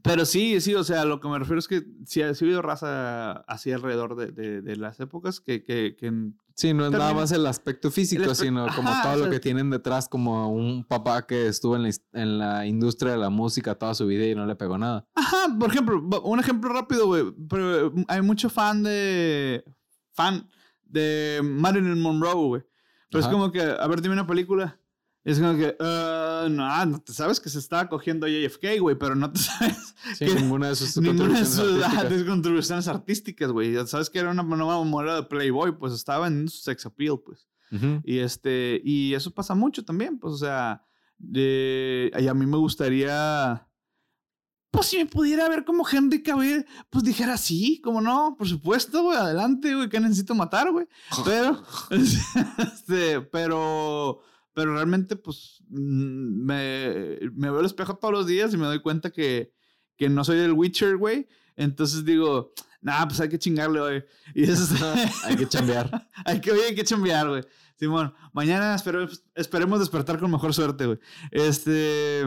Pero 0.03 0.25
sí, 0.25 0.61
sí, 0.61 0.75
o 0.75 0.85
sea, 0.85 1.05
lo 1.05 1.21
que 1.21 1.29
me 1.29 1.39
refiero 1.39 1.59
es 1.59 1.67
que 1.69 1.85
sí, 2.07 2.23
ha 2.23 2.33
sí 2.35 2.45
ha 2.45 2.47
habido 2.47 2.63
raza 2.63 3.33
así 3.49 3.73
alrededor 3.73 4.15
de, 4.17 4.31
de- 4.33 4.61
de 4.63 4.77
las 4.77 5.01
épocas 5.01 5.41
que, 5.41 5.65
que, 5.65 5.97
que 5.97 6.13
Sí, 6.57 6.73
no 6.73 6.87
es 6.87 6.93
nada 6.93 7.13
más 7.15 7.33
el 7.33 7.45
aspecto 7.47 7.91
físico, 7.91 8.23
El 8.23 8.37
sino 8.37 8.67
como 8.77 8.89
Ajá, 8.89 9.03
todo 9.03 9.13
o 9.15 9.17
lo 9.17 9.23
sea- 9.25 9.33
que 9.33 9.41
tienen 9.41 9.71
detrás, 9.71 10.09
como 10.09 10.49
un 10.53 10.85
papá 10.85 11.27
que 11.27 11.49
estuvo 11.49 11.75
en 11.75 11.83
la, 11.83 11.91
en 12.13 12.39
la 12.39 12.67
industria 12.67 13.13
de 13.13 13.19
la 13.19 13.31
música 13.31 13.75
toda 13.75 13.95
su 13.95 14.07
vida 14.07 14.25
y 14.27 14.35
no 14.37 14.47
le 14.47 14.55
pegó 14.55 14.79
nada. 14.79 15.09
Ajá, 15.17 15.49
por 15.59 15.71
ejemplo, 15.71 16.01
un 16.23 16.39
ejemplo 16.39 16.73
rápido, 16.73 17.07
güey. 17.09 17.25
Pero 17.49 17.89
eh, 17.89 18.05
hay 18.07 18.23
mucho 18.23 18.49
fan 18.51 18.85
de. 18.85 19.65
Fan 20.13 20.49
de 20.85 21.41
Marilyn 21.43 22.01
Monroe, 22.01 22.35
güey. 22.35 22.63
Pero 23.11 23.25
Ajá. 23.25 23.29
es 23.29 23.33
como 23.35 23.51
que, 23.51 23.61
a 23.61 23.87
ver, 23.89 24.01
dime 24.01 24.15
una 24.15 24.27
película. 24.27 24.79
Es 25.25 25.39
como 25.39 25.57
que, 25.57 25.75
"Ah, 25.81 26.47
no, 26.51 26.87
no 26.87 26.99
te 27.01 27.13
sabes 27.15 27.41
que 27.41 27.49
se 27.49 27.59
estaba 27.59 27.89
cogiendo 27.89 28.27
JFK, 28.29 28.79
güey, 28.81 28.97
pero 28.99 29.15
no 29.15 29.33
te 29.33 29.39
sabes 29.41 29.95
Sí, 30.19 30.27
que 30.27 30.35
ninguna 30.35 30.69
de 30.69 30.77
sus 30.77 30.97
ninguna 30.99 31.41
de 31.41 31.45
contribuciones 31.45 31.49
sus 31.49 31.83
ah, 31.83 32.01
artísticas. 32.01 32.29
contribuciones 32.29 32.89
artísticas, 32.89 33.51
güey. 33.51 33.87
Sabes 33.87 34.11
que 34.11 34.19
era 34.19 34.31
una 34.31 34.43
nueva 34.43 34.85
modelo 34.85 35.17
de 35.17 35.23
Playboy, 35.23 35.79
pues 35.79 35.93
estaba 35.95 36.27
en 36.27 36.49
su 36.49 36.59
sex 36.59 36.85
appeal, 36.87 37.19
pues. 37.25 37.49
Y 38.05 38.19
este, 38.19 38.81
y 38.85 39.15
eso 39.15 39.33
pasa 39.33 39.55
mucho 39.57 39.85
también, 39.85 40.19
pues, 40.21 40.35
o 40.35 40.37
sea, 40.39 40.85
de, 41.19 42.13
y 42.21 42.29
a 42.29 42.35
mí 42.35 42.47
me 42.47 42.57
gustaría, 42.57 43.67
pues, 44.71 44.87
si 44.87 44.99
me 44.99 45.07
pudiera 45.07 45.49
ver 45.49 45.65
como 45.65 45.85
Henry 45.91 46.23
Cavill, 46.23 46.67
pues 46.89 47.03
dijera 47.03 47.37
sí, 47.37 47.81
como 47.83 48.01
no, 48.01 48.37
por 48.39 48.47
supuesto, 48.47 49.03
güey, 49.03 49.19
adelante, 49.19 49.75
güey, 49.75 49.89
que 49.89 49.99
necesito 49.99 50.37
matar, 50.37 50.71
güey. 50.71 50.87
Pero, 51.25 51.65
este, 52.59 53.21
pero, 53.23 54.21
pero 54.55 54.73
realmente, 54.73 55.17
pues, 55.17 55.63
mm, 55.69 56.45
me, 56.45 57.19
me 57.33 57.51
veo 57.51 57.59
al 57.59 57.67
espejo 57.67 57.97
todos 57.97 58.15
los 58.15 58.27
días 58.27 58.55
y 58.55 58.57
me 58.57 58.67
doy 58.67 58.81
cuenta 58.81 59.11
que, 59.11 59.53
que 59.97 60.09
no 60.09 60.25
soy 60.25 60.39
el 60.39 60.53
Witcher, 60.53 60.97
güey. 60.97 61.29
Entonces 61.57 62.05
digo, 62.05 62.55
nah, 62.81 63.07
pues 63.07 63.21
hay 63.21 63.29
que 63.29 63.39
chingarle, 63.39 63.81
güey. 63.81 64.05
Y 64.35 64.45
eso 64.45 64.65
hay 65.25 65.37
que 65.37 65.49
chambear. 65.49 66.09
hay 66.25 66.41
que, 66.41 66.53
oye, 66.53 66.67
hay 66.67 66.75
que 66.75 66.85
chambear, 66.85 67.29
güey. 67.29 67.43
Simón, 67.77 68.15
mañana 68.33 68.77
esperemos 69.35 69.81
despertar 69.81 70.21
con 70.21 70.31
mejor 70.31 70.55
suerte, 70.55 70.87
güey. 70.87 70.99
Este. 71.33 72.23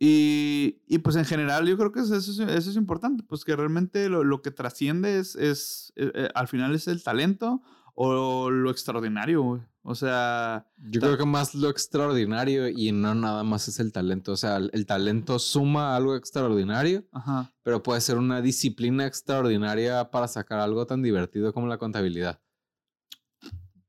Y, 0.00 0.82
y, 0.88 0.98
pues 0.98 1.14
en 1.14 1.24
general 1.24 1.66
yo 1.66 1.78
creo 1.78 1.92
que 1.92 2.00
eso, 2.00 2.16
eso, 2.16 2.42
es 2.42 2.76
importante, 2.76 3.22
pues 3.22 3.44
que 3.44 3.54
realmente 3.54 4.08
lo, 4.08 4.24
lo 4.24 4.42
que 4.42 4.50
trasciende 4.50 5.18
es, 5.18 5.36
es 5.36 5.92
eh, 5.94 6.10
eh, 6.14 6.28
al 6.34 6.48
final 6.48 6.74
es 6.74 6.88
el 6.88 7.02
talento 7.02 7.62
o 7.94 8.50
lo 8.50 8.70
extraordinario, 8.70 9.42
güey. 9.42 9.62
O 9.82 9.94
sea... 9.94 10.66
Yo 10.78 11.00
creo 11.00 11.18
que 11.18 11.26
más 11.26 11.54
lo 11.54 11.68
extraordinario 11.68 12.68
y 12.68 12.90
no 12.92 13.14
nada 13.14 13.44
más 13.44 13.68
es 13.68 13.78
el 13.80 13.92
talento. 13.92 14.32
O 14.32 14.36
sea, 14.36 14.56
el, 14.56 14.86
talento 14.86 15.38
suma 15.38 15.94
algo 15.94 16.16
extraordinario, 16.16 17.04
Ajá. 17.12 17.52
pero 17.62 17.82
puede 17.82 18.00
ser 18.00 18.16
una 18.16 18.40
disciplina 18.40 19.06
extraordinaria 19.06 20.10
para 20.10 20.26
sacar 20.26 20.58
algo 20.60 20.86
tan 20.86 21.02
divertido 21.02 21.52
como 21.52 21.66
la 21.66 21.78
contabilidad. 21.78 22.40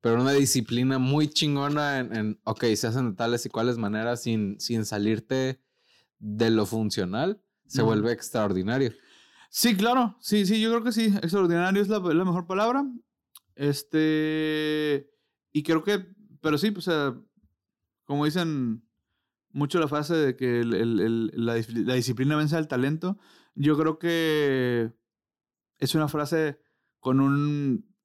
Pero 0.01 0.21
una 0.21 0.33
disciplina 0.33 0.99
muy 0.99 1.29
chingona 1.29 1.99
en, 1.99 2.15
en 2.15 2.39
ok, 2.43 2.65
se 2.75 2.87
hacen 2.87 3.11
de 3.11 3.15
tales 3.15 3.45
y 3.45 3.49
cuales 3.49 3.77
maneras 3.77 4.21
sin, 4.21 4.59
sin 4.59 4.85
salirte 4.85 5.61
de 6.19 6.49
lo 6.51 6.65
funcional, 6.65 7.41
se 7.67 7.81
vuelve 7.81 8.11
extraordinario. 8.11 8.93
Sí, 9.49 9.75
claro. 9.75 10.17
Sí, 10.19 10.45
sí, 10.45 10.59
yo 10.59 10.69
creo 10.69 10.83
que 10.83 10.91
sí. 10.91 11.05
Extraordinario 11.05 11.81
es 11.81 11.87
la, 11.87 11.99
la 11.99 12.25
mejor 12.25 12.45
palabra. 12.45 12.85
Este. 13.55 15.09
Y 15.51 15.63
creo 15.63 15.83
que. 15.83 16.05
Pero 16.41 16.57
sí, 16.57 16.71
pues, 16.71 16.89
como 18.03 18.25
dicen 18.25 18.85
mucho 19.49 19.79
la 19.79 19.87
frase 19.87 20.15
de 20.15 20.35
que 20.35 20.63
la, 20.65 21.55
disciplina 21.95 22.35
vence 22.35 22.57
al 22.57 22.67
talento, 22.67 23.17
yo 23.55 23.77
creo 23.77 23.97
que 23.97 24.91
es 25.79 25.95
una 25.95 26.09
frase 26.09 26.59
con 26.99 27.21
un 27.21 27.95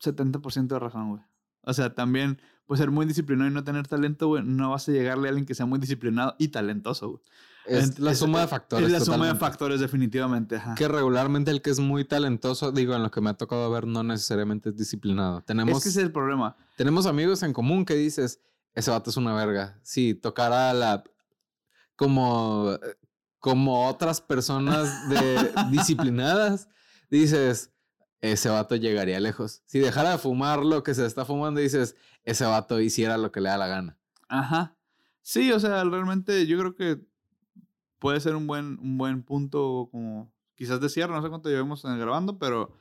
70% 0.00 0.68
de 0.68 0.78
razón, 0.78 1.10
güey. 1.10 1.22
O 1.62 1.72
sea, 1.72 1.94
también 1.94 2.40
pues 2.68 2.80
ser 2.80 2.90
muy 2.90 3.06
disciplinado 3.06 3.50
y 3.50 3.54
no 3.54 3.64
tener 3.64 3.88
talento, 3.88 4.28
güey, 4.28 4.44
no 4.44 4.70
vas 4.70 4.86
a 4.90 4.92
llegarle 4.92 5.28
a 5.28 5.30
alguien 5.30 5.46
que 5.46 5.54
sea 5.54 5.64
muy 5.64 5.78
disciplinado 5.78 6.36
y 6.38 6.48
talentoso, 6.48 7.08
güey. 7.08 7.22
Es 7.64 7.98
la 7.98 8.14
suma 8.14 8.42
de 8.42 8.46
factores. 8.46 8.86
Es 8.86 8.92
la 8.92 9.00
suma 9.00 9.26
de 9.26 9.34
factores, 9.34 9.80
definitivamente. 9.80 10.56
Ajá. 10.56 10.74
Que 10.74 10.86
regularmente 10.86 11.50
el 11.50 11.62
que 11.62 11.70
es 11.70 11.80
muy 11.80 12.04
talentoso, 12.04 12.70
digo, 12.70 12.94
en 12.94 13.02
lo 13.02 13.10
que 13.10 13.22
me 13.22 13.30
ha 13.30 13.34
tocado 13.34 13.70
ver, 13.70 13.86
no 13.86 14.02
necesariamente 14.02 14.68
es 14.68 14.76
disciplinado. 14.76 15.42
Tenemos, 15.42 15.78
es 15.78 15.82
que 15.82 15.88
ese 15.88 16.00
es 16.00 16.06
el 16.06 16.12
problema. 16.12 16.56
Tenemos 16.76 17.06
amigos 17.06 17.42
en 17.42 17.54
común 17.54 17.84
que 17.84 17.94
dices, 17.94 18.40
ese 18.74 18.90
vato 18.90 19.08
es 19.08 19.16
una 19.16 19.34
verga. 19.34 19.78
Sí, 19.82 20.14
tocará 20.14 20.72
la. 20.74 21.04
Como. 21.96 22.78
Como 23.38 23.88
otras 23.88 24.20
personas 24.20 25.08
de, 25.08 25.52
disciplinadas, 25.70 26.68
dices, 27.08 27.70
ese 28.20 28.48
vato 28.48 28.76
llegaría 28.76 29.20
lejos. 29.20 29.62
Si 29.66 29.78
dejara 29.78 30.12
de 30.12 30.18
fumar 30.18 30.64
lo 30.64 30.82
que 30.82 30.94
se 30.94 31.06
está 31.06 31.24
fumando, 31.24 31.60
dices, 31.60 31.94
ese 32.30 32.44
vato 32.44 32.80
hiciera 32.80 33.16
lo 33.16 33.32
que 33.32 33.40
le 33.40 33.48
da 33.48 33.56
la 33.56 33.66
gana. 33.66 33.98
Ajá. 34.28 34.76
Sí, 35.22 35.50
o 35.52 35.60
sea, 35.60 35.82
realmente 35.84 36.46
yo 36.46 36.58
creo 36.58 36.74
que 36.74 37.00
puede 37.98 38.20
ser 38.20 38.36
un 38.36 38.46
buen, 38.46 38.78
un 38.80 38.98
buen 38.98 39.22
punto 39.22 39.88
como 39.90 40.32
quizás 40.54 40.80
de 40.80 40.88
cierre, 40.88 41.12
no 41.12 41.22
sé 41.22 41.28
cuánto 41.28 41.48
llevamos 41.48 41.82
grabando, 41.82 42.38
pero, 42.38 42.72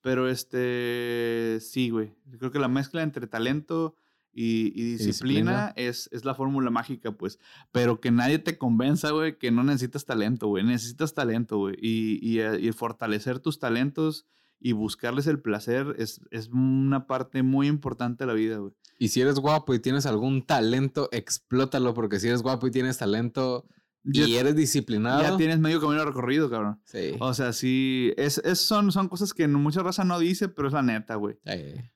pero 0.00 0.28
este, 0.28 1.58
sí, 1.60 1.90
güey. 1.90 2.16
Yo 2.26 2.38
creo 2.38 2.50
que 2.50 2.58
la 2.58 2.68
mezcla 2.68 3.02
entre 3.02 3.26
talento 3.26 3.94
y, 4.32 4.70
disciplina, 4.70 5.72
Es, 5.76 6.10
es 6.12 6.24
la 6.24 6.34
fórmula 6.34 6.70
mágica, 6.70 7.12
pues. 7.12 7.38
Pero 7.72 8.00
que 8.00 8.10
nadie 8.10 8.38
te 8.38 8.58
convenza, 8.58 9.10
güey, 9.12 9.38
que 9.38 9.50
no 9.50 9.62
necesitas 9.62 10.04
talento, 10.04 10.48
güey. 10.48 10.64
Necesitas 10.64 11.14
talento, 11.14 11.58
güey. 11.58 11.76
Y, 11.80 12.18
y, 12.22 12.40
eh, 12.40 12.60
y 12.60 12.72
fortalecer 12.72 13.38
tus 13.38 13.58
talentos 13.58 14.26
y 14.58 14.72
buscarles 14.72 15.26
el 15.26 15.40
placer 15.40 15.94
es, 15.98 16.20
es 16.30 16.48
una 16.48 17.06
parte 17.06 17.42
muy 17.42 17.68
importante 17.68 18.24
de 18.24 18.28
la 18.28 18.34
vida, 18.34 18.58
güey. 18.58 18.72
Y 18.98 19.08
si 19.08 19.20
eres 19.20 19.38
guapo 19.38 19.74
y 19.74 19.78
tienes 19.78 20.06
algún 20.06 20.46
talento, 20.46 21.08
explótalo, 21.12 21.92
porque 21.94 22.18
si 22.18 22.28
eres 22.28 22.42
guapo 22.42 22.66
y 22.66 22.70
tienes 22.70 22.98
talento 22.98 23.66
y 24.04 24.36
eres 24.36 24.54
disciplinado. 24.54 25.22
Ya 25.22 25.36
tienes 25.36 25.58
medio 25.58 25.80
camino 25.80 26.04
recorrido, 26.04 26.48
cabrón. 26.48 26.80
Sí. 26.84 27.14
O 27.18 27.34
sea, 27.34 27.52
sí, 27.52 28.12
es, 28.16 28.38
es 28.38 28.60
son, 28.60 28.92
son 28.92 29.08
cosas 29.08 29.34
que 29.34 29.48
mucha 29.48 29.82
raza 29.82 30.04
no 30.04 30.18
dice, 30.18 30.48
pero 30.48 30.68
es 30.68 30.74
la 30.74 30.82
neta, 30.82 31.16
güey. 31.16 31.36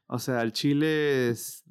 O 0.06 0.18
sea, 0.18 0.42
el 0.42 0.52
chile, 0.52 1.30
es, 1.30 1.64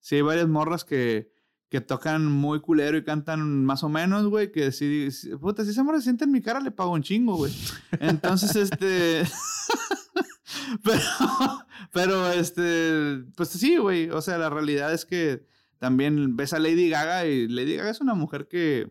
sí 0.00 0.16
hay 0.16 0.22
varias 0.22 0.48
morras 0.48 0.84
que, 0.84 1.30
que 1.68 1.80
tocan 1.80 2.26
muy 2.26 2.60
culero 2.60 2.98
y 2.98 3.04
cantan 3.04 3.64
más 3.64 3.84
o 3.84 3.88
menos, 3.88 4.26
güey, 4.26 4.50
que 4.50 4.72
si, 4.72 5.08
puta, 5.40 5.64
si 5.64 5.70
esa 5.70 5.84
morra 5.84 5.98
se 5.98 6.04
siente 6.04 6.24
en 6.24 6.32
mi 6.32 6.42
cara, 6.42 6.60
le 6.60 6.70
pago 6.70 6.92
un 6.92 7.02
chingo, 7.02 7.36
güey. 7.36 7.52
Entonces, 8.00 8.56
este... 8.56 9.24
Pero, 10.82 11.00
pero 11.92 12.30
este, 12.30 13.24
pues 13.36 13.50
sí, 13.50 13.76
güey. 13.76 14.10
O 14.10 14.20
sea, 14.20 14.38
la 14.38 14.50
realidad 14.50 14.92
es 14.92 15.04
que 15.04 15.46
también 15.78 16.36
ves 16.36 16.52
a 16.52 16.58
Lady 16.58 16.88
Gaga 16.88 17.26
y 17.26 17.46
Lady 17.48 17.76
Gaga 17.76 17.90
es 17.90 18.00
una 18.00 18.14
mujer 18.14 18.48
que 18.48 18.90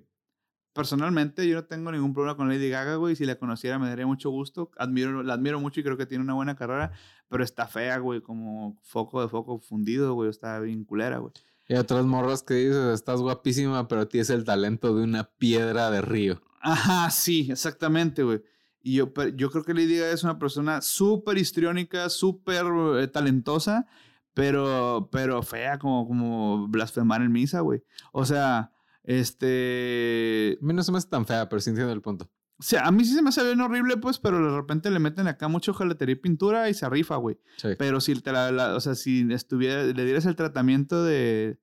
personalmente 0.73 1.47
yo 1.47 1.55
no 1.55 1.65
tengo 1.65 1.91
ningún 1.91 2.13
problema 2.13 2.37
con 2.37 2.49
Lady 2.49 2.69
Gaga, 2.69 2.95
güey. 2.95 3.15
Si 3.15 3.25
la 3.25 3.35
conociera 3.35 3.79
me 3.79 3.87
daría 3.87 4.05
mucho 4.05 4.29
gusto. 4.29 4.71
Admiro, 4.77 5.23
la 5.23 5.33
admiro 5.33 5.59
mucho 5.59 5.79
y 5.79 5.83
creo 5.83 5.97
que 5.97 6.05
tiene 6.05 6.23
una 6.23 6.33
buena 6.33 6.55
carrera, 6.55 6.91
pero 7.29 7.43
está 7.43 7.67
fea, 7.67 7.97
güey, 7.97 8.21
como 8.21 8.79
foco 8.81 9.21
de 9.21 9.29
foco 9.29 9.59
fundido, 9.59 10.13
güey. 10.13 10.29
Está 10.29 10.59
bien 10.59 10.83
culera, 10.83 11.17
güey. 11.17 11.33
Y 11.67 11.75
otras 11.75 12.05
morras 12.05 12.43
que 12.43 12.55
dices, 12.55 12.93
estás 12.93 13.21
guapísima, 13.21 13.87
pero 13.87 14.07
tienes 14.07 14.29
el 14.29 14.43
talento 14.43 14.95
de 14.95 15.03
una 15.03 15.23
piedra 15.23 15.89
de 15.91 16.01
río. 16.01 16.41
Ajá, 16.59 17.09
sí, 17.09 17.47
exactamente, 17.49 18.23
güey. 18.23 18.41
Y 18.83 18.95
yo, 18.95 19.11
yo 19.35 19.49
creo 19.49 19.63
que 19.63 19.73
Lady 19.73 19.97
Gaga 19.97 20.11
es 20.11 20.23
una 20.23 20.37
persona 20.37 20.81
súper 20.81 21.37
histriónica, 21.37 22.09
súper 22.09 22.65
eh, 22.99 23.07
talentosa, 23.07 23.87
pero, 24.33 25.09
pero 25.11 25.41
fea, 25.41 25.79
como, 25.79 26.05
como 26.05 26.67
blasfemar 26.67 27.21
en 27.21 27.31
misa, 27.31 27.61
güey. 27.61 27.81
O 28.11 28.25
sea, 28.25 28.73
este... 29.03 30.57
A 30.61 30.65
mí 30.65 30.73
no 30.73 30.83
se 30.83 30.91
me 30.91 30.97
hace 30.97 31.07
tan 31.07 31.25
fea, 31.25 31.47
pero 31.47 31.61
sí 31.61 31.69
entiendo 31.69 31.93
el 31.93 32.01
punto. 32.01 32.29
O 32.59 32.63
sea, 32.63 32.85
a 32.85 32.91
mí 32.91 33.05
sí 33.05 33.13
se 33.13 33.21
me 33.21 33.29
hace 33.29 33.43
bien 33.43 33.61
horrible, 33.61 33.97
pues, 33.97 34.19
pero 34.19 34.51
de 34.51 34.55
repente 34.55 34.91
le 34.91 34.99
meten 34.99 35.27
acá 35.27 35.47
mucho 35.47 35.73
jaletería 35.73 36.13
y 36.13 36.19
pintura 36.19 36.69
y 36.69 36.73
se 36.73 36.89
rifa, 36.89 37.15
güey. 37.15 37.39
Pero 37.77 38.01
si 38.01 38.13
te 38.21 38.31
la, 38.31 38.75
o 38.75 38.79
sea, 38.81 38.95
si 38.95 39.25
estuviera, 39.31 39.83
le 39.83 40.05
dieras 40.05 40.25
el 40.25 40.35
tratamiento 40.35 41.03
de 41.03 41.57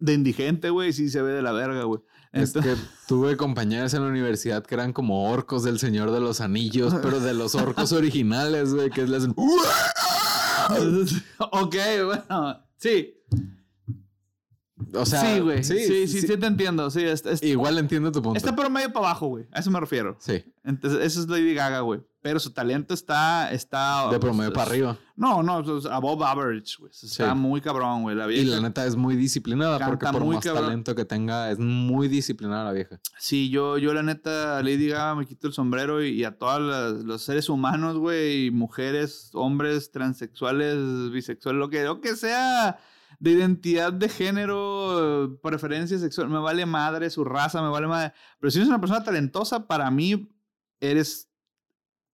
de 0.00 0.14
indigente, 0.14 0.70
güey, 0.70 0.92
sí 0.92 1.08
se 1.10 1.22
ve 1.22 1.32
de 1.32 1.42
la 1.42 1.52
verga, 1.52 1.84
güey. 1.84 2.00
Es 2.32 2.52
que 2.52 2.76
tuve 3.08 3.36
compañeras 3.36 3.94
en 3.94 4.02
la 4.02 4.08
universidad 4.08 4.64
que 4.64 4.74
eran 4.74 4.92
como 4.92 5.30
orcos 5.30 5.64
del 5.64 5.78
Señor 5.78 6.10
de 6.12 6.20
los 6.20 6.40
Anillos, 6.40 6.94
pero 7.02 7.20
de 7.20 7.34
los 7.34 7.54
orcos 7.54 7.92
originales, 7.92 8.72
güey, 8.74 8.90
que 8.90 9.06
les 9.06 9.24
hacen... 9.24 9.34
ok, 11.38 11.76
bueno, 12.04 12.62
sí. 12.76 13.14
O 14.94 15.04
sea, 15.04 15.20
sí, 15.20 15.40
güey. 15.40 15.64
Sí 15.64 15.78
sí, 15.86 16.06
sí, 16.06 16.20
sí, 16.22 16.36
te 16.36 16.46
entiendo. 16.46 16.90
Sí, 16.90 17.04
Igual 17.42 17.78
entiendo 17.78 18.12
tu 18.12 18.22
punto. 18.22 18.38
Está 18.38 18.54
por 18.54 18.70
medio 18.70 18.92
para 18.92 19.06
abajo, 19.06 19.26
güey. 19.28 19.46
A 19.52 19.60
eso 19.60 19.70
me 19.70 19.80
refiero. 19.80 20.16
Sí. 20.20 20.44
Entonces, 20.64 21.00
eso 21.04 21.20
es 21.20 21.28
Lady 21.28 21.54
Gaga, 21.54 21.80
güey. 21.80 22.00
Pero 22.22 22.38
su 22.38 22.52
talento 22.52 22.92
está. 22.92 23.50
está 23.50 24.10
de 24.10 24.18
promedio 24.18 24.52
para 24.52 24.70
arriba. 24.70 24.98
No, 25.16 25.42
no, 25.42 25.62
above 25.90 26.22
average, 26.22 26.76
güey. 26.78 26.92
Está 26.92 27.34
muy 27.34 27.60
cabrón, 27.60 28.02
güey. 28.02 28.14
La 28.14 28.26
vieja. 28.26 28.42
Y 28.42 28.46
la 28.46 28.60
neta 28.60 28.84
es 28.84 28.96
muy 28.96 29.16
disciplinada 29.16 29.78
porque 29.86 30.06
por 30.06 30.24
más 30.24 30.44
talento 30.44 30.94
que 30.94 31.04
tenga, 31.04 31.50
es 31.50 31.58
muy 31.58 32.08
disciplinada 32.08 32.64
la 32.64 32.72
vieja. 32.72 33.00
Sí, 33.18 33.48
yo, 33.48 33.78
yo 33.78 33.94
la 33.94 34.02
neta, 34.02 34.62
Lady 34.62 34.88
Gaga 34.88 35.14
me 35.14 35.26
quito 35.26 35.46
el 35.46 35.52
sombrero 35.52 36.04
y, 36.04 36.24
a 36.24 36.36
todos 36.36 37.04
los 37.04 37.22
seres 37.22 37.48
humanos, 37.48 37.96
güey, 37.96 38.50
mujeres, 38.50 39.30
hombres, 39.32 39.90
transexuales, 39.90 41.10
bisexuales, 41.10 41.58
lo 41.58 41.70
que, 41.70 41.84
lo 41.84 42.00
que 42.00 42.16
sea 42.16 42.78
de 43.18 43.32
identidad 43.32 43.92
de 43.92 44.08
género, 44.08 45.38
preferencia 45.42 45.98
sexual, 45.98 46.28
me 46.28 46.38
vale 46.38 46.64
madre, 46.66 47.10
su 47.10 47.24
raza, 47.24 47.62
me 47.62 47.68
vale 47.68 47.86
madre. 47.86 48.12
Pero 48.40 48.50
si 48.50 48.58
eres 48.58 48.68
una 48.68 48.80
persona 48.80 49.04
talentosa, 49.04 49.66
para 49.66 49.90
mí 49.90 50.34
eres, 50.80 51.29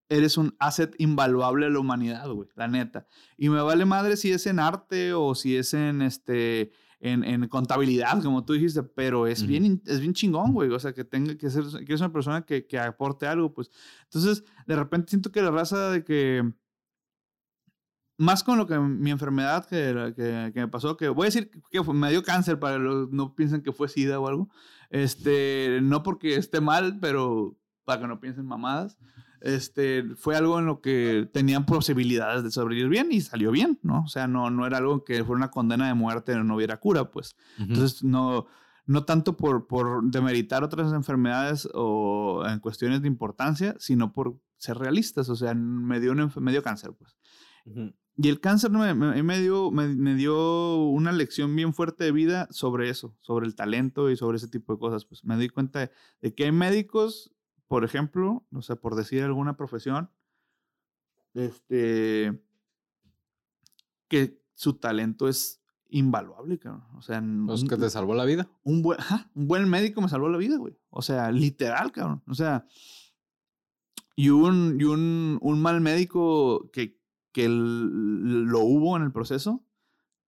eres 0.08 0.36
un 0.36 0.54
asset 0.58 0.94
invaluable 0.98 1.66
a 1.66 1.70
la 1.70 1.78
humanidad, 1.78 2.28
güey, 2.30 2.48
la 2.54 2.68
neta. 2.68 3.06
Y 3.36 3.48
me 3.48 3.60
vale 3.60 3.84
madre 3.84 4.16
si 4.16 4.32
es 4.32 4.46
en 4.46 4.58
arte 4.58 5.12
o 5.12 5.34
si 5.34 5.56
es 5.56 5.74
en 5.74 6.02
este... 6.02 6.72
En, 6.98 7.24
en, 7.24 7.46
contabilidad, 7.48 8.22
como 8.22 8.46
tú 8.46 8.54
dijiste, 8.54 8.82
pero 8.82 9.26
es, 9.26 9.46
bien, 9.46 9.82
es 9.84 10.00
bien 10.00 10.14
chingón, 10.14 10.54
güey. 10.54 10.70
O 10.70 10.80
sea, 10.80 10.94
que 10.94 11.04
tenga 11.04 11.36
que 11.36 11.50
ser, 11.50 11.64
que 11.84 11.92
es 11.92 12.00
una 12.00 12.10
persona 12.10 12.46
que, 12.46 12.66
que, 12.66 12.78
aporte 12.78 13.26
algo, 13.26 13.52
pues. 13.52 13.70
Entonces, 14.04 14.44
de 14.66 14.76
repente 14.76 15.10
siento 15.10 15.30
que 15.30 15.42
la 15.42 15.50
raza 15.50 15.90
de 15.90 16.02
que 16.02 16.42
más 18.18 18.42
con 18.42 18.56
lo 18.56 18.66
que 18.66 18.78
mi 18.78 19.10
enfermedad 19.10 19.66
que, 19.66 20.14
que, 20.16 20.60
me 20.60 20.68
pasó, 20.68 20.96
que 20.96 21.08
voy 21.08 21.24
a 21.24 21.26
decir 21.26 21.50
que 21.70 21.82
me 21.82 22.10
dio 22.10 22.22
cáncer 22.22 22.58
para 22.58 22.78
los 22.78 23.10
no 23.10 23.34
piensen 23.34 23.62
que 23.62 23.72
fue 23.72 23.88
SIDA 23.88 24.18
o 24.18 24.26
algo. 24.26 24.48
Este, 24.90 25.80
no 25.82 26.02
porque 26.02 26.36
esté 26.36 26.60
mal, 26.60 26.98
pero 27.00 27.58
para 27.84 28.00
que 28.00 28.08
no 28.08 28.20
piensen 28.20 28.46
mamadas. 28.46 28.96
Este, 29.46 30.02
fue 30.16 30.34
algo 30.34 30.58
en 30.58 30.66
lo 30.66 30.80
que 30.80 31.28
tenían 31.32 31.66
posibilidades 31.66 32.42
de 32.42 32.50
sobrevivir 32.50 32.88
bien 32.88 33.12
y 33.12 33.20
salió 33.20 33.52
bien, 33.52 33.78
¿no? 33.82 34.02
O 34.02 34.08
sea, 34.08 34.26
no, 34.26 34.50
no 34.50 34.66
era 34.66 34.78
algo 34.78 35.04
que 35.04 35.22
fuera 35.22 35.36
una 35.36 35.50
condena 35.52 35.86
de 35.86 35.94
muerte 35.94 36.34
no 36.34 36.56
hubiera 36.56 36.78
cura, 36.78 37.12
pues. 37.12 37.36
Entonces, 37.56 38.02
no, 38.02 38.46
no 38.86 39.04
tanto 39.04 39.36
por, 39.36 39.68
por 39.68 40.02
demeritar 40.02 40.64
otras 40.64 40.92
enfermedades 40.92 41.68
o 41.74 42.42
en 42.44 42.58
cuestiones 42.58 43.02
de 43.02 43.08
importancia, 43.08 43.76
sino 43.78 44.12
por 44.12 44.36
ser 44.58 44.78
realistas. 44.78 45.28
O 45.28 45.36
sea, 45.36 45.54
me 45.54 46.00
dio, 46.00 46.10
un, 46.10 46.32
me 46.40 46.50
dio 46.50 46.64
cáncer, 46.64 46.92
pues. 46.98 47.16
Y 48.18 48.28
el 48.28 48.40
cáncer 48.40 48.70
me, 48.70 48.94
me, 48.94 49.40
dio, 49.40 49.70
me, 49.70 50.14
dio 50.14 50.76
una 50.86 51.12
lección 51.12 51.54
bien 51.54 51.74
fuerte 51.74 52.04
de 52.04 52.12
vida 52.12 52.48
sobre 52.50 52.88
eso, 52.88 53.14
sobre 53.20 53.46
el 53.46 53.54
talento 53.54 54.10
y 54.10 54.16
sobre 54.16 54.38
ese 54.38 54.48
tipo 54.48 54.72
de 54.72 54.78
cosas. 54.78 55.04
Pues 55.04 55.22
me 55.24 55.36
di 55.36 55.50
cuenta 55.50 55.90
de, 56.22 56.34
que 56.34 56.44
hay 56.44 56.52
médicos, 56.52 57.35
por 57.68 57.84
ejemplo, 57.84 58.46
o 58.52 58.62
sea, 58.62 58.76
por 58.76 58.94
decir 58.94 59.22
alguna 59.22 59.56
profesión, 59.56 60.10
este, 61.34 62.42
que 64.08 64.42
su 64.54 64.74
talento 64.74 65.28
es 65.28 65.62
invaluable, 65.88 66.58
cabrón. 66.58 66.84
O 66.96 67.02
sea, 67.02 67.22
pues 67.46 67.64
que 67.64 67.76
te 67.76 67.90
salvó 67.90 68.14
la 68.14 68.24
vida. 68.24 68.48
Un 68.62 68.82
buen, 68.82 68.98
un 69.34 69.46
buen 69.46 69.68
médico 69.68 70.00
me 70.00 70.08
salvó 70.08 70.28
la 70.28 70.38
vida, 70.38 70.56
güey. 70.56 70.78
O 70.90 71.02
sea, 71.02 71.30
literal, 71.30 71.92
cabrón. 71.92 72.22
O 72.26 72.34
sea, 72.34 72.66
y 74.14 74.30
un, 74.30 74.78
y 74.80 74.84
un, 74.84 75.38
un 75.40 75.62
mal 75.62 75.80
médico 75.80 76.70
que, 76.72 76.98
que 77.32 77.48
lo 77.48 78.60
hubo 78.60 78.96
en 78.96 79.02
el 79.02 79.12
proceso, 79.12 79.62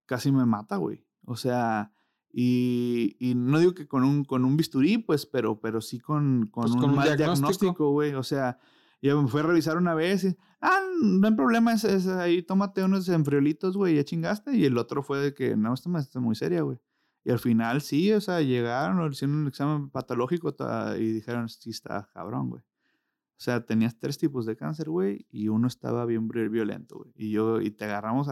casi 0.05 0.31
me 0.31 0.45
mata, 0.45 0.77
güey. 0.77 1.05
O 1.25 1.35
sea, 1.35 1.91
y, 2.31 3.15
y, 3.19 3.33
no 3.33 3.59
digo 3.59 3.73
que 3.73 3.87
con 3.87 4.03
un, 4.03 4.23
con 4.23 4.45
un 4.45 4.55
bisturí, 4.55 4.99
pues, 4.99 5.25
pero, 5.25 5.59
pero 5.59 5.81
sí 5.81 5.99
con, 5.99 6.47
con 6.51 6.71
pues 6.71 6.73
un 6.73 6.95
mal 6.95 7.17
diagnóstico, 7.17 7.91
güey. 7.91 8.13
O 8.13 8.23
sea, 8.23 8.59
ya 9.01 9.15
me 9.15 9.27
fue 9.27 9.41
a 9.41 9.43
revisar 9.43 9.77
una 9.77 9.95
vez 9.95 10.23
y, 10.25 10.37
ah, 10.61 10.81
no 11.01 11.27
hay 11.27 11.33
problema, 11.33 11.73
es, 11.73 12.07
ahí 12.07 12.43
tómate 12.43 12.83
unos 12.83 13.09
enfriolitos, 13.09 13.75
güey, 13.75 13.95
ya 13.95 14.03
chingaste. 14.03 14.55
Y 14.55 14.65
el 14.65 14.77
otro 14.77 15.01
fue 15.01 15.19
de 15.19 15.33
que, 15.33 15.55
no, 15.55 15.73
esta 15.73 15.89
está 15.97 16.19
muy 16.19 16.35
seria, 16.35 16.61
güey. 16.61 16.79
Y 17.23 17.31
al 17.31 17.39
final 17.39 17.81
sí, 17.81 18.11
o 18.13 18.21
sea, 18.21 18.41
llegaron, 18.41 19.11
hicieron 19.11 19.37
un 19.37 19.47
examen 19.47 19.89
patológico 19.89 20.55
y 20.97 21.11
dijeron, 21.11 21.49
sí, 21.49 21.71
está 21.71 22.09
cabrón, 22.13 22.49
güey. 22.49 22.61
O 22.61 23.41
sea, 23.41 23.65
tenías 23.65 23.97
tres 23.97 24.17
tipos 24.17 24.45
de 24.45 24.55
cáncer, 24.55 24.89
güey, 24.89 25.25
y 25.29 25.47
uno 25.47 25.67
estaba 25.67 26.05
bien 26.05 26.27
violento, 26.27 26.97
güey. 26.97 27.11
Y 27.15 27.31
yo, 27.31 27.61
y 27.61 27.71
te 27.71 27.85
agarramos 27.85 28.27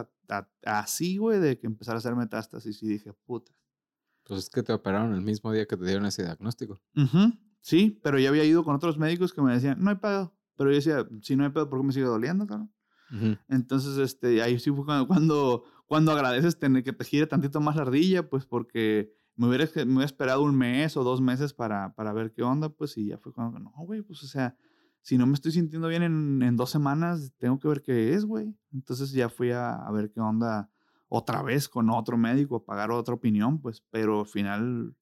así, 0.66 1.18
güey, 1.18 1.40
de 1.40 1.58
que 1.58 1.66
empezar 1.66 1.96
a 1.96 2.00
hacer 2.00 2.16
metástasis. 2.16 2.84
Y 2.84 2.88
dije, 2.88 3.14
puta. 3.26 3.52
Pues 4.28 4.44
es 4.44 4.50
que 4.50 4.64
te 4.64 4.74
operaron 4.74 5.14
el 5.14 5.22
mismo 5.22 5.52
día 5.52 5.66
que 5.66 5.78
te 5.78 5.86
dieron 5.86 6.06
ese 6.06 6.24
diagnóstico. 6.24 6.80
Sí, 7.62 8.00
pero 8.04 8.20
ya 8.20 8.30
había 8.30 8.44
ido 8.44 8.64
con 8.64 8.76
otros 8.76 8.98
médicos 8.98 9.34
que 9.34 9.42
me 9.42 9.54
decían, 9.54 9.78
no 9.80 9.90
hay 9.90 9.96
pedo. 9.96 10.34
Pero 10.56 10.70
yo 10.70 10.76
decía, 10.76 11.08
si 11.22 11.36
no 11.36 11.44
hay 11.44 11.52
pedo, 11.52 11.70
¿por 11.70 11.80
qué 11.80 11.86
me 11.88 11.94
sigue 11.94 12.06
doliendo, 12.06 12.46
cabrón? 12.48 12.72
Entonces, 13.48 13.98
este, 13.98 14.42
ahí 14.42 14.60
sí 14.60 14.70
fue 14.72 14.86
cuando, 14.86 15.64
cuando, 15.86 16.12
agradeces 16.12 16.60
tener 16.60 16.84
que 16.84 16.92
te 16.92 17.06
gire 17.06 17.26
tantito 17.26 17.62
más 17.62 17.78
la 17.78 17.84
ardilla, 17.84 18.30
pues 18.30 18.46
porque 18.46 19.14
me 19.38 19.48
hubiera, 19.48 19.66
me 19.86 19.94
hubiera 19.94 20.06
esperado 20.06 20.44
un 20.44 20.58
mes 20.58 20.98
o 20.98 21.06
dos 21.06 21.22
meses 21.22 21.54
para, 21.54 21.94
para 21.96 22.12
ver 22.12 22.34
qué 22.34 22.44
onda, 22.44 22.68
pues, 22.68 22.98
y 22.98 23.08
ya 23.08 23.18
fue 23.18 23.32
cuando, 23.32 23.60
no, 23.60 23.72
güey, 23.78 24.02
pues, 24.02 24.24
o 24.24 24.28
sea, 24.28 24.58
si 25.08 25.18
no 25.18 25.26
me 25.26 25.36
estoy 25.36 25.54
sintiendo 25.54 25.88
bien 25.88 26.04
en, 26.04 26.58
dos 26.58 26.70
semanas, 26.70 27.32
tengo 27.38 27.60
que 27.60 27.70
ver 27.70 27.82
qué 27.82 28.14
es, 28.14 28.26
güey. 28.26 28.54
Entonces 28.74 29.12
ya 29.14 29.30
fui 29.30 29.52
a, 29.52 29.90
ver 29.94 30.12
qué 30.12 30.20
onda 30.20 30.70
otra 31.10 31.42
vez 31.42 31.70
con 31.70 31.90
otro 31.90 32.18
médico, 32.18 32.58
a 32.58 32.66
pagar 32.66 32.92
otra 32.92 33.16
opinión, 33.16 33.60
pues, 33.62 33.84
pero 33.90 34.22
al 34.22 34.28
final 34.28 34.96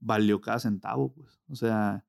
valió 0.00 0.40
cada 0.40 0.60
centavo, 0.60 1.12
pues. 1.12 1.40
O 1.48 1.56
sea, 1.56 2.04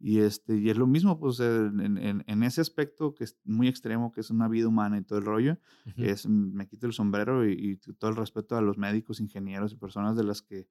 y, 0.00 0.20
este, 0.20 0.56
y 0.56 0.70
es 0.70 0.76
lo 0.76 0.86
mismo, 0.86 1.18
pues, 1.18 1.40
en, 1.40 2.42
ese 2.42 2.60
aspecto 2.60 3.14
que 3.14 3.24
es 3.24 3.36
muy 3.44 3.68
extremo, 3.68 4.12
que 4.12 4.20
es 4.20 4.30
una 4.30 4.48
vida 4.48 4.68
humana 4.68 4.98
y 4.98 5.02
todo 5.02 5.18
el 5.18 5.24
rollo, 5.24 5.58
es, 5.96 6.26
me 6.28 6.66
quito 6.68 6.86
el 6.86 6.92
sombrero 6.92 7.48
y, 7.48 7.76
todo 7.98 8.10
el 8.10 8.16
respeto 8.16 8.56
a 8.56 8.62
los 8.62 8.78
médicos, 8.78 9.20
ingenieros 9.20 9.72
y 9.72 9.76
personas 9.76 10.16
de 10.16 10.24
las 10.24 10.42
que 10.42 10.68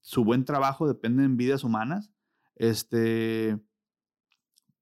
su 0.00 0.24
buen 0.24 0.44
trabajo 0.44 0.86
depende 0.86 1.24
en 1.24 1.36
vidas 1.36 1.64
humanas. 1.64 2.10
Este, 2.56 3.58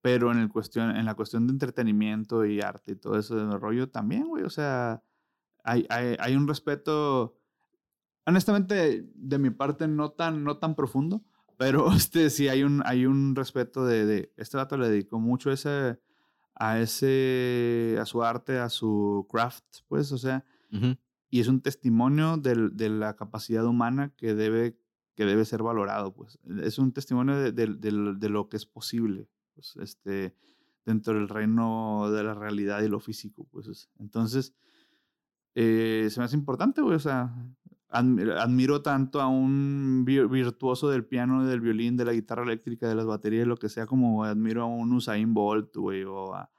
pero 0.01 0.31
en, 0.31 0.39
el 0.39 0.49
cuestión, 0.49 0.97
en 0.97 1.05
la 1.05 1.15
cuestión 1.15 1.47
de 1.47 1.53
entretenimiento 1.53 2.45
y 2.45 2.61
arte 2.61 2.93
y 2.93 2.97
todo 2.97 3.19
ese 3.19 3.35
rollo 3.59 3.91
también, 3.91 4.29
güey. 4.29 4.45
O 4.45 4.51
sea, 4.51 5.03
hay, 5.67 5.87
hay, 5.89 6.17
hay, 6.19 6.37
un 6.37 6.49
respeto, 6.49 7.37
honestamente, 8.25 9.05
de 9.15 9.39
mi 9.39 9.51
parte 9.51 9.89
no 9.89 10.11
tan, 10.11 10.45
no 10.45 10.59
tan 10.59 10.75
profundo, 10.75 11.23
pero 11.57 11.91
este, 11.93 12.31
sí 12.31 12.49
hay 12.49 12.63
un, 12.63 12.83
hay 12.87 13.07
un 13.07 13.35
respeto 13.35 13.85
de, 13.85 14.07
de 14.07 14.33
este 14.37 14.57
dato 14.57 14.77
le 14.77 14.89
dedicó 14.89 15.19
mucho 15.19 15.51
ese, 15.51 15.99
a 16.55 16.81
ese, 16.81 17.99
a 18.01 18.07
su 18.07 18.23
arte, 18.23 18.59
a 18.59 18.69
su 18.69 19.27
craft, 19.31 19.65
pues, 19.89 20.13
o 20.13 20.19
sea, 20.19 20.45
y 21.31 21.41
es 21.41 21.49
un 21.49 21.61
testimonio 21.61 22.37
de, 22.37 22.71
de, 22.73 22.89
la 22.89 23.17
capacidad 23.17 23.65
humana 23.65 24.13
que 24.17 24.35
debe, 24.35 24.79
que 25.15 25.25
debe 25.25 25.45
ser 25.45 25.63
valorado, 25.63 26.15
pues. 26.15 26.39
Es 26.63 26.79
un 26.79 26.93
testimonio 26.93 27.37
de, 27.37 27.53
de 27.53 28.29
lo 28.29 28.49
que 28.49 28.57
es 28.57 28.67
posible 28.67 29.29
pues, 29.55 29.75
este, 29.77 30.35
dentro 30.85 31.15
del 31.15 31.29
reino 31.29 32.11
de 32.11 32.23
la 32.23 32.35
realidad 32.35 32.83
y 32.83 32.89
lo 32.89 33.01
físico, 33.01 33.47
pues. 33.51 33.89
Entonces, 33.99 34.55
eh, 35.59 36.09
se 36.11 36.21
me 36.21 36.27
hace 36.27 36.37
importante, 36.37 36.83
güey, 36.83 36.97
o 36.97 37.01
sea, 37.01 37.35
admiro 37.89 38.83
tanto 38.83 39.23
a 39.23 39.27
un 39.27 40.05
virtuoso 40.05 40.91
del 40.91 41.07
piano, 41.07 41.47
del 41.47 41.63
violín, 41.63 41.97
de 41.97 42.05
la 42.05 42.13
guitarra 42.13 42.43
eléctrica, 42.43 42.87
de 42.87 42.95
las 42.95 43.07
baterías, 43.07 43.47
lo 43.47 43.57
que 43.57 43.71
sea, 43.71 43.87
como 43.87 44.25
admiro 44.25 44.65
a 44.65 44.67
un 44.67 44.93
Usain 44.93 45.33
Bolt, 45.33 45.75
güey, 45.75 46.05
o 46.05 46.35
a, 46.35 46.51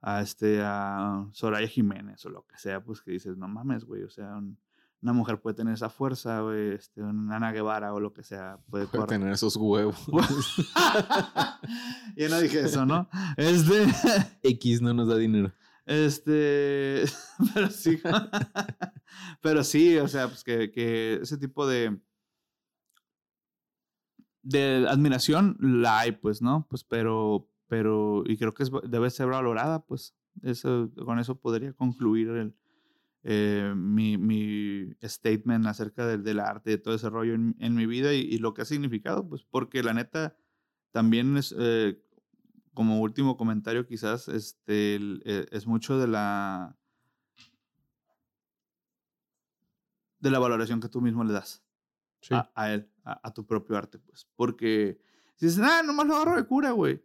a, 0.00 0.22
este, 0.22 0.60
a 0.62 1.26
Soraya 1.32 1.66
Jiménez, 1.66 2.24
o 2.26 2.30
lo 2.30 2.46
que 2.46 2.56
sea, 2.56 2.80
pues 2.80 3.02
que 3.02 3.10
dices, 3.10 3.36
no 3.36 3.48
mames, 3.48 3.84
güey, 3.84 4.04
o 4.04 4.10
sea, 4.10 4.36
un, 4.36 4.56
una 5.02 5.12
mujer 5.12 5.40
puede 5.40 5.54
tener 5.54 5.74
esa 5.74 5.90
fuerza, 5.90 6.42
güey, 6.42 6.74
este, 6.74 7.02
una 7.02 7.36
Ana 7.36 7.50
Guevara 7.50 7.92
o 7.92 7.98
lo 7.98 8.12
que 8.12 8.22
sea. 8.22 8.58
Puede, 8.70 8.86
tener 9.06 9.32
esos 9.32 9.56
huevos. 9.56 10.06
Yo 12.16 12.28
no 12.30 12.40
dije 12.40 12.60
eso, 12.60 12.86
¿no? 12.86 13.08
Este. 13.36 13.86
X 14.42 14.80
no 14.80 14.94
nos 14.94 15.08
da 15.08 15.16
dinero. 15.16 15.52
Este. 15.86 17.04
Pero 17.54 17.70
sí. 17.70 18.00
Pero 19.42 19.64
sí, 19.64 19.96
o 19.98 20.08
sea, 20.08 20.28
pues 20.28 20.44
que, 20.44 20.70
que 20.70 21.14
ese 21.22 21.38
tipo 21.38 21.66
de. 21.66 21.98
De 24.42 24.86
admiración 24.88 25.56
la 25.60 26.00
hay, 26.00 26.12
pues, 26.12 26.42
¿no? 26.42 26.66
Pues, 26.68 26.84
pero. 26.84 27.48
Pero. 27.66 28.24
Y 28.26 28.36
creo 28.36 28.52
que 28.52 28.64
debe 28.88 29.10
ser 29.10 29.28
valorada, 29.28 29.84
pues. 29.84 30.14
Eso, 30.42 30.90
con 31.04 31.18
eso 31.18 31.38
podría 31.38 31.72
concluir 31.72 32.28
el, 32.28 32.54
eh, 33.26 33.72
mi, 33.74 34.18
mi, 34.18 34.94
statement 35.02 35.66
acerca 35.66 36.06
del, 36.06 36.22
del, 36.22 36.40
arte, 36.40 36.70
de 36.70 36.78
todo 36.78 36.94
ese 36.94 37.08
rollo 37.08 37.32
en, 37.34 37.56
en 37.58 37.74
mi 37.74 37.86
vida 37.86 38.12
y, 38.12 38.36
lo 38.36 38.52
que 38.52 38.62
ha 38.62 38.66
significado, 38.66 39.26
pues 39.26 39.44
porque 39.44 39.82
la 39.82 39.94
neta 39.94 40.36
también 40.90 41.38
es, 41.38 41.54
eh, 41.58 41.98
como 42.74 43.00
último 43.00 43.36
comentario 43.36 43.86
quizás, 43.86 44.28
este, 44.28 44.96
eh, 44.96 45.46
es 45.50 45.66
mucho 45.66 45.98
de 45.98 46.08
la, 46.08 46.76
de 50.18 50.30
la 50.30 50.38
valoración 50.38 50.80
que 50.80 50.88
tú 50.88 51.00
mismo 51.00 51.24
le 51.24 51.32
das 51.32 51.62
a, 52.30 52.50
a, 52.54 52.72
él, 52.72 52.90
a, 53.04 53.20
a, 53.22 53.32
tu 53.32 53.46
propio 53.46 53.76
arte, 53.76 53.98
pues, 53.98 54.26
porque 54.36 54.98
si 55.36 55.46
dices, 55.46 55.60
ah, 55.62 55.82
nomás 55.84 56.06
lo 56.06 56.16
agarro 56.16 56.36
de 56.36 56.46
cura, 56.46 56.72
güey. 56.72 57.02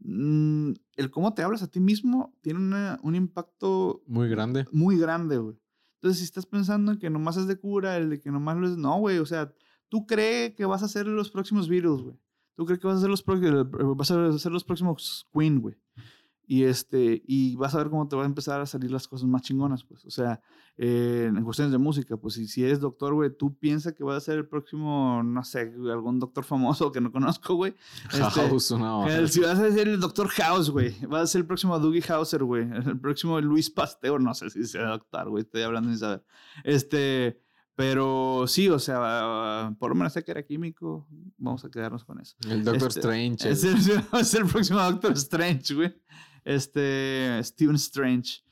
Mm, 0.00 0.72
el 0.96 1.10
cómo 1.10 1.32
te 1.34 1.42
hablas 1.42 1.62
a 1.62 1.70
ti 1.70 1.80
mismo 1.80 2.36
tiene 2.42 2.96
un 3.02 3.14
impacto 3.14 4.02
muy 4.06 4.28
grande. 4.28 4.66
Muy 4.72 4.98
grande, 4.98 5.38
güey. 5.38 5.56
Entonces, 5.94 6.18
si 6.18 6.24
estás 6.24 6.46
pensando 6.46 6.92
en 6.92 6.98
que 6.98 7.10
nomás 7.10 7.36
es 7.36 7.46
de 7.46 7.58
cura, 7.58 7.96
el 7.96 8.10
de 8.10 8.20
que 8.20 8.30
nomás 8.30 8.56
lo 8.56 8.68
es, 8.68 8.76
no, 8.76 8.98
güey, 8.98 9.18
o 9.18 9.26
sea, 9.26 9.54
tú 9.88 10.06
crees 10.06 10.54
que 10.54 10.66
vas 10.66 10.82
a 10.82 10.88
ser 10.88 11.06
los 11.06 11.30
próximos 11.30 11.68
Beatles, 11.68 12.02
güey. 12.02 12.16
Tú 12.56 12.64
crees 12.64 12.80
que 12.80 12.86
vas 12.86 12.96
a 12.96 13.00
ser 13.00 13.10
los, 13.10 13.24
vas 13.24 14.10
a 14.10 14.38
ser 14.38 14.50
los 14.50 14.64
próximos 14.64 15.28
Queen, 15.32 15.60
güey. 15.60 15.76
Y, 16.48 16.62
este, 16.62 17.22
y 17.26 17.56
vas 17.56 17.74
a 17.74 17.78
ver 17.78 17.90
cómo 17.90 18.06
te 18.06 18.14
van 18.14 18.24
a 18.24 18.28
empezar 18.28 18.60
a 18.60 18.66
salir 18.66 18.90
las 18.92 19.08
cosas 19.08 19.28
más 19.28 19.42
chingonas, 19.42 19.82
pues. 19.82 20.04
O 20.04 20.10
sea, 20.10 20.40
eh, 20.76 21.26
en 21.28 21.42
cuestiones 21.42 21.72
de 21.72 21.78
música, 21.78 22.16
pues 22.16 22.34
si, 22.34 22.46
si 22.46 22.62
eres 22.62 22.78
doctor, 22.78 23.14
güey, 23.14 23.36
tú 23.36 23.58
piensas 23.58 23.94
que 23.94 24.04
va 24.04 24.16
a 24.16 24.20
ser 24.20 24.38
el 24.38 24.46
próximo, 24.46 25.22
no 25.24 25.42
sé, 25.42 25.72
algún 25.90 26.20
doctor 26.20 26.44
famoso 26.44 26.92
que 26.92 27.00
no 27.00 27.10
conozco, 27.10 27.56
güey. 27.56 27.74
Este, 28.12 28.22
House, 28.22 28.70
no. 28.70 29.06
si 29.26 29.40
vas 29.40 29.58
a 29.58 29.72
ser 29.72 29.88
el 29.88 29.98
doctor 29.98 30.28
House, 30.28 30.70
güey. 30.70 30.94
Vas 31.08 31.22
a 31.22 31.26
ser 31.26 31.40
el 31.40 31.46
próximo 31.46 31.78
Dougie 31.80 32.04
Hauser, 32.08 32.44
güey. 32.44 32.62
El 32.62 33.00
próximo 33.00 33.40
Luis 33.40 33.68
Pasteur, 33.68 34.20
no 34.20 34.32
sé 34.32 34.48
si 34.48 34.64
sea 34.64 34.86
doctor, 34.86 35.28
güey. 35.28 35.42
Estoy 35.42 35.62
hablando 35.62 35.90
sin 35.90 35.98
saber. 35.98 36.24
Este... 36.62 37.42
Pero 37.76 38.46
sí, 38.48 38.68
o 38.68 38.78
sea, 38.78 39.72
por 39.78 39.90
lo 39.90 39.94
menos 39.94 40.14
sé 40.14 40.24
que 40.24 40.30
era 40.30 40.42
químico. 40.42 41.06
Vamos 41.36 41.64
a 41.64 41.70
quedarnos 41.70 42.04
con 42.04 42.20
eso. 42.20 42.34
El 42.48 42.64
Doctor 42.64 42.88
este, 42.88 43.00
Strange. 43.00 43.50
Es 43.50 43.64
el, 43.64 44.02
es 44.18 44.34
el 44.34 44.46
próximo 44.46 44.80
Doctor 44.80 45.12
Strange, 45.12 45.74
güey 45.74 45.94
este, 46.46 47.40
Stephen 47.42 47.74
Strange. 47.76 48.42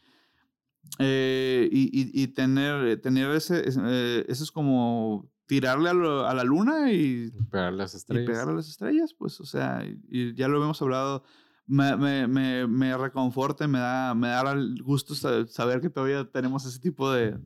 Eh, 0.99 1.69
y, 1.73 2.23
y, 2.23 2.27
tener, 2.29 3.01
tener 3.01 3.31
ese, 3.31 3.65
eh, 3.67 4.25
eso 4.29 4.45
es 4.45 4.51
como 4.51 5.31
tirarle 5.47 5.91
a, 5.91 5.95
la 6.35 6.45
luna 6.45 6.93
y 6.93 7.31
pegarle 7.51 7.81
a 7.81 7.85
las 7.85 7.95
estrellas. 7.95 8.25
Y 8.25 8.27
pegarle 8.27 8.53
a 8.53 8.57
las 8.57 8.69
estrellas, 8.69 9.15
pues, 9.15 9.41
o 9.41 9.47
sea, 9.47 9.83
y 10.09 10.35
ya 10.35 10.47
lo 10.49 10.63
hemos 10.63 10.81
hablado. 10.83 11.25
Me, 11.67 11.97
me, 11.97 12.29
me, 12.29 12.67
me 12.67 12.97
reconforta, 12.97 13.67
me 13.67 13.79
da, 13.79 14.15
me 14.15 14.29
da 14.29 14.55
gusto 14.83 15.15
saber 15.15 15.81
que 15.81 15.89
todavía 15.89 16.29
tenemos 16.31 16.67
ese 16.67 16.79
tipo 16.79 17.11
de... 17.11 17.39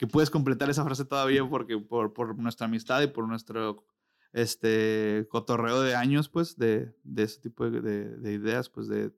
que 0.00 0.06
puedes 0.06 0.30
completar 0.30 0.70
esa 0.70 0.82
frase 0.82 1.04
todavía 1.04 1.46
porque 1.46 1.76
por, 1.76 2.14
por 2.14 2.34
nuestra 2.38 2.64
amistad 2.64 3.02
y 3.02 3.08
por 3.08 3.28
nuestro 3.28 3.84
este 4.32 5.26
cotorreo 5.28 5.82
de 5.82 5.94
años, 5.94 6.30
pues, 6.30 6.56
de, 6.56 6.96
de 7.04 7.22
ese 7.22 7.38
tipo 7.42 7.68
de, 7.68 7.82
de, 7.82 8.16
de 8.16 8.32
ideas, 8.32 8.70
pues, 8.70 8.88
de, 8.88 9.12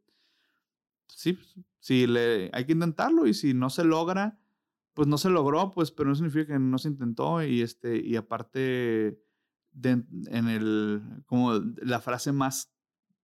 sí, 1.07 1.39
sí 1.79 2.09
le, 2.09 2.51
hay 2.53 2.65
que 2.65 2.73
intentarlo 2.73 3.29
y 3.29 3.35
si 3.35 3.55
no 3.55 3.71
se 3.71 3.85
logra, 3.85 4.41
pues 4.93 5.07
no 5.07 5.19
se 5.19 5.31
logró, 5.31 5.71
pues, 5.71 5.93
pero 5.93 6.09
no 6.09 6.17
significa 6.17 6.55
que 6.55 6.59
no 6.59 6.79
se 6.79 6.89
intentó 6.89 7.45
y 7.45 7.63
este, 7.63 8.05
y 8.05 8.17
aparte, 8.17 9.23
en 9.85 10.49
el, 10.49 11.01
como 11.27 11.61
la 11.81 12.01
frase 12.01 12.33
más 12.33 12.73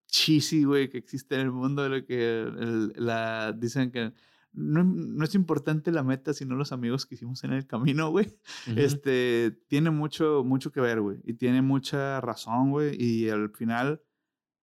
cheesy, 0.06 0.62
güey, 0.62 0.88
que 0.88 0.98
existe 0.98 1.34
en 1.34 1.40
el 1.40 1.50
mundo, 1.50 1.88
de 1.88 2.04
que 2.04 2.92
la, 2.94 3.52
dicen 3.52 3.90
que 3.90 4.12
no, 4.52 4.84
no, 4.84 5.24
es 5.24 5.34
importante 5.34 5.92
la 5.92 6.02
meta, 6.02 6.32
sino 6.32 6.56
los 6.56 6.72
amigos 6.72 7.06
que 7.06 7.14
hicimos 7.14 7.44
en 7.44 7.52
el 7.52 7.66
camino, 7.66 8.10
güey. 8.10 8.26
Uh 8.66 8.70
-huh. 8.70 8.78
Este, 8.78 9.60
tiene 9.68 9.90
mucho, 9.90 10.42
mucho 10.44 10.72
que 10.72 10.80
ver, 10.80 11.00
güey, 11.00 11.18
y 11.24 11.34
tiene 11.34 11.62
mucha 11.62 12.20
razón, 12.20 12.70
güey, 12.70 12.96
y 13.00 13.28
al 13.28 13.50
final 13.50 14.02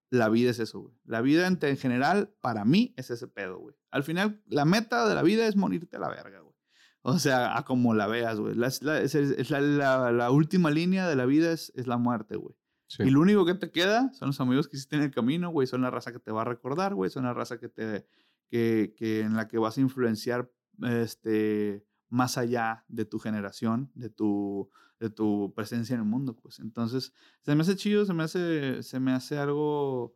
la 0.09 0.29
vida 0.29 0.51
es 0.51 0.59
eso, 0.59 0.79
güey. 0.81 0.95
La 1.05 1.21
vida 1.21 1.47
en, 1.47 1.59
en, 1.61 1.77
general, 1.77 2.33
para 2.41 2.65
mí, 2.65 2.93
es 2.97 3.09
ese 3.09 3.27
pedo, 3.27 3.59
güey. 3.59 3.75
Al 3.91 4.03
final, 4.03 4.41
la 4.47 4.65
meta 4.65 5.07
de 5.07 5.15
la 5.15 5.23
vida 5.23 5.47
es 5.47 5.55
morirte 5.55 5.97
a 5.97 5.99
la 5.99 6.09
verga, 6.09 6.39
güey. 6.39 6.55
O 7.01 7.19
sea, 7.19 7.55
a 7.55 7.65
como 7.65 7.93
la 7.93 8.07
veas, 8.07 8.39
güey. 8.39 8.55
La, 8.55 8.71
la, 8.81 8.99
es, 8.99 9.13
es 9.13 9.51
la, 9.51 10.11
la, 10.11 10.31
última 10.31 10.71
línea 10.71 11.07
de 11.07 11.15
la 11.15 11.25
vida 11.25 11.51
es, 11.51 11.71
es 11.75 11.85
la 11.85 11.97
muerte, 11.97 12.35
güey. 12.35 12.55
Sí. 12.87 13.03
Y 13.03 13.11
lo 13.11 13.21
único 13.21 13.45
que 13.45 13.53
te 13.53 13.71
queda 13.71 14.11
son 14.13 14.29
los 14.29 14.41
amigos 14.41 14.67
que 14.67 14.77
hiciste 14.77 14.95
en 14.95 15.03
el 15.03 15.11
camino, 15.11 15.49
güey. 15.49 15.67
Son 15.67 15.81
la 15.81 15.91
raza 15.91 16.11
que 16.11 16.19
te 16.19 16.31
va 16.31 16.41
a 16.41 16.45
recordar, 16.45 16.95
güey. 16.95 17.11
Son 17.11 17.23
la 17.23 17.33
raza 17.33 17.59
que 17.59 17.69
te, 17.69 18.07
que, 18.47 18.93
en 18.99 19.35
la 19.35 19.47
que 19.47 19.57
vas 19.57 19.77
a 19.77 19.81
influenciar 19.81 20.51
este, 20.83 21.85
más 22.09 22.37
allá 22.37 22.85
de 22.87 23.05
tu 23.05 23.19
generación, 23.19 23.91
de 23.95 24.09
tu, 24.09 24.69
de 24.99 25.09
tu 25.09 25.53
presencia 25.55 25.93
en 25.93 26.01
el 26.01 26.07
mundo, 26.07 26.35
pues. 26.35 26.59
Entonces, 26.59 27.13
se 27.41 27.55
me 27.55 27.61
hace 27.61 27.75
chido, 27.75 28.05
se 28.05 28.13
me 28.13 28.23
hace, 28.23 28.83
se 28.83 28.99
me 28.99 29.11
hace 29.11 29.37
algo 29.37 30.15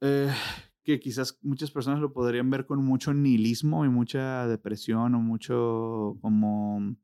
eh, 0.00 0.32
que 0.82 1.00
quizás 1.00 1.38
muchas 1.42 1.70
personas 1.70 2.00
lo 2.00 2.12
podrían 2.12 2.50
ver 2.50 2.66
con 2.66 2.84
mucho 2.84 3.14
nihilismo 3.14 3.84
y 3.84 3.88
mucha 3.88 4.46
depresión 4.46 5.14
o 5.14 5.20
mucho 5.20 6.18
como 6.20 6.96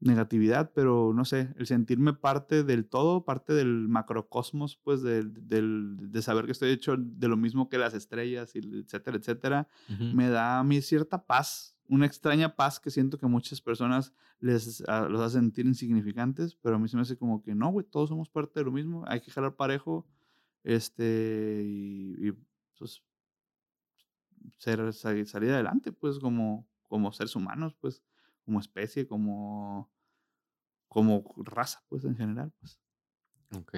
negatividad, 0.00 0.72
pero 0.74 1.12
no 1.14 1.24
sé, 1.24 1.54
el 1.56 1.66
sentirme 1.66 2.12
parte 2.12 2.64
del 2.64 2.86
todo, 2.86 3.24
parte 3.24 3.54
del 3.54 3.88
macrocosmos, 3.88 4.76
pues 4.76 5.02
del, 5.02 5.48
del, 5.48 5.96
de 6.10 6.22
saber 6.22 6.44
que 6.44 6.52
estoy 6.52 6.70
hecho 6.70 6.96
de 6.98 7.28
lo 7.28 7.36
mismo 7.36 7.68
que 7.68 7.78
las 7.78 7.94
estrellas, 7.94 8.54
y 8.54 8.58
etcétera, 8.58 9.16
etcétera, 9.16 9.68
uh 9.88 9.92
-huh. 9.92 10.14
me 10.14 10.28
da 10.28 10.58
a 10.58 10.64
mí 10.64 10.82
cierta 10.82 11.24
paz, 11.24 11.76
una 11.88 12.04
extraña 12.04 12.54
paz 12.56 12.78
que 12.78 12.90
siento 12.90 13.16
que 13.18 13.26
muchas 13.26 13.60
personas 13.60 14.12
les 14.40 14.82
a, 14.86 15.08
los 15.08 15.20
hace 15.20 15.38
sentir 15.38 15.66
insignificantes, 15.66 16.54
pero 16.56 16.76
a 16.76 16.78
mí 16.78 16.88
se 16.88 16.96
me 16.96 17.02
hace 17.02 17.16
como 17.16 17.42
que 17.42 17.54
no, 17.54 17.70
güey, 17.70 17.86
todos 17.86 18.10
somos 18.10 18.28
parte 18.28 18.60
de 18.60 18.64
lo 18.64 18.72
mismo, 18.72 19.04
hay 19.06 19.20
que 19.20 19.30
jalar 19.30 19.56
parejo, 19.56 20.06
este, 20.62 21.62
y, 21.64 22.28
y 22.28 22.32
pues 22.78 23.02
ser, 24.58 24.92
salir 24.92 25.52
adelante, 25.52 25.92
pues 25.92 26.18
como, 26.18 26.66
como 26.88 27.12
seres 27.12 27.34
humanos, 27.34 27.74
pues 27.80 28.02
como 28.46 28.60
especie, 28.60 29.06
como, 29.06 29.92
como 30.88 31.34
raza, 31.36 31.84
pues 31.88 32.04
en 32.04 32.16
general. 32.16 32.52
Pues. 32.58 32.80
Ok. 33.54 33.74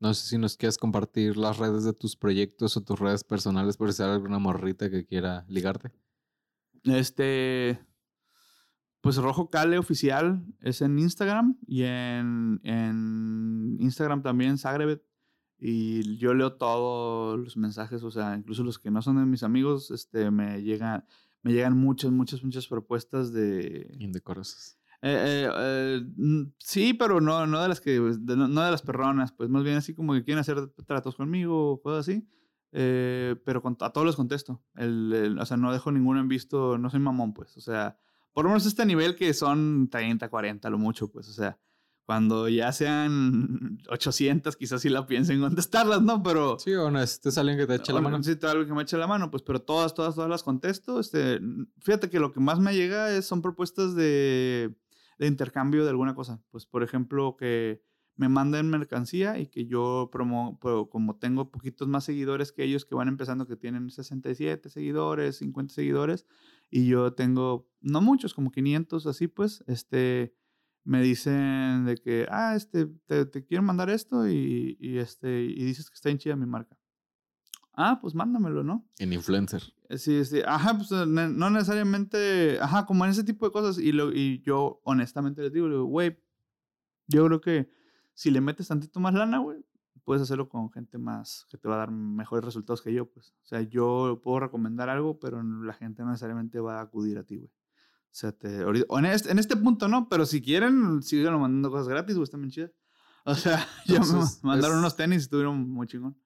No 0.00 0.14
sé 0.14 0.26
si 0.26 0.38
nos 0.38 0.56
quieres 0.56 0.78
compartir 0.78 1.36
las 1.36 1.58
redes 1.58 1.84
de 1.84 1.92
tus 1.92 2.16
proyectos 2.16 2.76
o 2.76 2.82
tus 2.82 2.98
redes 2.98 3.22
personales 3.22 3.76
por 3.76 3.92
si 3.92 4.02
hay 4.02 4.10
alguna 4.10 4.38
morrita 4.38 4.90
que 4.90 5.04
quiera 5.04 5.44
ligarte. 5.48 5.92
Este, 6.84 7.78
pues 9.00 9.16
Rojo 9.16 9.50
Cale 9.50 9.78
Oficial 9.78 10.44
es 10.60 10.80
en 10.80 10.98
Instagram 10.98 11.58
y 11.66 11.82
en, 11.82 12.60
en 12.64 13.76
Instagram 13.80 14.22
también 14.22 14.58
Zagreb. 14.58 15.02
Y 15.58 16.16
yo 16.16 16.34
leo 16.34 16.54
todos 16.54 17.38
los 17.38 17.56
mensajes, 17.56 18.02
o 18.02 18.10
sea, 18.10 18.34
incluso 18.36 18.64
los 18.64 18.80
que 18.80 18.90
no 18.90 19.00
son 19.02 19.18
de 19.18 19.26
mis 19.26 19.44
amigos, 19.44 19.92
este, 19.92 20.32
me 20.32 20.60
llegan, 20.62 21.04
me 21.42 21.52
llegan 21.52 21.76
muchas, 21.76 22.10
muchas, 22.10 22.42
muchas 22.42 22.66
propuestas 22.66 23.32
de... 23.32 23.94
Indecorosas. 23.98 24.78
Eh, 25.04 25.48
eh, 25.48 25.50
eh, 25.58 26.46
sí, 26.58 26.94
pero 26.94 27.20
no, 27.20 27.44
no 27.46 27.60
de 27.60 27.68
las 27.68 27.80
que, 27.80 27.98
de, 28.00 28.36
no, 28.36 28.46
de 28.46 28.70
las 28.70 28.82
perronas, 28.82 29.32
pues 29.32 29.50
más 29.50 29.64
bien 29.64 29.76
así 29.76 29.94
como 29.94 30.12
que 30.12 30.22
quieren 30.22 30.38
hacer 30.38 30.68
tratos 30.86 31.16
conmigo 31.16 31.72
o 31.72 31.82
cosas 31.82 32.08
así. 32.08 32.28
Pero 32.70 33.60
con, 33.60 33.76
a 33.80 33.90
todos 33.90 34.06
les 34.06 34.16
contesto. 34.16 34.62
El, 34.76 35.12
el, 35.12 35.38
o 35.38 35.44
sea, 35.44 35.56
no 35.56 35.72
dejo 35.72 35.90
ninguno 35.90 36.20
en 36.20 36.28
visto, 36.28 36.78
no 36.78 36.88
soy 36.88 37.00
mamón, 37.00 37.34
pues. 37.34 37.56
O 37.56 37.60
sea, 37.60 37.98
por 38.32 38.44
lo 38.44 38.50
menos 38.50 38.64
este 38.64 38.86
nivel 38.86 39.16
que 39.16 39.34
son 39.34 39.88
30, 39.90 40.28
40, 40.30 40.70
lo 40.70 40.78
mucho, 40.78 41.10
pues. 41.10 41.28
O 41.28 41.32
sea, 41.32 41.58
cuando 42.04 42.48
ya 42.48 42.72
sean 42.72 43.78
800, 43.88 44.56
quizás 44.56 44.82
sí 44.82 44.88
la 44.88 45.06
piensen 45.06 45.40
contestarlas, 45.40 46.02
¿no? 46.02 46.22
Pero... 46.22 46.58
Sí, 46.58 46.72
o 46.74 46.90
necesitas 46.90 47.38
alguien 47.38 47.58
que 47.58 47.66
te 47.66 47.76
eche 47.76 47.92
la 47.92 48.00
mano. 48.00 48.18
Necesito 48.18 48.48
alguien 48.48 48.68
que 48.68 48.74
me 48.74 48.82
eche 48.82 48.96
la 48.96 49.06
mano, 49.06 49.30
pues, 49.30 49.42
pero 49.42 49.62
todas, 49.62 49.94
todas, 49.94 50.14
todas 50.14 50.30
las 50.30 50.42
contesto. 50.42 51.00
Este, 51.00 51.40
fíjate 51.80 52.10
que 52.10 52.20
lo 52.20 52.32
que 52.32 52.40
más 52.40 52.58
me 52.58 52.74
llega 52.74 53.14
es, 53.14 53.26
son 53.26 53.42
propuestas 53.42 53.94
de, 53.94 54.74
de 55.18 55.26
intercambio 55.26 55.84
de 55.84 55.90
alguna 55.90 56.14
cosa. 56.14 56.42
Pues, 56.50 56.66
por 56.66 56.82
ejemplo, 56.82 57.36
que 57.36 57.82
me 58.16 58.28
manden 58.28 58.68
mercancía 58.68 59.38
y 59.38 59.46
que 59.46 59.66
yo 59.66 60.10
promo, 60.12 60.58
pero 60.60 60.90
como 60.90 61.16
tengo 61.16 61.50
poquitos 61.50 61.88
más 61.88 62.04
seguidores 62.04 62.52
que 62.52 62.62
ellos 62.64 62.84
que 62.84 62.94
van 62.94 63.08
empezando, 63.08 63.46
que 63.46 63.56
tienen 63.56 63.90
67 63.90 64.68
seguidores, 64.68 65.38
50 65.38 65.72
seguidores, 65.72 66.26
y 66.70 66.86
yo 66.86 67.14
tengo, 67.14 67.68
no 67.80 68.00
muchos, 68.00 68.34
como 68.34 68.50
500, 68.50 69.06
así 69.06 69.28
pues, 69.28 69.64
este 69.66 70.34
me 70.84 71.02
dicen 71.02 71.84
de 71.84 71.96
que, 71.96 72.26
ah, 72.30 72.54
este, 72.56 72.86
te, 73.06 73.26
te 73.26 73.44
quiero 73.44 73.62
mandar 73.62 73.90
esto 73.90 74.28
y, 74.28 74.76
y, 74.80 74.98
este, 74.98 75.42
y 75.42 75.64
dices 75.64 75.88
que 75.88 75.94
está 75.94 76.10
en 76.10 76.18
chida 76.18 76.36
mi 76.36 76.46
marca. 76.46 76.76
Ah, 77.74 77.98
pues 78.00 78.14
mándamelo, 78.14 78.62
¿no? 78.62 78.86
En 78.98 79.12
influencer. 79.12 79.62
Sí, 79.96 80.24
sí. 80.24 80.42
Ajá, 80.46 80.76
pues 80.76 80.90
no 80.90 81.50
necesariamente, 81.50 82.58
ajá, 82.60 82.84
como 82.84 83.04
en 83.04 83.10
ese 83.10 83.24
tipo 83.24 83.46
de 83.46 83.52
cosas. 83.52 83.78
Y, 83.78 83.92
lo, 83.92 84.12
y 84.12 84.42
yo 84.42 84.80
honestamente 84.84 85.42
les 85.42 85.52
digo, 85.52 85.84
güey, 85.84 86.18
yo 87.06 87.26
creo 87.26 87.40
que 87.40 87.70
si 88.14 88.30
le 88.30 88.40
metes 88.40 88.68
tantito 88.68 89.00
más 89.00 89.14
lana, 89.14 89.38
güey, 89.38 89.64
puedes 90.04 90.22
hacerlo 90.22 90.48
con 90.48 90.70
gente 90.70 90.98
más, 90.98 91.46
que 91.48 91.56
te 91.56 91.68
va 91.68 91.76
a 91.76 91.78
dar 91.78 91.90
mejores 91.90 92.44
resultados 92.44 92.82
que 92.82 92.92
yo, 92.92 93.10
pues. 93.10 93.34
O 93.42 93.46
sea, 93.46 93.62
yo 93.62 94.20
puedo 94.22 94.40
recomendar 94.40 94.88
algo, 94.88 95.18
pero 95.18 95.42
la 95.42 95.72
gente 95.72 96.02
no 96.02 96.10
necesariamente 96.10 96.60
va 96.60 96.78
a 96.78 96.82
acudir 96.82 97.18
a 97.18 97.24
ti, 97.24 97.38
güey. 97.38 97.50
O 98.12 98.14
sea, 98.14 98.30
te, 98.30 98.60
en, 98.60 99.04
este, 99.06 99.30
en 99.30 99.38
este 99.38 99.56
punto 99.56 99.88
no, 99.88 100.06
pero 100.10 100.26
si 100.26 100.42
quieren, 100.42 101.02
sigan 101.02 101.40
mandando 101.40 101.70
cosas 101.70 101.88
gratis, 101.88 102.14
güey, 102.14 102.24
están 102.24 102.42
bien 102.42 102.50
chidas. 102.50 102.70
O 103.24 103.34
sea, 103.36 103.66
Entonces, 103.86 104.12
ya 104.12 104.20
me 104.20 104.26
mandaron 104.48 104.76
es... 104.76 104.80
unos 104.80 104.96
tenis 104.96 105.18
y 105.18 105.22
estuvieron 105.22 105.70
muy 105.70 105.86
chingón. 105.86 106.16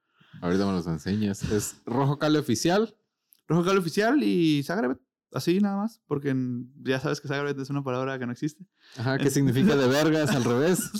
Ahorita 0.40 0.66
me 0.66 0.72
los 0.72 0.86
enseñas. 0.86 1.42
Es 1.44 1.80
Rojo 1.84 2.18
Cale 2.18 2.38
Oficial. 2.38 2.96
Rojo 3.46 3.64
Cale 3.64 3.78
Oficial 3.78 4.22
y 4.22 4.62
Zagreb. 4.64 4.98
Así 5.32 5.60
nada 5.60 5.76
más, 5.76 6.00
porque 6.06 6.34
ya 6.82 6.98
sabes 6.98 7.20
que 7.20 7.28
Zagreb 7.28 7.60
es 7.60 7.68
una 7.68 7.84
palabra 7.84 8.18
que 8.18 8.26
no 8.26 8.32
existe. 8.32 8.64
Ajá, 8.96 9.18
que 9.18 9.30
significa 9.30 9.76
de 9.76 9.86
vergas 9.88 10.30
al 10.30 10.44
revés. 10.44 10.90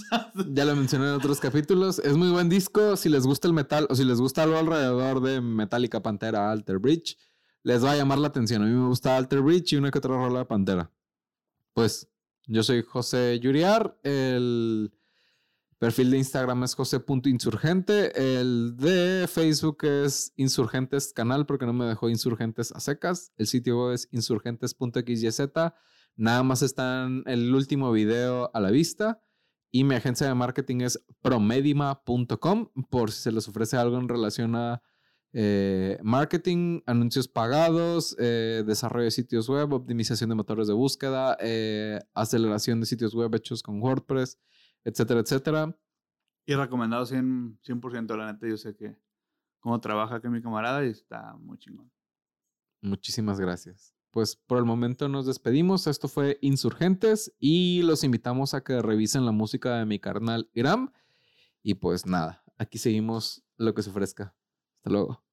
Ya 0.50 0.66
lo 0.66 0.76
mencioné 0.76 1.06
en 1.06 1.12
otros 1.12 1.40
capítulos. 1.40 1.98
Es 2.00 2.16
muy 2.16 2.28
buen 2.30 2.48
disco. 2.48 2.96
Si 2.96 3.08
les 3.08 3.24
gusta 3.24 3.48
el 3.48 3.54
metal 3.54 3.86
o 3.88 3.94
si 3.94 4.04
les 4.04 4.20
gusta 4.20 4.42
algo 4.42 4.58
alrededor 4.58 5.20
de 5.22 5.40
Metallica, 5.40 6.02
Pantera, 6.02 6.52
Alter 6.52 6.78
Bridge, 6.78 7.16
les 7.66 7.84
va 7.84 7.90
a 7.90 7.97
llamar 7.97 8.18
la 8.18 8.28
atención. 8.28 8.62
A 8.62 8.66
mí 8.66 8.72
me 8.72 8.86
gusta 8.86 9.16
Alter 9.16 9.40
Bridge 9.40 9.72
y 9.72 9.76
una 9.76 9.90
que 9.90 9.98
otra 9.98 10.14
rola 10.14 10.38
de 10.38 10.44
Pantera. 10.44 10.93
Pues 11.74 12.09
yo 12.47 12.62
soy 12.62 12.82
José 12.82 13.40
Yuriar. 13.40 13.98
El 14.05 14.93
perfil 15.76 16.12
de 16.12 16.18
Instagram 16.18 16.62
es 16.62 16.76
josé.insurgente. 16.76 18.40
El 18.40 18.76
de 18.76 19.26
Facebook 19.26 19.78
es 19.82 20.32
Insurgentes 20.36 21.12
Canal 21.12 21.44
porque 21.44 21.66
no 21.66 21.72
me 21.72 21.86
dejó 21.86 22.09
Insurgentes 22.09 22.70
a 22.70 22.78
secas. 22.78 23.32
El 23.36 23.48
sitio 23.48 23.82
web 23.82 23.94
es 23.94 24.09
insurgentes.xyz. 24.12 25.40
Nada 26.14 26.44
más 26.44 26.62
está 26.62 27.06
en 27.06 27.24
el 27.26 27.52
último 27.52 27.90
video 27.90 28.48
a 28.55 28.60
la 28.60 28.70
vista. 28.70 29.20
Y 29.72 29.82
mi 29.82 29.97
agencia 29.97 30.28
de 30.28 30.34
marketing 30.34 30.82
es 30.82 31.05
promedima.com 31.20 32.68
por 32.88 33.10
si 33.10 33.22
se 33.22 33.32
les 33.32 33.48
ofrece 33.48 33.76
algo 33.76 33.98
en 33.98 34.09
relación 34.09 34.55
a 34.55 34.82
eh, 35.32 35.98
marketing, 36.03 36.81
anuncios 36.86 37.28
pagados, 37.28 38.16
eh, 38.19 38.62
desarrollo 38.66 39.05
de 39.05 39.11
sitios 39.11 39.48
web, 39.48 39.73
optimización 39.73 40.31
de 40.31 40.36
motores 40.36 40.66
de 40.66 40.74
búsqueda, 40.74 41.36
eh, 41.40 42.01
aceleración 42.15 42.81
de 42.81 42.86
sitios 42.86 43.15
web 43.15 43.35
hechos 43.35 43.62
con 43.62 43.81
WordPress, 43.82 44.39
etcétera, 44.85 45.20
etcétera. 45.20 45.77
Y 46.47 46.55
recomendado 46.55 47.05
100%, 47.05 47.59
100% 47.62 48.16
la 48.16 48.32
neta, 48.32 48.48
yo 48.48 48.57
sé 48.57 48.77
que 48.77 48.97
cómo 49.61 49.81
trabaja 49.81 50.16
aquí 50.16 50.28
mi 50.28 50.40
camarada 50.40 50.85
y 50.85 50.90
está 50.90 51.36
muy 51.36 51.59
chingón. 51.59 51.90
Muchísimas 52.81 53.40
gracias. 53.40 53.94
Pues 54.12 54.36
por 54.36 54.59
el 54.59 54.65
momento 54.65 55.09
nos 55.09 55.27
despedimos. 55.27 55.86
Esto 55.86 56.09
fue 56.09 56.39
Insurgentes 56.40 57.35
y 57.39 57.82
los 57.82 58.05
invitamos 58.05 58.55
a 58.55 58.62
que 58.62 58.81
revisen 58.81 59.27
la 59.27 59.32
música 59.32 59.77
de 59.77 59.85
mi 59.85 59.98
carnal 59.98 60.48
Iram. 60.55 60.93
Y 61.62 61.74
pues 61.74 62.07
nada, 62.07 62.44
aquí 62.57 62.78
seguimos 62.78 63.44
lo 63.59 63.74
que 63.74 63.82
se 63.82 63.90
ofrezca. 63.90 64.35
Hasta 64.86 64.92
luego. 64.92 65.26